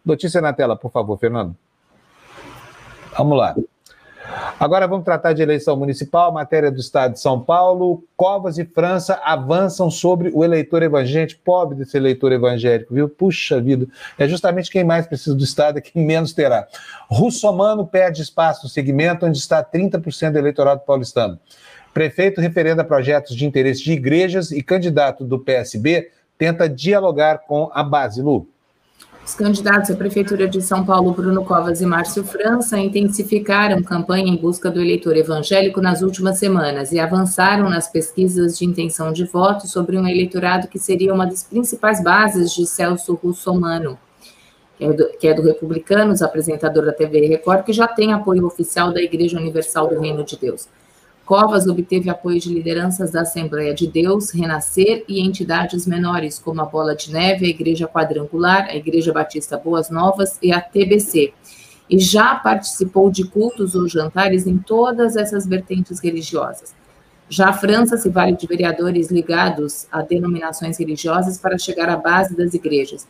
Notícia 0.04 0.40
na 0.40 0.52
tela, 0.52 0.76
por 0.76 0.90
favor, 0.90 1.18
Fernando. 1.18 1.56
Vamos 3.16 3.38
lá. 3.38 3.54
Agora 4.58 4.86
vamos 4.86 5.04
tratar 5.04 5.32
de 5.32 5.42
eleição 5.42 5.76
municipal, 5.76 6.32
matéria 6.32 6.70
do 6.70 6.80
Estado 6.80 7.14
de 7.14 7.20
São 7.20 7.40
Paulo. 7.40 8.04
Covas 8.16 8.58
e 8.58 8.64
França 8.64 9.20
avançam 9.24 9.90
sobre 9.90 10.30
o 10.34 10.44
eleitor 10.44 10.82
evangélico. 10.82 11.40
Pobre 11.44 11.76
desse 11.76 11.96
eleitor 11.96 12.30
evangélico, 12.32 12.92
viu? 12.92 13.08
Puxa 13.08 13.60
vida. 13.60 13.86
É 14.18 14.28
justamente 14.28 14.70
quem 14.70 14.84
mais 14.84 15.06
precisa 15.06 15.34
do 15.34 15.42
Estado 15.42 15.78
é 15.78 15.80
quem 15.80 16.04
menos 16.04 16.32
terá. 16.32 16.66
Russomano 17.08 17.86
perde 17.86 18.22
espaço 18.22 18.64
no 18.64 18.68
segmento 18.68 19.24
onde 19.24 19.38
está 19.38 19.64
30% 19.64 20.32
do 20.32 20.38
eleitorado 20.38 20.80
paulistano. 20.80 21.38
Prefeito 21.92 22.40
referenda 22.40 22.84
projetos 22.84 23.34
de 23.34 23.46
interesse 23.46 23.82
de 23.82 23.92
igrejas 23.92 24.52
e 24.52 24.62
candidato 24.62 25.24
do 25.24 25.38
PSB 25.38 26.10
tenta 26.38 26.68
dialogar 26.68 27.40
com 27.46 27.70
a 27.72 27.82
base. 27.82 28.22
Lu. 28.22 28.46
Os 29.30 29.36
candidatos 29.36 29.88
à 29.92 29.94
Prefeitura 29.94 30.48
de 30.48 30.60
São 30.60 30.84
Paulo, 30.84 31.12
Bruno 31.12 31.44
Covas 31.44 31.80
e 31.80 31.86
Márcio 31.86 32.24
França, 32.24 32.76
intensificaram 32.76 33.80
campanha 33.80 34.26
em 34.26 34.36
busca 34.36 34.68
do 34.68 34.80
eleitor 34.80 35.16
evangélico 35.16 35.80
nas 35.80 36.02
últimas 36.02 36.36
semanas 36.40 36.90
e 36.90 36.98
avançaram 36.98 37.70
nas 37.70 37.86
pesquisas 37.86 38.58
de 38.58 38.64
intenção 38.64 39.12
de 39.12 39.24
voto 39.24 39.68
sobre 39.68 39.96
um 39.96 40.04
eleitorado 40.04 40.66
que 40.66 40.80
seria 40.80 41.14
uma 41.14 41.28
das 41.28 41.44
principais 41.44 42.02
bases 42.02 42.52
de 42.52 42.66
Celso 42.66 43.14
Russomano, 43.14 43.96
que 44.76 44.84
é 44.84 44.92
do, 44.92 45.08
que 45.16 45.28
é 45.28 45.32
do 45.32 45.42
Republicanos, 45.42 46.22
apresentador 46.22 46.84
da 46.84 46.92
TV 46.92 47.24
Record, 47.28 47.62
que 47.62 47.72
já 47.72 47.86
tem 47.86 48.12
apoio 48.12 48.44
oficial 48.44 48.92
da 48.92 49.00
Igreja 49.00 49.38
Universal 49.38 49.86
do 49.86 50.00
Reino 50.00 50.24
de 50.24 50.36
Deus. 50.36 50.66
Covas 51.30 51.68
obteve 51.68 52.10
apoio 52.10 52.40
de 52.40 52.52
lideranças 52.52 53.12
da 53.12 53.20
Assembleia 53.20 53.72
de 53.72 53.86
Deus, 53.86 54.32
Renascer 54.32 55.04
e 55.06 55.20
entidades 55.20 55.86
menores, 55.86 56.40
como 56.40 56.60
a 56.60 56.64
Bola 56.64 56.96
de 56.96 57.12
Neve, 57.12 57.46
a 57.46 57.48
Igreja 57.48 57.86
Quadrangular, 57.86 58.64
a 58.64 58.74
Igreja 58.74 59.12
Batista 59.12 59.56
Boas 59.56 59.90
Novas 59.90 60.40
e 60.42 60.52
a 60.52 60.60
TBC. 60.60 61.32
E 61.88 62.00
já 62.00 62.34
participou 62.34 63.12
de 63.12 63.22
cultos 63.22 63.76
ou 63.76 63.86
jantares 63.86 64.44
em 64.44 64.58
todas 64.58 65.14
essas 65.14 65.46
vertentes 65.46 66.00
religiosas. 66.00 66.74
Já 67.28 67.50
a 67.50 67.52
França 67.52 67.96
se 67.96 68.08
vale 68.08 68.32
de 68.32 68.48
vereadores 68.48 69.08
ligados 69.08 69.86
a 69.92 70.02
denominações 70.02 70.78
religiosas 70.78 71.38
para 71.38 71.56
chegar 71.58 71.88
à 71.88 71.96
base 71.96 72.36
das 72.36 72.54
igrejas. 72.54 73.06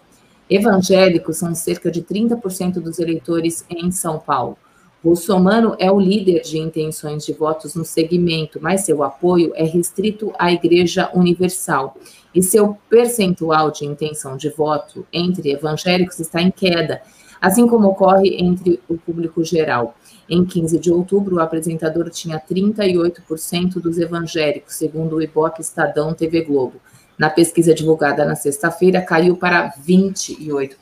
Evangélicos 0.50 1.38
são 1.38 1.54
cerca 1.54 1.90
de 1.90 2.02
30% 2.02 2.80
dos 2.80 2.98
eleitores 2.98 3.64
em 3.70 3.90
São 3.90 4.18
Paulo. 4.18 4.58
Bolsonaro 5.02 5.74
é 5.78 5.90
o 5.90 5.98
líder 5.98 6.42
de 6.42 6.58
intenções 6.58 7.24
de 7.24 7.32
votos 7.32 7.74
no 7.74 7.86
segmento, 7.86 8.58
mas 8.60 8.82
seu 8.82 9.02
apoio 9.02 9.50
é 9.54 9.64
restrito 9.64 10.30
à 10.38 10.52
Igreja 10.52 11.10
Universal. 11.14 11.96
E 12.34 12.42
seu 12.42 12.76
percentual 12.88 13.70
de 13.70 13.86
intenção 13.86 14.36
de 14.36 14.50
voto 14.50 15.06
entre 15.10 15.50
evangélicos 15.50 16.20
está 16.20 16.42
em 16.42 16.50
queda, 16.50 17.00
assim 17.40 17.66
como 17.66 17.88
ocorre 17.88 18.36
entre 18.38 18.78
o 18.88 18.98
público 18.98 19.42
geral. 19.42 19.96
Em 20.28 20.44
15 20.44 20.78
de 20.78 20.92
outubro, 20.92 21.36
o 21.36 21.40
apresentador 21.40 22.10
tinha 22.10 22.38
38% 22.38 23.80
dos 23.80 23.98
evangélicos, 23.98 24.74
segundo 24.74 25.16
o 25.16 25.22
Ibope 25.22 25.62
Estadão 25.62 26.12
TV 26.12 26.42
Globo. 26.42 26.78
Na 27.18 27.30
pesquisa 27.30 27.74
divulgada 27.74 28.24
na 28.24 28.36
sexta-feira, 28.36 29.00
caiu 29.00 29.36
para 29.36 29.72
28%. 29.72 30.76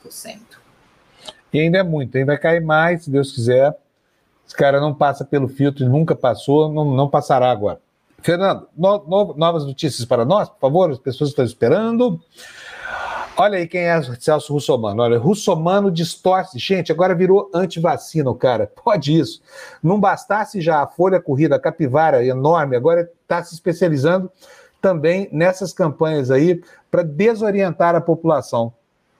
E 1.51 1.59
ainda 1.59 1.79
é 1.79 1.83
muito, 1.83 2.17
ainda 2.17 2.37
cai 2.37 2.59
mais, 2.59 3.05
se 3.05 3.09
Deus 3.09 3.31
quiser, 3.31 3.75
esse 4.49 4.55
cara 4.55 4.81
não 4.81 4.95
passa 4.95 5.23
pelo 5.23 5.47
filtro, 5.47 5.87
nunca 5.87 6.15
passou, 6.15 6.73
não, 6.73 6.83
não 6.83 7.07
passará 7.07 7.51
agora. 7.51 7.79
Fernando, 8.23 8.67
no, 8.75 8.97
no, 9.05 9.33
novas 9.37 9.63
notícias 9.63 10.03
para 10.05 10.25
nós, 10.25 10.49
por 10.49 10.59
favor, 10.59 10.89
as 10.89 10.97
pessoas 10.97 11.29
estão 11.29 11.45
esperando. 11.45 12.19
Olha 13.37 13.59
aí 13.59 13.67
quem 13.67 13.81
é 13.81 14.01
Celso 14.19 14.51
Russomano. 14.51 15.03
Olha, 15.03 15.19
Russomano 15.19 15.91
distorce. 15.91 16.57
Gente, 16.57 16.91
agora 16.91 17.13
virou 17.13 17.51
antivacina 17.53 18.27
o 18.27 18.33
cara. 18.33 18.65
Pode 18.83 19.15
isso. 19.17 19.39
Não 19.83 19.99
bastasse 19.99 20.59
já 20.61 20.81
a 20.81 20.87
folha 20.87 21.21
corrida, 21.21 21.55
a 21.55 21.59
capivara 21.59 22.25
enorme, 22.25 22.75
agora 22.75 23.07
está 23.21 23.43
se 23.43 23.53
especializando 23.53 24.31
também 24.81 25.29
nessas 25.31 25.71
campanhas 25.71 26.31
aí 26.31 26.59
para 26.89 27.03
desorientar 27.03 27.93
a 27.93 28.01
população. 28.01 28.65
O 28.65 28.73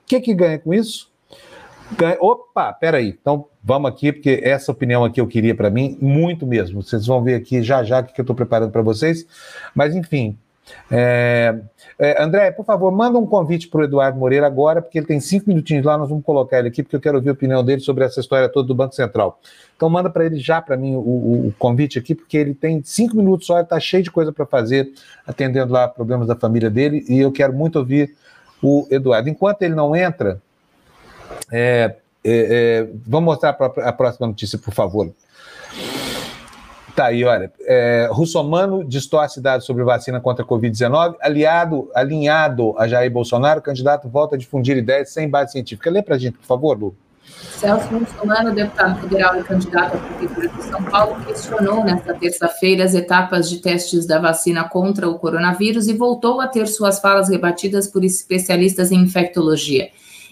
que, 0.07 0.19
que 0.19 0.33
ganha 0.33 0.57
com 0.57 0.73
isso? 0.73 1.11
Ganha... 1.91 2.17
Opa, 2.19 2.73
peraí. 2.73 3.09
Então, 3.09 3.45
Vamos 3.63 3.91
aqui, 3.91 4.11
porque 4.11 4.39
essa 4.43 4.71
opinião 4.71 5.03
aqui 5.03 5.19
eu 5.19 5.27
queria 5.27 5.53
para 5.53 5.69
mim, 5.69 5.97
muito 6.01 6.47
mesmo. 6.47 6.81
Vocês 6.81 7.05
vão 7.05 7.21
ver 7.21 7.35
aqui 7.35 7.61
já 7.61 7.83
já 7.83 7.99
o 7.99 8.03
que 8.03 8.19
eu 8.19 8.23
estou 8.23 8.35
preparando 8.35 8.71
para 8.71 8.81
vocês. 8.81 9.25
Mas, 9.75 9.95
enfim. 9.95 10.37
É... 10.89 11.59
É, 12.01 12.23
André, 12.23 12.49
por 12.51 12.63
favor, 12.63 12.89
manda 12.93 13.19
um 13.19 13.25
convite 13.25 13.67
para 13.67 13.81
o 13.81 13.83
Eduardo 13.83 14.17
Moreira 14.17 14.47
agora, 14.47 14.81
porque 14.81 14.97
ele 14.97 15.05
tem 15.05 15.19
cinco 15.19 15.49
minutinhos 15.49 15.85
lá, 15.85 15.97
nós 15.97 16.07
vamos 16.07 16.23
colocar 16.23 16.59
ele 16.59 16.69
aqui, 16.69 16.81
porque 16.81 16.95
eu 16.95 17.01
quero 17.01 17.17
ouvir 17.17 17.27
a 17.27 17.33
opinião 17.33 17.61
dele 17.61 17.81
sobre 17.81 18.05
essa 18.05 18.21
história 18.21 18.47
toda 18.47 18.69
do 18.69 18.73
Banco 18.73 18.95
Central. 18.95 19.37
Então, 19.75 19.89
manda 19.89 20.09
para 20.09 20.25
ele 20.25 20.39
já 20.39 20.61
para 20.61 20.77
mim 20.77 20.95
o, 20.95 21.47
o, 21.47 21.53
convite 21.59 21.99
aqui, 21.99 22.15
porque 22.15 22.37
ele 22.37 22.53
tem 22.53 22.81
cinco 22.85 23.17
minutos 23.17 23.47
só, 23.47 23.55
ele 23.55 23.63
está 23.63 23.77
cheio 23.81 24.01
de 24.01 24.09
coisa 24.09 24.31
para 24.31 24.45
fazer, 24.45 24.93
atendendo 25.27 25.73
lá 25.73 25.89
problemas 25.89 26.25
da 26.25 26.37
família 26.37 26.69
dele, 26.69 27.03
e 27.09 27.19
eu 27.19 27.33
quero 27.33 27.51
muito 27.51 27.77
ouvir 27.77 28.15
o 28.63 28.87
Eduardo. 28.89 29.27
Enquanto 29.27 29.61
ele 29.63 29.75
não 29.75 29.93
entra, 29.93 30.41
é, 31.51 31.97
é, 32.23 32.31
é, 32.85 32.89
vamos 33.05 33.25
mostrar 33.25 33.49
a 33.49 33.93
próxima 33.93 34.27
notícia, 34.27 34.57
por 34.57 34.73
favor. 34.73 35.13
Tá 36.95 37.05
aí, 37.05 37.23
olha. 37.23 37.51
É, 37.61 38.09
Russomano 38.11 38.83
distorce 38.83 39.39
dados 39.39 39.65
sobre 39.65 39.83
vacina 39.83 40.19
contra 40.19 40.43
a 40.43 40.47
Covid-19. 40.47 41.15
Aliado, 41.21 41.89
alinhado 41.95 42.75
a 42.77 42.87
Jair 42.87 43.09
Bolsonaro, 43.09 43.61
o 43.61 43.63
candidato 43.63 44.09
volta 44.09 44.35
a 44.35 44.37
difundir 44.37 44.75
ideias 44.75 45.09
sem 45.09 45.29
base 45.29 45.53
científica. 45.53 45.89
Lê 45.89 46.01
para 46.01 46.15
a 46.15 46.17
gente, 46.19 46.37
por 46.37 46.45
favor, 46.45 46.77
Lu. 46.77 46.95
Celso 47.59 47.87
Russomano, 47.89 48.53
deputado 48.53 48.99
federal 49.01 49.39
e 49.39 49.43
candidato 49.43 49.95
à 49.95 49.99
Prefeitura 49.99 50.49
de 50.49 50.63
São 50.63 50.83
Paulo, 50.83 51.23
questionou 51.25 51.83
nesta 51.85 52.13
terça-feira 52.13 52.83
as 52.83 52.93
etapas 52.93 53.49
de 53.49 53.59
testes 53.59 54.05
da 54.05 54.19
vacina 54.19 54.67
contra 54.67 55.07
o 55.07 55.17
coronavírus 55.17 55.87
e 55.87 55.93
voltou 55.93 56.41
a 56.41 56.47
ter 56.47 56.67
suas 56.67 56.99
falas 56.99 57.29
rebatidas 57.29 57.87
por 57.87 58.03
especialistas 58.03 58.91
em 58.91 59.01
infectologia. 59.01 59.89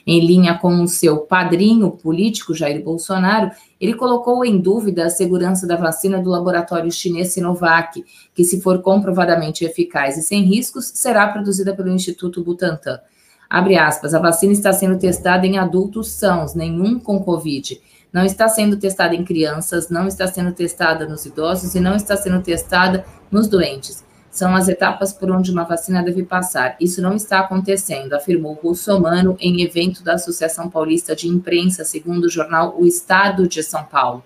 Em 0.08 0.26
linha 0.26 0.58
com 0.58 0.82
o 0.82 0.88
seu 0.88 1.18
padrinho 1.18 1.92
político, 1.92 2.54
Jair 2.54 2.82
Bolsonaro, 2.82 3.52
ele 3.78 3.94
colocou 3.94 4.46
em 4.46 4.58
dúvida 4.58 5.06
a 5.06 5.10
segurança 5.10 5.68
da 5.68 5.76
vacina 5.76 6.18
do 6.18 6.30
laboratório 6.30 6.90
chinês 6.90 7.34
Sinovac, 7.34 8.06
que, 8.34 8.46
se 8.46 8.62
for 8.62 8.82
comprovadamente 8.82 9.66
eficaz 9.66 10.16
e 10.18 10.22
sem 10.22 10.44
riscos, 10.44 10.86
será 10.96 11.28
produzida 11.28 11.76
pelo 11.76 11.90
Instituto 11.90 12.42
Butantan. 12.42 13.02
Abre 13.50 13.78
aspas, 13.78 14.14
a 14.14 14.20
vacina 14.20 14.54
está 14.54 14.72
sendo 14.72 14.98
testada 14.98 15.46
em 15.46 15.58
adultos 15.58 16.12
sãos, 16.12 16.56
nenhum 16.56 16.98
com 17.02 17.22
Covid. 17.22 17.78
Não 18.14 18.24
está 18.24 18.48
sendo 18.48 18.78
testada 18.78 19.14
em 19.14 19.26
crianças, 19.26 19.90
não 19.90 20.08
está 20.08 20.26
sendo 20.26 20.54
testada 20.54 21.06
nos 21.06 21.26
idosos 21.26 21.76
e 21.76 21.82
não 21.82 21.98
está 21.98 22.16
sendo 22.16 22.42
testada 22.42 23.06
nos 23.30 23.50
doentes 23.50 24.07
são 24.38 24.56
as 24.56 24.68
etapas 24.68 25.12
por 25.12 25.32
onde 25.32 25.50
uma 25.50 25.64
vacina 25.64 26.04
deve 26.04 26.22
passar. 26.22 26.76
Isso 26.80 27.02
não 27.02 27.16
está 27.16 27.40
acontecendo, 27.40 28.14
afirmou 28.14 28.54
Russomano 28.54 29.36
em 29.40 29.64
evento 29.64 30.04
da 30.04 30.14
Associação 30.14 30.70
Paulista 30.70 31.16
de 31.16 31.28
Imprensa, 31.28 31.84
segundo 31.84 32.26
o 32.26 32.30
jornal 32.30 32.76
O 32.80 32.86
Estado 32.86 33.48
de 33.48 33.64
São 33.64 33.84
Paulo. 33.84 34.24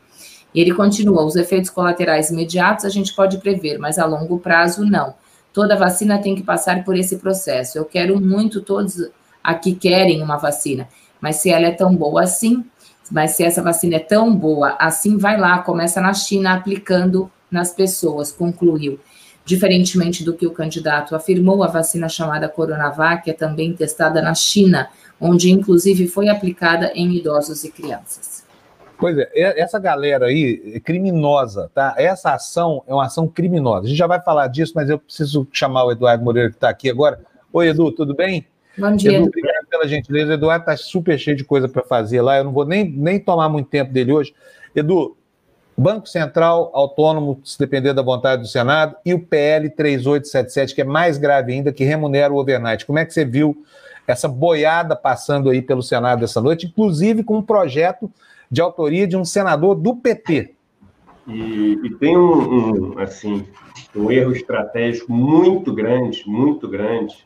E 0.54 0.60
ele 0.60 0.74
continua: 0.74 1.24
os 1.24 1.38
efeitos 1.38 1.70
colaterais 1.70 2.30
imediatos 2.30 2.84
a 2.84 2.90
gente 2.90 3.16
pode 3.16 3.38
prever, 3.38 3.78
mas 3.78 3.98
a 3.98 4.06
longo 4.06 4.38
prazo 4.38 4.84
não. 4.84 5.14
Toda 5.54 5.78
vacina 5.78 6.22
tem 6.22 6.36
que 6.36 6.44
passar 6.44 6.84
por 6.84 6.98
esse 6.98 7.16
processo. 7.16 7.78
Eu 7.78 7.86
quero 7.86 8.20
muito, 8.20 8.60
todos 8.60 9.10
aqui 9.42 9.74
querem 9.74 10.22
uma 10.22 10.36
vacina, 10.36 10.90
mas 11.22 11.38
se 11.38 11.50
ela 11.50 11.68
é 11.68 11.72
tão 11.72 11.96
boa 11.96 12.24
assim, 12.24 12.66
mas 13.10 13.32
se 13.32 13.46
essa 13.46 13.62
vacina 13.62 13.96
é 13.96 14.00
tão 14.00 14.36
boa 14.36 14.76
assim, 14.78 15.18
vai 15.18 15.40
lá, 15.40 15.60
começa 15.60 16.02
na 16.02 16.14
China 16.14 16.54
aplicando 16.54 17.32
nas 17.50 17.74
pessoas, 17.74 18.30
concluiu. 18.30 19.00
Diferentemente 19.52 20.24
do 20.24 20.34
que 20.34 20.48
o 20.48 20.52
candidato 20.52 21.14
afirmou, 21.14 21.62
a 21.62 21.68
vacina 21.68 22.08
chamada 22.08 22.48
Coronavac 22.48 23.30
é 23.30 23.34
também 23.34 23.74
testada 23.74 24.22
na 24.22 24.34
China, 24.34 24.88
onde 25.20 25.52
inclusive 25.52 26.08
foi 26.08 26.30
aplicada 26.30 26.90
em 26.96 27.18
idosos 27.18 27.66
e 27.66 27.70
crianças. 27.70 28.46
Pois 28.98 29.18
é, 29.18 29.30
essa 29.60 29.78
galera 29.78 30.28
aí 30.28 30.72
é 30.74 30.80
criminosa, 30.80 31.70
tá? 31.74 31.94
Essa 31.98 32.34
ação 32.34 32.82
é 32.88 32.94
uma 32.94 33.08
ação 33.08 33.28
criminosa. 33.28 33.88
A 33.88 33.90
gente 33.90 33.98
já 33.98 34.08
vai 34.08 34.22
falar 34.22 34.48
disso, 34.48 34.72
mas 34.74 34.90
eu 34.90 34.98
preciso 34.98 35.46
chamar 35.52 35.84
o 35.84 35.92
Eduardo 35.92 36.24
Moreira 36.24 36.50
que 36.50 36.56
está 36.56 36.70
aqui 36.70 36.90
agora. 36.90 37.20
Oi, 37.52 37.68
Edu, 37.68 37.92
tudo 37.92 38.16
bem? 38.16 38.48
Bom 38.78 38.96
dia. 38.96 39.18
Edu, 39.18 39.26
obrigado 39.26 39.68
pela 39.70 39.86
gentileza. 39.86 40.32
O 40.32 40.36
Eduardo 40.36 40.62
está 40.62 40.78
super 40.78 41.20
cheio 41.20 41.36
de 41.36 41.44
coisa 41.44 41.68
para 41.68 41.84
fazer 41.84 42.22
lá. 42.22 42.38
Eu 42.38 42.46
não 42.46 42.54
vou 42.54 42.66
nem, 42.66 42.90
nem 42.90 43.20
tomar 43.20 43.50
muito 43.50 43.68
tempo 43.68 43.92
dele 43.92 44.14
hoje. 44.14 44.34
Edu, 44.74 45.18
Banco 45.82 46.08
Central 46.08 46.70
autônomo, 46.74 47.42
se 47.44 47.58
depender 47.58 47.94
da 47.94 48.02
vontade 48.02 48.44
do 48.44 48.48
Senado, 48.48 48.96
e 49.04 49.14
o 49.14 49.20
PL 49.20 49.70
3877, 49.70 50.76
que 50.76 50.82
é 50.82 50.86
mais 50.86 51.18
grave 51.18 51.52
ainda, 51.52 51.74
que 51.74 51.84
remunera 51.84 52.32
o 52.32 52.38
overnight. 52.38 52.86
Como 52.86 53.00
é 53.00 53.06
que 53.06 53.14
você 53.14 53.26
viu 53.26 53.66
essa 54.08 54.28
boiada 54.28 54.96
passando 54.96 55.50
aí 55.50 55.62
pelo 55.62 55.82
Senado 55.82 56.24
essa 56.24 56.40
noite, 56.40 56.68
inclusive 56.68 57.24
com 57.24 57.38
um 57.38 57.42
projeto 57.42 58.12
de 58.50 58.62
autoria 58.62 59.08
de 59.08 59.18
um 59.18 59.26
senador 59.26 59.76
do 59.76 59.96
PT? 59.96 60.54
E, 61.28 61.80
e 61.84 61.90
tem 61.96 62.18
um, 62.18 62.94
um, 62.94 63.00
assim, 63.00 63.46
um 63.96 64.12
erro 64.12 64.34
estratégico 64.34 65.12
muito 65.12 65.74
grande, 65.74 66.24
muito 66.28 66.68
grande, 66.68 67.26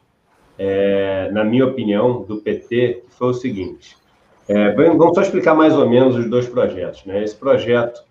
é, 0.58 1.30
na 1.32 1.44
minha 1.44 1.66
opinião, 1.66 2.22
do 2.24 2.38
PT, 2.38 3.04
que 3.06 3.16
foi 3.16 3.30
o 3.30 3.34
seguinte. 3.34 3.98
É, 4.48 4.72
vamos 4.74 5.16
só 5.16 5.22
explicar 5.22 5.56
mais 5.56 5.74
ou 5.74 5.90
menos 5.90 6.16
os 6.16 6.30
dois 6.30 6.48
projetos. 6.48 7.04
Né? 7.06 7.24
Esse 7.24 7.36
projeto 7.36 8.04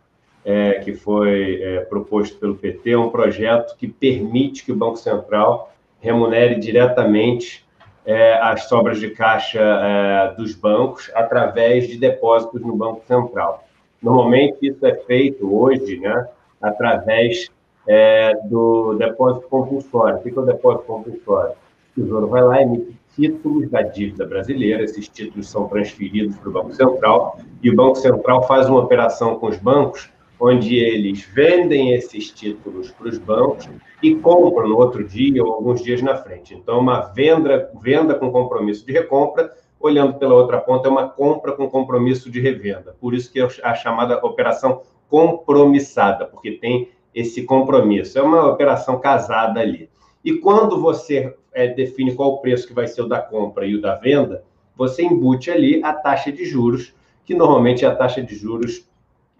é, 0.44 0.74
que 0.74 0.94
foi 0.94 1.62
é, 1.62 1.80
proposto 1.80 2.38
pelo 2.38 2.56
PT 2.56 2.90
é 2.90 2.98
um 2.98 3.08
projeto 3.08 3.76
que 3.76 3.88
permite 3.88 4.64
que 4.64 4.72
o 4.72 4.76
Banco 4.76 4.96
Central 4.96 5.72
remunere 6.00 6.56
diretamente 6.56 7.64
é, 8.04 8.34
as 8.34 8.64
sobras 8.64 9.00
de 9.00 9.10
caixa 9.10 9.60
é, 9.60 10.34
dos 10.36 10.54
bancos 10.54 11.10
através 11.14 11.88
de 11.88 11.96
depósitos 11.96 12.60
no 12.60 12.76
Banco 12.76 13.02
Central. 13.06 13.64
Normalmente, 14.02 14.58
isso 14.60 14.84
é 14.84 14.94
feito 14.94 15.54
hoje 15.54 15.98
né, 15.98 16.28
através 16.60 17.50
é, 17.88 18.34
do 18.44 18.94
depósito 18.94 19.48
compulsório. 19.48 20.18
O 20.18 20.22
que 20.22 20.28
é 20.28 20.42
o 20.42 20.44
depósito 20.44 20.84
compulsório? 20.84 21.52
O 21.96 22.02
Tesouro 22.02 22.26
vai 22.26 22.42
lá 22.42 22.60
e 22.60 22.64
emite 22.64 22.98
títulos 23.14 23.70
da 23.70 23.80
dívida 23.80 24.26
brasileira, 24.26 24.82
esses 24.82 25.08
títulos 25.08 25.48
são 25.48 25.68
transferidos 25.68 26.36
para 26.36 26.48
o 26.48 26.52
Banco 26.52 26.74
Central, 26.74 27.38
e 27.62 27.70
o 27.70 27.76
Banco 27.76 27.94
Central 27.94 28.46
faz 28.46 28.68
uma 28.68 28.80
operação 28.80 29.38
com 29.38 29.46
os 29.46 29.56
bancos, 29.56 30.10
onde 30.46 30.76
eles 30.76 31.22
vendem 31.22 31.94
esses 31.94 32.30
títulos 32.30 32.90
para 32.90 33.08
os 33.08 33.16
bancos 33.16 33.66
e 34.02 34.14
compram 34.16 34.68
no 34.68 34.76
outro 34.76 35.02
dia 35.02 35.42
ou 35.42 35.54
alguns 35.54 35.82
dias 35.82 36.02
na 36.02 36.16
frente. 36.16 36.54
Então, 36.54 36.80
uma 36.80 37.00
venda, 37.00 37.70
venda 37.80 38.14
com 38.14 38.30
compromisso 38.30 38.84
de 38.84 38.92
recompra, 38.92 39.50
olhando 39.80 40.18
pela 40.18 40.34
outra 40.34 40.60
ponta, 40.60 40.86
é 40.86 40.90
uma 40.90 41.08
compra 41.08 41.52
com 41.52 41.70
compromisso 41.70 42.30
de 42.30 42.40
revenda. 42.40 42.94
Por 43.00 43.14
isso 43.14 43.32
que 43.32 43.40
é 43.40 43.48
a 43.62 43.74
chamada 43.74 44.18
operação 44.18 44.82
compromissada, 45.08 46.26
porque 46.26 46.52
tem 46.52 46.90
esse 47.14 47.44
compromisso. 47.44 48.18
É 48.18 48.22
uma 48.22 48.46
operação 48.46 49.00
casada 49.00 49.60
ali. 49.60 49.88
E 50.22 50.34
quando 50.34 50.78
você 50.78 51.34
é, 51.54 51.68
define 51.68 52.14
qual 52.14 52.34
o 52.34 52.38
preço 52.38 52.66
que 52.66 52.74
vai 52.74 52.86
ser 52.86 53.00
o 53.00 53.08
da 53.08 53.20
compra 53.20 53.66
e 53.66 53.76
o 53.76 53.80
da 53.80 53.94
venda, 53.94 54.44
você 54.76 55.02
embute 55.02 55.50
ali 55.50 55.82
a 55.82 55.94
taxa 55.94 56.30
de 56.30 56.44
juros, 56.44 56.94
que 57.24 57.34
normalmente 57.34 57.86
é 57.86 57.88
a 57.88 57.94
taxa 57.94 58.22
de 58.22 58.34
juros 58.34 58.86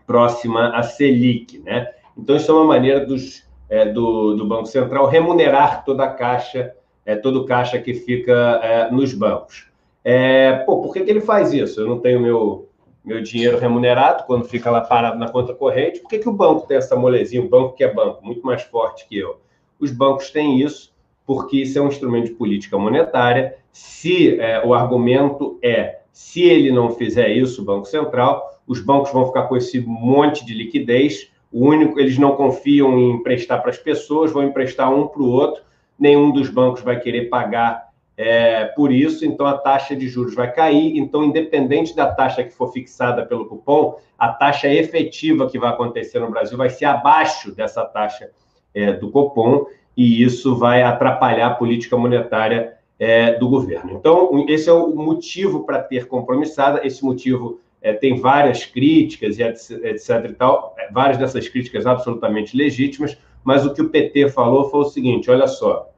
próxima 0.07 0.69
à 0.77 0.83
Selic, 0.83 1.59
né? 1.61 1.93
Então, 2.17 2.37
isso 2.37 2.51
é 2.51 2.55
uma 2.55 2.65
maneira 2.65 3.05
dos, 3.05 3.45
é, 3.69 3.87
do, 3.87 4.35
do 4.35 4.47
Banco 4.47 4.67
Central 4.67 5.07
remunerar 5.07 5.85
toda 5.85 6.05
a 6.05 6.13
caixa, 6.13 6.75
é, 7.05 7.17
todo 7.17 7.43
o 7.43 7.47
caixa 7.47 7.79
que 7.79 7.95
fica 7.95 8.61
é, 8.63 8.91
nos 8.91 9.13
bancos. 9.15 9.69
É, 10.05 10.53
pô, 10.67 10.83
por 10.83 10.93
que, 10.93 11.01
que 11.01 11.11
ele 11.11 11.21
faz 11.21 11.53
isso? 11.53 11.81
Eu 11.81 11.87
não 11.87 11.99
tenho 11.99 12.21
meu, 12.21 12.69
meu 13.05 13.23
dinheiro 13.23 13.59
remunerado 13.59 14.25
quando 14.25 14.45
fica 14.45 14.71
lá 14.71 14.81
parado 14.81 15.19
na 15.19 15.29
conta 15.29 15.55
corrente. 15.55 16.01
Por 16.01 16.09
que, 16.09 16.19
que 16.19 16.29
o 16.29 16.33
banco 16.33 16.67
tem 16.67 16.77
essa 16.77 16.95
molezinha? 16.95 17.43
O 17.43 17.49
banco 17.49 17.75
que 17.75 17.83
é 17.83 17.93
banco, 17.93 18.25
muito 18.25 18.45
mais 18.47 18.63
forte 18.63 19.07
que 19.09 19.19
eu. 19.19 19.41
Os 19.81 19.91
bancos 19.91 20.31
têm 20.31 20.61
isso 20.61 20.95
porque 21.27 21.57
isso 21.57 21.79
é 21.79 21.83
um 21.83 21.89
instrumento 21.89 22.27
de 22.27 22.35
política 22.35 22.79
monetária. 22.79 23.57
Se 23.73 24.39
é, 24.39 24.65
o 24.65 24.75
argumento 24.75 25.59
é 25.63 26.01
se 26.13 26.43
ele 26.43 26.71
não 26.71 26.91
fizer 26.91 27.29
isso, 27.31 27.63
o 27.63 27.65
Banco 27.65 27.87
Central, 27.87 28.54
os 28.67 28.81
bancos 28.81 29.13
vão 29.13 29.27
ficar 29.27 29.43
com 29.45 29.57
esse 29.57 29.81
monte 29.81 30.45
de 30.45 30.55
liquidez. 30.55 31.31
O 31.53 31.67
único, 31.67 32.01
eles 32.01 32.19
não 32.19 32.37
confiam 32.37 32.99
em 32.99 33.13
emprestar 33.13 33.61
para 33.61 33.71
as 33.71 33.79
pessoas, 33.79 34.33
vão 34.33 34.43
emprestar 34.43 34.93
um 34.93 35.07
para 35.07 35.23
o 35.23 35.29
outro. 35.29 35.63
Nenhum 35.99 36.33
dos 36.33 36.49
bancos 36.49 36.83
vai 36.83 36.99
querer 36.99 37.29
pagar 37.29 37.89
é, 38.17 38.67
por 38.67 38.93
isso, 38.93 39.25
então 39.27 39.45
a 39.45 39.59
taxa 39.59 39.95
de 39.95 40.09
juros 40.09 40.35
vai 40.35 40.53
cair. 40.53 40.97
Então, 40.97 41.25
independente 41.25 41.95
da 41.95 42.11
taxa 42.13 42.45
que 42.45 42.51
for 42.51 42.73
fixada 42.73 43.25
pelo 43.27 43.47
cupom, 43.47 43.99
a 44.19 44.29
taxa 44.29 44.69
efetiva 44.69 45.49
que 45.49 45.59
vai 45.59 45.71
acontecer 45.71 46.19
no 46.21 46.31
Brasil 46.31 46.57
vai 46.57 46.71
ser 46.71 46.85
abaixo 46.87 47.55
dessa 47.55 47.85
taxa 47.85 48.31
é, 48.73 48.93
do 48.93 49.11
cupom 49.11 49.67
e 49.97 50.23
isso 50.23 50.57
vai 50.57 50.83
atrapalhar 50.83 51.49
a 51.49 51.55
política 51.55 51.97
monetária 51.97 52.75
é, 52.99 53.33
do 53.33 53.49
governo. 53.49 53.93
Então, 53.93 54.45
esse 54.49 54.69
é 54.69 54.73
o 54.73 54.95
motivo 54.95 55.65
para 55.65 55.83
ter 55.83 56.07
compromissada. 56.07 56.87
Esse 56.87 57.05
motivo 57.05 57.61
é, 57.85 57.93
tem 57.93 58.19
várias 58.19 58.65
críticas, 58.65 59.39
e 59.39 59.43
etc. 59.43 60.31
e 60.31 60.33
tal, 60.33 60.75
é, 60.79 60.91
várias 60.91 61.19
dessas 61.19 61.47
críticas 61.47 61.87
absolutamente 61.87 62.57
legítimas, 62.57 63.17
mas 63.45 63.67
o 63.67 63.75
que 63.75 63.83
o 63.83 63.91
PT 63.91 64.31
falou 64.31 64.71
foi 64.71 64.81
o 64.81 64.85
seguinte: 64.87 65.31
olha 65.31 65.47
só, 65.47 65.91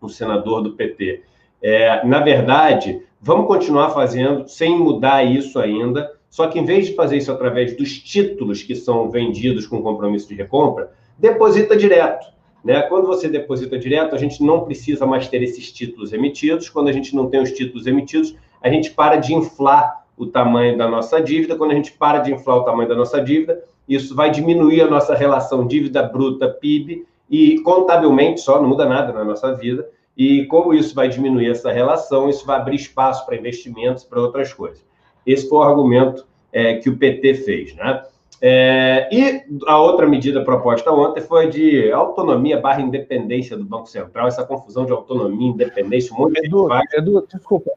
o 0.00 0.08
senador 0.08 0.62
do 0.62 0.72
PT. 0.72 1.22
É, 1.62 2.04
na 2.06 2.20
verdade, 2.20 3.02
vamos 3.20 3.46
continuar 3.46 3.90
fazendo 3.90 4.48
sem 4.48 4.76
mudar 4.76 5.22
isso 5.22 5.58
ainda, 5.58 6.10
só 6.30 6.46
que 6.46 6.58
em 6.58 6.64
vez 6.64 6.86
de 6.86 6.94
fazer 6.94 7.18
isso 7.18 7.30
através 7.30 7.76
dos 7.76 7.98
títulos 7.98 8.62
que 8.62 8.74
são 8.74 9.10
vendidos 9.10 9.66
com 9.66 9.82
compromisso 9.82 10.26
de 10.26 10.34
recompra, 10.34 10.92
deposita 11.18 11.76
direto. 11.76 12.26
Né? 12.64 12.80
Quando 12.82 13.06
você 13.06 13.28
deposita 13.28 13.78
direto, 13.78 14.14
a 14.14 14.18
gente 14.18 14.42
não 14.42 14.64
precisa 14.64 15.04
mais 15.04 15.28
ter 15.28 15.42
esses 15.42 15.70
títulos 15.70 16.14
emitidos. 16.14 16.70
Quando 16.70 16.88
a 16.88 16.92
gente 16.92 17.14
não 17.14 17.28
tem 17.28 17.42
os 17.42 17.52
títulos 17.52 17.86
emitidos, 17.86 18.34
a 18.62 18.70
gente 18.70 18.90
para 18.90 19.16
de 19.16 19.34
inflar 19.34 20.03
o 20.16 20.26
tamanho 20.26 20.76
da 20.76 20.88
nossa 20.88 21.20
dívida. 21.20 21.56
Quando 21.56 21.72
a 21.72 21.74
gente 21.74 21.92
para 21.92 22.18
de 22.18 22.32
inflar 22.32 22.58
o 22.58 22.64
tamanho 22.64 22.88
da 22.88 22.94
nossa 22.94 23.20
dívida, 23.20 23.62
isso 23.88 24.14
vai 24.14 24.30
diminuir 24.30 24.82
a 24.82 24.90
nossa 24.90 25.14
relação 25.14 25.66
dívida 25.66 26.02
bruta 26.02 26.48
PIB 26.48 27.06
e 27.28 27.58
contabilmente 27.60 28.40
só, 28.40 28.60
não 28.60 28.68
muda 28.68 28.86
nada 28.86 29.12
na 29.12 29.24
nossa 29.24 29.54
vida. 29.54 29.88
E 30.16 30.46
como 30.46 30.72
isso 30.72 30.94
vai 30.94 31.08
diminuir 31.08 31.50
essa 31.50 31.72
relação, 31.72 32.28
isso 32.28 32.46
vai 32.46 32.56
abrir 32.56 32.76
espaço 32.76 33.26
para 33.26 33.36
investimentos, 33.36 34.04
para 34.04 34.20
outras 34.20 34.52
coisas. 34.52 34.84
Esse 35.26 35.48
foi 35.48 35.58
o 35.58 35.62
argumento 35.62 36.24
é, 36.52 36.76
que 36.76 36.88
o 36.88 36.96
PT 36.96 37.34
fez, 37.34 37.74
né? 37.74 38.02
É, 38.40 39.08
e 39.10 39.42
a 39.66 39.80
outra 39.80 40.06
medida 40.06 40.44
proposta 40.44 40.92
ontem 40.92 41.20
foi 41.22 41.48
de 41.48 41.90
autonomia 41.90 42.60
barra 42.60 42.82
independência 42.82 43.56
do 43.56 43.64
Banco 43.64 43.86
Central, 43.86 44.28
essa 44.28 44.44
confusão 44.44 44.84
de 44.84 44.92
autonomia, 44.92 45.48
independência, 45.48 46.14
um 46.14 46.18
monte 46.18 46.44
Edu, 46.44 46.68
de. 46.68 46.96
Edu, 46.98 47.26
desculpa, 47.32 47.70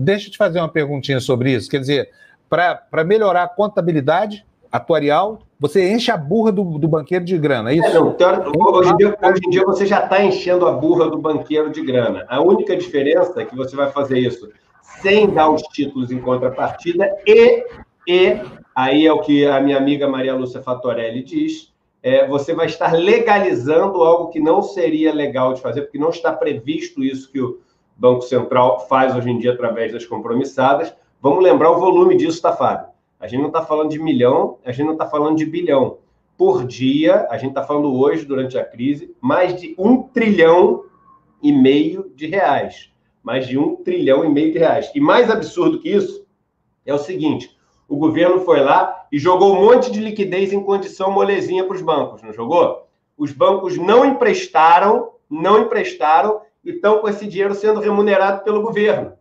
deixa 0.00 0.28
eu 0.28 0.32
te 0.32 0.38
fazer 0.38 0.58
uma 0.58 0.68
perguntinha 0.68 1.20
sobre 1.20 1.52
isso. 1.52 1.70
Quer 1.70 1.80
dizer, 1.80 2.10
para 2.48 3.04
melhorar 3.04 3.44
a 3.44 3.48
contabilidade 3.48 4.44
atuarial, 4.72 5.40
você 5.58 5.92
enche 5.92 6.10
a 6.10 6.16
burra 6.16 6.50
do, 6.50 6.78
do 6.78 6.88
banqueiro 6.88 7.24
de 7.24 7.36
grana, 7.36 7.70
é 7.70 7.74
isso? 7.74 7.86
É, 7.86 7.94
não, 7.94 8.16
hoje, 8.72 8.90
em 8.90 8.96
dia, 8.96 9.18
hoje 9.22 9.40
em 9.46 9.50
dia 9.50 9.64
você 9.64 9.84
já 9.84 10.04
está 10.04 10.22
enchendo 10.24 10.66
a 10.66 10.72
burra 10.72 11.10
do 11.10 11.18
banqueiro 11.18 11.70
de 11.70 11.84
grana. 11.84 12.24
A 12.28 12.40
única 12.40 12.76
diferença 12.76 13.42
é 13.42 13.44
que 13.44 13.54
você 13.56 13.76
vai 13.76 13.90
fazer 13.90 14.18
isso 14.18 14.48
sem 15.02 15.28
dar 15.30 15.50
os 15.50 15.62
títulos 15.62 16.10
em 16.10 16.20
contrapartida 16.20 17.08
e, 17.26 17.64
e 18.06 18.40
aí 18.74 19.06
é 19.06 19.12
o 19.12 19.20
que 19.20 19.46
a 19.46 19.60
minha 19.60 19.76
amiga 19.76 20.08
Maria 20.08 20.34
Lúcia 20.34 20.62
Fatorelli 20.62 21.22
diz, 21.22 21.72
é, 22.02 22.26
você 22.26 22.54
vai 22.54 22.66
estar 22.66 22.92
legalizando 22.92 24.02
algo 24.02 24.28
que 24.28 24.40
não 24.40 24.62
seria 24.62 25.12
legal 25.12 25.52
de 25.52 25.60
fazer, 25.60 25.82
porque 25.82 25.98
não 25.98 26.10
está 26.10 26.32
previsto 26.32 27.02
isso 27.02 27.30
que 27.30 27.40
o 27.40 27.58
Banco 28.00 28.22
Central 28.22 28.86
faz 28.88 29.14
hoje 29.14 29.28
em 29.28 29.36
dia 29.36 29.52
através 29.52 29.92
das 29.92 30.06
compromissadas. 30.06 30.90
Vamos 31.20 31.44
lembrar 31.44 31.70
o 31.70 31.78
volume 31.78 32.16
disso, 32.16 32.40
tá, 32.40 32.50
Fábio? 32.50 32.86
A 33.20 33.26
gente 33.26 33.40
não 33.40 33.48
está 33.48 33.60
falando 33.60 33.90
de 33.90 33.98
milhão, 33.98 34.56
a 34.64 34.72
gente 34.72 34.86
não 34.86 34.94
está 34.94 35.04
falando 35.06 35.36
de 35.36 35.44
bilhão. 35.44 35.98
Por 36.34 36.64
dia, 36.66 37.28
a 37.28 37.36
gente 37.36 37.50
está 37.50 37.62
falando 37.62 37.94
hoje, 37.94 38.24
durante 38.24 38.56
a 38.56 38.64
crise, 38.64 39.14
mais 39.20 39.60
de 39.60 39.74
um 39.76 40.02
trilhão 40.02 40.84
e 41.42 41.52
meio 41.52 42.10
de 42.16 42.26
reais. 42.26 42.90
Mais 43.22 43.46
de 43.46 43.58
um 43.58 43.76
trilhão 43.76 44.24
e 44.24 44.30
meio 44.30 44.50
de 44.50 44.58
reais. 44.58 44.90
E 44.94 45.00
mais 45.00 45.30
absurdo 45.30 45.78
que 45.78 45.90
isso 45.90 46.26
é 46.86 46.94
o 46.94 46.98
seguinte: 46.98 47.54
o 47.86 47.96
governo 47.96 48.40
foi 48.40 48.60
lá 48.60 49.04
e 49.12 49.18
jogou 49.18 49.54
um 49.54 49.60
monte 49.60 49.92
de 49.92 50.00
liquidez 50.00 50.54
em 50.54 50.62
condição 50.62 51.10
molezinha 51.10 51.64
para 51.64 51.76
os 51.76 51.82
bancos, 51.82 52.22
não 52.22 52.32
jogou? 52.32 52.88
Os 53.18 53.30
bancos 53.30 53.76
não 53.76 54.06
emprestaram, 54.06 55.10
não 55.28 55.60
emprestaram 55.64 56.40
e 56.64 56.70
estão 56.70 56.98
com 56.98 57.08
esse 57.08 57.26
dinheiro 57.26 57.54
sendo 57.54 57.80
remunerado 57.80 58.42
pelo 58.44 58.62
governo. 58.62 59.12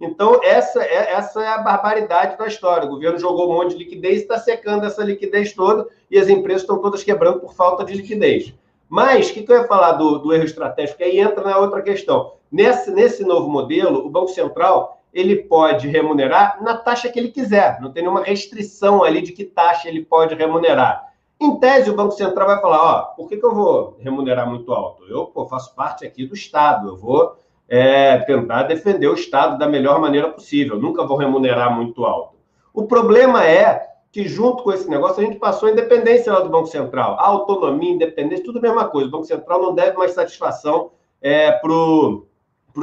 Então, 0.00 0.40
essa 0.42 0.82
é, 0.82 1.12
essa 1.12 1.42
é 1.42 1.48
a 1.48 1.58
barbaridade 1.58 2.36
da 2.36 2.46
história. 2.46 2.86
O 2.86 2.90
governo 2.90 3.18
jogou 3.18 3.50
um 3.50 3.56
monte 3.56 3.72
de 3.72 3.78
liquidez 3.78 4.22
está 4.22 4.38
secando 4.38 4.84
essa 4.84 5.04
liquidez 5.04 5.52
toda 5.52 5.86
e 6.10 6.18
as 6.18 6.28
empresas 6.28 6.62
estão 6.62 6.80
todas 6.80 7.04
quebrando 7.04 7.40
por 7.40 7.54
falta 7.54 7.84
de 7.84 7.94
liquidez. 7.94 8.52
Mas, 8.88 9.30
o 9.30 9.34
que, 9.34 9.42
que 9.42 9.52
eu 9.52 9.62
ia 9.62 9.68
falar 9.68 9.92
do, 9.92 10.18
do 10.18 10.32
erro 10.32 10.44
estratégico? 10.44 11.02
Aí 11.02 11.18
entra 11.18 11.42
na 11.42 11.58
outra 11.58 11.80
questão. 11.80 12.32
Nesse, 12.50 12.90
nesse 12.90 13.24
novo 13.24 13.48
modelo, 13.48 14.04
o 14.04 14.10
Banco 14.10 14.28
Central 14.28 15.00
ele 15.12 15.36
pode 15.36 15.86
remunerar 15.86 16.62
na 16.62 16.76
taxa 16.76 17.08
que 17.08 17.18
ele 17.18 17.30
quiser, 17.30 17.80
não 17.80 17.92
tem 17.92 18.02
nenhuma 18.02 18.24
restrição 18.24 19.04
ali 19.04 19.22
de 19.22 19.32
que 19.32 19.44
taxa 19.44 19.88
ele 19.88 20.04
pode 20.04 20.34
remunerar. 20.34 21.13
Em 21.44 21.56
tese, 21.60 21.90
o 21.90 21.94
Banco 21.94 22.12
Central 22.12 22.46
vai 22.46 22.60
falar: 22.60 22.82
ó, 22.82 23.02
por 23.14 23.28
que, 23.28 23.36
que 23.36 23.44
eu 23.44 23.54
vou 23.54 23.98
remunerar 24.00 24.48
muito 24.48 24.72
alto? 24.72 25.04
Eu 25.04 25.26
pô, 25.26 25.46
faço 25.46 25.74
parte 25.74 26.06
aqui 26.06 26.26
do 26.26 26.34
Estado, 26.34 26.88
eu 26.88 26.96
vou 26.96 27.36
é, 27.68 28.18
tentar 28.18 28.62
defender 28.62 29.08
o 29.08 29.14
Estado 29.14 29.58
da 29.58 29.68
melhor 29.68 30.00
maneira 30.00 30.30
possível, 30.30 30.78
nunca 30.78 31.06
vou 31.06 31.18
remunerar 31.18 31.74
muito 31.76 32.04
alto. 32.04 32.36
O 32.72 32.84
problema 32.84 33.46
é 33.46 33.86
que 34.10 34.26
junto 34.26 34.62
com 34.62 34.72
esse 34.72 34.88
negócio 34.88 35.22
a 35.22 35.26
gente 35.26 35.38
passou 35.38 35.68
a 35.68 35.72
independência 35.72 36.32
lá 36.32 36.40
do 36.40 36.48
Banco 36.48 36.68
Central. 36.68 37.18
A 37.18 37.26
autonomia, 37.26 37.92
independência, 37.92 38.44
tudo 38.44 38.58
a 38.58 38.62
mesma 38.62 38.86
coisa. 38.86 39.08
O 39.08 39.10
Banco 39.10 39.24
Central 39.24 39.60
não 39.60 39.74
deve 39.74 39.98
mais 39.98 40.12
satisfação 40.12 40.92
é, 41.20 41.52
para 41.52 41.70
o 41.70 42.26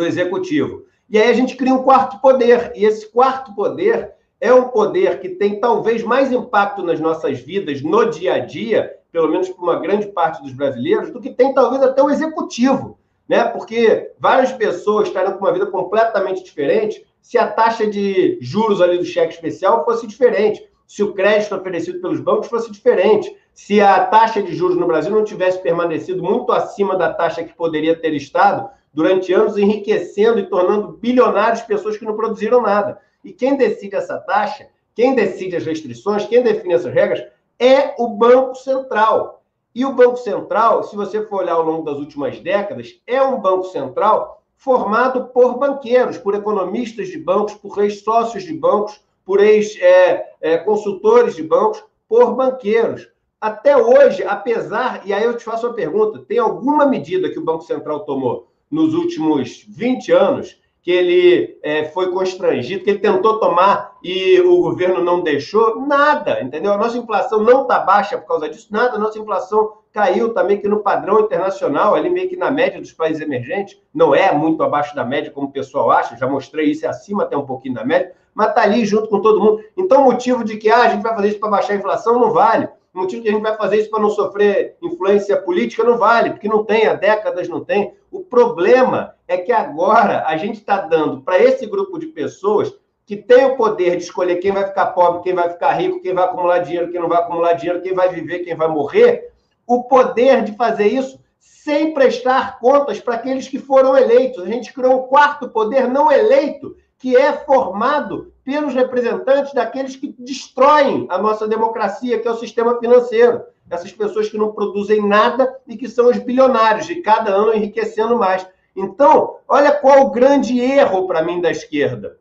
executivo. 0.02 0.84
E 1.10 1.18
aí 1.18 1.30
a 1.30 1.34
gente 1.34 1.56
cria 1.56 1.74
um 1.74 1.84
quarto 1.84 2.20
poder. 2.20 2.74
E 2.76 2.86
esse 2.86 3.10
quarto 3.10 3.56
poder 3.56 4.14
é 4.42 4.52
um 4.52 4.70
poder 4.70 5.20
que 5.20 5.30
tem 5.30 5.60
talvez 5.60 6.04
mais 6.04 6.32
impacto 6.32 6.82
nas 6.82 7.00
nossas 7.00 7.40
vidas, 7.40 7.82
no 7.84 8.10
dia 8.10 8.34
a 8.34 8.40
dia, 8.40 8.92
pelo 9.12 9.30
menos 9.30 9.48
para 9.48 9.64
uma 9.64 9.80
grande 9.80 10.08
parte 10.08 10.42
dos 10.42 10.52
brasileiros, 10.52 11.12
do 11.12 11.22
que 11.22 11.30
tem 11.30 11.54
talvez 11.54 11.84
até 11.84 12.02
o 12.02 12.10
executivo. 12.10 12.98
Né? 13.30 13.44
Porque 13.44 14.12
várias 14.20 14.52
pessoas 14.52 15.08
estariam 15.08 15.38
com 15.38 15.46
uma 15.46 15.54
vida 15.54 15.68
completamente 15.68 16.44
diferente 16.44 17.06
se 17.22 17.38
a 17.38 17.48
taxa 17.48 17.86
de 17.86 18.40
juros 18.42 18.82
ali 18.82 18.98
do 18.98 19.06
cheque 19.06 19.36
especial 19.36 19.86
fosse 19.86 20.08
diferente 20.08 20.68
se 20.92 21.02
o 21.02 21.14
crédito 21.14 21.56
oferecido 21.56 22.02
pelos 22.02 22.20
bancos 22.20 22.50
fosse 22.50 22.70
diferente, 22.70 23.34
se 23.54 23.80
a 23.80 24.04
taxa 24.08 24.44
de 24.44 24.54
juros 24.54 24.76
no 24.76 24.88
Brasil 24.88 25.10
não 25.10 25.24
tivesse 25.24 25.62
permanecido 25.62 26.22
muito 26.22 26.52
acima 26.52 26.98
da 26.98 27.14
taxa 27.14 27.46
que 27.46 27.54
poderia 27.54 27.96
ter 27.96 28.14
estado 28.14 28.70
durante 28.94 29.32
anos, 29.32 29.58
enriquecendo 29.58 30.40
e 30.40 30.50
tornando 30.50 30.98
bilionários 30.98 31.62
pessoas 31.62 31.96
que 31.96 32.04
não 32.04 32.18
produziram 32.18 32.62
nada. 32.62 33.00
E 33.24 33.32
quem 33.32 33.56
decide 33.56 33.96
essa 33.96 34.18
taxa, 34.18 34.68
quem 34.96 35.16
decide 35.16 35.56
as 35.56 35.66
restrições, 35.66 36.26
quem 36.26 36.44
define 36.44 36.74
essas 36.74 36.94
regras, 36.94 37.24
é 37.60 37.94
o 37.98 38.08
Banco 38.08 38.56
Central. 38.56 39.44
E 39.74 39.86
o 39.86 39.94
Banco 39.94 40.18
Central, 40.18 40.84
se 40.84 40.96
você 40.96 41.26
for 41.26 41.44
olhar 41.44 41.54
ao 41.54 41.64
longo 41.64 41.86
das 41.86 41.98
últimas 41.98 42.40
décadas, 42.40 43.00
é 43.08 43.22
um 43.22 43.40
Banco 43.40 43.66
Central 43.66 44.42
formado 44.58 45.28
por 45.28 45.58
banqueiros, 45.58 46.18
por 46.18 46.36
economistas 46.36 47.08
de 47.08 47.18
bancos, 47.18 47.54
por 47.56 47.84
ex-sócios 47.84 48.44
de 48.44 48.54
bancos, 48.54 49.02
por 49.26 49.40
ex-consultores 49.40 51.34
é, 51.34 51.38
é, 51.38 51.42
de 51.42 51.44
bancos, 51.48 51.84
por 52.08 52.36
banqueiros. 52.36 53.08
Até 53.40 53.76
hoje, 53.76 54.24
apesar, 54.24 55.02
e 55.06 55.14
aí 55.14 55.24
eu 55.24 55.36
te 55.36 55.44
faço 55.44 55.66
uma 55.66 55.74
pergunta: 55.74 56.20
tem 56.20 56.38
alguma 56.38 56.86
medida 56.86 57.30
que 57.30 57.40
o 57.40 57.44
Banco 57.44 57.64
Central 57.64 58.02
tomou 58.02 58.52
nos 58.70 58.94
últimos 58.94 59.66
20 59.68 60.12
anos 60.12 60.61
que 60.82 60.92
ele 60.92 61.60
é, 61.62 61.86
foi 61.86 62.12
constrangido, 62.12 62.84
que 62.84 62.90
ele 62.90 63.00
tentou 63.00 63.40
tomar 63.40 63.98
e 64.04 64.40
o 64.42 64.62
governo 64.62 65.04
não 65.04 65.22
deixou? 65.22 65.80
Nada, 65.82 66.42
entendeu? 66.42 66.74
A 66.74 66.78
nossa 66.78 66.98
inflação 66.98 67.44
não 67.44 67.64
está 67.64 67.80
baixa 67.80 68.18
por 68.18 68.28
causa 68.28 68.50
disso, 68.50 68.68
nada. 68.72 68.96
A 68.96 69.00
nossa 69.00 69.20
inflação 69.20 69.74
caiu 69.94 70.34
também 70.34 70.58
que 70.58 70.68
no 70.68 70.80
padrão 70.80 71.20
internacional, 71.20 71.94
ali 71.94 72.10
meio 72.10 72.30
que 72.30 72.36
na 72.36 72.50
média 72.50 72.80
dos 72.80 72.94
países 72.94 73.22
emergentes, 73.22 73.80
não 73.94 74.16
é 74.16 74.32
muito 74.32 74.64
abaixo 74.64 74.96
da 74.96 75.06
média, 75.06 75.32
como 75.32 75.48
o 75.48 75.52
pessoal 75.52 75.92
acha, 75.92 76.18
já 76.18 76.28
mostrei 76.28 76.72
isso, 76.72 76.86
é 76.86 76.90
acima 76.90 77.24
até 77.24 77.38
um 77.38 77.46
pouquinho 77.46 77.76
da 77.76 77.86
média, 77.86 78.14
mas 78.34 78.50
está 78.50 78.64
ali 78.64 78.84
junto 78.86 79.08
com 79.08 79.20
todo 79.20 79.40
mundo. 79.40 79.64
Então, 79.78 80.02
o 80.02 80.06
motivo 80.06 80.44
de 80.44 80.58
que 80.58 80.70
ah, 80.70 80.84
a 80.84 80.88
gente 80.88 81.04
vai 81.04 81.14
fazer 81.14 81.28
isso 81.30 81.40
para 81.40 81.50
baixar 81.50 81.74
a 81.74 81.78
inflação 81.78 82.20
não 82.20 82.32
vale. 82.32 82.68
O 82.94 83.00
motivo 83.00 83.22
de 83.22 83.24
que 83.24 83.30
a 83.30 83.34
gente 83.34 83.44
vai 83.44 83.56
fazer 83.56 83.78
isso 83.78 83.90
para 83.90 84.02
não 84.02 84.10
sofrer 84.10 84.76
influência 84.82 85.38
política 85.38 85.84
não 85.84 85.98
vale, 85.98 86.32
porque 86.32 86.48
não 86.48 86.64
tem, 86.64 86.88
há 86.88 86.94
décadas 86.94 87.48
não 87.48 87.64
tem. 87.64 87.94
O 88.12 88.22
problema 88.22 89.14
é 89.32 89.38
que 89.38 89.52
agora 89.54 90.26
a 90.28 90.36
gente 90.36 90.60
está 90.60 90.82
dando 90.82 91.22
para 91.22 91.40
esse 91.40 91.66
grupo 91.66 91.98
de 91.98 92.08
pessoas 92.08 92.74
que 93.06 93.16
tem 93.16 93.46
o 93.46 93.56
poder 93.56 93.96
de 93.96 94.04
escolher 94.04 94.36
quem 94.38 94.52
vai 94.52 94.68
ficar 94.68 94.88
pobre, 94.88 95.24
quem 95.24 95.34
vai 95.34 95.50
ficar 95.50 95.72
rico, 95.72 96.02
quem 96.02 96.14
vai 96.14 96.26
acumular 96.26 96.60
dinheiro, 96.60 96.92
quem 96.92 97.00
não 97.00 97.08
vai 97.08 97.20
acumular 97.20 97.54
dinheiro, 97.54 97.82
quem 97.82 97.94
vai 97.94 98.10
viver, 98.10 98.40
quem 98.40 98.56
vai 98.56 98.68
morrer, 98.68 99.32
o 99.66 99.86
poder 99.86 100.44
de 100.44 100.54
fazer 100.58 100.88
isso 100.88 101.18
sem 101.40 101.94
prestar 101.94 102.60
contas 102.60 103.00
para 103.00 103.16
aqueles 103.16 103.48
que 103.48 103.58
foram 103.58 103.98
eleitos. 103.98 104.44
A 104.44 104.48
gente 104.48 104.74
criou 104.74 105.06
um 105.06 105.08
quarto 105.08 105.48
poder 105.48 105.88
não 105.88 106.12
eleito, 106.12 106.76
que 107.00 107.16
é 107.16 107.32
formado 107.32 108.34
pelos 108.44 108.74
representantes 108.74 109.54
daqueles 109.54 109.96
que 109.96 110.14
destroem 110.20 111.08
a 111.10 111.18
nossa 111.18 111.48
democracia, 111.48 112.20
que 112.20 112.28
é 112.28 112.32
o 112.32 112.38
sistema 112.38 112.78
financeiro. 112.80 113.44
Essas 113.70 113.94
pessoas 113.94 114.28
que 114.28 114.38
não 114.38 114.52
produzem 114.52 115.08
nada 115.08 115.58
e 115.66 115.78
que 115.78 115.88
são 115.88 116.10
os 116.10 116.18
bilionários, 116.18 116.86
de 116.86 116.96
cada 116.96 117.32
ano 117.32 117.54
enriquecendo 117.54 118.18
mais. 118.18 118.46
Então, 118.76 119.38
olha 119.48 119.72
qual 119.72 120.02
o 120.02 120.12
grande 120.12 120.60
erro 120.60 121.08
para 121.08 121.22
mim 121.22 121.42
da 121.42 121.52
esquerda. 121.52 122.18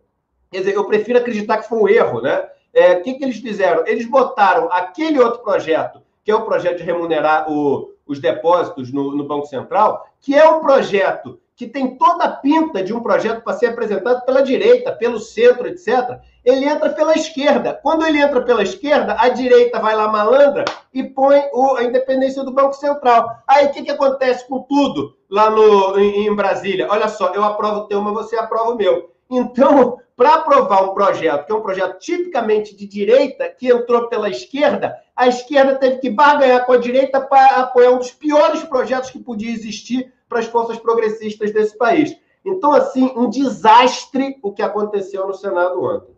Quer 0.51 0.59
dizer, 0.59 0.75
eu 0.75 0.85
prefiro 0.85 1.19
acreditar 1.19 1.59
que 1.59 1.69
foi 1.69 1.79
um 1.79 1.89
erro, 1.89 2.21
né? 2.21 2.49
É, 2.73 2.93
o 2.93 3.03
que, 3.03 3.15
que 3.15 3.25
eles 3.25 3.39
fizeram? 3.39 3.87
Eles 3.87 4.07
botaram 4.07 4.71
aquele 4.73 5.21
outro 5.21 5.43
projeto, 5.43 6.03
que 6.25 6.31
é 6.31 6.35
o 6.35 6.45
projeto 6.45 6.79
de 6.79 6.85
remunerar 6.85 7.51
o, 7.51 7.93
os 8.11 8.19
depósitos 8.19 8.93
no, 8.93 9.17
no 9.17 9.25
Banco 9.25 9.47
Central, 9.47 10.05
que 10.21 10.35
é 10.35 10.49
um 10.49 10.61
projeto 10.61 11.39
que 11.55 11.67
tem 11.67 11.97
toda 11.97 12.25
a 12.25 12.31
pinta 12.33 12.83
de 12.83 12.93
um 12.93 13.01
projeto 13.01 13.43
para 13.43 13.53
ser 13.53 13.67
apresentado 13.67 14.25
pela 14.25 14.43
direita, 14.43 14.93
pelo 14.93 15.21
centro, 15.21 15.69
etc., 15.69 16.19
ele 16.43 16.65
entra 16.65 16.89
pela 16.91 17.13
esquerda. 17.13 17.79
Quando 17.83 18.07
ele 18.07 18.19
entra 18.19 18.41
pela 18.41 18.63
esquerda, 18.63 19.15
a 19.19 19.29
direita 19.29 19.79
vai 19.79 19.95
lá 19.95 20.09
malandra 20.09 20.65
e 20.93 21.05
põe 21.05 21.39
o, 21.53 21.77
a 21.77 21.85
independência 21.85 22.43
do 22.43 22.51
Banco 22.51 22.73
Central. 22.73 23.29
Aí 23.47 23.67
o 23.67 23.73
que, 23.73 23.83
que 23.83 23.91
acontece 23.91 24.49
com 24.49 24.61
tudo 24.63 25.15
lá 25.31 25.51
no, 25.51 25.99
em, 25.99 26.27
em 26.27 26.35
Brasília? 26.35 26.89
Olha 26.91 27.09
só, 27.09 27.33
eu 27.35 27.45
aprovo 27.45 27.81
o 27.81 27.87
teu, 27.87 28.01
mas 28.01 28.15
você 28.15 28.37
aprova 28.37 28.71
o 28.71 28.77
meu. 28.77 29.11
Então, 29.31 29.99
para 30.21 30.35
aprovar 30.35 30.85
um 30.85 30.93
projeto, 30.93 31.47
que 31.47 31.53
é 31.53 31.55
um 31.55 31.63
projeto 31.63 31.99
tipicamente 31.99 32.77
de 32.77 32.87
direita, 32.87 33.49
que 33.49 33.69
entrou 33.69 34.07
pela 34.07 34.29
esquerda, 34.29 34.95
a 35.17 35.27
esquerda 35.27 35.77
teve 35.77 35.97
que 35.97 36.11
barganhar 36.11 36.67
com 36.67 36.75
a 36.75 36.77
direita 36.77 37.19
para 37.23 37.63
apoiar 37.63 37.93
um 37.93 37.97
dos 37.97 38.11
piores 38.11 38.63
projetos 38.65 39.09
que 39.09 39.19
podia 39.19 39.51
existir 39.51 40.13
para 40.29 40.41
as 40.41 40.45
forças 40.45 40.79
progressistas 40.79 41.55
desse 41.55 41.75
país. 41.79 42.15
Então, 42.45 42.75
assim, 42.75 43.11
um 43.17 43.31
desastre 43.31 44.37
o 44.43 44.53
que 44.53 44.61
aconteceu 44.61 45.27
no 45.27 45.33
Senado 45.33 45.83
ontem. 45.83 46.15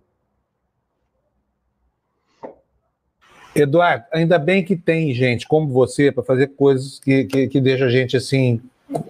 Eduardo, 3.55 4.07
ainda 4.13 4.37
bem 4.37 4.65
que 4.65 4.75
tem 4.75 5.15
gente 5.15 5.47
como 5.47 5.69
você 5.69 6.11
para 6.11 6.25
fazer 6.25 6.49
coisas 6.57 6.99
que, 6.99 7.23
que, 7.27 7.47
que 7.47 7.61
deixa 7.61 7.85
a 7.85 7.91
gente 7.91 8.17
assim 8.17 8.61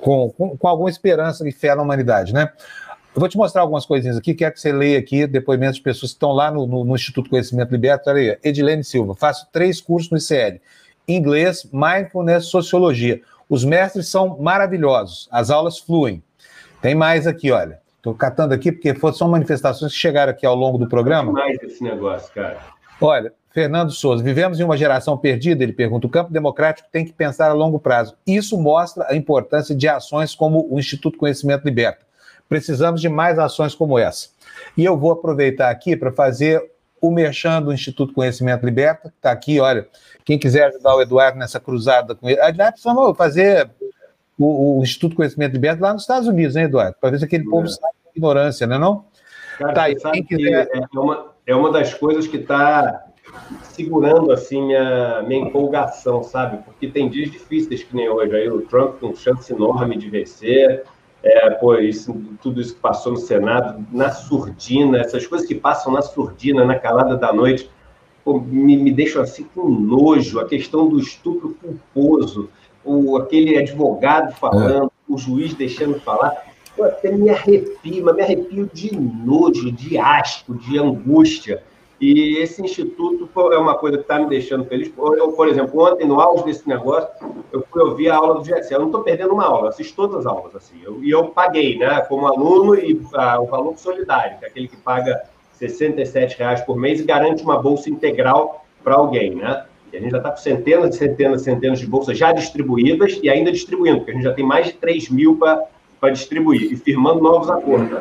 com, 0.00 0.30
com, 0.30 0.56
com, 0.56 0.68
alguma 0.68 0.90
esperança 0.90 1.48
e 1.48 1.52
fé 1.52 1.74
na 1.74 1.82
humanidade, 1.82 2.32
né? 2.34 2.52
Eu 3.14 3.20
vou 3.20 3.28
te 3.28 3.36
mostrar 3.36 3.60
algumas 3.60 3.84
coisinhas 3.84 4.16
aqui, 4.16 4.32
quero 4.32 4.54
que 4.54 4.60
você 4.60 4.72
leia 4.72 4.98
aqui 4.98 5.26
depoimentos 5.26 5.76
de 5.76 5.82
pessoas 5.82 6.12
que 6.12 6.16
estão 6.16 6.32
lá 6.32 6.50
no, 6.50 6.66
no, 6.66 6.82
no 6.82 6.94
Instituto 6.94 7.28
Conhecimento 7.28 7.70
Liberto. 7.70 8.08
Olha 8.08 8.18
aí, 8.18 8.38
Edilene 8.42 8.82
Silva, 8.82 9.14
faço 9.14 9.46
três 9.52 9.82
cursos 9.82 10.10
no 10.10 10.16
ICL: 10.16 10.60
inglês, 11.06 11.68
mindfulness, 11.70 12.46
sociologia. 12.46 13.20
Os 13.50 13.66
mestres 13.66 14.08
são 14.08 14.38
maravilhosos, 14.38 15.28
as 15.30 15.50
aulas 15.50 15.78
fluem. 15.78 16.22
Tem 16.80 16.94
mais 16.94 17.26
aqui, 17.26 17.50
olha. 17.50 17.82
Estou 17.98 18.14
catando 18.14 18.52
aqui 18.52 18.72
porque 18.72 18.92
são 19.12 19.28
manifestações 19.28 19.92
que 19.92 19.98
chegaram 19.98 20.32
aqui 20.32 20.44
ao 20.44 20.56
longo 20.56 20.78
do 20.78 20.88
programa. 20.88 21.30
mais 21.30 21.62
esse 21.62 21.84
negócio, 21.84 22.32
cara. 22.34 22.58
Olha, 23.00 23.32
Fernando 23.52 23.92
Souza, 23.92 24.24
vivemos 24.24 24.58
em 24.58 24.64
uma 24.64 24.76
geração 24.76 25.16
perdida, 25.16 25.62
ele 25.62 25.72
pergunta. 25.72 26.06
O 26.06 26.10
campo 26.10 26.32
democrático 26.32 26.88
tem 26.90 27.04
que 27.04 27.12
pensar 27.12 27.50
a 27.50 27.52
longo 27.52 27.78
prazo. 27.78 28.16
Isso 28.26 28.58
mostra 28.58 29.06
a 29.08 29.14
importância 29.14 29.74
de 29.74 29.86
ações 29.86 30.34
como 30.34 30.66
o 30.68 30.80
Instituto 30.80 31.18
Conhecimento 31.18 31.64
Liberta. 31.64 32.04
Precisamos 32.52 33.00
de 33.00 33.08
mais 33.08 33.38
ações 33.38 33.74
como 33.74 33.98
essa. 33.98 34.28
E 34.76 34.84
eu 34.84 34.94
vou 34.94 35.12
aproveitar 35.12 35.70
aqui 35.70 35.96
para 35.96 36.12
fazer 36.12 36.62
o 37.00 37.10
merchan 37.10 37.62
do 37.62 37.72
Instituto 37.72 38.12
Conhecimento 38.12 38.66
Liberta, 38.66 39.08
que 39.08 39.16
está 39.16 39.32
aqui, 39.32 39.58
olha, 39.58 39.88
quem 40.22 40.38
quiser 40.38 40.66
ajudar 40.66 40.94
o 40.94 41.00
Eduardo 41.00 41.38
nessa 41.38 41.58
cruzada 41.58 42.14
com 42.14 42.28
ele. 42.28 42.38
Nós 42.52 42.70
precisamos 42.72 43.16
fazer 43.16 43.70
o, 44.38 44.80
o 44.80 44.82
Instituto 44.82 45.16
Conhecimento 45.16 45.54
Liberto 45.54 45.82
lá 45.82 45.94
nos 45.94 46.02
Estados 46.02 46.28
Unidos, 46.28 46.54
né, 46.54 46.64
Eduardo? 46.64 46.94
Para 47.00 47.10
ver 47.10 47.20
se 47.20 47.24
aquele 47.24 47.46
é. 47.46 47.50
povo 47.50 47.66
sai 47.66 47.90
da 47.90 48.10
ignorância, 48.14 48.66
não 48.66 48.76
é 48.76 48.78
não? 48.78 49.04
Cara, 49.56 49.94
tá, 49.94 50.10
quem 50.10 50.22
quiser... 50.22 50.68
é, 50.74 50.98
uma, 50.98 51.32
é 51.46 51.56
uma 51.56 51.72
das 51.72 51.94
coisas 51.94 52.26
que 52.26 52.36
está 52.36 53.02
segurando 53.62 54.30
assim 54.30 54.60
minha, 54.60 55.22
minha 55.22 55.46
empolgação, 55.46 56.22
sabe? 56.22 56.58
Porque 56.64 56.86
tem 56.86 57.08
dias 57.08 57.30
difíceis 57.30 57.82
que 57.82 57.96
nem 57.96 58.10
hoje. 58.10 58.36
Aí 58.36 58.50
o 58.50 58.60
Trump 58.60 59.00
com 59.00 59.14
chance 59.14 59.50
enorme 59.50 59.96
de 59.96 60.10
vencer. 60.10 60.84
É, 61.22 61.50
pô, 61.50 61.76
isso, 61.76 62.14
tudo 62.42 62.60
isso 62.60 62.74
que 62.74 62.80
passou 62.80 63.12
no 63.12 63.18
Senado, 63.18 63.86
na 63.92 64.10
surdina, 64.10 64.98
essas 64.98 65.26
coisas 65.26 65.46
que 65.46 65.54
passam 65.54 65.92
na 65.92 66.02
surdina, 66.02 66.64
na 66.64 66.78
calada 66.78 67.16
da 67.16 67.32
noite 67.32 67.70
pô, 68.24 68.40
me, 68.40 68.76
me 68.76 68.92
deixam 68.92 69.22
assim 69.22 69.44
com 69.54 69.68
nojo, 69.68 70.40
a 70.40 70.46
questão 70.46 70.88
do 70.88 70.98
estupro 70.98 71.56
culposo, 71.60 72.48
o, 72.84 73.16
aquele 73.16 73.56
advogado 73.56 74.34
falando, 74.34 74.86
é. 74.86 75.12
o 75.12 75.18
juiz 75.18 75.54
deixando 75.54 76.00
falar, 76.00 76.32
eu 76.76 76.84
até 76.84 77.10
me 77.12 77.30
arrepio, 77.30 78.04
mas 78.04 78.14
me 78.14 78.22
arrepio 78.22 78.70
de 78.72 78.96
nojo, 78.96 79.70
de 79.70 79.98
asco, 79.98 80.54
de 80.54 80.78
angústia. 80.78 81.62
E 82.02 82.38
esse 82.38 82.60
instituto 82.60 83.30
é 83.52 83.58
uma 83.58 83.78
coisa 83.78 83.96
que 83.96 84.02
está 84.02 84.18
me 84.18 84.28
deixando 84.28 84.64
feliz. 84.64 84.92
Eu, 84.98 85.34
por 85.34 85.46
exemplo, 85.46 85.80
ontem, 85.84 86.04
no 86.04 86.20
auge 86.20 86.44
desse 86.44 86.68
negócio, 86.68 87.08
eu 87.52 87.64
fui 87.70 87.80
ouvir 87.80 88.10
a 88.10 88.16
aula 88.16 88.34
do 88.34 88.40
GSE. 88.40 88.74
Eu 88.74 88.80
não 88.80 88.86
estou 88.86 89.04
perdendo 89.04 89.32
uma 89.32 89.44
aula, 89.44 89.68
assisto 89.68 89.94
todas 89.94 90.16
as 90.16 90.26
aulas. 90.26 90.56
assim. 90.56 90.74
Eu, 90.82 90.98
e 91.00 91.12
eu 91.12 91.28
paguei, 91.28 91.78
né, 91.78 92.00
como 92.08 92.26
aluno, 92.26 92.74
e 92.74 93.00
ah, 93.14 93.40
o 93.40 93.46
valor 93.46 93.78
solidário, 93.78 94.36
que 94.40 94.44
é 94.44 94.48
aquele 94.48 94.66
que 94.66 94.76
paga 94.78 95.22
67 95.52 96.36
reais 96.38 96.60
por 96.62 96.76
mês 96.76 96.98
e 96.98 97.04
garante 97.04 97.44
uma 97.44 97.62
bolsa 97.62 97.88
integral 97.88 98.66
para 98.82 98.96
alguém, 98.96 99.36
né? 99.36 99.64
E 99.92 99.96
a 99.96 100.00
gente 100.00 100.10
já 100.10 100.18
está 100.18 100.30
com 100.32 100.38
centenas 100.38 100.96
e 100.96 100.98
centenas 100.98 101.42
e 101.42 101.44
centenas 101.44 101.78
de 101.78 101.86
bolsas 101.86 102.18
já 102.18 102.32
distribuídas 102.32 103.20
e 103.22 103.30
ainda 103.30 103.52
distribuindo, 103.52 103.98
porque 103.98 104.10
a 104.10 104.14
gente 104.14 104.24
já 104.24 104.34
tem 104.34 104.44
mais 104.44 104.66
de 104.66 104.72
3 104.72 105.08
mil 105.08 105.36
para 105.36 105.62
para 106.02 106.10
distribuir 106.10 106.72
e 106.72 106.76
firmando 106.76 107.22
novos 107.22 107.48
acordos. 107.48 107.96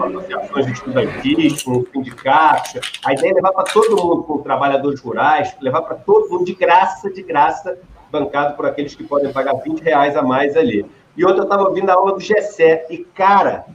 Associações 0.00 0.66
estudantis, 0.68 1.62
com 1.62 1.84
sindicatos. 1.92 2.80
A 3.04 3.12
ideia 3.12 3.32
é 3.32 3.34
levar 3.34 3.52
para 3.52 3.64
todo 3.64 4.02
mundo, 4.02 4.22
com 4.22 4.38
trabalhadores 4.38 4.98
rurais, 4.98 5.54
levar 5.60 5.82
para 5.82 5.96
todo 5.96 6.30
mundo 6.30 6.46
de 6.46 6.54
graça, 6.54 7.10
de 7.10 7.22
graça, 7.22 7.78
bancado 8.10 8.56
por 8.56 8.64
aqueles 8.64 8.94
que 8.94 9.04
podem 9.04 9.30
pagar 9.30 9.56
20 9.56 9.80
reais 9.80 10.16
a 10.16 10.22
mais 10.22 10.56
ali. 10.56 10.86
E 11.14 11.22
outra, 11.22 11.40
eu 11.40 11.44
estava 11.44 11.64
ouvindo 11.64 11.90
a 11.90 11.92
aula 11.92 12.14
do 12.14 12.20
Gessé, 12.20 12.86
e, 12.88 12.96
cara, 12.96 13.66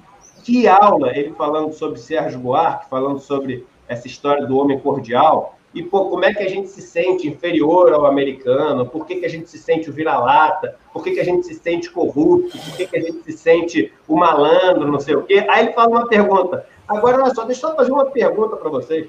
que 0.44 0.68
aula 0.68 1.16
ele 1.16 1.34
falando 1.34 1.72
sobre 1.74 2.00
Sérgio 2.00 2.40
Buarque, 2.40 2.90
falando 2.90 3.20
sobre 3.20 3.68
essa 3.88 4.08
história 4.08 4.48
do 4.48 4.58
homem 4.58 4.80
cordial. 4.80 5.60
E, 5.74 5.82
pô, 5.82 6.10
como 6.10 6.26
é 6.26 6.34
que 6.34 6.44
a 6.44 6.50
gente 6.50 6.68
se 6.68 6.82
sente 6.82 7.28
inferior 7.28 7.94
ao 7.94 8.06
americano? 8.06 8.86
Por 8.86 9.06
que, 9.06 9.16
que 9.16 9.26
a 9.26 9.30
gente 9.30 9.50
se 9.50 9.58
sente 9.58 9.90
o 9.90 9.94
vira-lata? 9.94 10.76
Por 10.92 11.02
que, 11.02 11.12
que 11.12 11.20
a 11.20 11.24
gente 11.24 11.48
se 11.48 11.56
sente 11.56 11.90
corrupto? 11.90 12.58
Por 12.58 12.76
que, 12.76 12.88
que 12.88 12.98
a 12.98 13.02
gente 13.02 13.24
se 13.24 13.32
sente 13.32 13.94
o 14.06 14.18
malandro, 14.18 14.92
não 14.92 15.00
sei 15.00 15.16
o 15.16 15.24
quê? 15.24 15.46
Aí 15.50 15.66
ele 15.66 15.74
fala 15.74 15.90
uma 15.90 16.08
pergunta. 16.08 16.66
Agora, 16.88 17.24
olha 17.24 17.34
só, 17.34 17.46
deixa 17.46 17.68
eu 17.68 17.76
fazer 17.76 17.92
uma 17.92 18.06
pergunta 18.08 18.58
para 18.58 18.70
vocês. 18.70 19.08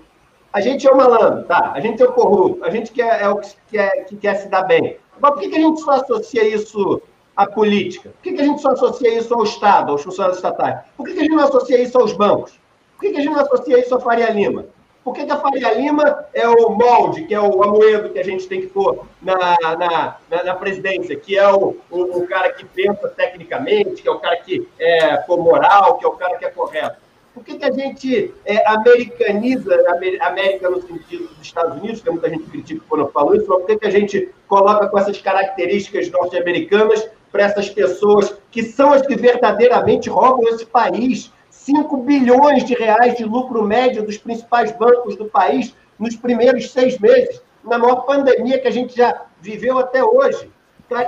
A 0.52 0.60
gente 0.60 0.86
é 0.86 0.92
o 0.92 0.96
malandro, 0.96 1.44
tá? 1.44 1.72
A 1.74 1.80
gente 1.80 2.00
é 2.00 2.06
o 2.06 2.12
corrupto, 2.12 2.64
a 2.64 2.70
gente 2.70 2.92
quer, 2.92 3.22
é 3.22 3.28
o 3.28 3.38
que 3.38 3.56
quer, 3.70 4.04
que 4.04 4.16
quer 4.16 4.34
se 4.34 4.48
dar 4.48 4.62
bem. 4.62 4.98
Mas 5.18 5.32
por 5.32 5.40
que, 5.40 5.48
que 5.48 5.56
a 5.56 5.60
gente 5.60 5.80
só 5.80 5.92
associa 5.92 6.46
isso 6.46 7.02
à 7.36 7.46
política? 7.46 8.10
Por 8.10 8.22
que, 8.22 8.34
que 8.34 8.42
a 8.42 8.44
gente 8.44 8.60
só 8.60 8.70
associa 8.70 9.18
isso 9.18 9.34
ao 9.34 9.42
Estado, 9.42 9.90
aos 9.90 10.02
funcionários 10.02 10.38
estatais? 10.38 10.80
Por 10.96 11.06
que, 11.06 11.14
que 11.14 11.20
a 11.20 11.22
gente 11.22 11.34
não 11.34 11.44
associa 11.44 11.82
isso 11.82 11.98
aos 11.98 12.12
bancos? 12.12 12.52
Por 12.96 13.00
que, 13.00 13.10
que 13.10 13.16
a 13.18 13.20
gente 13.22 13.32
não 13.32 13.40
associa 13.40 13.80
isso 13.80 13.94
à 13.94 14.00
Faria 14.00 14.30
Lima? 14.30 14.66
Por 15.04 15.14
que, 15.14 15.26
que, 15.26 15.32
a 15.32 15.36
Faria 15.36 15.74
Lima 15.74 16.26
é 16.32 16.48
o 16.48 16.70
molde, 16.70 17.24
que 17.24 17.34
é 17.34 17.40
o 17.40 17.62
amoedo 17.62 18.10
que 18.10 18.20
a 18.20 18.24
gente 18.24 18.46
tem 18.46 18.60
que 18.60 18.68
pôr 18.68 19.04
na, 19.20 19.34
na, 19.60 20.16
na, 20.30 20.44
na 20.44 20.54
presidência, 20.54 21.16
que 21.16 21.36
é 21.36 21.48
o, 21.52 21.76
o, 21.90 22.18
o, 22.18 22.26
cara 22.26 22.52
que 22.52 22.64
pensa 22.64 23.08
tecnicamente, 23.08 24.00
que 24.00 24.08
é 24.08 24.12
o 24.12 24.20
cara 24.20 24.36
que 24.36 24.68
é 24.78 25.16
por 25.16 25.38
moral, 25.38 25.98
que 25.98 26.04
é 26.04 26.08
o 26.08 26.12
cara 26.12 26.38
que 26.38 26.44
é 26.44 26.50
correto? 26.50 27.02
Por 27.34 27.42
que, 27.42 27.56
que 27.56 27.64
a 27.64 27.72
gente 27.72 28.32
é, 28.44 28.68
americaniza 28.70 29.74
a 30.20 30.28
América 30.28 30.70
no 30.70 30.82
sentido 30.82 31.28
dos 31.28 31.40
Estados 31.40 31.78
Unidos, 31.78 32.00
que 32.00 32.10
muita 32.10 32.28
gente 32.28 32.44
critica 32.44 32.84
quando 32.88 33.00
eu 33.00 33.10
falo 33.10 33.34
isso, 33.34 33.46
mas 33.48 33.58
por 33.58 33.66
que, 33.66 33.78
que 33.78 33.86
a 33.86 33.90
gente 33.90 34.28
coloca 34.46 34.86
com 34.86 34.98
essas 34.98 35.20
características 35.20 36.10
norte-americanas 36.10 37.08
para 37.32 37.44
essas 37.44 37.70
pessoas 37.70 38.36
que 38.50 38.62
são 38.62 38.92
as 38.92 39.02
que 39.02 39.16
verdadeiramente 39.16 40.10
roubam 40.10 40.46
esse 40.50 40.66
país? 40.66 41.32
5 41.64 41.96
bilhões 41.98 42.64
de 42.64 42.74
reais 42.74 43.16
de 43.16 43.24
lucro 43.24 43.62
médio 43.62 44.04
dos 44.04 44.18
principais 44.18 44.72
bancos 44.72 45.14
do 45.16 45.26
país 45.26 45.74
nos 45.96 46.16
primeiros 46.16 46.72
seis 46.72 46.98
meses, 46.98 47.40
na 47.62 47.78
maior 47.78 48.00
pandemia 48.00 48.58
que 48.58 48.66
a 48.66 48.70
gente 48.72 48.96
já 48.96 49.26
viveu 49.40 49.78
até 49.78 50.02
hoje. 50.02 50.50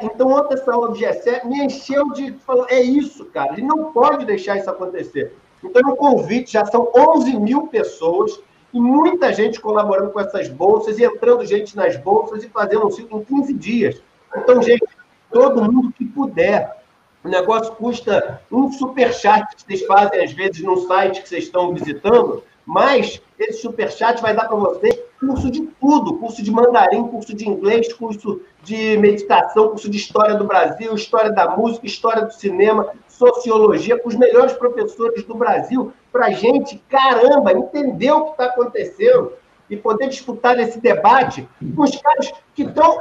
Então, 0.03 0.29
ontem 0.29 0.55
essa 0.55 0.73
aula 0.73 0.89
do 0.89 0.95
G7 0.95 1.45
me 1.45 1.65
encheu 1.65 2.11
de 2.13 2.33
falar, 2.47 2.67
é 2.71 2.81
isso, 2.81 3.25
cara, 3.27 3.53
ele 3.53 3.63
não 3.63 3.93
pode 3.93 4.25
deixar 4.25 4.57
isso 4.57 4.71
acontecer. 4.71 5.37
Então, 5.63 5.93
o 5.93 5.97
convite 5.97 6.53
já 6.53 6.65
são 6.65 6.91
11 6.97 7.39
mil 7.39 7.67
pessoas 7.67 8.41
e 8.73 8.81
muita 8.81 9.33
gente 9.33 9.61
colaborando 9.61 10.11
com 10.11 10.21
essas 10.21 10.49
bolsas 10.49 10.99
e 10.99 11.05
entrando 11.05 11.45
gente 11.45 11.77
nas 11.77 11.97
bolsas 11.97 12.45
e 12.45 12.49
fazendo 12.49 12.87
um 12.87 12.91
ciclo 12.91 13.21
em 13.21 13.25
15 13.25 13.55
dias. 13.55 14.03
Então, 14.37 14.63
gente, 14.63 14.87
todo 15.31 15.65
mundo 15.65 15.93
que 15.93 16.05
puder, 16.05 16.84
o 17.25 17.29
negócio 17.29 17.75
custa 17.77 18.43
um 18.53 18.71
superchat 18.71 19.57
que 19.57 19.63
vocês 19.63 19.87
fazem, 19.87 20.23
às 20.23 20.33
vezes, 20.33 20.63
no 20.63 20.87
site 20.87 21.23
que 21.23 21.29
vocês 21.29 21.45
estão 21.45 21.73
visitando, 21.73 22.45
mas 22.67 23.21
esse 23.39 23.63
superchat 23.63 24.21
vai 24.21 24.35
dar 24.35 24.47
para 24.47 24.57
vocês 24.57 24.99
curso 25.19 25.51
de 25.51 25.63
tudo, 25.81 26.19
curso 26.19 26.43
de 26.43 26.51
mandarim, 26.51 27.09
curso 27.09 27.35
de 27.35 27.49
inglês, 27.49 27.91
curso 27.95 28.43
de 28.63 28.99
meditação, 28.99 29.69
curso 29.69 29.89
de 29.89 29.97
história 29.97 30.35
do 30.35 30.45
Brasil, 30.45 30.95
história 30.95 31.33
da 31.33 31.57
música, 31.57 31.87
história 31.87 32.27
do 32.27 32.33
cinema, 32.33 32.93
sociologia, 33.09 33.99
com 33.99 34.11
os 34.11 34.17
melhores 34.17 34.53
professores 34.53 35.25
do 35.25 35.35
Brasil, 35.35 35.93
para 36.13 36.27
a 36.27 36.31
gente, 36.31 36.77
caramba, 36.91 37.53
entender 37.53 38.13
o 38.13 38.27
que 38.27 38.31
está 38.33 38.47
acontecendo 38.47 39.33
e 39.71 39.77
poder 39.77 40.09
disputar 40.09 40.59
esse 40.59 40.79
debate 40.79 41.49
com 41.75 41.83
os 41.83 41.97
caras 41.97 42.33
que 42.55 42.65
estão. 42.65 42.99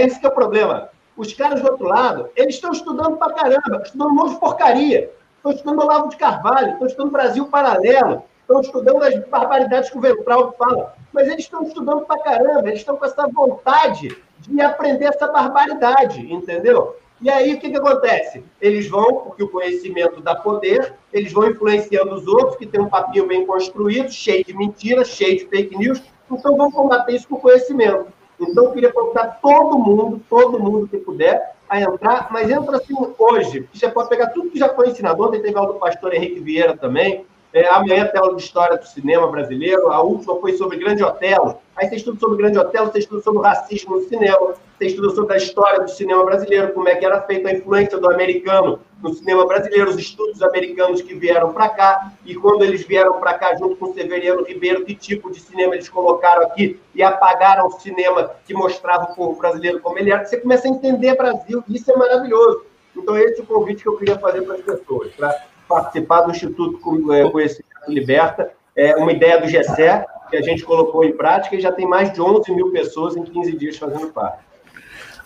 Esse 0.00 0.18
que 0.18 0.26
é 0.26 0.28
o 0.28 0.34
problema. 0.34 0.90
Os 1.16 1.32
caras 1.32 1.60
do 1.60 1.70
outro 1.70 1.86
lado, 1.86 2.28
eles 2.34 2.56
estão 2.56 2.72
estudando 2.72 3.16
pra 3.16 3.32
caramba, 3.32 3.82
estudando 3.84 4.10
um 4.10 4.14
monte 4.14 4.34
de 4.34 4.40
porcaria. 4.40 5.10
Estão 5.36 5.52
estudando 5.52 5.82
Olavo 5.82 6.08
de 6.08 6.16
Carvalho, 6.16 6.72
estão 6.72 6.86
estudando 6.86 7.12
Brasil 7.12 7.46
Paralelo, 7.46 8.22
estão 8.40 8.60
estudando 8.60 9.02
as 9.02 9.28
barbaridades 9.28 9.90
que 9.90 9.98
o 9.98 10.00
Ventral 10.00 10.54
fala. 10.58 10.94
Mas 11.12 11.28
eles 11.28 11.44
estão 11.44 11.62
estudando 11.62 12.04
pra 12.06 12.18
caramba, 12.18 12.68
eles 12.68 12.80
estão 12.80 12.96
com 12.96 13.04
essa 13.04 13.26
vontade 13.28 14.16
de 14.40 14.60
aprender 14.60 15.06
essa 15.06 15.28
barbaridade, 15.28 16.20
entendeu? 16.32 16.96
E 17.20 17.30
aí 17.30 17.54
o 17.54 17.60
que, 17.60 17.70
que 17.70 17.76
acontece? 17.76 18.44
Eles 18.60 18.88
vão, 18.88 19.16
porque 19.16 19.44
o 19.44 19.48
conhecimento 19.48 20.20
dá 20.20 20.34
poder, 20.34 20.94
eles 21.12 21.32
vão 21.32 21.48
influenciando 21.48 22.14
os 22.14 22.26
outros, 22.26 22.56
que 22.56 22.66
tem 22.66 22.80
um 22.80 22.88
papel 22.88 23.26
bem 23.26 23.46
construído, 23.46 24.10
cheio 24.10 24.44
de 24.44 24.54
mentiras, 24.54 25.08
cheio 25.08 25.38
de 25.38 25.46
fake 25.46 25.76
news, 25.76 26.02
então 26.30 26.56
vão 26.56 26.70
combater 26.70 27.14
isso 27.14 27.28
com 27.28 27.36
conhecimento. 27.36 28.06
Então, 28.50 28.64
eu 28.64 28.72
queria 28.72 28.92
convidar 28.92 29.38
todo 29.42 29.78
mundo, 29.78 30.20
todo 30.28 30.58
mundo 30.58 30.88
que 30.88 30.98
puder, 30.98 31.54
a 31.68 31.80
entrar, 31.80 32.28
mas 32.30 32.50
entra 32.50 32.76
assim 32.76 32.94
hoje. 33.18 33.68
Você 33.72 33.88
pode 33.88 34.08
pegar 34.08 34.28
tudo 34.28 34.50
que 34.50 34.58
já 34.58 34.68
foi 34.68 34.90
ensinado. 34.90 35.22
Ontem 35.22 35.40
teve 35.40 35.56
aula 35.56 35.72
do 35.72 35.78
pastor 35.78 36.14
Henrique 36.14 36.40
Vieira 36.40 36.76
também. 36.76 37.26
É, 37.54 37.68
amanhã 37.68 38.04
tem 38.08 38.20
aula 38.20 38.34
de 38.34 38.42
história 38.42 38.76
do 38.76 38.84
cinema 38.84 39.28
brasileiro. 39.28 39.86
A 39.92 40.02
última 40.02 40.40
foi 40.40 40.54
sobre 40.54 40.76
Grande 40.76 41.04
Otelo. 41.04 41.60
Aí 41.76 41.88
você 41.88 41.94
estuda 41.94 42.18
sobre 42.18 42.36
Grande 42.36 42.58
Otelo, 42.58 42.90
você 42.90 42.98
estuda 42.98 43.22
sobre 43.22 43.38
o 43.38 43.42
racismo 43.42 43.94
no 43.94 44.02
cinema, 44.08 44.54
você 44.76 44.86
estuda 44.86 45.10
sobre 45.10 45.34
a 45.34 45.36
história 45.36 45.80
do 45.80 45.88
cinema 45.88 46.24
brasileiro, 46.24 46.72
como 46.72 46.88
é 46.88 46.96
que 46.96 47.04
era 47.04 47.22
feita 47.22 47.48
a 47.48 47.52
influência 47.52 47.96
do 47.96 48.10
americano 48.10 48.80
no 49.00 49.14
cinema 49.14 49.46
brasileiro, 49.46 49.88
os 49.88 49.96
estudos 49.96 50.42
americanos 50.42 51.00
que 51.00 51.14
vieram 51.14 51.52
para 51.52 51.68
cá, 51.68 52.12
e 52.24 52.34
quando 52.34 52.64
eles 52.64 52.84
vieram 52.84 53.20
para 53.20 53.34
cá 53.34 53.54
junto 53.54 53.76
com 53.76 53.92
Severiano 53.92 54.42
Ribeiro, 54.44 54.84
que 54.84 54.94
tipo 54.94 55.30
de 55.30 55.38
cinema 55.38 55.74
eles 55.74 55.88
colocaram 55.88 56.42
aqui 56.42 56.80
e 56.92 57.04
apagaram 57.04 57.68
o 57.68 57.70
cinema 57.70 58.32
que 58.44 58.52
mostrava 58.52 59.12
o 59.12 59.14
povo 59.14 59.38
brasileiro 59.38 59.80
como 59.80 59.96
ele 59.96 60.10
era. 60.10 60.24
Você 60.24 60.38
começa 60.38 60.66
a 60.66 60.70
entender 60.70 61.16
Brasil, 61.16 61.62
e 61.68 61.76
isso 61.76 61.88
é 61.92 61.96
maravilhoso. 61.96 62.64
Então, 62.96 63.16
esse 63.16 63.40
é 63.40 63.44
o 63.44 63.46
convite 63.46 63.82
que 63.82 63.88
eu 63.88 63.96
queria 63.96 64.18
fazer 64.18 64.42
para 64.42 64.54
as 64.54 64.60
pessoas, 64.60 65.12
para 65.12 65.36
participar 65.68 66.22
do 66.22 66.30
Instituto 66.30 67.12
é, 67.12 67.28
Conhecimento 67.30 67.68
Liberta, 67.88 68.50
é 68.76 68.96
uma 68.96 69.12
ideia 69.12 69.40
do 69.40 69.48
GESE, 69.48 70.04
que 70.30 70.36
a 70.36 70.42
gente 70.42 70.64
colocou 70.64 71.04
em 71.04 71.16
prática 71.16 71.54
e 71.56 71.60
já 71.60 71.70
tem 71.70 71.86
mais 71.86 72.12
de 72.12 72.20
11 72.20 72.52
mil 72.52 72.72
pessoas 72.72 73.16
em 73.16 73.22
15 73.22 73.56
dias 73.56 73.76
fazendo 73.76 74.08
parte. 74.12 74.44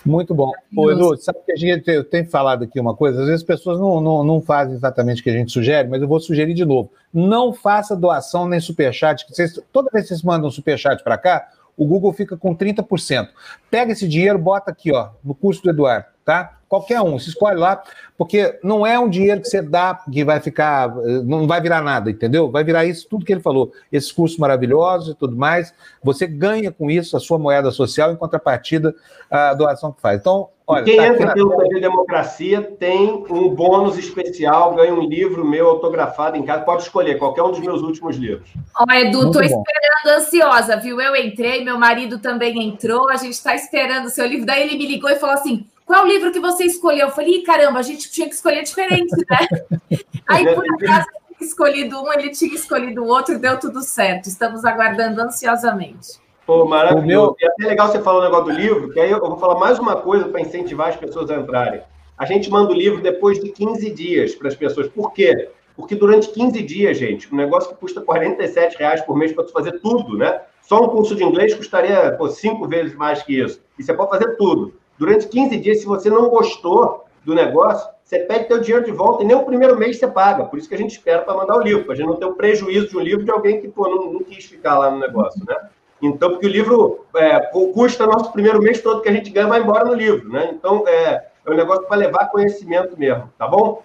Muito 0.05 0.35
bom. 0.35 0.53
Ô, 0.75 0.91
Edu, 0.91 1.17
sabe 1.19 1.39
que 1.45 1.53
a 1.53 1.57
gente 1.57 1.91
eu 1.91 2.05
tenho 2.05 2.27
falado 2.27 2.65
aqui 2.65 2.81
uma 2.81 2.95
coisa? 2.95 3.21
Às 3.21 3.27
vezes 3.27 3.43
as 3.43 3.47
pessoas 3.47 3.79
não, 3.79 4.01
não, 4.01 4.25
não 4.25 4.41
fazem 4.41 4.75
exatamente 4.75 5.21
o 5.21 5.25
que 5.25 5.31
a 5.31 5.35
gente 5.35 5.53
sugere, 5.53 5.89
mas 5.89 6.01
eu 6.01 6.09
vou 6.09 6.21
sugerir 6.21 6.55
de 6.55 6.65
novo. 6.65 6.91
Não 7.13 7.53
faça 7.53 7.97
doação 7.97 8.47
nem 8.47 8.61
superchat. 8.61 9.27
Vocês, 9.29 9.61
toda 9.73 9.91
vez 9.93 10.05
que 10.05 10.09
vocês 10.09 10.23
mandam 10.23 10.49
um 10.49 10.53
superchat 10.53 11.03
para 11.03 11.19
cá, 11.19 11.49
o 11.77 11.85
Google 11.85 12.13
fica 12.13 12.37
com 12.37 12.57
30%. 12.57 13.29
Pega 13.71 13.93
esse 13.93 14.09
dinheiro, 14.09 14.39
bota 14.39 14.71
aqui, 14.71 14.93
ó, 14.93 15.11
no 15.23 15.35
curso 15.35 15.63
do 15.63 15.71
Eduardo, 15.71 16.07
tá? 16.25 16.58
Qualquer 16.69 17.01
um, 17.01 17.19
se 17.19 17.31
escolhe 17.31 17.59
lá, 17.59 17.83
porque 18.19 18.59
não 18.63 18.87
é 18.87 18.99
um 18.99 19.09
dinheiro 19.09 19.41
que 19.41 19.49
você 19.49 19.63
dá 19.63 19.99
que 20.13 20.23
vai 20.23 20.39
ficar, 20.39 20.95
não 21.25 21.47
vai 21.47 21.63
virar 21.63 21.81
nada, 21.81 22.11
entendeu? 22.11 22.51
Vai 22.51 22.63
virar 22.63 22.85
isso, 22.85 23.09
tudo 23.09 23.25
que 23.25 23.33
ele 23.33 23.41
falou, 23.41 23.73
esses 23.91 24.13
cursos 24.13 24.37
maravilhosos 24.37 25.15
e 25.15 25.15
tudo 25.15 25.35
mais. 25.35 25.73
Você 26.03 26.27
ganha 26.27 26.71
com 26.71 26.91
isso 26.91 27.17
a 27.17 27.21
sua 27.21 27.39
moeda 27.39 27.71
social 27.71 28.13
em 28.13 28.17
contrapartida 28.17 28.95
à 29.31 29.55
doação 29.55 29.93
que 29.93 30.03
faz. 30.03 30.21
Então, 30.21 30.51
olha. 30.67 30.85
Quem 30.85 30.99
tá 30.99 31.07
entra 31.07 31.33
pelo 31.33 31.57
TV 31.57 31.81
Democracia 31.81 32.61
tem 32.79 33.25
um 33.31 33.49
bônus 33.49 33.97
especial, 33.97 34.75
ganha 34.75 34.93
um 34.93 35.09
livro 35.09 35.47
meu 35.47 35.67
autografado 35.67 36.37
em 36.37 36.43
casa. 36.43 36.65
Pode 36.65 36.83
escolher 36.83 37.19
qualquer 37.19 37.45
um 37.45 37.51
dos 37.51 37.61
meus 37.61 37.81
últimos 37.81 38.17
livros. 38.17 38.51
Ó, 38.79 38.85
oh, 38.87 38.93
Edu, 38.93 39.29
estou 39.29 39.43
esperando 39.43 40.19
ansiosa, 40.19 40.77
viu? 40.77 41.01
Eu 41.01 41.17
entrei, 41.17 41.65
meu 41.65 41.79
marido 41.79 42.19
também 42.19 42.63
entrou, 42.69 43.09
a 43.09 43.17
gente 43.17 43.33
está 43.33 43.55
esperando 43.55 44.05
o 44.05 44.11
seu 44.11 44.27
livro. 44.27 44.45
Daí 44.45 44.65
ele 44.65 44.77
me 44.77 44.87
ligou 44.87 45.09
e 45.09 45.17
falou 45.17 45.35
assim 45.35 45.67
qual 45.89 46.05
o 46.05 46.07
livro 46.07 46.31
que 46.31 46.39
você 46.39 46.65
escolheu? 46.65 47.07
Eu 47.07 47.13
falei, 47.13 47.43
caramba, 47.43 47.79
a 47.79 47.83
gente 47.83 48.11
tinha 48.11 48.29
que 48.29 48.35
escolher 48.35 48.63
diferente, 48.63 49.17
né? 49.29 49.49
Aí, 50.29 50.45
por 50.55 50.63
acaso, 50.75 51.07
eu 51.09 51.37
tinha 51.39 51.49
escolhido 51.49 51.99
um, 51.99 52.13
ele 52.13 52.29
tinha 52.29 52.55
escolhido 52.55 53.03
o 53.03 53.07
outro, 53.07 53.39
deu 53.39 53.59
tudo 53.59 53.81
certo. 53.81 54.27
Estamos 54.27 54.67
aguardando 54.67 55.23
ansiosamente. 55.23 56.21
Pô, 56.45 56.67
maravilhoso. 56.67 57.07
Meu... 57.07 57.37
E 57.41 57.45
é 57.45 57.49
até 57.49 57.67
legal 57.67 57.89
você 57.89 58.03
falar 58.03 58.19
o 58.19 58.23
negócio 58.25 58.45
do 58.45 58.51
livro, 58.51 58.91
que 58.91 59.01
aí 59.01 59.11
eu 59.11 59.19
vou 59.19 59.39
falar 59.39 59.59
mais 59.59 59.79
uma 59.79 59.97
coisa 59.97 60.29
para 60.29 60.43
incentivar 60.43 60.91
as 60.91 60.97
pessoas 60.97 61.31
a 61.31 61.37
entrarem. 61.37 61.81
A 62.19 62.27
gente 62.27 62.51
manda 62.51 62.71
o 62.71 62.75
livro 62.75 63.01
depois 63.01 63.41
de 63.41 63.51
15 63.51 63.91
dias 63.91 64.35
para 64.35 64.49
as 64.49 64.55
pessoas. 64.55 64.89
Por 64.89 65.15
quê? 65.15 65.49
Porque 65.75 65.95
durante 65.95 66.29
15 66.29 66.63
dias, 66.65 66.99
gente, 66.99 67.33
um 67.33 67.37
negócio 67.37 67.71
que 67.71 67.77
custa 67.77 68.03
47 68.03 68.77
reais 68.77 69.01
por 69.01 69.17
mês 69.17 69.33
para 69.33 69.45
tu 69.45 69.53
fazer 69.53 69.81
tudo, 69.81 70.19
né? 70.19 70.43
Só 70.61 70.85
um 70.85 70.89
curso 70.89 71.15
de 71.15 71.25
inglês 71.25 71.55
custaria 71.55 72.13
pô, 72.13 72.29
cinco 72.29 72.69
vezes 72.69 72.95
mais 72.95 73.23
que 73.23 73.41
isso. 73.41 73.59
E 73.79 73.83
você 73.83 73.95
pode 73.95 74.11
fazer 74.11 74.37
tudo. 74.37 74.75
Durante 74.99 75.29
15 75.29 75.57
dias, 75.59 75.81
se 75.81 75.87
você 75.87 76.11
não 76.11 76.29
gostou 76.29 77.05
do 77.25 77.35
negócio, 77.35 77.89
você 78.03 78.21
pede 78.21 78.47
teu 78.47 78.59
dinheiro 78.59 78.85
de 78.85 78.91
volta 78.91 79.23
e 79.23 79.27
nem 79.27 79.37
o 79.37 79.45
primeiro 79.45 79.77
mês 79.77 79.99
você 79.99 80.09
paga. 80.09 80.45
Por 80.45 80.59
isso 80.59 80.69
que 80.69 80.75
a 80.75 80.79
gente 80.79 80.93
espera 80.93 81.23
para 81.23 81.37
mandar 81.37 81.57
o 81.57 81.63
livro, 81.63 81.85
para 81.85 81.93
a 81.93 81.97
gente 81.97 82.07
não 82.07 82.17
ter 82.17 82.25
o 82.25 82.35
prejuízo 82.35 82.89
de 82.89 82.97
um 82.97 83.01
livro 83.01 83.25
de 83.25 83.31
alguém 83.31 83.61
que 83.61 83.69
pô, 83.69 83.89
não, 83.89 84.13
não 84.13 84.23
quis 84.25 84.47
ficar 84.47 84.79
lá 84.79 84.91
no 84.91 84.99
negócio, 84.99 85.45
né? 85.47 85.57
Então, 86.01 86.31
porque 86.31 86.47
o 86.47 86.51
livro 86.51 87.05
é, 87.17 87.41
custa 87.75 88.07
nosso 88.07 88.33
primeiro 88.33 88.63
mês 88.63 88.81
todo 88.81 89.03
que 89.03 89.09
a 89.09 89.13
gente 89.13 89.31
ganha, 89.31 89.47
vai 89.47 89.61
embora 89.61 89.85
no 89.85 89.95
livro, 89.95 90.29
né? 90.31 90.51
Então, 90.53 90.87
é, 90.87 91.27
É 91.45 91.51
um 91.51 91.55
negócio 91.55 91.85
para 91.87 91.97
levar 91.97 92.31
conhecimento 92.31 92.99
mesmo, 92.99 93.31
tá 93.37 93.47
bom? 93.47 93.83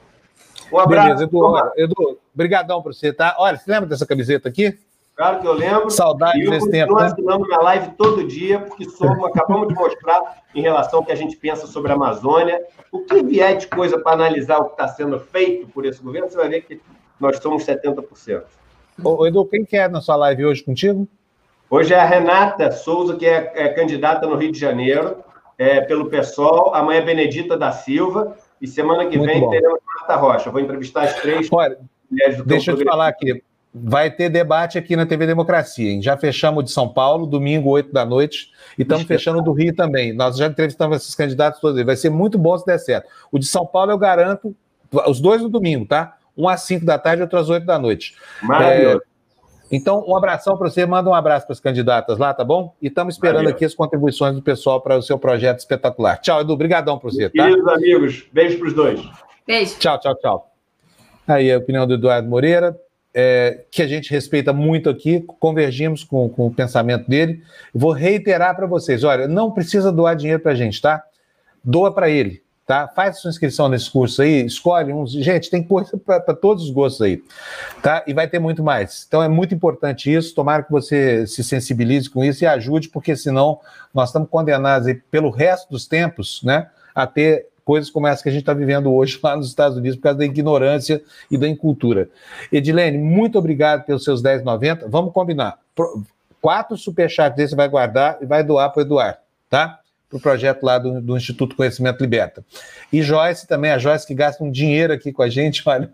Um 0.72 0.80
abraço. 0.80 1.08
Beleza, 1.08 1.24
Edu, 1.24 1.72
Edu, 1.76 2.20
brigadão 2.34 2.82
para 2.82 2.94
você, 2.94 3.12
tá? 3.12 3.36
Olha, 3.38 3.58
você 3.58 3.70
lembra 3.70 3.88
dessa 3.90 4.06
camiseta 4.06 4.48
aqui? 4.48 4.78
Claro 5.16 5.42
que 5.42 5.48
eu 5.48 5.54
lembro. 5.54 5.92
Saudade 5.92 6.44
desse 6.44 6.70
tempo. 6.72 6.94
Nós 6.94 7.16
né? 7.16 7.38
na 7.50 7.62
live 7.62 7.92
todo 7.98 8.26
dia, 8.26 8.60
porque 8.60 8.86
somos, 8.90 9.26
acabamos 9.30 9.68
de 9.68 9.76
mostrar 9.76 10.42
em 10.56 10.62
relação 10.62 11.00
ao 11.00 11.06
que 11.06 11.12
a 11.12 11.16
gente 11.16 11.36
pensa 11.36 11.68
sobre 11.68 11.92
a 11.92 11.96
Amazônia. 11.96 12.60
O 12.92 13.02
que 13.02 13.22
vier 13.24 13.58
de 13.58 13.68
coisa 13.68 14.00
para 14.00 14.14
analisar 14.14 14.60
o 14.60 14.66
que 14.66 14.72
está 14.72 14.88
sendo 14.88 15.20
feito 15.20 15.68
por 15.68 15.86
esse 15.86 16.02
governo, 16.02 16.30
você 16.30 16.38
vai 16.38 16.50
ver 16.50 16.62
que 16.62 16.82
nós 17.20 17.38
somos 17.38 17.64
70%. 17.64 18.44
Ô, 19.04 19.26
Edu, 19.26 19.46
quem 19.46 19.64
quer 19.66 19.86
é 19.86 19.88
na 19.88 20.02
sua 20.02 20.16
live 20.16 20.46
hoje 20.46 20.64
contigo? 20.64 21.08
Hoje 21.70 21.94
é 21.94 22.00
a 22.00 22.06
Renata 22.06 22.72
Souza, 22.72 23.16
que 23.16 23.26
é, 23.26 23.52
é 23.56 23.70
candidata 23.70 24.28
no 24.28 24.36
Rio 24.36 24.52
de 24.52 24.60
Janeiro, 24.60 25.18
é, 25.58 25.82
pelo 25.82 26.10
PSOL. 26.10 26.74
Amanhã 26.74 27.00
é 27.00 27.06
Benedita 27.06 27.58
da 27.58 27.72
Silva. 27.72 28.36
E 28.62 28.68
semana 28.68 29.06
que 29.08 29.18
Muito 29.18 29.30
vem 29.30 29.42
bom. 29.42 29.50
teremos 29.50 29.80
Marta 29.98 30.16
Rocha. 30.16 30.50
vou 30.50 30.62
entrevistar 30.62 31.04
as 31.04 31.16
três 31.16 31.50
Olha, 31.52 31.78
mulheres 32.10 32.38
do 32.38 32.46
Deixa 32.46 32.72
eu 32.72 32.78
te 32.78 32.84
falar 32.84 33.08
aqui. 33.08 33.44
Vai 33.74 34.12
ter 34.12 34.30
debate 34.30 34.78
aqui 34.78 34.96
na 34.96 35.06
TV 35.06 35.26
Democracia. 35.26 35.92
Hein? 35.92 36.02
Já 36.02 36.16
fechamos 36.16 36.64
de 36.66 36.72
São 36.72 36.88
Paulo, 36.88 37.26
domingo, 37.26 37.70
8 37.70 37.92
da 37.92 38.06
noite, 38.06 38.52
e 38.78 38.84
estamos 38.84 39.06
fechando 39.06 39.42
do 39.42 39.52
Rio 39.52 39.74
também. 39.74 40.14
Nós 40.14 40.38
já 40.38 40.46
entrevistamos 40.46 40.98
esses 40.98 41.16
candidatos 41.16 41.60
todos. 41.60 41.84
Vai 41.84 41.96
ser 41.96 42.12
muito 42.12 42.38
bom 42.38 42.56
se 42.58 42.66
der 42.66 42.78
certo. 42.78 43.10
O 43.32 43.40
de 43.40 43.46
São 43.46 43.66
Paulo 43.66 43.92
eu 43.92 43.98
garanto, 43.98 44.56
os 45.08 45.20
dois 45.20 45.42
no 45.42 45.50
domingo, 45.50 45.88
tá? 45.88 46.18
Um 46.38 46.48
às 46.48 46.62
5 46.62 46.86
da 46.86 47.00
tarde 47.00 47.22
e 47.22 47.24
outro 47.24 47.40
às 47.40 47.50
8 47.50 47.66
da 47.66 47.80
noite. 47.80 48.16
Maravilhoso. 48.44 48.98
É, 48.98 49.14
então, 49.76 50.06
um 50.08 50.16
abração 50.16 50.56
para 50.56 50.70
você, 50.70 50.86
manda 50.86 51.10
um 51.10 51.16
abraço 51.16 51.48
para 51.48 51.54
as 51.54 51.60
candidatas 51.60 52.20
lá, 52.20 52.32
tá 52.32 52.44
bom? 52.44 52.76
E 52.80 52.90
estamos 52.90 53.16
esperando 53.16 53.38
Valeu. 53.38 53.52
aqui 53.56 53.66
as 53.66 53.74
contribuições 53.74 54.36
do 54.36 54.42
pessoal 54.42 54.80
para 54.80 54.96
o 54.96 55.02
seu 55.02 55.18
projeto 55.18 55.58
espetacular. 55.60 56.18
Tchau, 56.18 56.42
Edu, 56.42 56.54
obrigadão 56.54 57.00
para 57.00 57.10
você, 57.10 57.28
tá? 57.28 57.46
Queridos 57.46 57.68
amigos, 57.68 58.24
beijo 58.32 58.60
para 58.60 58.68
os 58.68 58.74
dois. 58.74 59.02
Beijo. 59.48 59.80
Tchau, 59.80 60.00
tchau, 60.00 60.16
tchau. 60.16 60.52
Aí 61.28 61.52
a 61.52 61.58
opinião 61.58 61.88
do 61.88 61.96
Eduardo 61.96 62.30
Moreira, 62.30 62.78
é, 63.14 63.66
que 63.70 63.82
a 63.82 63.88
gente 63.88 64.10
respeita 64.12 64.52
muito 64.52 64.90
aqui, 64.90 65.22
convergimos 65.40 66.04
com, 66.04 66.28
com 66.30 66.48
o 66.48 66.54
pensamento 66.54 67.10
dele. 67.10 67.44
Vou 67.74 67.92
reiterar 67.92 68.56
para 68.56 68.66
vocês: 68.66 69.04
olha, 69.04 69.28
não 69.28 69.52
precisa 69.52 69.92
doar 69.92 70.16
dinheiro 70.16 70.42
para 70.42 70.54
a 70.54 70.56
gente, 70.56 70.82
tá? 70.82 71.04
Doa 71.64 71.94
para 71.94 72.10
ele 72.10 72.44
tá? 72.66 72.88
Faz 72.88 73.20
sua 73.20 73.30
inscrição 73.30 73.68
nesse 73.68 73.90
curso 73.90 74.22
aí, 74.22 74.46
escolhe 74.46 74.94
uns. 74.94 75.12
Gente, 75.12 75.50
tem 75.50 75.64
coisa 75.64 75.98
para 75.98 76.34
todos 76.34 76.64
os 76.64 76.70
gostos 76.70 77.02
aí, 77.02 77.24
tá? 77.82 78.04
E 78.08 78.14
vai 78.14 78.28
ter 78.28 78.40
muito 78.40 78.64
mais. 78.64 79.06
Então 79.08 79.22
é 79.22 79.28
muito 79.28 79.54
importante 79.54 80.14
isso. 80.14 80.34
Tomara 80.34 80.64
que 80.64 80.72
você 80.72 81.28
se 81.28 81.44
sensibilize 81.44 82.10
com 82.10 82.24
isso 82.24 82.44
e 82.44 82.48
ajude, 82.48 82.90
porque 82.90 83.16
senão 83.16 83.60
nós 83.94 84.10
estamos 84.10 84.30
condenados 84.30 84.88
aí, 84.88 84.96
pelo 84.96 85.30
resto 85.30 85.70
dos 85.70 85.86
tempos, 85.86 86.42
né, 86.44 86.70
a 86.96 87.06
ter 87.06 87.48
coisas 87.64 87.90
como 87.90 88.08
essa 88.08 88.22
que 88.22 88.30
a 88.30 88.32
gente 88.32 88.42
está 88.42 88.54
vivendo 88.54 88.94
hoje 88.94 89.20
lá 89.22 89.36
nos 89.36 89.48
Estados 89.48 89.78
Unidos 89.78 89.98
por 89.98 90.04
causa 90.04 90.20
da 90.20 90.26
ignorância 90.26 91.02
e 91.30 91.38
da 91.38 91.48
incultura. 91.48 92.10
Edilene, 92.52 92.98
muito 92.98 93.38
obrigado 93.38 93.86
pelos 93.86 94.04
seus 94.04 94.22
10,90. 94.22 94.86
Vamos 94.88 95.14
combinar. 95.14 95.60
Quatro 96.42 96.78
superchats 96.78 97.38
desse 97.38 97.56
vai 97.56 97.70
guardar 97.70 98.18
e 98.22 98.26
vai 98.26 98.44
doar 98.44 98.70
para 98.72 98.80
o 98.80 98.86
Eduardo, 98.86 99.18
tá? 99.50 99.80
para 100.14 100.18
o 100.18 100.22
projeto 100.22 100.64
lá 100.64 100.78
do, 100.78 101.02
do, 101.02 101.18
Instituto 101.18 101.56
Conhecimento 101.56 102.02
Liberta. 102.02 102.46
E 102.92 103.02
Joyce 103.02 103.48
também, 103.48 103.72
a 103.72 103.80
Joyce 103.80 104.06
que 104.06 104.14
gasta 104.14 104.44
um 104.44 104.52
dinheiro 104.52 104.94
aqui 104.94 105.12
com 105.12 105.24
a 105.24 105.30
gente, 105.30 105.64
olha, 105.68 105.90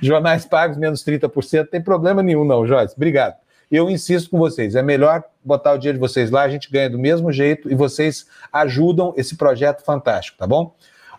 jornais 0.00 0.44
pagos 0.44 0.76
menos 0.76 1.04
30%, 1.04 1.58
não 1.58 1.66
tem 1.66 1.82
problema 1.82 2.22
nenhum 2.22 2.44
não, 2.44 2.66
Joyce, 2.66 2.94
obrigado. 2.94 3.36
Eu 3.70 3.90
insisto 3.90 4.30
com 4.30 4.38
vocês, 4.38 4.76
é 4.76 4.82
melhor 4.82 5.24
botar 5.42 5.72
o 5.72 5.78
dinheiro 5.78 5.98
de 5.98 6.00
vocês 6.00 6.30
lá, 6.30 6.42
a 6.42 6.48
gente 6.48 6.70
ganha 6.70 6.88
do 6.88 6.98
mesmo 6.98 7.32
jeito 7.32 7.70
e 7.70 7.74
vocês 7.74 8.26
ajudam 8.52 9.12
esse 9.16 9.36
projeto 9.36 9.82
fantástico, 9.82 10.38
tá 10.38 10.46
bom? 10.46 10.74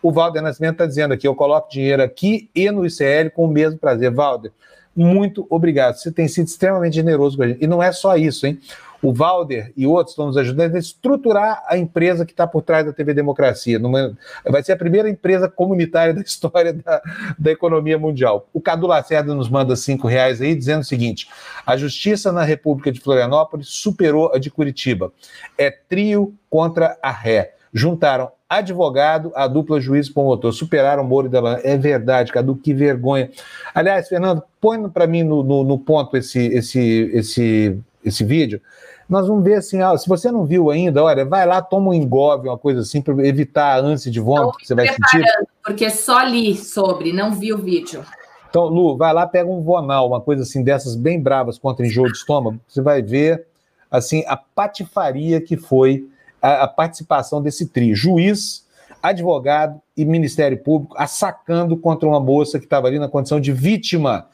O 0.06 0.12
Valder 0.12 0.40
Nascimento 0.40 0.74
está 0.74 0.86
dizendo 0.86 1.16
aqui, 1.16 1.28
eu 1.28 1.34
coloco 1.34 1.68
dinheiro 1.68 2.04
aqui 2.04 2.48
e 2.54 2.70
no 2.70 2.86
ICL 2.86 3.32
com 3.34 3.46
o 3.46 3.48
mesmo 3.48 3.80
prazer. 3.80 4.12
Valder, 4.12 4.52
muito 4.96 5.48
obrigado. 5.50 5.96
Você 5.96 6.12
tem 6.12 6.28
sido 6.28 6.46
extremamente 6.46 6.94
generoso 6.94 7.36
com 7.36 7.42
a 7.42 7.48
gente. 7.48 7.64
E 7.64 7.66
não 7.66 7.82
é 7.82 7.92
só 7.92 8.16
isso, 8.16 8.46
hein? 8.46 8.60
o 9.02 9.14
Valder 9.14 9.72
e 9.76 9.86
outros 9.86 10.14
estão 10.14 10.28
nos 10.28 10.38
ajudando 10.38 10.76
a 10.76 10.80
estruturar 10.80 11.64
a 11.68 11.78
empresa 11.78 12.26
que 12.26 12.34
está 12.34 12.46
por 12.48 12.62
trás 12.62 12.86
da 12.86 12.94
TV 12.94 13.14
Democracia. 13.14 13.78
Numa, 13.80 14.18
vai 14.48 14.64
ser 14.64 14.74
a 14.74 14.78
primeira 14.78 15.10
empresa 15.10 15.48
comunitária 15.48 16.14
da 16.14 16.22
história 16.24 16.74
da, 16.74 17.02
da 17.38 17.52
economia 17.52 17.98
mundial. 17.98 18.48
O 18.54 18.62
Cadu 18.62 18.88
Lacerda 18.88 19.34
nos 19.34 19.50
manda 19.50 19.76
cinco 19.76 20.08
reais 20.08 20.42
aí, 20.42 20.56
dizendo 20.56 20.82
o 20.82 20.86
seguinte: 20.86 21.28
a 21.66 21.76
justiça 21.78 22.32
na 22.32 22.44
República 22.44 22.92
de 22.92 23.00
Florianópolis 23.00 23.68
superou 23.70 24.32
a 24.34 24.40
de 24.40 24.50
Curitiba. 24.50 25.12
É 25.58 25.70
trio 25.70 26.34
contra 26.50 26.98
a 27.02 27.12
ré. 27.12 27.54
Juntaram 27.74 28.32
advogado, 28.50 29.32
a 29.36 29.48
dupla 29.48 29.80
juiz 29.80 30.10
promotor, 30.10 30.52
superaram 30.54 31.04
o 31.04 31.08
Moro 31.08 31.28
e 31.28 31.30
Delano. 31.30 31.60
É 31.64 31.78
verdade, 31.78 32.32
Cadu, 32.32 32.56
que 32.56 32.74
vergonha. 32.74 33.30
Aliás, 33.74 34.08
Fernando, 34.08 34.44
põe 34.62 34.88
para 34.90 35.08
mim 35.08 35.24
no, 35.24 35.44
no, 35.44 35.64
no 35.64 35.80
ponto 35.80 36.16
esse, 36.16 36.40
esse, 36.48 37.10
esse, 37.14 37.80
esse 38.04 38.24
vídeo 38.24 38.62
nós 39.08 39.28
vamos 39.28 39.44
ver 39.44 39.56
assim, 39.56 39.78
se 39.98 40.08
você 40.08 40.32
não 40.32 40.46
viu 40.46 40.72
ainda, 40.72 41.04
olha, 41.04 41.24
vai 41.24 41.46
lá, 41.46 41.62
toma 41.62 41.90
um 41.90 41.94
engove, 41.94 42.48
uma 42.48 42.58
coisa 42.58 42.82
assim, 42.82 43.02
para 43.02 43.14
evitar 43.26 43.76
a 43.76 43.80
ânsia 43.80 44.12
de 44.12 44.20
vômito 44.20 44.58
que 44.58 44.68
você 44.68 44.74
vai 44.74 44.88
sentir. 44.88 45.24
Porque 45.64 45.90
só 45.90 46.24
li 46.24 46.58
sobre, 46.58 47.14
não 47.14 47.32
vi 47.32 47.54
o 47.54 47.58
vídeo. 47.58 48.04
Então, 48.50 48.66
Lu, 48.66 48.98
vai 48.98 49.14
lá, 49.14 49.28
pega 49.28 49.50
um 49.50 49.62
Vonal, 49.62 50.08
uma 50.08 50.22
coisa 50.22 50.42
assim 50.42 50.64
dessas 50.64 50.96
bem 50.96 51.22
bravas 51.22 51.60
contra 51.60 51.86
enjoo 51.86 52.08
de 52.08 52.18
estômago, 52.18 52.60
você 52.68 52.82
vai 52.82 53.02
ver, 53.02 53.46
assim, 53.92 54.24
a 54.28 54.36
patifaria 54.36 55.40
que 55.40 55.56
foi 55.56 56.08
a, 56.46 56.64
a 56.64 56.68
participação 56.68 57.42
desse 57.42 57.68
trio. 57.68 57.96
Juiz, 57.96 58.68
advogado 59.02 59.82
e 59.98 60.06
Ministério 60.06 60.62
Público 60.62 60.96
assacando 60.98 61.76
contra 61.76 62.08
uma 62.08 62.20
moça 62.20 62.60
que 62.60 62.66
estava 62.66 62.88
ali 62.88 63.00
na 63.00 63.10
condição 63.10 63.42
de 63.42 63.52
vítima. 63.52 64.30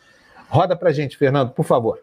Roda 0.49 0.75
pra 0.75 0.91
gente, 0.91 1.17
Fernando, 1.17 1.51
por 1.51 1.63
favor. 1.63 1.99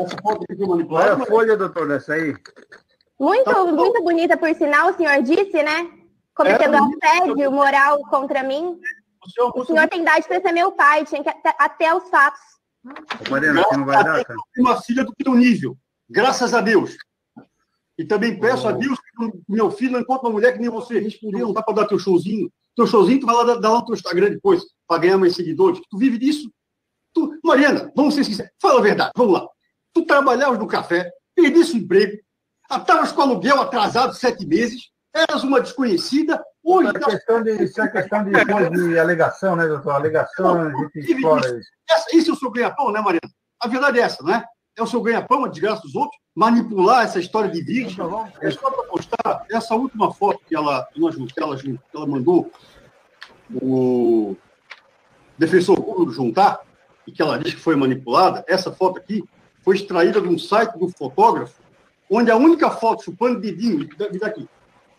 Essa 0.00 0.16
foto 0.20 0.44
aqui 0.50 0.66
manipulada. 0.66 1.12
Olha 1.12 1.22
a 1.22 1.26
folha, 1.26 1.56
doutor, 1.56 1.86
dessa 1.86 2.14
aí. 2.14 2.34
Muito, 3.18 3.66
muito 3.68 4.02
bonita, 4.02 4.36
por 4.36 4.52
sinal, 4.54 4.90
o 4.90 4.96
senhor 4.96 5.22
disse, 5.22 5.62
né? 5.62 5.88
Cometendo 6.34 6.74
é, 6.74 6.78
assédio 7.06 7.52
moral 7.52 8.00
contra 8.08 8.42
mim. 8.42 8.80
O 9.24 9.30
senhor, 9.30 9.52
o 9.54 9.64
senhor 9.64 9.88
tem 9.88 10.00
idade 10.00 10.26
para 10.26 10.40
ser 10.40 10.52
meu 10.52 10.72
pai, 10.72 11.04
tinha 11.04 11.22
que 11.22 11.30
até 11.58 11.94
os 11.94 12.08
fatos. 12.08 12.49
Mariana, 13.30 13.64
não 13.72 13.84
vai 13.84 14.02
dar, 14.02 14.24
cara. 14.24 14.38
Uma 14.58 14.80
filha 14.80 15.04
do 15.04 15.14
teu 15.14 15.34
nível, 15.34 15.76
graças 16.08 16.54
a 16.54 16.60
Deus. 16.60 16.96
E 17.98 18.04
também 18.04 18.38
peço 18.40 18.64
oh. 18.66 18.70
a 18.70 18.72
Deus 18.72 18.98
que 18.98 19.42
meu 19.48 19.70
filho 19.70 19.92
não 19.92 20.00
encontre 20.00 20.26
uma 20.26 20.32
mulher 20.32 20.52
que 20.54 20.58
nem 20.58 20.70
você. 20.70 21.06
Não 21.22 21.52
dá 21.52 21.62
para 21.62 21.74
dar 21.74 21.86
teu 21.86 21.98
showzinho. 21.98 22.50
Teu 22.74 22.86
showzinho, 22.86 23.20
tu 23.20 23.26
vai 23.26 23.34
lá 23.34 23.44
dar, 23.44 23.54
dar 23.56 23.70
lá 23.70 23.80
no 23.80 23.84
teu 23.84 23.94
Instagram 23.94 24.30
depois, 24.30 24.62
para 24.86 25.02
ganhar 25.02 25.18
mais 25.18 25.34
seguidores. 25.34 25.80
Tu 25.90 25.98
vive 25.98 26.16
disso. 26.16 26.50
Tu, 27.12 27.38
Mariana, 27.44 27.92
vamos 27.94 28.14
ser 28.14 28.24
sinceros. 28.24 28.52
Fala 28.60 28.78
a 28.78 28.82
verdade, 28.82 29.12
vamos 29.14 29.34
lá. 29.34 29.46
Tu 29.92 30.06
trabalhavas 30.06 30.58
no 30.58 30.66
café, 30.66 31.10
perdiste 31.34 31.76
o 31.76 31.78
emprego, 31.78 32.16
estavas 32.70 33.12
com 33.12 33.22
aluguel 33.22 33.60
atrasado 33.60 34.14
sete 34.14 34.46
meses, 34.46 34.90
eras 35.14 35.42
uma 35.42 35.60
desconhecida. 35.60 36.42
Hoje. 36.62 36.88
Isso 36.88 36.96
é 36.96 37.10
questão 37.10 37.42
de, 37.42 37.64
isso 37.64 37.82
é 37.82 37.88
questão 37.88 38.24
de, 38.24 38.30
de 38.30 38.98
alegação, 38.98 39.56
né, 39.56 39.66
doutor? 39.66 39.92
Alegação, 39.92 40.62
a 40.62 40.70
gente 40.70 41.12
explora 41.12 41.58
isso. 41.58 41.70
Essa, 41.88 42.16
isso 42.16 42.30
é 42.30 42.34
o 42.34 42.36
seu 42.36 42.50
ganha-pão, 42.50 42.92
né, 42.92 43.00
Mariana? 43.00 43.30
A 43.60 43.68
verdade 43.68 43.98
é 43.98 44.02
essa, 44.02 44.22
não 44.22 44.34
é? 44.34 44.44
O 44.78 44.86
seu 44.86 45.02
ganha-pão, 45.02 45.44
a 45.44 45.48
desgraça 45.48 45.82
dos 45.82 45.94
outros, 45.94 46.18
manipular 46.34 47.04
essa 47.04 47.20
história 47.20 47.50
de 47.50 47.62
vídeo. 47.62 48.02
É 48.40 48.50
só 48.50 48.70
para 48.70 48.84
postar 48.84 49.44
essa 49.50 49.74
última 49.74 50.12
foto 50.12 50.40
que 50.46 50.56
ela, 50.56 50.86
que 50.92 51.00
ela, 51.38 51.56
que 51.56 51.72
ela 51.94 52.06
mandou, 52.06 52.50
o 53.60 54.36
defensor 55.36 55.76
público 55.82 56.12
juntar, 56.12 56.60
e 57.06 57.12
que 57.12 57.20
ela 57.20 57.38
diz 57.38 57.54
que 57.54 57.60
foi 57.60 57.76
manipulada, 57.76 58.44
essa 58.46 58.72
foto 58.72 58.98
aqui 58.98 59.24
foi 59.62 59.76
extraída 59.76 60.20
de 60.20 60.28
um 60.28 60.38
site 60.38 60.78
do 60.78 60.88
fotógrafo, 60.88 61.60
onde 62.10 62.30
a 62.30 62.36
única 62.36 62.70
foto 62.70 63.04
chupando 63.04 63.40
dedinho, 63.40 63.88
daqui, 64.18 64.48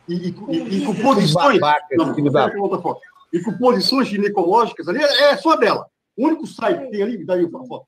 e, 0.08 0.14
e, 0.14 0.36
e, 0.50 0.78
e 0.82 0.86
com 0.86 0.96
posições. 0.96 1.60
Não, 1.92 2.82
foto, 2.82 3.02
e 3.32 3.40
com 3.42 3.58
posições 3.58 4.08
ginecológicas 4.08 4.88
ali, 4.88 5.02
é, 5.02 5.32
é 5.32 5.38
só 5.38 5.56
dela. 5.56 5.88
O 6.18 6.28
único 6.28 6.46
site 6.46 6.86
que 6.86 6.92
tem 6.92 7.02
ali, 7.02 7.26
daí 7.26 7.46
a 7.46 7.50
foto. 7.66 7.86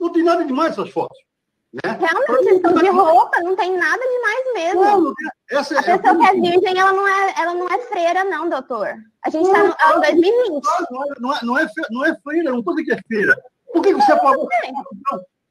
Não 0.00 0.10
tem 0.12 0.22
nada 0.22 0.44
demais 0.44 0.72
essas 0.72 0.90
fotos. 0.90 1.18
Né? 1.72 1.98
Realmente, 2.00 2.54
estão 2.54 2.74
de 2.74 2.88
roupa, 2.88 3.40
não 3.42 3.54
tem 3.54 3.76
nada 3.76 4.02
demais 4.02 4.54
mesmo. 4.54 4.80
Não, 4.80 5.12
essa 5.50 5.74
é, 5.74 5.78
a 5.78 5.82
pessoa 5.82 6.18
que 6.18 6.26
é 6.26 6.32
virgem, 6.32 6.78
ela 6.78 6.92
não 6.92 7.06
é, 7.06 7.34
ela 7.36 7.54
não 7.54 7.68
é 7.68 7.78
freira, 7.80 8.24
não, 8.24 8.48
doutor. 8.48 8.94
A 9.22 9.30
gente 9.30 9.46
está 9.46 9.64
no 9.64 9.74
ano 9.92 10.00
2020. 10.00 10.64
Não, 10.64 11.06
não, 11.20 11.34
é, 11.34 11.38
não, 11.42 11.58
é, 11.58 11.66
não 11.90 12.06
é 12.06 12.16
freira, 12.22 12.50
não 12.50 12.60
estou 12.60 12.74
dizendo 12.74 12.86
que 12.86 12.92
é 12.94 13.02
freira. 13.06 13.42
Por 13.72 13.82
que 13.82 13.92
você 13.92 14.12
apagou? 14.12 14.48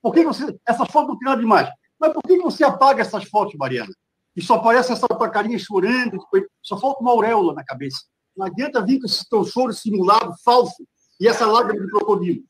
Por 0.02 0.14
que 0.14 0.24
você. 0.24 0.58
Essas 0.66 0.90
fotos 0.90 1.10
não 1.10 1.20
tem 1.20 1.30
nada 1.30 1.42
demais. 1.42 1.70
Mas 2.00 2.14
por 2.14 2.24
que 2.24 2.38
você 2.40 2.64
apaga 2.64 3.02
essas 3.02 3.26
fotos, 3.26 3.54
Mariana? 3.56 3.94
E 4.38 4.42
só 4.44 4.54
aparece 4.54 4.94
essa 4.94 5.08
tua 5.08 5.30
carinha 5.32 5.58
chorando, 5.58 6.24
só 6.62 6.78
falta 6.80 7.02
uma 7.02 7.10
auréola 7.10 7.56
na 7.56 7.66
cabeça. 7.66 7.98
Não 8.38 8.46
adianta 8.46 8.86
vir 8.86 9.00
com 9.00 9.08
esse 9.08 9.28
teu 9.28 9.44
choro 9.44 9.74
simulado, 9.74 10.32
falso, 10.46 10.86
e 11.20 11.28
essa 11.28 11.48
lágrima 11.48 11.84
de 11.84 11.92
crocodilo. 11.92 12.44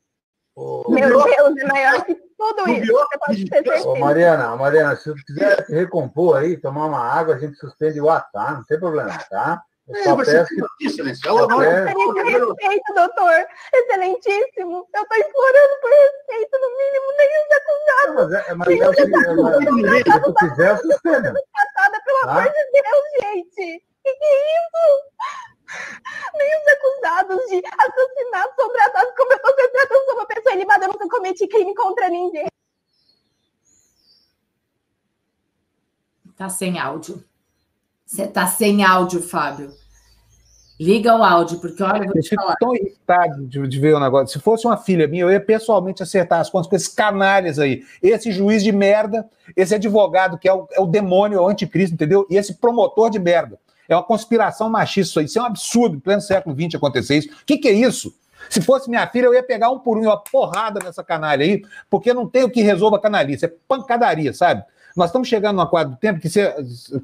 Oh. 0.54 0.84
Meu 0.90 1.08
Deus, 1.08 1.56
é 1.56 1.64
maior 1.64 2.04
que 2.04 2.14
tudo 2.14 2.68
isso. 2.68 3.48
Certeza. 3.48 3.88
Ô, 3.88 3.98
Mariana, 3.98 4.54
Mariana, 4.54 4.96
se 4.96 5.10
você 5.10 5.22
quiser 5.24 5.64
recompor 5.70 6.36
aí, 6.36 6.58
tomar 6.58 6.86
uma 6.86 7.00
água, 7.00 7.36
a 7.36 7.38
gente 7.38 7.56
suspende 7.56 7.98
o 8.00 8.10
ato, 8.10 8.28
tá? 8.32 8.52
Não 8.52 8.64
tem 8.64 8.78
problema, 8.78 9.16
tá? 9.30 9.62
Eu 9.88 10.20
é, 10.20 10.44
que... 10.44 10.86
Excelência. 10.86 11.28
Ela 11.28 11.46
não 11.46 11.62
é... 11.62 11.86
respeito, 11.86 12.94
doutor. 12.94 13.46
Excelentíssimo. 13.72 14.86
Eu 14.94 15.02
estou 15.02 15.18
implorando 15.18 15.80
por 15.80 15.90
respeito, 15.90 16.58
no 16.58 16.68
mínimo, 16.76 17.06
nem 17.16 17.30
os 17.38 17.50
acusados. 17.56 18.14
Mas 18.14 18.32
é, 18.32 18.54
mas 18.54 18.68
é 18.68 18.88
o 18.88 18.92
que... 18.92 20.12
Se 20.12 20.20
tu 20.20 20.34
quiser, 20.34 20.78
suspenda. 20.78 21.32
Pelo 22.04 22.20
tá? 22.20 22.30
amor 22.30 22.44
de 22.44 22.82
Deus, 22.82 23.04
gente. 23.22 23.84
Que 24.02 24.14
que 24.14 24.24
é 24.24 24.38
isso? 24.58 24.84
Nem 26.34 26.48
os 26.56 26.66
acusados 26.68 27.46
de 27.48 27.62
assassinato 27.66 28.54
são 28.56 28.72
tratados 28.72 29.14
como 29.16 29.32
eu 29.32 29.36
estou 29.36 29.54
sendo 29.54 29.72
tratando 29.72 30.04
como 30.06 30.18
uma 30.20 30.26
pessoa 30.26 30.54
ilibada. 30.54 30.84
Eu 30.84 30.92
nunca 30.92 31.08
cometi 31.08 31.46
crime 31.46 31.74
contra 31.74 32.08
ninguém. 32.08 32.48
Tá 36.36 36.48
sem 36.48 36.78
áudio. 36.78 37.27
Você 38.08 38.26
tá 38.26 38.46
sem 38.46 38.82
áudio, 38.82 39.22
Fábio. 39.22 39.70
Liga 40.80 41.14
o 41.14 41.22
áudio, 41.22 41.58
porque 41.58 41.82
olha, 41.82 42.04
eu 42.04 42.12
vou 42.12 42.22
te 42.22 42.34
falar. 42.34 42.56
tão 42.56 42.74
irritado 42.74 43.46
de, 43.46 43.68
de, 43.68 43.78
ver 43.78 43.94
o 43.94 44.00
negócio. 44.00 44.38
Se 44.38 44.42
fosse 44.42 44.66
uma 44.66 44.78
filha 44.78 45.06
minha, 45.06 45.24
eu 45.24 45.30
ia 45.30 45.40
pessoalmente 45.40 46.02
acertar 46.02 46.40
as 46.40 46.48
contas 46.48 46.68
com 46.68 46.76
esses 46.76 46.88
canalhas 46.88 47.58
aí. 47.58 47.82
Esse 48.02 48.32
juiz 48.32 48.64
de 48.64 48.72
merda, 48.72 49.28
esse 49.54 49.74
advogado 49.74 50.38
que 50.38 50.48
é 50.48 50.54
o, 50.54 50.66
é 50.72 50.80
o 50.80 50.86
demônio, 50.86 51.38
é 51.38 51.42
o 51.42 51.48
anticristo, 51.48 51.94
entendeu? 51.94 52.26
E 52.30 52.36
esse 52.36 52.54
promotor 52.54 53.10
de 53.10 53.18
merda. 53.18 53.58
É 53.86 53.94
uma 53.94 54.02
conspiração 54.02 54.70
machista 54.70 55.10
isso 55.10 55.18
aí. 55.18 55.26
Isso 55.26 55.38
é 55.38 55.42
um 55.42 55.46
absurdo, 55.46 55.96
em 55.96 56.00
pleno 56.00 56.22
século 56.22 56.56
XX 56.58 56.76
acontecer 56.76 57.18
isso. 57.18 57.28
O 57.28 57.44
que, 57.44 57.58
que 57.58 57.68
é 57.68 57.72
isso? 57.72 58.14
Se 58.48 58.62
fosse 58.62 58.88
minha 58.88 59.06
filha, 59.06 59.26
eu 59.26 59.34
ia 59.34 59.42
pegar 59.42 59.70
um 59.70 59.78
por 59.78 59.98
um, 59.98 60.02
uma 60.02 60.16
porrada 60.16 60.80
nessa 60.82 61.04
canalha 61.04 61.44
aí, 61.44 61.62
porque 61.90 62.14
não 62.14 62.26
tem 62.26 62.44
o 62.44 62.50
que 62.50 62.62
resolva 62.62 62.96
a 62.96 63.00
canalice. 63.00 63.44
É 63.44 63.52
pancadaria, 63.66 64.32
sabe? 64.32 64.64
Nós 64.98 65.10
estamos 65.10 65.28
chegando 65.28 65.54
numa 65.54 65.66
quadra 65.68 65.94
do 65.94 65.96
tempo 65.96 66.18
que, 66.18 66.28
você, 66.28 66.52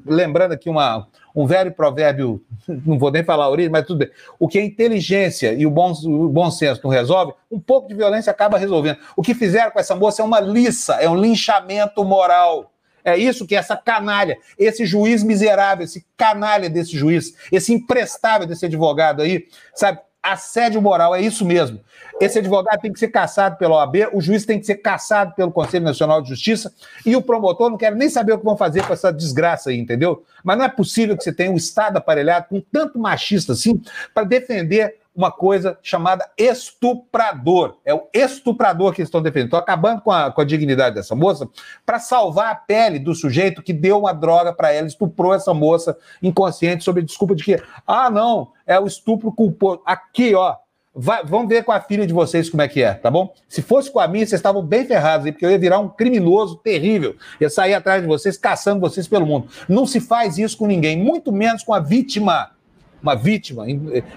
lembrando 0.05 0.51
aqui 0.51 0.69
uma, 0.69 1.07
um 1.33 1.47
velho 1.47 1.71
provérbio, 1.71 2.43
não 2.67 2.99
vou 2.99 3.09
nem 3.09 3.23
falar 3.23 3.45
a 3.45 3.49
origem, 3.49 3.71
mas 3.71 3.85
tudo 3.87 3.99
bem. 3.99 4.09
O 4.37 4.49
que 4.49 4.59
a 4.59 4.65
inteligência 4.65 5.53
e 5.53 5.65
o 5.65 5.71
bom, 5.71 5.93
o 6.03 6.27
bom 6.27 6.51
senso 6.51 6.81
não 6.83 6.91
resolve, 6.91 7.33
um 7.49 7.59
pouco 7.59 7.87
de 7.87 7.93
violência 7.93 8.29
acaba 8.29 8.57
resolvendo. 8.57 8.97
O 9.15 9.21
que 9.21 9.33
fizeram 9.33 9.71
com 9.71 9.79
essa 9.79 9.95
moça 9.95 10.21
é 10.21 10.25
uma 10.25 10.41
liça, 10.41 10.95
é 10.95 11.09
um 11.09 11.15
linchamento 11.15 12.03
moral. 12.03 12.73
É 13.01 13.15
isso 13.15 13.47
que 13.47 13.55
essa 13.55 13.77
canalha, 13.77 14.37
esse 14.59 14.85
juiz 14.85 15.23
miserável, 15.23 15.85
esse 15.85 16.05
canalha 16.17 16.69
desse 16.69 16.97
juiz, 16.97 17.33
esse 17.49 17.71
imprestável 17.71 18.45
desse 18.45 18.65
advogado 18.65 19.21
aí, 19.21 19.45
sabe? 19.73 19.99
Assédio 20.25 20.81
moral, 20.81 21.15
é 21.15 21.21
isso 21.21 21.45
mesmo. 21.45 21.79
Esse 22.19 22.39
advogado 22.39 22.79
tem 22.79 22.91
que 22.91 22.99
ser 22.99 23.09
caçado 23.09 23.57
pela 23.57 23.75
OAB, 23.75 24.09
o 24.13 24.21
juiz 24.21 24.45
tem 24.45 24.59
que 24.59 24.65
ser 24.65 24.75
caçado 24.75 25.33
pelo 25.35 25.51
Conselho 25.51 25.83
Nacional 25.83 26.21
de 26.21 26.29
Justiça 26.29 26.73
e 27.05 27.15
o 27.15 27.21
promotor 27.21 27.69
não 27.69 27.77
quer 27.77 27.93
nem 27.93 28.09
saber 28.09 28.33
o 28.33 28.37
que 28.37 28.45
vão 28.45 28.57
fazer 28.57 28.85
com 28.87 28.93
essa 28.93 29.11
desgraça 29.11 29.69
aí, 29.69 29.77
entendeu? 29.77 30.23
Mas 30.43 30.57
não 30.57 30.65
é 30.65 30.69
possível 30.69 31.17
que 31.17 31.23
você 31.23 31.33
tenha 31.33 31.51
um 31.51 31.57
Estado 31.57 31.97
aparelhado 31.97 32.47
com 32.49 32.61
tanto 32.61 32.97
machista 32.97 33.53
assim 33.53 33.81
para 34.13 34.23
defender 34.23 34.97
uma 35.15 35.31
coisa 35.31 35.77
chamada 35.81 36.29
estuprador. 36.37 37.77
É 37.85 37.93
o 37.93 38.07
estuprador 38.13 38.93
que 38.93 39.01
estão 39.01 39.21
defendendo. 39.21 39.47
Estão 39.47 39.59
acabando 39.59 40.01
com 40.01 40.11
a, 40.11 40.31
com 40.31 40.41
a 40.41 40.45
dignidade 40.45 40.95
dessa 40.95 41.15
moça 41.15 41.47
para 41.85 41.99
salvar 41.99 42.51
a 42.51 42.55
pele 42.55 42.99
do 42.99 43.15
sujeito 43.15 43.63
que 43.63 43.71
deu 43.71 43.99
uma 43.99 44.13
droga 44.13 44.51
para 44.53 44.73
ela, 44.73 44.87
estuprou 44.87 45.33
essa 45.33 45.53
moça 45.53 45.97
inconsciente 46.21 46.83
sob 46.83 47.01
desculpa 47.01 47.35
de 47.35 47.43
que, 47.43 47.63
ah, 47.87 48.09
não, 48.09 48.49
é 48.67 48.79
o 48.79 48.85
estupro 48.85 49.31
culposo. 49.31 49.81
Aqui, 49.85 50.35
ó. 50.35 50.55
Vai, 50.97 51.25
vamos 51.25 51.49
ver 51.49 51.65
com 51.65 51.73
a 51.73 51.81
filha 51.81 52.07
de 52.07 52.13
vocês 52.13 52.49
como 52.49 52.61
é 52.61 52.69
que 52.69 52.81
é, 52.81 52.93
tá 52.93 53.11
bom? 53.11 53.33
Se 53.49 53.61
fosse 53.61 53.91
com 53.91 53.99
a 53.99 54.07
minha, 54.07 54.25
vocês 54.25 54.39
estavam 54.39 54.63
bem 54.63 54.85
ferrados 54.85 55.25
aí, 55.25 55.33
porque 55.33 55.45
eu 55.45 55.51
ia 55.51 55.59
virar 55.59 55.77
um 55.79 55.89
criminoso 55.89 56.55
terrível. 56.55 57.17
Ia 57.41 57.49
sair 57.49 57.73
atrás 57.73 58.01
de 58.01 58.07
vocês, 58.07 58.37
caçando 58.37 58.79
vocês 58.79 59.05
pelo 59.05 59.25
mundo. 59.25 59.49
Não 59.67 59.85
se 59.85 59.99
faz 59.99 60.37
isso 60.37 60.57
com 60.57 60.65
ninguém, 60.65 60.97
muito 60.97 61.33
menos 61.33 61.63
com 61.63 61.73
a 61.73 61.81
vítima 61.81 62.54
uma 63.01 63.15
vítima. 63.15 63.65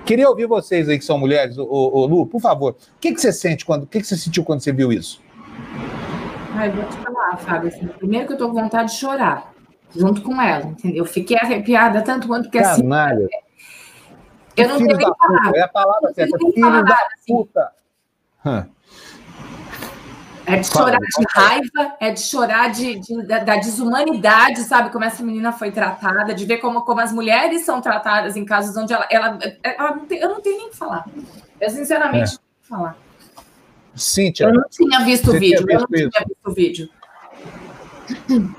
Queria 0.04 0.28
ouvir 0.28 0.46
vocês 0.46 0.88
aí 0.88 0.98
que 0.98 1.04
são 1.04 1.18
mulheres, 1.18 1.56
o, 1.58 2.06
Lu, 2.06 2.26
por 2.26 2.40
favor. 2.40 2.72
O 2.72 2.98
que, 3.00 3.12
que 3.12 3.20
você 3.20 3.32
sente 3.32 3.64
quando. 3.64 3.84
O 3.84 3.86
que, 3.86 4.00
que 4.00 4.06
você 4.06 4.16
sentiu 4.16 4.44
quando 4.44 4.60
você 4.60 4.72
viu 4.72 4.92
isso? 4.92 5.22
Ai, 6.54 6.70
vou 6.70 6.84
te 6.84 6.96
falar, 6.96 7.36
Fábio. 7.36 7.68
Assim, 7.68 7.86
primeiro 7.86 8.26
que 8.26 8.32
eu 8.32 8.38
tô 8.38 8.48
com 8.48 8.54
vontade 8.54 8.90
de 8.90 8.98
chorar, 8.98 9.52
junto 9.94 10.22
com 10.22 10.40
ela, 10.40 10.66
entendeu? 10.66 10.98
Eu 10.98 11.06
fiquei 11.06 11.36
arrepiada 11.36 12.02
tanto 12.02 12.26
quanto 12.26 12.50
que 12.50 12.58
assim. 12.58 12.82
Canalha. 12.82 13.28
Eu 14.56 14.68
não 14.68 14.76
tenho 14.78 14.96
nem 14.96 15.14
palavra. 15.14 15.58
É 15.58 15.62
a 15.62 15.68
palavra 15.68 16.12
certa. 16.12 16.36
Filho 16.36 16.84
da 16.84 16.94
assim. 16.94 17.36
puta. 17.36 17.72
Assim. 18.44 18.70
É 20.48 20.60
de 20.60 20.66
chorar 20.66 20.98
de 20.98 21.24
raiva, 21.30 21.96
é 22.00 22.10
de 22.10 22.20
chorar 22.20 22.70
de, 22.70 22.98
de 23.00 23.22
da, 23.26 23.38
da, 23.40 23.56
desumanidade, 23.56 24.60
sabe? 24.60 24.90
Como 24.90 25.04
essa 25.04 25.22
menina 25.22 25.52
foi 25.52 25.70
tratada, 25.70 26.34
de 26.34 26.44
ver 26.46 26.56
como, 26.58 26.82
como 26.82 27.00
as 27.00 27.12
mulheres 27.12 27.64
são 27.64 27.80
tratadas 27.80 28.34
em 28.36 28.44
casos 28.44 28.76
onde 28.76 28.92
ela. 28.92 29.06
ela, 29.10 29.38
ela 29.62 29.96
não 29.96 30.06
tem, 30.06 30.18
eu 30.18 30.28
não 30.28 30.40
tenho 30.40 30.56
nem 30.56 30.66
o 30.68 30.70
que 30.70 30.76
falar. 30.76 31.04
Eu, 31.60 31.70
sinceramente, 31.70 32.16
é. 32.16 32.20
não 32.20 32.26
tenho 32.26 32.38
o 32.38 32.62
que 32.62 32.68
falar. 32.68 32.96
Cíntia. 33.94 34.44
Eu 34.44 34.54
não 34.54 34.64
tinha 34.70 35.00
visto 35.00 35.30
o 35.30 35.38
vídeo. 35.38 35.66
Eu 35.68 35.80
não 35.80 35.86
tinha 35.86 36.08
visto 36.08 36.46
o 36.46 36.54
vídeo. 36.54 36.88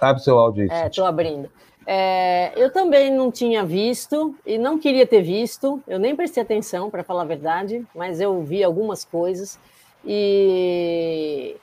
Abre 0.00 0.22
seu 0.22 0.38
áudio. 0.38 0.70
É, 0.70 0.88
estou 0.88 1.06
abrindo. 1.06 1.48
É, 1.86 2.52
eu 2.56 2.70
também 2.70 3.12
não 3.12 3.30
tinha 3.30 3.64
visto 3.64 4.34
e 4.44 4.58
não 4.58 4.78
queria 4.78 5.06
ter 5.06 5.22
visto. 5.22 5.82
Eu 5.86 5.98
nem 5.98 6.16
prestei 6.16 6.42
atenção, 6.42 6.90
para 6.90 7.04
falar 7.04 7.22
a 7.22 7.26
verdade, 7.26 7.84
mas 7.94 8.20
eu 8.20 8.42
vi 8.42 8.62
algumas 8.64 9.04
coisas. 9.04 9.58
E 10.06 11.56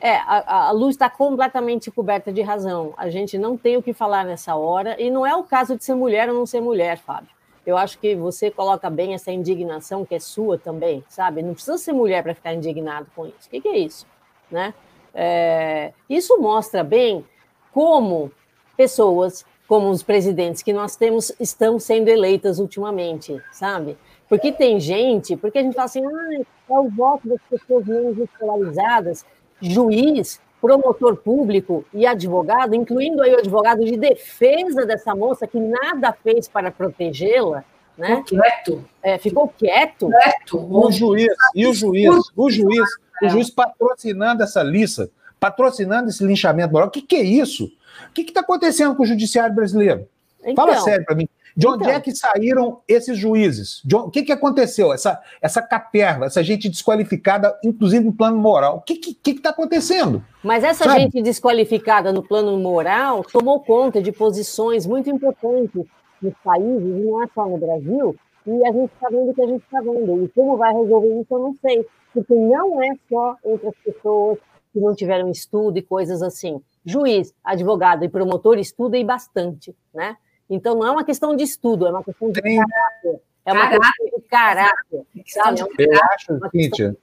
é, 0.00 0.16
a, 0.16 0.68
a 0.68 0.70
luz 0.72 0.94
está 0.94 1.08
completamente 1.08 1.90
coberta 1.90 2.32
de 2.32 2.42
razão. 2.42 2.92
A 2.96 3.08
gente 3.08 3.38
não 3.38 3.56
tem 3.56 3.76
o 3.76 3.82
que 3.82 3.92
falar 3.92 4.24
nessa 4.24 4.56
hora, 4.56 5.00
e 5.00 5.10
não 5.10 5.26
é 5.26 5.34
o 5.36 5.44
caso 5.44 5.76
de 5.76 5.84
ser 5.84 5.94
mulher 5.94 6.28
ou 6.28 6.34
não 6.34 6.46
ser 6.46 6.60
mulher, 6.60 6.98
Fábio. 6.98 7.30
Eu 7.64 7.76
acho 7.76 7.98
que 7.98 8.16
você 8.16 8.50
coloca 8.50 8.90
bem 8.90 9.14
essa 9.14 9.30
indignação 9.30 10.04
que 10.04 10.16
é 10.16 10.18
sua 10.18 10.58
também, 10.58 11.04
sabe? 11.08 11.42
Não 11.42 11.54
precisa 11.54 11.78
ser 11.78 11.92
mulher 11.92 12.22
para 12.22 12.34
ficar 12.34 12.52
indignado 12.52 13.06
com 13.14 13.26
isso. 13.26 13.46
O 13.46 13.50
que, 13.50 13.60
que 13.60 13.68
é 13.68 13.78
isso? 13.78 14.04
Né? 14.50 14.74
É, 15.14 15.92
isso 16.10 16.36
mostra 16.40 16.82
bem 16.82 17.24
como 17.72 18.32
pessoas, 18.76 19.44
como 19.68 19.88
os 19.90 20.02
presidentes 20.02 20.62
que 20.62 20.72
nós 20.72 20.96
temos, 20.96 21.32
estão 21.38 21.78
sendo 21.78 22.08
eleitas 22.08 22.58
ultimamente, 22.58 23.40
sabe? 23.52 23.96
Porque 24.28 24.50
tem 24.50 24.80
gente, 24.80 25.36
porque 25.36 25.58
a 25.58 25.62
gente 25.62 25.74
fala 25.74 25.84
assim, 25.84 26.04
ah, 26.04 26.42
é 26.68 26.78
o 26.78 26.88
voto 26.88 27.28
das 27.28 27.40
pessoas 27.48 27.86
menos 27.86 28.18
escolarizadas, 28.18 29.24
juiz, 29.60 30.40
promotor 30.60 31.16
público 31.16 31.84
e 31.92 32.06
advogado, 32.06 32.74
incluindo 32.74 33.22
aí 33.22 33.34
o 33.34 33.38
advogado 33.38 33.84
de 33.84 33.96
defesa 33.96 34.86
dessa 34.86 35.14
moça 35.14 35.46
que 35.46 35.58
nada 35.58 36.12
fez 36.12 36.48
para 36.48 36.70
protegê-la, 36.70 37.64
né? 37.98 38.22
Ficou 38.24 38.24
quieto. 38.24 38.84
É, 39.02 39.18
ficou 39.18 39.48
quieto. 39.48 40.08
quieto. 40.08 40.58
O 40.58 40.90
juiz, 40.90 41.32
e 41.54 41.66
o 41.66 41.74
juiz, 41.74 42.30
o 42.36 42.50
juiz, 42.50 42.88
o 43.22 43.28
juiz 43.28 43.50
patrocinando 43.50 44.42
essa 44.42 44.62
lista, 44.62 45.10
patrocinando 45.38 46.08
esse 46.08 46.24
linchamento 46.24 46.72
moral. 46.72 46.88
O 46.88 46.90
que, 46.90 47.02
que 47.02 47.16
é 47.16 47.22
isso? 47.22 47.70
O 48.08 48.12
que 48.12 48.22
está 48.22 48.40
acontecendo 48.40 48.94
com 48.94 49.02
o 49.02 49.06
judiciário 49.06 49.54
brasileiro? 49.54 50.08
Então, 50.44 50.54
Fala 50.66 50.80
sério 50.80 51.04
para 51.04 51.14
mim. 51.14 51.28
De 51.56 51.66
onde 51.66 51.84
então, 51.84 51.94
é 51.94 52.00
que 52.00 52.14
saíram 52.14 52.80
esses 52.88 53.16
juízes? 53.16 53.82
O 53.92 54.10
que, 54.10 54.22
que 54.22 54.32
aconteceu? 54.32 54.92
Essa, 54.92 55.20
essa 55.40 55.60
caterva, 55.60 56.26
essa 56.26 56.42
gente 56.42 56.68
desqualificada, 56.68 57.58
inclusive 57.62 58.04
no 58.04 58.12
plano 58.12 58.38
moral. 58.38 58.78
O 58.78 58.80
que 58.80 59.16
está 59.26 59.50
acontecendo? 59.50 60.24
Mas 60.42 60.64
essa 60.64 60.84
Sabe? 60.84 61.00
gente 61.00 61.22
desqualificada 61.22 62.12
no 62.12 62.22
plano 62.22 62.56
moral 62.58 63.22
tomou 63.24 63.60
conta 63.60 64.02
de 64.02 64.10
posições 64.10 64.86
muito 64.86 65.10
importantes 65.10 65.84
nos 66.20 66.34
países, 66.44 67.04
não 67.04 67.22
é 67.22 67.26
só 67.34 67.46
no 67.46 67.58
Brasil, 67.58 68.16
e 68.46 68.66
a 68.66 68.72
gente 68.72 68.92
está 68.92 69.08
vendo 69.08 69.30
o 69.30 69.34
que 69.34 69.42
a 69.42 69.46
gente 69.46 69.62
está 69.62 69.80
vendo. 69.80 70.24
E 70.24 70.28
como 70.28 70.56
vai 70.56 70.72
resolver 70.72 71.20
isso, 71.20 71.34
eu 71.34 71.38
não 71.38 71.56
sei. 71.60 71.86
Porque 72.12 72.34
não 72.34 72.82
é 72.82 72.90
só 73.08 73.36
entre 73.44 73.68
as 73.68 73.74
pessoas 73.84 74.38
que 74.72 74.80
não 74.80 74.94
tiveram 74.94 75.30
estudo 75.30 75.78
e 75.78 75.82
coisas 75.82 76.22
assim. 76.22 76.60
Juiz, 76.84 77.32
advogado 77.44 78.04
e 78.04 78.08
promotor 78.08 78.58
estudem 78.58 79.04
bastante, 79.04 79.74
né? 79.94 80.16
Então, 80.52 80.74
não 80.74 80.86
é 80.86 80.90
uma 80.90 81.02
questão 81.02 81.34
de 81.34 81.42
estudo, 81.42 81.86
é 81.86 81.90
uma 81.90 82.04
questão 82.04 82.30
de 82.30 82.42
Tem... 82.42 82.58
caráter. 82.58 83.20
É 83.44 83.52
uma 83.52 83.62
caráter. 83.62 83.88
questão 83.88 84.18
de 84.18 84.28
caráter. 84.28 85.06
Sabe? 85.26 85.60
É 85.60 85.84
Eu 85.84 86.00
acho, 86.12 86.50
Cíntia, 86.50 86.96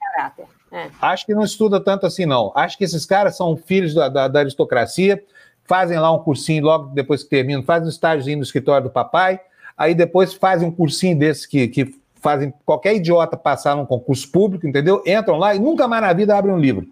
é. 0.72 0.88
acho 1.02 1.26
que 1.26 1.34
não 1.34 1.42
estuda 1.42 1.80
tanto 1.80 2.06
assim, 2.06 2.24
não. 2.24 2.52
Acho 2.54 2.78
que 2.78 2.84
esses 2.84 3.04
caras 3.04 3.36
são 3.36 3.56
filhos 3.56 3.92
da, 3.92 4.08
da, 4.08 4.28
da 4.28 4.38
aristocracia, 4.38 5.22
fazem 5.64 5.98
lá 5.98 6.12
um 6.12 6.20
cursinho 6.20 6.64
logo 6.64 6.94
depois 6.94 7.24
que 7.24 7.28
terminam, 7.28 7.62
fazem 7.62 7.86
um 7.86 7.90
estágiozinho 7.90 8.38
no 8.38 8.44
escritório 8.44 8.84
do 8.84 8.92
papai, 8.92 9.40
aí 9.76 9.94
depois 9.94 10.32
fazem 10.32 10.68
um 10.68 10.72
cursinho 10.72 11.18
desse 11.18 11.48
que, 11.48 11.66
que 11.66 11.92
fazem 12.14 12.54
qualquer 12.64 12.94
idiota 12.94 13.36
passar 13.36 13.74
num 13.74 13.84
concurso 13.84 14.30
público, 14.30 14.66
entendeu? 14.66 15.02
Entram 15.04 15.38
lá 15.38 15.56
e 15.56 15.58
nunca 15.58 15.88
mais 15.88 16.02
na 16.02 16.12
vida 16.12 16.36
abrem 16.36 16.54
um 16.54 16.58
livro. 16.58 16.86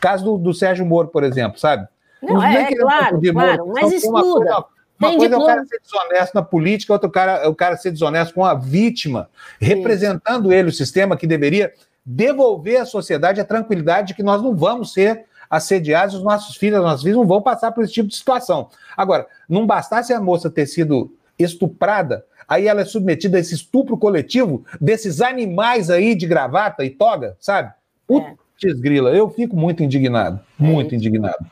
Caso 0.00 0.24
do, 0.24 0.38
do 0.38 0.54
Sérgio 0.54 0.86
Moro, 0.86 1.08
por 1.08 1.24
exemplo, 1.24 1.58
sabe? 1.58 1.88
Não, 2.22 2.42
é, 2.42 2.72
é 2.72 2.76
claro, 2.76 3.20
claro, 3.20 3.72
mas 3.74 3.92
estuda. 3.92 4.64
Uma 4.98 5.10
Tem 5.10 5.18
coisa 5.18 5.34
diploma. 5.34 5.50
é 5.50 5.54
o 5.54 5.56
cara 5.56 5.66
ser 5.66 5.80
desonesto 5.80 6.34
na 6.34 6.42
política, 6.42 6.92
outra 6.92 7.10
cara 7.10 7.32
é 7.38 7.48
o 7.48 7.54
cara 7.54 7.76
ser 7.76 7.90
desonesto 7.90 8.34
com 8.34 8.44
a 8.44 8.54
vítima, 8.54 9.28
representando 9.60 10.52
ele, 10.52 10.68
o 10.68 10.72
sistema 10.72 11.16
que 11.16 11.26
deveria 11.26 11.72
devolver 12.04 12.80
à 12.80 12.86
sociedade 12.86 13.40
a 13.40 13.44
tranquilidade 13.44 14.08
de 14.08 14.14
que 14.14 14.22
nós 14.22 14.42
não 14.42 14.54
vamos 14.54 14.92
ser 14.92 15.24
assediados, 15.48 16.14
os 16.14 16.22
nossos 16.22 16.56
filhos, 16.56 16.78
as 16.78 16.84
nossas 16.84 17.02
filhas 17.02 17.16
não 17.16 17.26
vão 17.26 17.40
passar 17.40 17.72
por 17.72 17.84
esse 17.84 17.92
tipo 17.92 18.08
de 18.08 18.16
situação. 18.16 18.68
Agora, 18.96 19.26
não 19.48 19.66
bastasse 19.66 20.12
a 20.12 20.20
moça 20.20 20.50
ter 20.50 20.66
sido 20.66 21.12
estuprada, 21.38 22.24
aí 22.46 22.68
ela 22.68 22.82
é 22.82 22.84
submetida 22.84 23.36
a 23.36 23.40
esse 23.40 23.54
estupro 23.54 23.96
coletivo 23.96 24.64
desses 24.80 25.20
animais 25.20 25.90
aí 25.90 26.14
de 26.14 26.26
gravata 26.26 26.84
e 26.84 26.90
toga, 26.90 27.36
sabe? 27.40 27.72
Putz, 28.06 28.36
é. 28.64 28.72
grila, 28.74 29.10
eu 29.10 29.30
fico 29.30 29.56
muito 29.56 29.82
indignado, 29.82 30.40
muito 30.58 30.94
é. 30.94 30.98
indignado. 30.98 31.46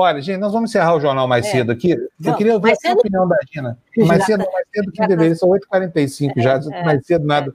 Olha, 0.00 0.22
gente, 0.22 0.38
nós 0.38 0.52
vamos 0.52 0.70
encerrar 0.70 0.94
o 0.94 1.00
jornal 1.00 1.26
mais 1.26 1.44
é. 1.46 1.50
cedo 1.50 1.72
aqui. 1.72 1.96
Eu 2.24 2.36
queria 2.36 2.54
ouvir 2.54 2.70
a 2.70 2.76
cedo... 2.76 3.00
opinião 3.00 3.26
da 3.26 3.36
Gina. 3.52 3.76
Mais 4.06 4.24
cedo, 4.24 4.44
mais 4.52 4.64
cedo 4.72 4.92
que 4.92 5.06
deveria, 5.08 5.34
são 5.34 5.48
8h45 5.48 6.32
já, 6.36 6.60
é, 6.72 6.84
mais 6.84 7.04
cedo 7.04 7.26
nada. 7.26 7.52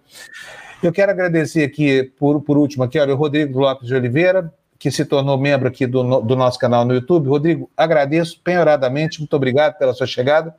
Eu 0.83 0.91
quero 0.91 1.09
agradecer 1.09 1.63
aqui, 1.63 2.03
por, 2.19 2.41
por 2.41 2.57
último, 2.57 2.83
aqui, 2.83 2.99
olha, 2.99 3.13
o 3.13 3.17
Rodrigo 3.17 3.57
Lopes 3.57 3.87
de 3.87 3.95
Oliveira, 3.95 4.53
que 4.77 4.91
se 4.91 5.05
tornou 5.05 5.37
membro 5.37 5.69
aqui 5.69 5.87
do, 5.87 6.19
do 6.19 6.35
nosso 6.35 6.59
canal 6.59 6.83
no 6.83 6.93
YouTube. 6.93 7.29
Rodrigo, 7.29 7.71
agradeço 7.77 8.41
penhoradamente, 8.43 9.19
muito 9.19 9.33
obrigado 9.37 9.77
pela 9.77 9.93
sua 9.93 10.05
chegada. 10.05 10.53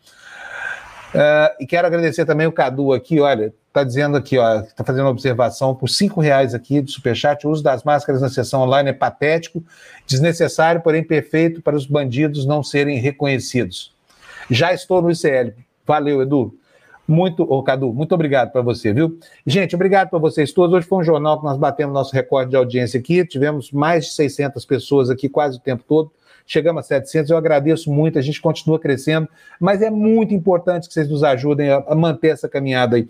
Uh, 1.15 1.55
e 1.61 1.67
quero 1.67 1.87
agradecer 1.87 2.27
também 2.27 2.45
o 2.45 2.53
Cadu 2.53 2.93
aqui, 2.93 3.21
olha, 3.21 3.55
está 3.69 3.85
dizendo 3.85 4.17
aqui, 4.17 4.37
ó, 4.37 4.61
está 4.61 4.83
fazendo 4.83 5.05
uma 5.05 5.11
observação 5.11 5.73
por 5.73 5.89
cinco 5.89 6.21
reais 6.21 6.55
aqui 6.55 6.83
de 6.83 6.91
superchat, 6.91 7.47
o 7.47 7.51
uso 7.51 7.63
das 7.63 7.85
máscaras 7.85 8.21
na 8.21 8.29
sessão 8.29 8.63
online 8.63 8.91
é 8.91 8.93
patético, 8.93 9.63
desnecessário, 10.09 10.81
porém 10.83 11.05
perfeito 11.05 11.63
para 11.63 11.77
os 11.77 11.87
bandidos 11.87 12.45
não 12.45 12.65
serem 12.65 12.99
reconhecidos. 12.99 13.93
Já 14.51 14.75
estou 14.75 15.01
no 15.01 15.11
ICL. 15.11 15.55
Valeu, 15.87 16.21
Edu. 16.21 16.53
Muito, 17.07 17.45
ô, 17.45 17.63
Cadu, 17.63 17.93
muito 17.93 18.13
obrigado 18.13 18.51
para 18.51 18.63
você, 18.63 18.93
viu? 18.93 19.19
Gente, 19.47 19.75
obrigado 19.75 20.11
para 20.11 20.19
vocês 20.19 20.53
todos. 20.53 20.75
Hoje 20.75 20.87
foi 20.87 20.99
um 20.99 21.05
jornal 21.05 21.39
que 21.39 21.45
nós 21.45 21.57
batemos 21.57 21.95
nosso 21.95 22.13
recorde 22.13 22.51
de 22.51 22.57
audiência 22.57 22.99
aqui, 22.99 23.25
tivemos 23.25 23.71
mais 23.71 24.07
de 24.07 24.13
600 24.13 24.65
pessoas 24.65 25.11
aqui 25.11 25.29
quase 25.29 25.59
o 25.59 25.61
tempo 25.61 25.85
todo 25.87 26.11
chegamos 26.47 26.85
a 26.85 26.87
700, 26.87 27.31
eu 27.31 27.37
agradeço 27.37 27.91
muito, 27.91 28.19
a 28.19 28.23
gente 28.23 28.41
continua 28.41 28.79
crescendo, 28.79 29.29
mas 29.59 29.83
é 29.83 29.91
muito 29.91 30.35
importante 30.35 30.89
que 30.89 30.95
vocês 30.95 31.09
nos 31.09 31.23
ajudem 31.23 31.71
a, 31.71 31.95
manter 31.95 32.29
essa 32.29 32.49
caminhada 32.49 32.97
aí. 32.97 33.09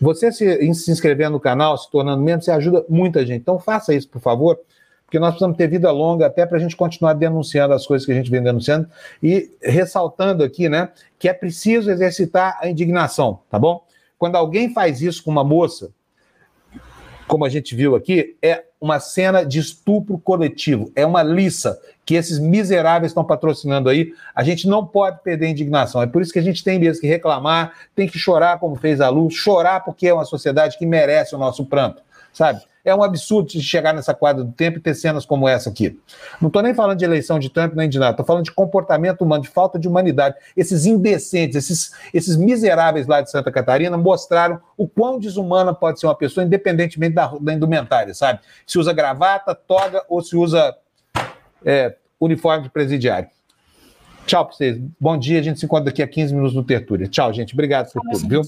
Você 0.00 0.30
se, 0.30 0.74
se 0.74 0.90
inscrever 0.90 1.30
no 1.30 1.40
canal, 1.40 1.76
se 1.76 1.90
tornando 1.90 2.22
membro, 2.22 2.44
você 2.44 2.50
ajuda 2.50 2.84
muita 2.88 3.24
gente. 3.24 3.40
Então 3.40 3.58
faça 3.58 3.94
isso, 3.94 4.08
por 4.08 4.20
favor, 4.20 4.58
porque 5.04 5.18
nós 5.18 5.30
precisamos 5.30 5.56
ter 5.56 5.68
vida 5.68 5.90
longa 5.90 6.26
até 6.26 6.44
para 6.44 6.58
a 6.58 6.60
gente 6.60 6.76
continuar 6.76 7.14
denunciando 7.14 7.72
as 7.72 7.86
coisas 7.86 8.04
que 8.04 8.12
a 8.12 8.14
gente 8.14 8.30
vem 8.30 8.42
denunciando 8.42 8.88
e 9.22 9.50
ressaltando 9.62 10.44
aqui, 10.44 10.68
né, 10.68 10.90
que 11.18 11.28
é 11.28 11.32
preciso 11.32 11.90
exercitar 11.90 12.58
a 12.60 12.68
indignação, 12.68 13.40
tá 13.48 13.58
bom? 13.58 13.84
Quando 14.18 14.36
alguém 14.36 14.72
faz 14.72 15.00
isso 15.00 15.22
com 15.22 15.30
uma 15.30 15.44
moça, 15.44 15.90
como 17.26 17.44
a 17.44 17.48
gente 17.48 17.74
viu 17.74 17.94
aqui, 17.94 18.36
é 18.42 18.64
uma 18.86 19.00
cena 19.00 19.44
de 19.44 19.58
estupro 19.58 20.16
coletivo, 20.16 20.90
é 20.94 21.04
uma 21.04 21.22
liça 21.22 21.78
que 22.04 22.14
esses 22.14 22.38
miseráveis 22.38 23.10
estão 23.10 23.24
patrocinando 23.24 23.88
aí. 23.88 24.12
A 24.32 24.44
gente 24.44 24.68
não 24.68 24.86
pode 24.86 25.20
perder 25.24 25.48
indignação. 25.48 26.00
É 26.00 26.06
por 26.06 26.22
isso 26.22 26.32
que 26.32 26.38
a 26.38 26.42
gente 26.42 26.62
tem 26.62 26.78
mesmo 26.78 27.00
que 27.00 27.06
reclamar, 27.08 27.72
tem 27.96 28.08
que 28.08 28.16
chorar 28.16 28.60
como 28.60 28.76
fez 28.76 29.00
a 29.00 29.08
Lu, 29.08 29.28
chorar 29.28 29.80
porque 29.80 30.06
é 30.06 30.14
uma 30.14 30.24
sociedade 30.24 30.78
que 30.78 30.86
merece 30.86 31.34
o 31.34 31.38
nosso 31.38 31.66
pranto, 31.66 32.00
sabe? 32.32 32.60
É 32.86 32.94
um 32.94 33.02
absurdo 33.02 33.50
chegar 33.60 33.92
nessa 33.92 34.14
quadra 34.14 34.44
do 34.44 34.52
tempo 34.52 34.78
e 34.78 34.80
ter 34.80 34.94
cenas 34.94 35.26
como 35.26 35.48
essa 35.48 35.70
aqui. 35.70 35.98
Não 36.40 36.46
estou 36.46 36.62
nem 36.62 36.72
falando 36.72 36.96
de 36.96 37.04
eleição 37.04 37.36
de 37.36 37.50
Trump 37.50 37.74
nem 37.74 37.88
de 37.88 37.98
nada, 37.98 38.12
estou 38.12 38.24
falando 38.24 38.44
de 38.44 38.52
comportamento 38.52 39.22
humano, 39.22 39.42
de 39.42 39.48
falta 39.48 39.76
de 39.76 39.88
humanidade. 39.88 40.36
Esses 40.56 40.86
indecentes, 40.86 41.56
esses, 41.56 41.92
esses 42.14 42.36
miseráveis 42.36 43.08
lá 43.08 43.20
de 43.20 43.28
Santa 43.28 43.50
Catarina 43.50 43.96
mostraram 43.96 44.60
o 44.76 44.86
quão 44.86 45.18
desumana 45.18 45.74
pode 45.74 45.98
ser 45.98 46.06
uma 46.06 46.14
pessoa, 46.14 46.46
independentemente 46.46 47.12
da, 47.12 47.26
da 47.40 47.52
indumentária, 47.52 48.14
sabe? 48.14 48.38
Se 48.64 48.78
usa 48.78 48.92
gravata, 48.92 49.52
toga 49.52 50.04
ou 50.08 50.22
se 50.22 50.36
usa 50.36 50.76
é, 51.64 51.96
uniforme 52.20 52.62
de 52.62 52.70
presidiário. 52.70 53.28
Tchau 54.26 54.44
para 54.44 54.54
vocês. 54.54 54.78
Bom 55.00 55.16
dia. 55.18 55.40
A 55.40 55.42
gente 55.42 55.58
se 55.58 55.66
encontra 55.66 55.86
daqui 55.86 56.02
a 56.02 56.08
15 56.08 56.34
minutos 56.34 56.54
no 56.54 56.62
Tertúlia. 56.62 57.08
Tchau, 57.08 57.32
gente. 57.32 57.52
Obrigado 57.52 57.92
por 57.92 58.02
tudo, 58.02 58.28
viu? 58.28 58.42